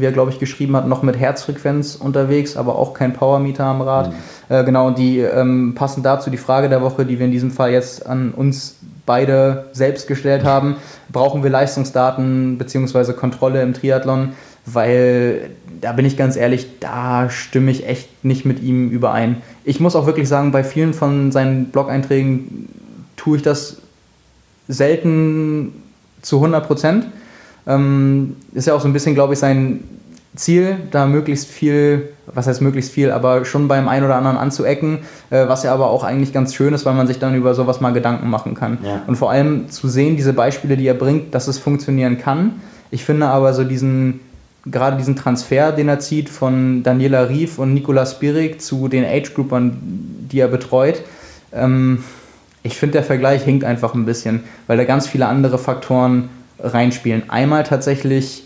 wie 0.00 0.04
er, 0.04 0.12
glaube 0.12 0.30
ich, 0.30 0.38
geschrieben 0.38 0.76
hat, 0.76 0.88
noch 0.88 1.02
mit 1.02 1.18
Herzfrequenz 1.18 1.96
unterwegs, 1.96 2.56
aber 2.56 2.76
auch 2.76 2.94
kein 2.94 3.12
Powermeter 3.12 3.64
am 3.64 3.82
Rad. 3.82 4.10
Mhm. 4.10 4.14
Äh, 4.54 4.64
genau, 4.64 4.86
und 4.86 4.98
die 4.98 5.18
ähm, 5.18 5.74
passen 5.74 6.02
dazu 6.02 6.30
die 6.30 6.38
Frage 6.38 6.68
der 6.68 6.80
Woche, 6.80 7.04
die 7.04 7.18
wir 7.18 7.26
in 7.26 7.32
diesem 7.32 7.50
Fall 7.50 7.70
jetzt 7.70 8.06
an 8.06 8.32
uns 8.32 8.76
beide 9.04 9.64
selbst 9.72 10.06
gestellt 10.06 10.44
haben. 10.44 10.76
Brauchen 11.10 11.42
wir 11.42 11.50
Leistungsdaten 11.50 12.58
bzw. 12.58 13.12
Kontrolle 13.12 13.60
im 13.62 13.74
Triathlon? 13.74 14.32
Weil 14.66 15.50
da 15.80 15.92
bin 15.92 16.04
ich 16.04 16.16
ganz 16.16 16.36
ehrlich, 16.36 16.80
da 16.80 17.30
stimme 17.30 17.70
ich 17.70 17.86
echt 17.86 18.24
nicht 18.24 18.44
mit 18.44 18.62
ihm 18.62 18.90
überein. 18.90 19.36
Ich 19.64 19.80
muss 19.80 19.96
auch 19.96 20.06
wirklich 20.06 20.28
sagen, 20.28 20.52
bei 20.52 20.64
vielen 20.64 20.94
von 20.94 21.32
seinen 21.32 21.66
Blog-Einträgen 21.66 22.68
tue 23.16 23.38
ich 23.38 23.42
das 23.42 23.78
selten 24.68 25.72
zu 26.22 26.36
100 26.36 26.66
Prozent. 26.66 27.06
Ähm, 27.66 28.36
ist 28.52 28.66
ja 28.66 28.74
auch 28.74 28.80
so 28.80 28.88
ein 28.88 28.92
bisschen, 28.92 29.14
glaube 29.14 29.34
ich, 29.34 29.38
sein 29.38 29.84
Ziel, 30.36 30.76
da 30.90 31.06
möglichst 31.06 31.48
viel, 31.48 32.10
was 32.26 32.46
heißt 32.46 32.60
möglichst 32.60 32.92
viel, 32.92 33.10
aber 33.10 33.44
schon 33.44 33.66
beim 33.66 33.88
einen 33.88 34.04
oder 34.04 34.14
anderen 34.14 34.36
anzuecken, 34.36 35.00
äh, 35.30 35.48
was 35.48 35.64
ja 35.64 35.74
aber 35.74 35.90
auch 35.90 36.04
eigentlich 36.04 36.32
ganz 36.32 36.54
schön 36.54 36.72
ist, 36.72 36.86
weil 36.86 36.94
man 36.94 37.06
sich 37.06 37.18
dann 37.18 37.34
über 37.34 37.54
sowas 37.54 37.80
mal 37.80 37.92
Gedanken 37.92 38.30
machen 38.30 38.54
kann. 38.54 38.78
Ja. 38.82 39.02
Und 39.06 39.16
vor 39.16 39.30
allem 39.30 39.68
zu 39.70 39.88
sehen, 39.88 40.16
diese 40.16 40.32
Beispiele, 40.32 40.76
die 40.76 40.86
er 40.86 40.94
bringt, 40.94 41.34
dass 41.34 41.48
es 41.48 41.58
funktionieren 41.58 42.18
kann. 42.18 42.60
Ich 42.92 43.04
finde 43.04 43.26
aber 43.26 43.52
so 43.54 43.64
diesen, 43.64 44.20
gerade 44.66 44.96
diesen 44.96 45.16
Transfer, 45.16 45.72
den 45.72 45.88
er 45.88 46.00
zieht 46.00 46.28
von 46.28 46.82
Daniela 46.82 47.28
Rief 47.28 47.58
und 47.58 47.74
Nicolas 47.74 48.12
Spirik 48.12 48.60
zu 48.60 48.88
den 48.88 49.04
Age-Groupern, 49.04 49.76
die 50.30 50.40
er 50.40 50.48
betreut, 50.48 51.02
ähm, 51.52 52.04
ich 52.62 52.76
finde, 52.76 52.94
der 52.94 53.02
Vergleich 53.02 53.42
hinkt 53.42 53.64
einfach 53.64 53.94
ein 53.94 54.04
bisschen, 54.04 54.44
weil 54.66 54.76
da 54.76 54.84
ganz 54.84 55.06
viele 55.06 55.26
andere 55.26 55.58
Faktoren 55.58 56.28
reinspielen. 56.58 57.30
Einmal 57.30 57.64
tatsächlich 57.64 58.44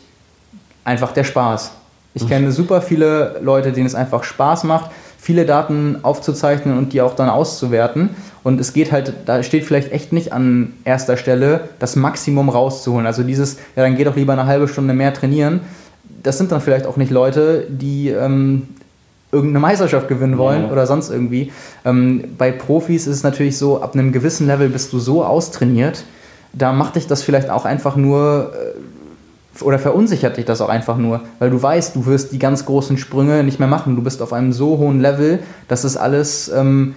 einfach 0.84 1.12
der 1.12 1.24
Spaß. 1.24 1.72
Ich 2.16 2.28
kenne 2.28 2.52
super 2.52 2.80
viele 2.80 3.40
Leute, 3.42 3.72
denen 3.72 3.86
es 3.86 3.96
einfach 3.96 4.22
Spaß 4.22 4.62
macht, 4.64 4.92
viele 5.18 5.46
Daten 5.46 5.98
aufzuzeichnen 6.02 6.78
und 6.78 6.92
die 6.92 7.00
auch 7.00 7.16
dann 7.16 7.28
auszuwerten. 7.28 8.10
Und 8.44 8.60
es 8.60 8.72
geht 8.72 8.92
halt, 8.92 9.14
da 9.26 9.42
steht 9.42 9.64
vielleicht 9.64 9.90
echt 9.90 10.12
nicht 10.12 10.32
an 10.32 10.74
erster 10.84 11.16
Stelle, 11.16 11.70
das 11.80 11.96
Maximum 11.96 12.50
rauszuholen. 12.50 13.06
Also 13.06 13.24
dieses, 13.24 13.56
ja, 13.74 13.82
dann 13.82 13.96
geh 13.96 14.04
doch 14.04 14.14
lieber 14.14 14.34
eine 14.34 14.46
halbe 14.46 14.68
Stunde 14.68 14.94
mehr 14.94 15.12
trainieren. 15.12 15.62
Das 16.24 16.36
sind 16.36 16.50
dann 16.50 16.60
vielleicht 16.60 16.86
auch 16.86 16.96
nicht 16.96 17.12
Leute, 17.12 17.66
die 17.68 18.08
ähm, 18.08 18.68
irgendeine 19.30 19.60
Meisterschaft 19.60 20.08
gewinnen 20.08 20.38
wollen 20.38 20.64
ja. 20.64 20.72
oder 20.72 20.86
sonst 20.86 21.10
irgendwie. 21.10 21.52
Ähm, 21.84 22.24
bei 22.36 22.50
Profis 22.50 23.06
ist 23.06 23.16
es 23.16 23.22
natürlich 23.22 23.56
so, 23.56 23.80
ab 23.80 23.94
einem 23.94 24.10
gewissen 24.10 24.46
Level 24.46 24.68
bist 24.68 24.92
du 24.92 24.98
so 24.98 25.24
austrainiert, 25.24 26.04
da 26.52 26.72
macht 26.72 26.96
dich 26.96 27.06
das 27.06 27.22
vielleicht 27.22 27.50
auch 27.50 27.64
einfach 27.64 27.96
nur 27.96 28.52
äh, 28.52 29.62
oder 29.62 29.78
verunsichert 29.78 30.36
dich 30.36 30.44
das 30.44 30.60
auch 30.60 30.68
einfach 30.68 30.96
nur, 30.96 31.20
weil 31.38 31.50
du 31.50 31.62
weißt, 31.62 31.94
du 31.94 32.06
wirst 32.06 32.32
die 32.32 32.38
ganz 32.38 32.64
großen 32.64 32.98
Sprünge 32.98 33.44
nicht 33.44 33.60
mehr 33.60 33.68
machen. 33.68 33.94
Du 33.94 34.02
bist 34.02 34.20
auf 34.20 34.32
einem 34.32 34.52
so 34.52 34.78
hohen 34.78 35.00
Level, 35.00 35.40
dass 35.68 35.84
es 35.84 35.96
alles, 35.96 36.48
ähm, 36.48 36.94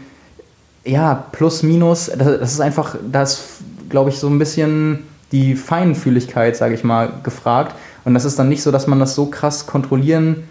ja, 0.84 1.26
plus, 1.32 1.62
minus, 1.62 2.12
das, 2.18 2.40
das 2.40 2.54
ist 2.54 2.62
einfach, 2.62 2.96
das 3.12 3.44
glaube 3.90 4.10
ich, 4.10 4.18
so 4.18 4.28
ein 4.28 4.40
bisschen 4.40 5.00
die 5.32 5.56
Feinfühligkeit, 5.56 6.56
sage 6.56 6.74
ich 6.74 6.84
mal, 6.84 7.12
gefragt. 7.24 7.76
Und 8.08 8.14
das 8.14 8.24
ist 8.24 8.40
dann 8.40 8.48
nicht 8.48 8.64
so, 8.64 8.72
dass 8.72 8.88
man 8.88 9.02
das 9.02 9.16
so 9.16 9.26
krass 9.26 9.68
kontrollieren 9.68 10.48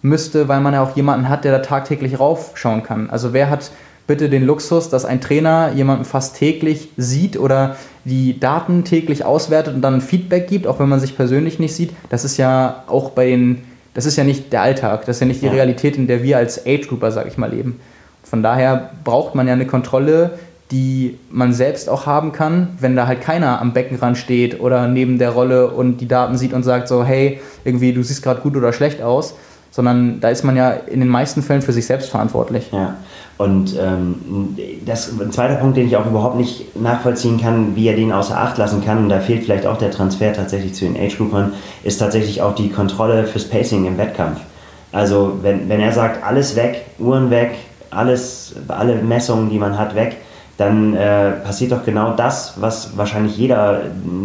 müsste, 0.00 0.46
weil 0.46 0.60
man 0.60 0.74
ja 0.74 0.80
auch 0.84 0.94
jemanden 0.94 1.28
hat, 1.28 1.42
der 1.42 1.50
da 1.50 1.58
tagtäglich 1.58 2.20
raufschauen 2.20 2.84
kann. 2.84 3.10
Also 3.10 3.32
wer 3.32 3.50
hat 3.50 3.72
bitte 4.06 4.30
den 4.30 4.46
Luxus, 4.46 4.90
dass 4.90 5.04
ein 5.04 5.20
Trainer 5.20 5.72
jemanden 5.74 6.04
fast 6.04 6.36
täglich 6.36 6.90
sieht 6.96 7.36
oder 7.36 7.74
die 8.04 8.38
Daten 8.38 8.84
täglich 8.84 9.24
auswertet 9.24 9.74
und 9.74 9.82
dann 9.82 10.02
Feedback 10.02 10.46
gibt, 10.46 10.68
auch 10.68 10.78
wenn 10.78 10.88
man 10.88 11.00
sich 11.00 11.16
persönlich 11.16 11.58
nicht 11.58 11.74
sieht. 11.74 11.90
Das 12.10 12.24
ist 12.24 12.36
ja 12.36 12.84
auch 12.86 13.10
bei 13.10 13.26
den, 13.26 13.62
das 13.92 14.06
ist 14.06 14.14
ja 14.14 14.22
nicht 14.22 14.52
der 14.52 14.62
Alltag, 14.62 15.04
das 15.06 15.16
ist 15.16 15.20
ja 15.20 15.26
nicht 15.26 15.42
die 15.42 15.46
ja. 15.46 15.52
Realität, 15.52 15.96
in 15.96 16.06
der 16.06 16.22
wir 16.22 16.36
als 16.36 16.64
Age-Grouper, 16.64 17.10
sag 17.10 17.26
ich 17.26 17.36
mal, 17.36 17.50
leben. 17.50 17.80
Von 18.22 18.44
daher 18.44 18.90
braucht 19.02 19.34
man 19.34 19.48
ja 19.48 19.54
eine 19.54 19.66
Kontrolle, 19.66 20.38
die 20.70 21.18
man 21.30 21.52
selbst 21.52 21.88
auch 21.88 22.06
haben 22.06 22.32
kann, 22.32 22.68
wenn 22.78 22.94
da 22.94 23.06
halt 23.06 23.20
keiner 23.20 23.60
am 23.60 23.72
Beckenrand 23.72 24.16
steht 24.16 24.60
oder 24.60 24.86
neben 24.86 25.18
der 25.18 25.30
Rolle 25.30 25.70
und 25.70 25.98
die 25.98 26.06
Daten 26.08 26.36
sieht 26.36 26.52
und 26.52 26.62
sagt 26.62 26.88
so, 26.88 27.04
hey, 27.04 27.40
irgendwie 27.64 27.92
du 27.92 28.02
siehst 28.02 28.22
gerade 28.22 28.40
gut 28.40 28.56
oder 28.56 28.72
schlecht 28.72 29.02
aus, 29.02 29.34
sondern 29.70 30.20
da 30.20 30.28
ist 30.28 30.44
man 30.44 30.56
ja 30.56 30.70
in 30.70 31.00
den 31.00 31.08
meisten 31.08 31.42
Fällen 31.42 31.62
für 31.62 31.72
sich 31.72 31.86
selbst 31.86 32.10
verantwortlich. 32.10 32.70
Ja. 32.72 32.96
Und 33.38 33.74
ähm, 33.80 34.56
das, 34.84 35.10
ein 35.18 35.32
zweiter 35.32 35.54
Punkt, 35.54 35.76
den 35.76 35.86
ich 35.86 35.96
auch 35.96 36.06
überhaupt 36.06 36.36
nicht 36.36 36.76
nachvollziehen 36.76 37.40
kann, 37.40 37.74
wie 37.74 37.88
er 37.88 37.96
den 37.96 38.12
außer 38.12 38.36
Acht 38.36 38.58
lassen 38.58 38.84
kann, 38.84 38.98
und 38.98 39.08
da 39.08 39.18
fehlt 39.18 39.44
vielleicht 39.44 39.66
auch 39.66 39.78
der 39.78 39.90
Transfer 39.90 40.32
tatsächlich 40.34 40.74
zu 40.74 40.84
den 40.84 40.96
Age-Groupern, 40.96 41.54
ist 41.82 41.98
tatsächlich 41.98 42.42
auch 42.42 42.54
die 42.54 42.68
Kontrolle 42.68 43.24
fürs 43.24 43.48
Pacing 43.48 43.86
im 43.86 43.96
Wettkampf. 43.96 44.40
Also 44.92 45.38
wenn, 45.42 45.68
wenn 45.68 45.80
er 45.80 45.92
sagt, 45.92 46.22
alles 46.22 46.54
weg, 46.54 46.82
Uhren 46.98 47.30
weg, 47.30 47.52
alles, 47.90 48.54
alle 48.68 48.96
Messungen, 48.96 49.48
die 49.48 49.58
man 49.58 49.78
hat, 49.78 49.94
weg, 49.94 50.18
dann 50.60 50.94
äh, 50.94 51.30
passiert 51.42 51.72
doch 51.72 51.86
genau 51.86 52.12
das, 52.12 52.52
was 52.60 52.94
wahrscheinlich 52.94 53.38
jeder, 53.38 53.80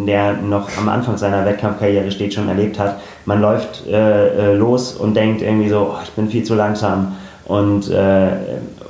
der 0.05 0.33
noch 0.33 0.67
am 0.77 0.89
Anfang 0.89 1.17
seiner 1.17 1.45
Wettkampfkarriere 1.45 2.11
steht, 2.11 2.33
schon 2.33 2.49
erlebt 2.49 2.77
hat. 2.77 2.99
Man 3.23 3.39
läuft 3.39 3.87
äh, 3.87 4.51
äh, 4.51 4.53
los 4.53 4.91
und 4.93 5.15
denkt 5.15 5.41
irgendwie 5.41 5.69
so, 5.69 5.93
oh, 5.93 5.97
ich 6.03 6.11
bin 6.11 6.27
viel 6.27 6.43
zu 6.43 6.53
langsam 6.55 7.15
und 7.45 7.89
äh, 7.89 8.27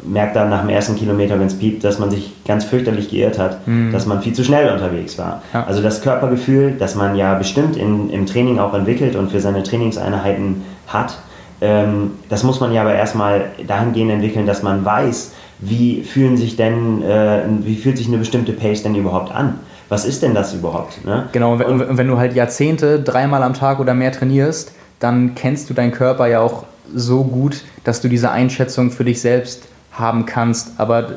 merkt 0.04 0.36
dann 0.36 0.50
nach 0.50 0.62
dem 0.62 0.70
ersten 0.70 0.96
Kilometer, 0.96 1.39
wenn 1.39 1.46
es 1.46 1.60
piept, 1.60 1.84
dass 1.84 2.00
man 2.00 2.10
sich 2.10 2.34
ganz 2.46 2.64
fürchterlich 2.64 3.12
geirrt 3.12 3.38
hat, 3.38 3.68
mhm. 3.68 3.91
dass 3.91 4.08
man 4.08 4.24
viel 4.24 4.34
zu 4.34 4.43
schnell 4.43 4.74
unterwegs 4.74 5.20
war. 5.20 5.43
Ja. 5.54 5.66
Also 5.66 5.84
das 5.84 6.02
Körpergefühl, 6.02 6.76
das 6.80 6.96
man 6.96 7.16
ja 7.16 7.36
bestimmt 7.36 7.78
in, 7.78 8.10
im 8.10 8.26
Training 8.26 8.58
auch 8.58 8.74
entwickelt 8.74 9.16
und 9.16 9.30
für 9.30 9.39
seine 9.39 9.62
Trainingseinheiten 9.62 10.64
hat, 10.88 11.20
ähm, 11.62 12.14
das 12.28 12.43
muss 12.43 12.60
man 12.60 12.74
ja 12.74 12.82
aber 12.82 12.96
erstmal 12.96 13.52
dahingehend 13.68 14.12
entwickeln, 14.12 14.48
dass 14.48 14.64
man 14.64 14.84
weiß, 14.84 15.34
wie 15.60 16.03
fühlen 16.03 16.38
sich 16.38 16.56
denn, 16.56 17.01
äh, 17.01 17.43
wie 17.62 17.76
fühlt 17.76 17.97
sich 17.97 18.08
eine 18.08 18.18
bestimmte 18.18 18.53
Pace 18.53 18.84
denn 18.84 18.95
überhaupt 18.95 19.32
an? 19.32 19.60
Was 19.89 20.06
ist 20.06 20.24
denn 20.24 20.34
das 20.34 20.53
überhaupt? 20.53 21.06
Ne? 21.06 21.30
Genau, 21.32 21.53
und 21.53 21.60
wenn, 21.60 21.82
und 21.82 21.97
wenn 21.97 22.08
du 22.08 22.18
halt 22.18 22.34
Jahrzehnte 22.34 22.99
dreimal 22.99 23.43
am 23.43 23.53
Tag 23.53 23.80
oder 23.80 23.93
mehr 23.93 24.12
trainierst, 24.12 24.74
dann 24.99 25.36
kennst 25.36 25.70
du 25.70 25.74
deinen 25.74 25.91
Körper 25.91 26.28
ja 26.28 26.39
auch 26.39 26.66
so 26.93 27.24
gut, 27.24 27.64
dass 27.84 28.01
du 28.01 28.08
diese 28.08 28.32
Einschätzung 28.32 28.91
für 28.91 29.06
dich 29.06 29.22
selbst 29.22 29.64
haben 29.91 30.26
kannst. 30.26 30.80
Aber 30.80 31.10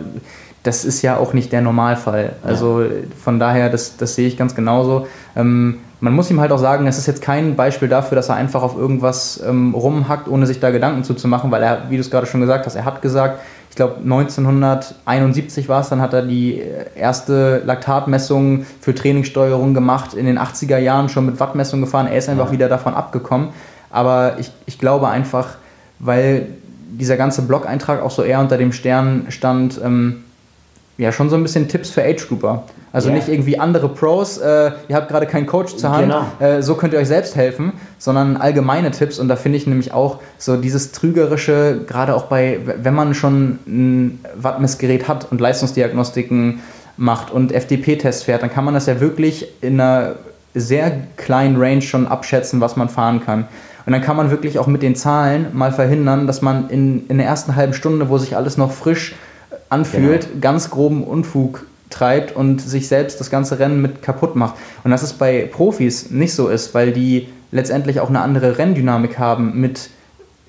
das 0.63 0.85
ist 0.85 1.03
ja 1.03 1.17
auch 1.17 1.33
nicht 1.33 1.53
der 1.53 1.63
Normalfall. 1.63 2.37
Also 2.43 2.83
ja. 2.83 2.89
von 3.23 3.39
daher, 3.39 3.71
das, 3.71 3.97
das 3.97 4.15
sehe 4.15 4.29
ich 4.29 4.37
ganz 4.37 4.55
genauso. 4.55 5.07
Ähm, 5.37 5.79
man 6.01 6.13
muss 6.13 6.31
ihm 6.31 6.41
halt 6.41 6.53
auch 6.53 6.59
sagen, 6.59 6.87
es 6.87 6.99
ist 6.99 7.07
jetzt 7.07 7.23
kein 7.23 7.57
Beispiel 7.57 7.89
dafür, 7.89 8.17
dass 8.17 8.29
er 8.29 8.37
einfach 8.37 8.63
auf 8.63 8.77
irgendwas 8.77 9.43
ähm, 9.45 9.75
rumhackt, 9.75 10.29
ohne 10.29 10.47
sich 10.47 10.61
da 10.61 10.71
Gedanken 10.71 11.03
zuzumachen, 11.03 11.51
weil 11.51 11.63
er, 11.63 11.91
wie 11.91 11.97
du 11.97 12.01
es 12.01 12.11
gerade 12.11 12.27
schon 12.27 12.41
gesagt 12.41 12.67
hast, 12.67 12.77
er 12.77 12.85
hat 12.85 13.03
gesagt, 13.03 13.41
glaube 13.79 14.01
1971 14.03 15.69
war 15.69 15.81
es, 15.81 15.89
dann 15.89 16.03
hat 16.03 16.13
er 16.13 16.23
die 16.23 16.61
erste 16.95 17.63
Laktatmessung 17.65 18.67
für 18.81 18.95
Trainingssteuerung 18.95 19.73
gemacht, 19.73 20.13
in 20.15 20.27
den 20.27 20.39
80er 20.39 20.79
Jahren 20.79 21.09
schon 21.09 21.25
mit 21.25 21.41
Wattmessung 21.41 21.81
gefahren, 21.81 22.09
er 22.09 22.19
ist 22.19 22.29
einfach 22.29 22.49
ja. 22.49 22.53
wieder 22.53 22.69
davon 22.69 22.95
abgekommen. 22.95 23.51
Aber 23.91 24.37
ich, 24.39 24.51
ich 24.67 24.79
glaube 24.79 25.09
einfach, 25.09 25.57
weil 26.01 26.49
dieser 26.91 27.17
ganze 27.17 27.43
Blog-Eintrag 27.43 28.03
auch 28.03 28.11
so 28.11 28.23
eher 28.23 28.41
unter 28.41 28.59
dem 28.59 28.73
Stern 28.73 29.27
stand, 29.31 29.81
ähm, 29.83 30.25
ja, 30.99 31.13
schon 31.13 31.31
so 31.31 31.37
ein 31.37 31.43
bisschen 31.43 31.69
Tipps 31.69 31.91
für 31.91 32.03
Age-Grouper. 32.03 32.65
Also 32.99 33.11
yeah. 33.11 33.19
nicht 33.19 33.29
irgendwie 33.29 33.61
andere 33.61 33.89
Pros, 33.89 34.39
äh, 34.39 34.73
ihr 34.89 34.97
habt 34.97 35.09
gerade 35.09 35.27
keinen 35.27 35.47
Coach 35.47 35.77
zur 35.77 35.91
Hand, 35.91 36.03
genau. 36.03 36.27
äh, 36.41 36.63
so 36.63 36.75
könnt 36.75 36.93
ihr 36.95 36.99
euch 36.99 37.07
selbst 37.07 37.37
helfen, 37.37 37.75
sondern 37.97 38.37
allgemeine 38.37 38.91
Tipps. 38.91 39.21
Und 39.21 39.29
da 39.29 39.37
finde 39.37 39.57
ich 39.57 39.69
nämlich 39.69 39.95
auch 39.95 40.19
so 40.37 40.57
dieses 40.57 40.91
Trügerische, 40.91 41.83
gerade 41.87 42.13
auch 42.17 42.25
bei, 42.25 42.59
wenn 42.65 42.95
man 42.95 43.15
schon 43.15 43.61
ein 43.69 44.19
Wattmessgerät 44.35 45.07
hat 45.07 45.31
und 45.31 45.41
Leistungsdiagnostiken 45.41 46.59
macht 46.97 47.31
und 47.31 47.53
FDP-Tests 47.53 48.25
fährt, 48.25 48.43
dann 48.43 48.51
kann 48.51 48.65
man 48.65 48.75
das 48.75 48.87
ja 48.87 48.99
wirklich 48.99 49.47
in 49.61 49.81
einer 49.81 50.17
sehr 50.57 50.91
kleinen 51.17 51.57
Range 51.57 51.83
schon 51.83 52.09
abschätzen, 52.09 52.61
was 52.61 52.75
man 52.75 52.89
fahren 52.89 53.25
kann. 53.25 53.47
Und 53.87 53.93
dann 53.93 54.03
kann 54.03 54.17
man 54.17 54.33
wirklich 54.33 54.59
auch 54.59 54.67
mit 54.67 54.83
den 54.83 54.97
Zahlen 54.97 55.47
mal 55.53 55.71
verhindern, 55.71 56.27
dass 56.27 56.43
man 56.43 56.69
in, 56.69 57.07
in 57.07 57.19
der 57.19 57.29
ersten 57.29 57.55
halben 57.55 57.75
Stunde, 57.75 58.09
wo 58.09 58.19
sich 58.19 58.35
alles 58.35 58.57
noch 58.57 58.73
frisch 58.73 59.15
anfühlt, 59.69 60.23
genau. 60.23 60.41
ganz 60.41 60.71
groben 60.71 61.05
Unfug 61.05 61.65
treibt 61.91 62.35
und 62.35 62.61
sich 62.61 62.89
selbst 62.89 63.21
das 63.21 63.31
ganze 63.31 63.59
Rennen 63.59 63.81
mit 63.81 64.03
kaputt 64.03 64.37
macht. 64.37 64.57
Und 64.85 64.91
dass 64.91 65.03
es 65.03 65.13
bei 65.13 65.49
Profis 65.51 66.11
nicht 66.11 66.35
so 66.35 66.49
ist, 66.49 66.75
weil 66.75 66.93
die 66.93 67.29
letztendlich 67.51 68.01
auch 68.01 68.09
eine 68.09 68.21
andere 68.21 68.59
Renndynamik 68.59 69.19
haben 69.19 69.59
mit 69.61 69.91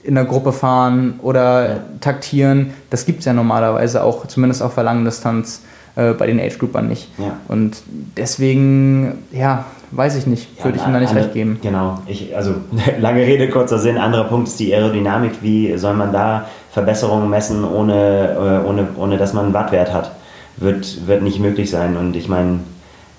in 0.03 0.15
der 0.15 0.25
Gruppe 0.25 0.53
fahren 0.53 1.19
oder 1.21 1.69
ja. 1.69 1.79
taktieren. 2.01 2.71
Das 2.89 3.05
gibt 3.05 3.19
es 3.19 3.25
ja 3.25 3.33
normalerweise 3.33 4.03
auch, 4.03 4.27
zumindest 4.27 4.63
auf 4.63 4.75
der 4.75 4.83
langen 4.83 5.05
Distanz 5.05 5.61
äh, 5.95 6.13
bei 6.13 6.27
den 6.27 6.39
Age-Groupern 6.39 6.87
nicht. 6.87 7.09
Ja. 7.17 7.37
Und 7.47 7.77
deswegen, 8.15 9.23
ja, 9.31 9.65
weiß 9.91 10.15
ich 10.15 10.27
nicht, 10.27 10.63
würde 10.63 10.77
ja, 10.77 10.83
ich 10.83 10.89
ihm 10.89 10.93
da 10.93 10.99
nicht 10.99 11.09
andere, 11.09 11.25
recht 11.25 11.33
geben. 11.33 11.59
Genau, 11.61 11.99
ich, 12.07 12.35
also 12.35 12.55
lange 12.99 13.21
Rede, 13.21 13.49
kurzer 13.49 13.79
Sinn. 13.79 13.97
Anderer 13.97 14.25
Punkt 14.25 14.47
ist 14.47 14.59
die 14.59 14.73
Aerodynamik. 14.73 15.41
Wie 15.41 15.77
soll 15.77 15.95
man 15.95 16.13
da 16.13 16.45
Verbesserungen 16.71 17.29
messen, 17.29 17.65
ohne, 17.65 18.61
äh, 18.63 18.67
ohne, 18.67 18.87
ohne 18.97 19.17
dass 19.17 19.33
man 19.33 19.45
einen 19.45 19.53
Wattwert 19.53 19.93
hat? 19.93 20.11
Wird, 20.59 21.07
wird 21.07 21.21
nicht 21.21 21.39
möglich 21.39 21.69
sein. 21.69 21.97
Und 21.97 22.15
ich 22.15 22.27
meine, 22.27 22.59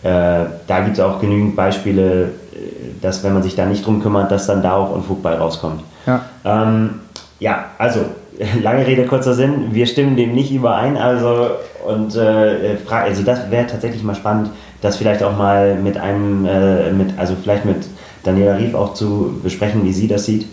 äh, 0.02 0.44
da 0.66 0.80
gibt 0.80 0.98
es 0.98 1.00
auch 1.00 1.20
genügend 1.20 1.56
Beispiele, 1.56 2.24
äh, 2.24 2.28
dass 3.00 3.24
wenn 3.24 3.32
man 3.32 3.42
sich 3.42 3.56
da 3.56 3.66
nicht 3.66 3.86
drum 3.86 4.02
kümmert, 4.02 4.30
dass 4.30 4.46
dann 4.46 4.62
da 4.62 4.76
auch 4.76 4.90
Unfug 4.90 5.22
bei 5.22 5.34
rauskommt. 5.34 5.82
Ja, 6.06 6.24
ähm, 6.44 7.00
ja 7.38 7.66
also 7.78 8.00
lange 8.62 8.86
Rede, 8.86 9.06
kurzer 9.06 9.34
Sinn. 9.34 9.68
Wir 9.72 9.86
stimmen 9.86 10.16
dem 10.16 10.34
nicht 10.34 10.52
überein. 10.52 10.96
Also, 10.96 11.50
und, 11.86 12.16
äh, 12.16 12.76
also 12.90 13.22
das 13.22 13.50
wäre 13.50 13.66
tatsächlich 13.66 14.02
mal 14.02 14.14
spannend, 14.14 14.50
das 14.80 14.96
vielleicht 14.96 15.22
auch 15.22 15.36
mal 15.36 15.74
mit 15.76 15.96
einem, 15.98 16.46
äh, 16.46 16.90
mit, 16.92 17.18
also 17.18 17.36
vielleicht 17.40 17.64
mit 17.64 17.86
Daniela 18.22 18.56
Rief 18.56 18.74
auch 18.74 18.94
zu 18.94 19.40
besprechen, 19.42 19.84
wie 19.84 19.92
sie 19.92 20.08
das 20.08 20.24
sieht, 20.24 20.46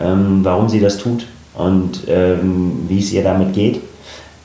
ähm, 0.00 0.40
warum 0.42 0.68
sie 0.68 0.80
das 0.80 0.98
tut 0.98 1.26
und 1.54 2.02
ähm, 2.08 2.84
wie 2.88 2.98
es 2.98 3.12
ihr 3.12 3.22
damit 3.22 3.52
geht. 3.52 3.80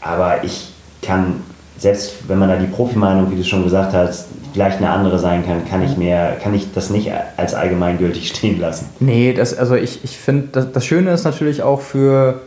Aber 0.01 0.43
ich 0.43 0.69
kann, 1.01 1.41
selbst 1.83 2.29
wenn 2.29 2.39
man 2.39 2.49
da 2.49 2.55
die 2.55 2.65
Profimeinung, 2.67 3.29
wie 3.29 3.35
du 3.35 3.43
schon 3.43 3.63
gesagt 3.63 3.93
hast, 3.93 4.27
vielleicht 4.53 4.77
eine 4.77 4.89
andere 4.89 5.19
sein 5.19 5.45
kann, 5.45 5.67
kann 5.67 5.83
ich 5.83 5.97
mir, 5.97 6.37
kann 6.41 6.53
ich 6.55 6.73
das 6.73 6.89
nicht 6.89 7.11
als 7.37 7.53
allgemeingültig 7.53 8.27
stehen 8.35 8.59
lassen. 8.59 8.87
Nee, 8.99 9.33
das, 9.33 9.55
also 9.55 9.75
ich, 9.75 10.03
ich 10.03 10.17
finde, 10.17 10.47
das, 10.53 10.71
das 10.71 10.85
Schöne 10.85 11.11
ist 11.11 11.25
natürlich 11.25 11.61
auch 11.61 11.81
für 11.81 12.41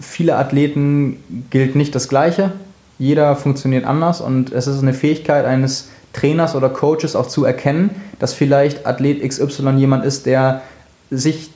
viele 0.00 0.36
Athleten 0.36 1.22
gilt 1.50 1.76
nicht 1.76 1.94
das 1.94 2.08
Gleiche. 2.08 2.52
Jeder 2.98 3.36
funktioniert 3.36 3.84
anders 3.84 4.22
und 4.22 4.52
es 4.52 4.66
ist 4.66 4.80
eine 4.80 4.94
Fähigkeit 4.94 5.44
eines 5.44 5.90
Trainers 6.14 6.54
oder 6.54 6.70
Coaches 6.70 7.14
auch 7.14 7.26
zu 7.26 7.44
erkennen, 7.44 7.90
dass 8.18 8.32
vielleicht 8.32 8.86
Athlet 8.86 9.22
XY 9.22 9.72
jemand 9.76 10.06
ist, 10.06 10.24
der 10.24 10.62
sich 11.10 11.50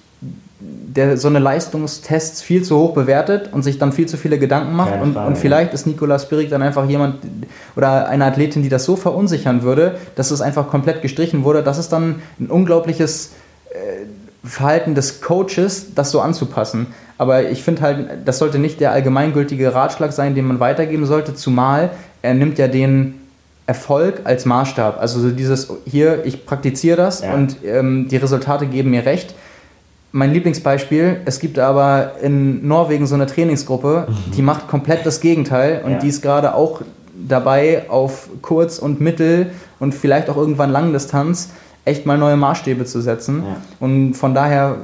der 0.61 1.17
so 1.17 1.29
eine 1.29 1.39
Leistungstests 1.39 2.43
viel 2.43 2.63
zu 2.63 2.79
hoch 2.79 2.95
bewertet 2.95 3.51
und 3.53 3.63
sich 3.63 3.79
dann 3.79 3.93
viel 3.93 4.07
zu 4.07 4.17
viele 4.17 4.39
Gedanken 4.39 4.75
macht. 4.75 5.01
und, 5.01 5.15
Frage, 5.15 5.29
und 5.29 5.39
vielleicht 5.39 5.73
ist 5.73 5.87
Nicolas 5.87 6.25
Spirik 6.25 6.51
dann 6.51 6.63
einfach 6.63 6.89
jemand 6.89 7.17
oder 7.77 8.09
eine 8.09 8.27
Athletin, 8.27 8.63
die 8.63 8.69
das 8.69 8.85
so 8.85 8.97
verunsichern 8.97 9.63
würde, 9.63 9.97
dass 10.17 10.31
es 10.31 10.41
einfach 10.41 10.69
komplett 10.69 11.01
gestrichen 11.01 11.45
wurde. 11.45 11.63
Das 11.63 11.79
ist 11.79 11.91
dann 11.91 12.17
ein 12.39 12.51
unglaubliches 12.51 13.33
äh, 13.71 14.47
Verhalten 14.47 14.95
des 14.95 15.21
Coaches, 15.21 15.95
das 15.95 16.11
so 16.11 16.21
anzupassen. 16.21 16.89
Aber 17.19 17.51
ich 17.51 17.63
finde 17.63 17.83
halt, 17.83 18.09
das 18.25 18.39
sollte 18.39 18.59
nicht 18.59 18.81
der 18.81 18.93
allgemeingültige 18.93 19.75
Ratschlag 19.75 20.13
sein, 20.13 20.35
den 20.35 20.47
man 20.47 20.61
weitergeben 20.61 21.07
sollte, 21.07 21.35
zumal 21.35 21.91
er 22.23 22.35
nimmt 22.35 22.59
ja 22.59 22.69
den 22.69 23.15
Erfolg 23.67 24.23
als 24.25 24.47
Maßstab. 24.47 25.01
Also 25.01 25.21
so 25.21 25.31
dieses 25.31 25.73
hier, 25.87 26.25
ich 26.25 26.45
praktiziere 26.45 26.97
das 26.97 27.23
ja. 27.23 27.35
und 27.35 27.57
ähm, 27.65 28.09
die 28.09 28.17
Resultate 28.17 28.67
geben 28.67 28.91
mir 28.91 29.07
recht. 29.07 29.35
Mein 30.13 30.33
Lieblingsbeispiel, 30.33 31.21
es 31.25 31.39
gibt 31.39 31.59
aber 31.59 32.13
in 32.21 32.67
Norwegen 32.67 33.07
so 33.07 33.15
eine 33.15 33.27
Trainingsgruppe, 33.27 34.09
mhm. 34.09 34.33
die 34.33 34.43
macht 34.43 34.67
komplett 34.67 35.07
das 35.07 35.21
Gegenteil 35.21 35.83
und 35.85 35.93
ja. 35.93 35.99
die 35.99 36.09
ist 36.09 36.23
gerade 36.23 36.55
auch 36.55 36.83
dabei, 37.29 37.89
auf 37.89 38.29
Kurz- 38.43 38.79
und 38.79 39.01
Mittel- 39.01 39.51
und 39.79 39.95
vielleicht 39.95 40.29
auch 40.29 40.37
irgendwann 40.37 40.71
Langdistanz 40.71 41.51
echt 41.85 42.07
mal 42.07 42.19
neue 42.19 42.37
Maßstäbe 42.37 42.85
zu 42.85 43.01
setzen. 43.01 43.45
Ja. 43.47 43.57
Und 43.79 44.15
von 44.15 44.35
daher 44.35 44.77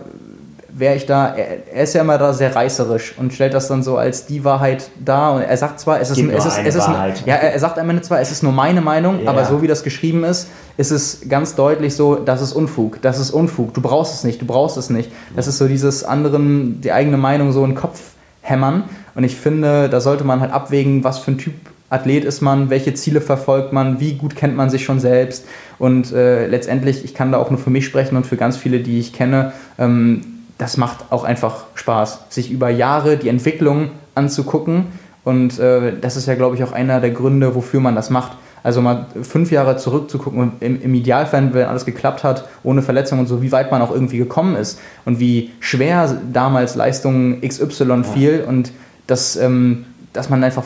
wäre 0.79 0.95
ich 0.95 1.07
da, 1.07 1.35
er, 1.35 1.67
er, 1.73 1.85
ist 1.85 1.95
ja 1.95 2.03
immer 2.03 2.19
da 2.19 2.35
sehr 2.35 2.55
reißerisch 2.55 3.15
und 3.17 3.33
stellt 3.33 3.55
das 3.55 3.69
dann 3.69 3.83
so 3.83 3.97
als 3.97 4.27
die 4.27 4.45
Wahrheit 4.45 4.91
dar. 5.03 5.35
Und 5.35 5.43
er 5.43 5.57
sagt 5.57 5.81
zwar, 5.81 6.01
es 6.01 6.11
ist, 6.11 6.19
es 6.19 6.45
ist, 6.45 6.59
es 6.65 6.75
ist, 6.75 6.89
ja, 7.25 7.35
er 7.37 7.59
sagt 7.59 7.79
am 7.79 7.89
Ende 7.89 8.03
zwar, 8.03 8.21
es 8.21 8.31
ist 8.31 8.43
nur 8.43 8.53
meine 8.53 8.83
Meinung, 8.83 9.25
ja. 9.25 9.31
aber 9.31 9.47
so 9.47 9.63
wie 9.63 9.67
das 9.67 9.83
geschrieben 9.83 10.23
ist, 10.25 10.49
ist 10.77 10.91
es 10.91 11.29
ganz 11.29 11.55
deutlich 11.55 11.97
so, 11.97 12.17
das 12.17 12.43
ist 12.43 12.53
Unfug, 12.53 13.01
das 13.01 13.19
ist 13.19 13.31
Unfug, 13.31 13.73
du 13.73 13.81
brauchst 13.81 14.15
es 14.15 14.25
nicht, 14.25 14.43
du 14.43 14.47
brauchst 14.47 14.77
es 14.77 14.91
nicht. 14.91 15.11
Das 15.35 15.47
ist 15.47 15.57
so 15.57 15.67
dieses 15.67 16.05
anderen, 16.05 16.81
die 16.83 16.93
eigene 16.93 17.17
Meinung 17.17 17.53
so 17.53 17.65
in 17.65 17.71
den 17.71 17.77
Kopf 17.77 18.01
hämmern. 18.43 18.85
Und 19.15 19.25
ich 19.25 19.37
finde, 19.37 19.89
da 19.89 20.01
sollte 20.01 20.25
man 20.25 20.41
halt 20.41 20.53
abwägen, 20.53 21.05
was 21.05 21.19
für 21.19 21.31
ein 21.31 21.39
Typ 21.39 21.55
Athlet 21.89 22.25
ist 22.25 22.41
man, 22.41 22.69
welche 22.69 22.95
Ziele 22.95 23.21
verfolgt 23.21 23.73
man, 23.73 24.01
wie 24.01 24.15
gut 24.15 24.35
kennt 24.35 24.57
man 24.57 24.71
sich 24.71 24.85
schon 24.85 24.99
selbst. 24.99 25.47
Und 25.79 26.13
äh, 26.13 26.47
letztendlich, 26.47 27.05
ich 27.05 27.15
kann 27.15 27.31
da 27.31 27.39
auch 27.39 27.51
nur 27.51 27.61
für 27.61 27.71
mich 27.71 27.87
sprechen 27.87 28.17
und 28.17 28.27
für 28.27 28.37
ganz 28.37 28.57
viele, 28.57 28.81
die 28.81 28.99
ich 28.99 29.13
kenne, 29.13 29.53
ähm, 29.79 30.36
das 30.59 30.77
macht 30.77 31.07
auch 31.11 31.25
einfach 31.25 31.65
Spaß, 31.75 32.27
sich 32.29 32.51
über 32.51 32.71
Jahre 32.71 33.17
die 33.17 33.29
Entwicklung 33.29 33.91
anzugucken. 34.15 34.87
Und 35.25 35.59
äh, 35.59 35.93
das 36.01 36.17
ist 36.17 36.27
ja, 36.27 36.35
glaube 36.35 36.57
ich, 36.57 36.65
auch 36.65 36.73
einer 36.73 37.01
der 37.01 37.11
Gründe, 37.11 37.55
wofür 37.55 37.81
man 37.81 37.95
das 37.95 38.11
macht. 38.11 38.33
Also 38.63 38.81
mal 38.81 39.07
fünf 39.23 39.53
Jahre 39.53 39.77
zurückzugucken 39.77 40.41
und 40.41 40.53
im, 40.61 40.83
im 40.83 40.95
Idealfall, 40.95 41.55
wenn 41.55 41.67
alles 41.67 41.85
geklappt 41.85 42.25
hat, 42.25 42.49
ohne 42.65 42.83
Verletzung 42.83 43.21
und 43.21 43.27
so, 43.27 43.41
wie 43.41 43.53
weit 43.53 43.71
man 43.71 43.81
auch 43.81 43.93
irgendwie 43.93 44.19
gekommen 44.19 44.57
ist 44.57 44.81
und 45.05 45.21
wie 45.21 45.53
schwer 45.61 46.21
damals 46.33 46.75
Leistung 46.75 47.41
XY 47.43 48.03
fiel 48.03 48.45
und 48.47 48.73
dass, 49.07 49.37
ähm, 49.37 49.85
dass 50.13 50.31
man 50.31 50.43
einfach 50.43 50.65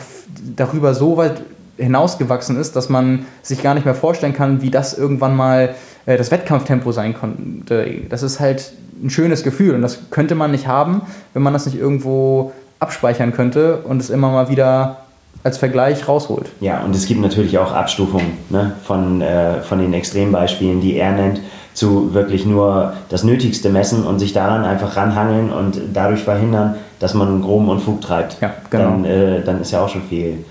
darüber 0.55 0.95
so 0.95 1.17
weit 1.17 1.43
hinausgewachsen 1.81 2.57
ist, 2.57 2.75
dass 2.75 2.89
man 2.89 3.25
sich 3.41 3.61
gar 3.61 3.73
nicht 3.73 3.85
mehr 3.85 3.95
vorstellen 3.95 4.33
kann, 4.33 4.61
wie 4.61 4.71
das 4.71 4.97
irgendwann 4.97 5.35
mal 5.35 5.75
äh, 6.05 6.17
das 6.17 6.31
Wettkampftempo 6.31 6.91
sein 6.91 7.13
konnte. 7.13 7.85
Das 8.09 8.23
ist 8.23 8.39
halt 8.39 8.73
ein 9.03 9.09
schönes 9.09 9.43
Gefühl 9.43 9.75
und 9.75 9.81
das 9.81 10.11
könnte 10.11 10.35
man 10.35 10.51
nicht 10.51 10.67
haben, 10.67 11.01
wenn 11.33 11.41
man 11.41 11.53
das 11.53 11.65
nicht 11.65 11.77
irgendwo 11.77 12.51
abspeichern 12.79 13.33
könnte 13.33 13.77
und 13.77 13.99
es 13.99 14.09
immer 14.09 14.31
mal 14.31 14.49
wieder 14.49 14.97
als 15.43 15.57
Vergleich 15.57 16.07
rausholt. 16.07 16.47
Ja, 16.59 16.81
und 16.81 16.95
es 16.95 17.05
gibt 17.05 17.21
natürlich 17.21 17.57
auch 17.57 17.71
Abstufungen 17.71 18.37
ne, 18.49 18.73
von, 18.83 19.21
äh, 19.21 19.61
von 19.61 19.79
den 19.79 19.93
Extrembeispielen, 19.93 20.81
die 20.81 20.97
er 20.97 21.11
nennt, 21.13 21.41
zu 21.73 22.13
wirklich 22.13 22.45
nur 22.45 22.93
das 23.09 23.23
Nötigste 23.23 23.69
messen 23.69 24.05
und 24.05 24.19
sich 24.19 24.33
daran 24.33 24.65
einfach 24.65 24.97
ranhangeln 24.97 25.51
und 25.51 25.81
dadurch 25.93 26.21
verhindern, 26.21 26.75
dass 26.99 27.13
man 27.13 27.27
einen 27.27 27.41
groben 27.41 27.69
Unfug 27.69 28.01
treibt. 28.01 28.37
Ja, 28.41 28.53
genau. 28.69 28.83
Dann, 28.83 29.05
äh, 29.05 29.41
dann 29.43 29.61
ist 29.61 29.71
ja 29.71 29.83
auch 29.83 29.89
schon 29.89 30.03
viel, 30.03 30.43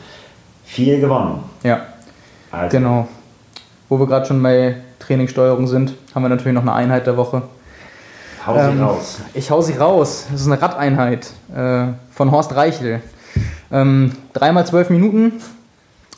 viel 0.71 1.01
gewonnen. 1.01 1.43
Ja, 1.65 1.81
also. 2.53 2.77
genau. 2.77 3.09
Wo 3.89 3.99
wir 3.99 4.07
gerade 4.07 4.27
schon 4.27 4.41
bei 4.41 4.77
Trainingssteuerung 5.01 5.67
sind, 5.67 5.95
haben 6.15 6.23
wir 6.23 6.29
natürlich 6.29 6.55
noch 6.55 6.63
eine 6.63 6.73
Einheit 6.73 7.07
der 7.07 7.17
Woche. 7.17 7.43
Hau 8.47 8.55
sie 8.55 8.71
ähm, 8.71 8.83
raus. 8.83 9.21
Ich 9.35 9.51
hau 9.51 9.61
sie 9.61 9.73
raus. 9.73 10.29
Das 10.31 10.41
ist 10.41 10.47
eine 10.47 10.63
Radeinheit 10.63 11.33
äh, 11.55 11.87
von 12.13 12.31
Horst 12.31 12.55
Reichel. 12.55 13.03
Ähm, 13.73 14.13
dreimal 14.33 14.65
zwölf 14.65 14.91
Minuten, 14.91 15.33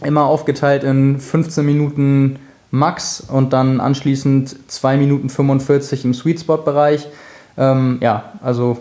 immer 0.02 0.24
aufgeteilt 0.24 0.84
in 0.84 1.18
15 1.18 1.64
Minuten 1.64 2.38
Max 2.70 3.20
und 3.20 3.52
dann 3.52 3.80
anschließend 3.80 4.70
2 4.70 4.96
Minuten 4.98 5.30
45 5.30 6.04
im 6.04 6.14
Sweet 6.14 6.40
Spot 6.40 6.58
Bereich. 6.58 7.08
Ähm, 7.56 7.98
ja, 8.00 8.24
also 8.42 8.78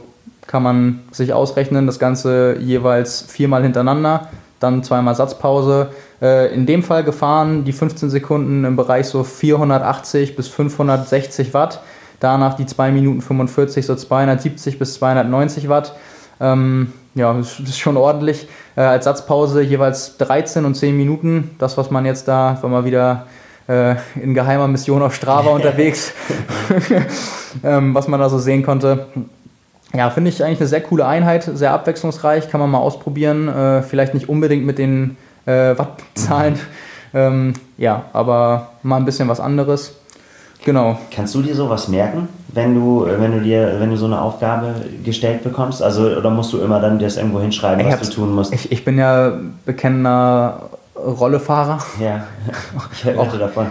kann 0.47 0.63
man 0.63 0.99
sich 1.11 1.33
ausrechnen, 1.33 1.87
das 1.87 1.97
Ganze 1.97 2.57
jeweils 2.59 3.21
viermal 3.21 3.63
hintereinander, 3.63 4.29
dann 4.61 4.83
zweimal 4.83 5.15
Satzpause. 5.15 5.89
Äh, 6.21 6.53
in 6.53 6.65
dem 6.65 6.83
Fall 6.83 7.03
gefahren 7.03 7.65
die 7.65 7.73
15 7.73 8.09
Sekunden 8.09 8.63
im 8.63 8.75
Bereich 8.75 9.07
so 9.07 9.23
480 9.23 10.35
bis 10.35 10.47
560 10.47 11.53
Watt. 11.53 11.81
Danach 12.19 12.53
die 12.53 12.67
2 12.67 12.91
Minuten 12.91 13.21
45, 13.21 13.85
so 13.85 13.95
270 13.95 14.77
bis 14.77 14.93
290 14.93 15.69
Watt. 15.69 15.95
Ähm, 16.39 16.93
ja, 17.15 17.33
das 17.33 17.59
ist 17.59 17.79
schon 17.79 17.97
ordentlich. 17.97 18.47
Äh, 18.75 18.81
als 18.81 19.05
Satzpause 19.05 19.61
jeweils 19.61 20.17
13 20.17 20.63
und 20.65 20.75
10 20.75 20.95
Minuten. 20.95 21.55
Das, 21.57 21.77
was 21.77 21.89
man 21.89 22.05
jetzt 22.05 22.27
da, 22.27 22.57
wenn 22.61 22.71
man 22.71 22.85
wieder 22.85 23.25
äh, 23.67 23.95
in 24.21 24.33
geheimer 24.33 24.67
Mission 24.67 25.01
auf 25.01 25.15
Strava 25.15 25.49
unterwegs, 25.55 26.13
ähm, 27.63 27.95
was 27.95 28.07
man 28.07 28.19
da 28.19 28.29
so 28.29 28.37
sehen 28.37 28.63
konnte. 28.63 29.07
Ja, 29.93 30.09
finde 30.09 30.29
ich 30.29 30.43
eigentlich 30.43 30.59
eine 30.59 30.67
sehr 30.67 30.81
coole 30.81 31.05
Einheit, 31.05 31.43
sehr 31.43 31.73
abwechslungsreich, 31.73 32.49
kann 32.49 32.61
man 32.61 32.69
mal 32.69 32.79
ausprobieren. 32.79 33.47
Äh, 33.47 33.81
vielleicht 33.83 34.13
nicht 34.13 34.29
unbedingt 34.29 34.65
mit 34.65 34.77
den 34.77 35.17
äh, 35.45 35.75
Wattzahlen, 35.77 36.59
ähm, 37.13 37.53
ja, 37.77 38.05
aber 38.13 38.71
mal 38.83 38.97
ein 38.97 39.05
bisschen 39.05 39.27
was 39.27 39.39
anderes. 39.39 39.95
Genau. 40.63 40.97
Kannst 41.13 41.33
du 41.33 41.41
dir 41.41 41.55
sowas 41.55 41.87
merken, 41.87 42.29
wenn 42.49 42.75
du, 42.75 43.05
wenn 43.05 43.31
du 43.31 43.41
dir, 43.41 43.77
wenn 43.79 43.89
du 43.89 43.97
so 43.97 44.05
eine 44.05 44.21
Aufgabe 44.21 44.75
gestellt 45.03 45.43
bekommst? 45.43 45.81
Also 45.81 46.03
oder 46.03 46.29
musst 46.29 46.53
du 46.53 46.59
immer 46.59 46.79
dann 46.79 46.99
das 46.99 47.17
irgendwo 47.17 47.39
hinschreiben, 47.39 47.85
ich 47.85 47.99
was 47.99 48.09
du 48.09 48.17
tun 48.17 48.35
musst? 48.35 48.53
Ich, 48.53 48.71
ich 48.71 48.85
bin 48.85 48.99
ja 48.99 49.33
bekennender 49.65 50.69
Rollefahrer. 50.95 51.79
Ja, 51.99 52.25
ich 52.93 53.05
hörte 53.05 53.39
davon. 53.39 53.67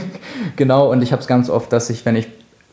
genau, 0.56 0.90
und 0.90 1.02
ich 1.02 1.12
habe 1.12 1.22
es 1.22 1.28
ganz 1.28 1.48
oft, 1.48 1.72
dass 1.72 1.88
ich, 1.88 2.04
wenn 2.04 2.16
ich 2.16 2.26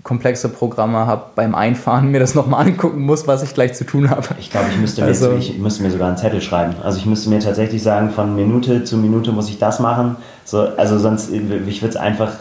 komplexe 0.03 0.49
Programme 0.49 1.06
habe 1.06 1.26
beim 1.36 1.56
Einfahren, 1.56 2.10
mir 2.10 2.19
das 2.19 2.36
nochmal 2.36 2.65
angucken 2.65 3.02
muss, 3.02 3.28
was 3.28 3.44
ich 3.44 3.53
gleich 3.53 3.73
zu 3.73 3.86
tun 3.86 4.10
habe. 4.10 4.28
Ich 4.40 4.49
glaube, 4.49 4.68
ich 4.72 4.78
müsste, 4.78 5.03
also, 5.03 5.32
mir, 5.32 5.38
ich 5.38 5.57
müsste 5.57 5.84
mir 5.84 5.91
sogar 5.91 6.07
einen 6.07 6.18
Zettel 6.18 6.41
schreiben. 6.41 6.76
Also 6.84 6.98
ich 6.98 7.06
müsste 7.06 7.30
mir 7.30 7.40
tatsächlich 7.40 7.84
sagen, 7.84 8.10
von 8.10 8.36
Minute 8.36 8.84
zu 8.84 8.98
Minute 8.98 9.32
muss 9.32 9.49
ich 9.49 9.60
das 9.60 9.80
machen. 9.80 10.15
So, 10.44 10.60
also 10.78 10.98
sonst, 10.98 11.32
ich 11.32 11.82
würde 11.82 11.90
es 11.90 11.95
einfach... 11.95 12.34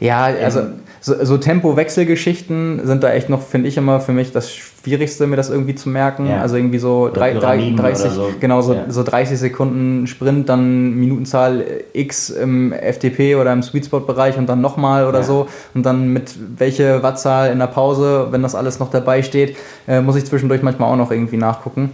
Ja, 0.00 0.24
also 0.24 0.62
so, 1.00 1.24
so 1.24 1.38
Tempo-Wechselgeschichten 1.38 2.86
sind 2.86 3.02
da 3.02 3.10
echt 3.10 3.28
noch, 3.28 3.42
finde 3.42 3.68
ich 3.68 3.76
immer 3.76 4.00
für 4.00 4.12
mich 4.12 4.32
das 4.32 4.50
Schwierigste, 4.82 5.26
mir 5.26 5.36
das 5.36 5.50
irgendwie 5.50 5.74
zu 5.74 5.88
merken. 5.88 6.26
Ja. 6.26 6.40
Also 6.40 6.56
irgendwie 6.56 6.78
so, 6.78 7.10
drei, 7.12 7.34
drei, 7.34 7.72
30, 7.76 8.10
so. 8.12 8.30
genau, 8.40 8.62
so, 8.62 8.74
ja. 8.74 8.84
so 8.88 9.02
30 9.02 9.38
Sekunden 9.38 10.06
Sprint, 10.06 10.48
dann 10.48 10.94
Minutenzahl 10.94 11.64
X 11.92 12.30
im 12.30 12.72
FTP 12.72 13.36
oder 13.36 13.52
im 13.52 13.62
Sweetspot-Bereich 13.62 14.38
und 14.38 14.48
dann 14.48 14.60
nochmal 14.60 15.06
oder 15.06 15.20
ja. 15.20 15.24
so. 15.24 15.48
Und 15.74 15.84
dann 15.84 16.12
mit 16.12 16.34
welche 16.56 17.02
Wattzahl 17.02 17.52
in 17.52 17.58
der 17.58 17.66
Pause, 17.66 18.28
wenn 18.30 18.42
das 18.42 18.54
alles 18.54 18.78
noch 18.78 18.90
dabei 18.90 19.22
steht, 19.22 19.56
äh, 19.86 20.00
muss 20.00 20.16
ich 20.16 20.24
zwischendurch 20.24 20.62
manchmal 20.62 20.90
auch 20.90 20.96
noch 20.96 21.10
irgendwie 21.10 21.36
nachgucken. 21.36 21.90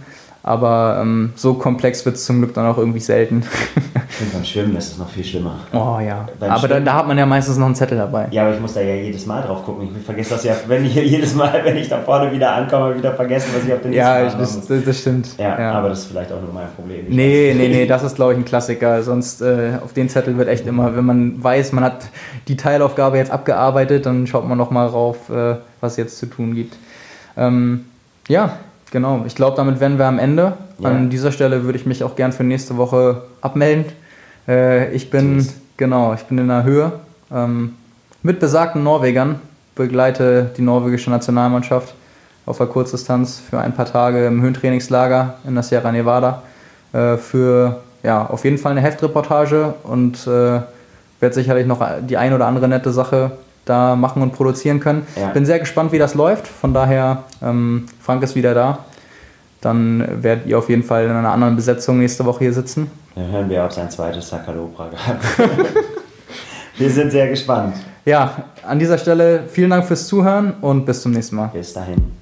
Aber 0.47 0.99
ähm, 1.01 1.33
so 1.35 1.55
komplex 1.55 2.05
wird 2.05 2.15
es 2.15 2.25
zum 2.25 2.37
Glück 2.39 2.53
dann 2.53 2.65
auch 2.65 2.77
irgendwie 2.77 3.01
selten. 3.01 3.43
Ich 4.09 4.15
finde, 4.15 4.33
beim 4.33 4.45
Schwimmen 4.45 4.75
ist 4.77 4.93
es 4.93 4.97
noch 4.97 5.09
viel 5.09 5.25
schlimmer. 5.25 5.59
Oh 5.73 5.99
ja. 5.99 6.25
Beim 6.39 6.49
aber 6.49 6.69
da, 6.69 6.79
da, 6.79 6.93
hat 6.93 7.07
man 7.07 7.17
ja 7.17 7.25
meistens 7.25 7.57
noch 7.57 7.65
einen 7.65 7.75
Zettel 7.75 7.97
dabei. 7.97 8.27
Ja, 8.31 8.43
aber 8.43 8.55
ich 8.55 8.61
muss 8.61 8.73
da 8.73 8.79
ja 8.79 8.95
jedes 8.95 9.25
Mal 9.25 9.41
drauf 9.41 9.65
gucken. 9.65 9.89
Ich 9.99 10.05
vergesse 10.05 10.29
das 10.29 10.45
ja, 10.45 10.55
wenn 10.67 10.85
ich 10.85 10.95
jedes 10.95 11.35
Mal, 11.35 11.59
wenn 11.65 11.75
ich 11.75 11.89
da 11.89 11.99
vorne 11.99 12.31
wieder 12.31 12.53
ankomme, 12.53 12.95
wieder 12.95 13.13
vergessen, 13.13 13.49
was 13.53 13.65
ich 13.65 13.73
auf 13.73 13.81
den 13.81 13.91
nächsten 13.91 14.07
Ja, 14.07 14.23
das, 14.23 14.67
das, 14.67 14.83
das, 14.85 14.99
stimmt. 14.99 15.37
Ja, 15.37 15.59
ja, 15.59 15.71
aber 15.73 15.89
das 15.89 15.99
ist 15.99 16.05
vielleicht 16.05 16.31
auch 16.31 16.39
nur 16.39 16.53
mein 16.53 16.67
Problem. 16.73 17.07
Ich 17.09 17.13
nee, 17.13 17.53
nee, 17.53 17.67
nee, 17.67 17.85
das 17.87 18.03
ist 18.03 18.15
glaube 18.15 18.31
ich 18.31 18.39
ein 18.39 18.45
Klassiker. 18.45 19.03
Sonst 19.03 19.41
äh, 19.41 19.73
auf 19.83 19.91
den 19.91 20.07
Zettel 20.07 20.37
wird 20.37 20.47
echt 20.47 20.65
immer, 20.65 20.95
wenn 20.95 21.05
man 21.05 21.43
weiß, 21.43 21.73
man 21.73 21.83
hat 21.83 22.05
die 22.47 22.55
Teilaufgabe 22.55 23.17
jetzt 23.17 23.31
abgearbeitet, 23.31 24.05
dann 24.05 24.25
schaut 24.25 24.47
man 24.47 24.57
nochmal 24.57 24.87
rauf, 24.87 25.29
äh, 25.29 25.55
was 25.81 25.97
jetzt 25.97 26.17
zu 26.17 26.27
tun 26.27 26.55
gibt. 26.55 26.77
Ähm, 27.35 27.85
ja, 28.29 28.57
Genau, 28.91 29.23
ich 29.25 29.35
glaube, 29.35 29.57
damit 29.57 29.79
wären 29.79 29.97
wir 29.97 30.05
am 30.05 30.19
Ende. 30.19 30.53
Ja. 30.79 30.89
An 30.89 31.09
dieser 31.09 31.31
Stelle 31.31 31.63
würde 31.63 31.77
ich 31.77 31.85
mich 31.85 32.03
auch 32.03 32.15
gern 32.15 32.31
für 32.31 32.43
nächste 32.43 32.77
Woche 32.77 33.23
abmelden. 33.41 33.85
Äh, 34.47 34.91
ich 34.93 35.09
bin, 35.09 35.39
Tschüss. 35.39 35.55
genau, 35.75 36.13
ich 36.13 36.21
bin 36.23 36.37
in 36.37 36.47
der 36.47 36.63
Höhe 36.63 36.93
ähm, 37.31 37.75
mit 38.23 38.39
besagten 38.39 38.83
Norwegern, 38.83 39.39
begleite 39.75 40.51
die 40.55 40.61
norwegische 40.61 41.09
Nationalmannschaft 41.09 41.93
auf 42.45 42.57
der 42.57 42.67
Kurzdistanz 42.67 43.41
für 43.49 43.59
ein 43.59 43.73
paar 43.73 43.85
Tage 43.85 44.25
im 44.25 44.41
Höhentrainingslager 44.41 45.35
in 45.45 45.53
der 45.53 45.63
Sierra 45.63 45.91
Nevada 45.91 46.41
äh, 46.93 47.17
für 47.17 47.81
ja, 48.03 48.25
auf 48.25 48.45
jeden 48.45 48.57
Fall 48.57 48.71
eine 48.71 48.81
Heftreportage 48.81 49.73
und 49.83 50.25
äh, 50.27 50.61
werde 51.19 51.33
sicherlich 51.35 51.67
noch 51.67 51.85
die 52.01 52.15
ein 52.15 52.33
oder 52.33 52.47
andere 52.47 52.67
nette 52.67 52.91
Sache 52.91 53.31
da 53.69 53.95
machen 53.95 54.21
und 54.21 54.33
produzieren 54.33 54.79
können. 54.79 55.05
Ja. 55.15 55.29
Bin 55.29 55.45
sehr 55.45 55.59
gespannt, 55.59 55.91
wie 55.91 55.99
das 55.99 56.13
läuft. 56.13 56.47
Von 56.47 56.73
daher, 56.73 57.23
ähm, 57.41 57.85
Frank 57.99 58.23
ist 58.23 58.35
wieder 58.35 58.53
da. 58.53 58.79
Dann 59.61 60.23
werdet 60.23 60.45
ihr 60.45 60.57
auf 60.57 60.69
jeden 60.69 60.83
Fall 60.83 61.05
in 61.05 61.11
einer 61.11 61.31
anderen 61.31 61.55
Besetzung 61.55 61.99
nächste 61.99 62.25
Woche 62.25 62.39
hier 62.39 62.53
sitzen. 62.53 62.91
Dann 63.15 63.31
hören 63.31 63.49
wir, 63.49 63.63
ob 63.63 63.73
sein 63.73 63.89
zweites 63.89 64.29
Sakalopra 64.29 64.89
gab. 64.89 65.19
wir 66.77 66.89
sind 66.89 67.11
sehr 67.11 67.27
gespannt. 67.27 67.75
Ja, 68.05 68.43
an 68.63 68.79
dieser 68.79 68.97
Stelle 68.97 69.43
vielen 69.49 69.71
Dank 69.71 69.85
fürs 69.85 70.07
Zuhören 70.07 70.53
und 70.61 70.85
bis 70.85 71.01
zum 71.01 71.11
nächsten 71.11 71.35
Mal. 71.35 71.49
Bis 71.53 71.73
dahin. 71.73 72.16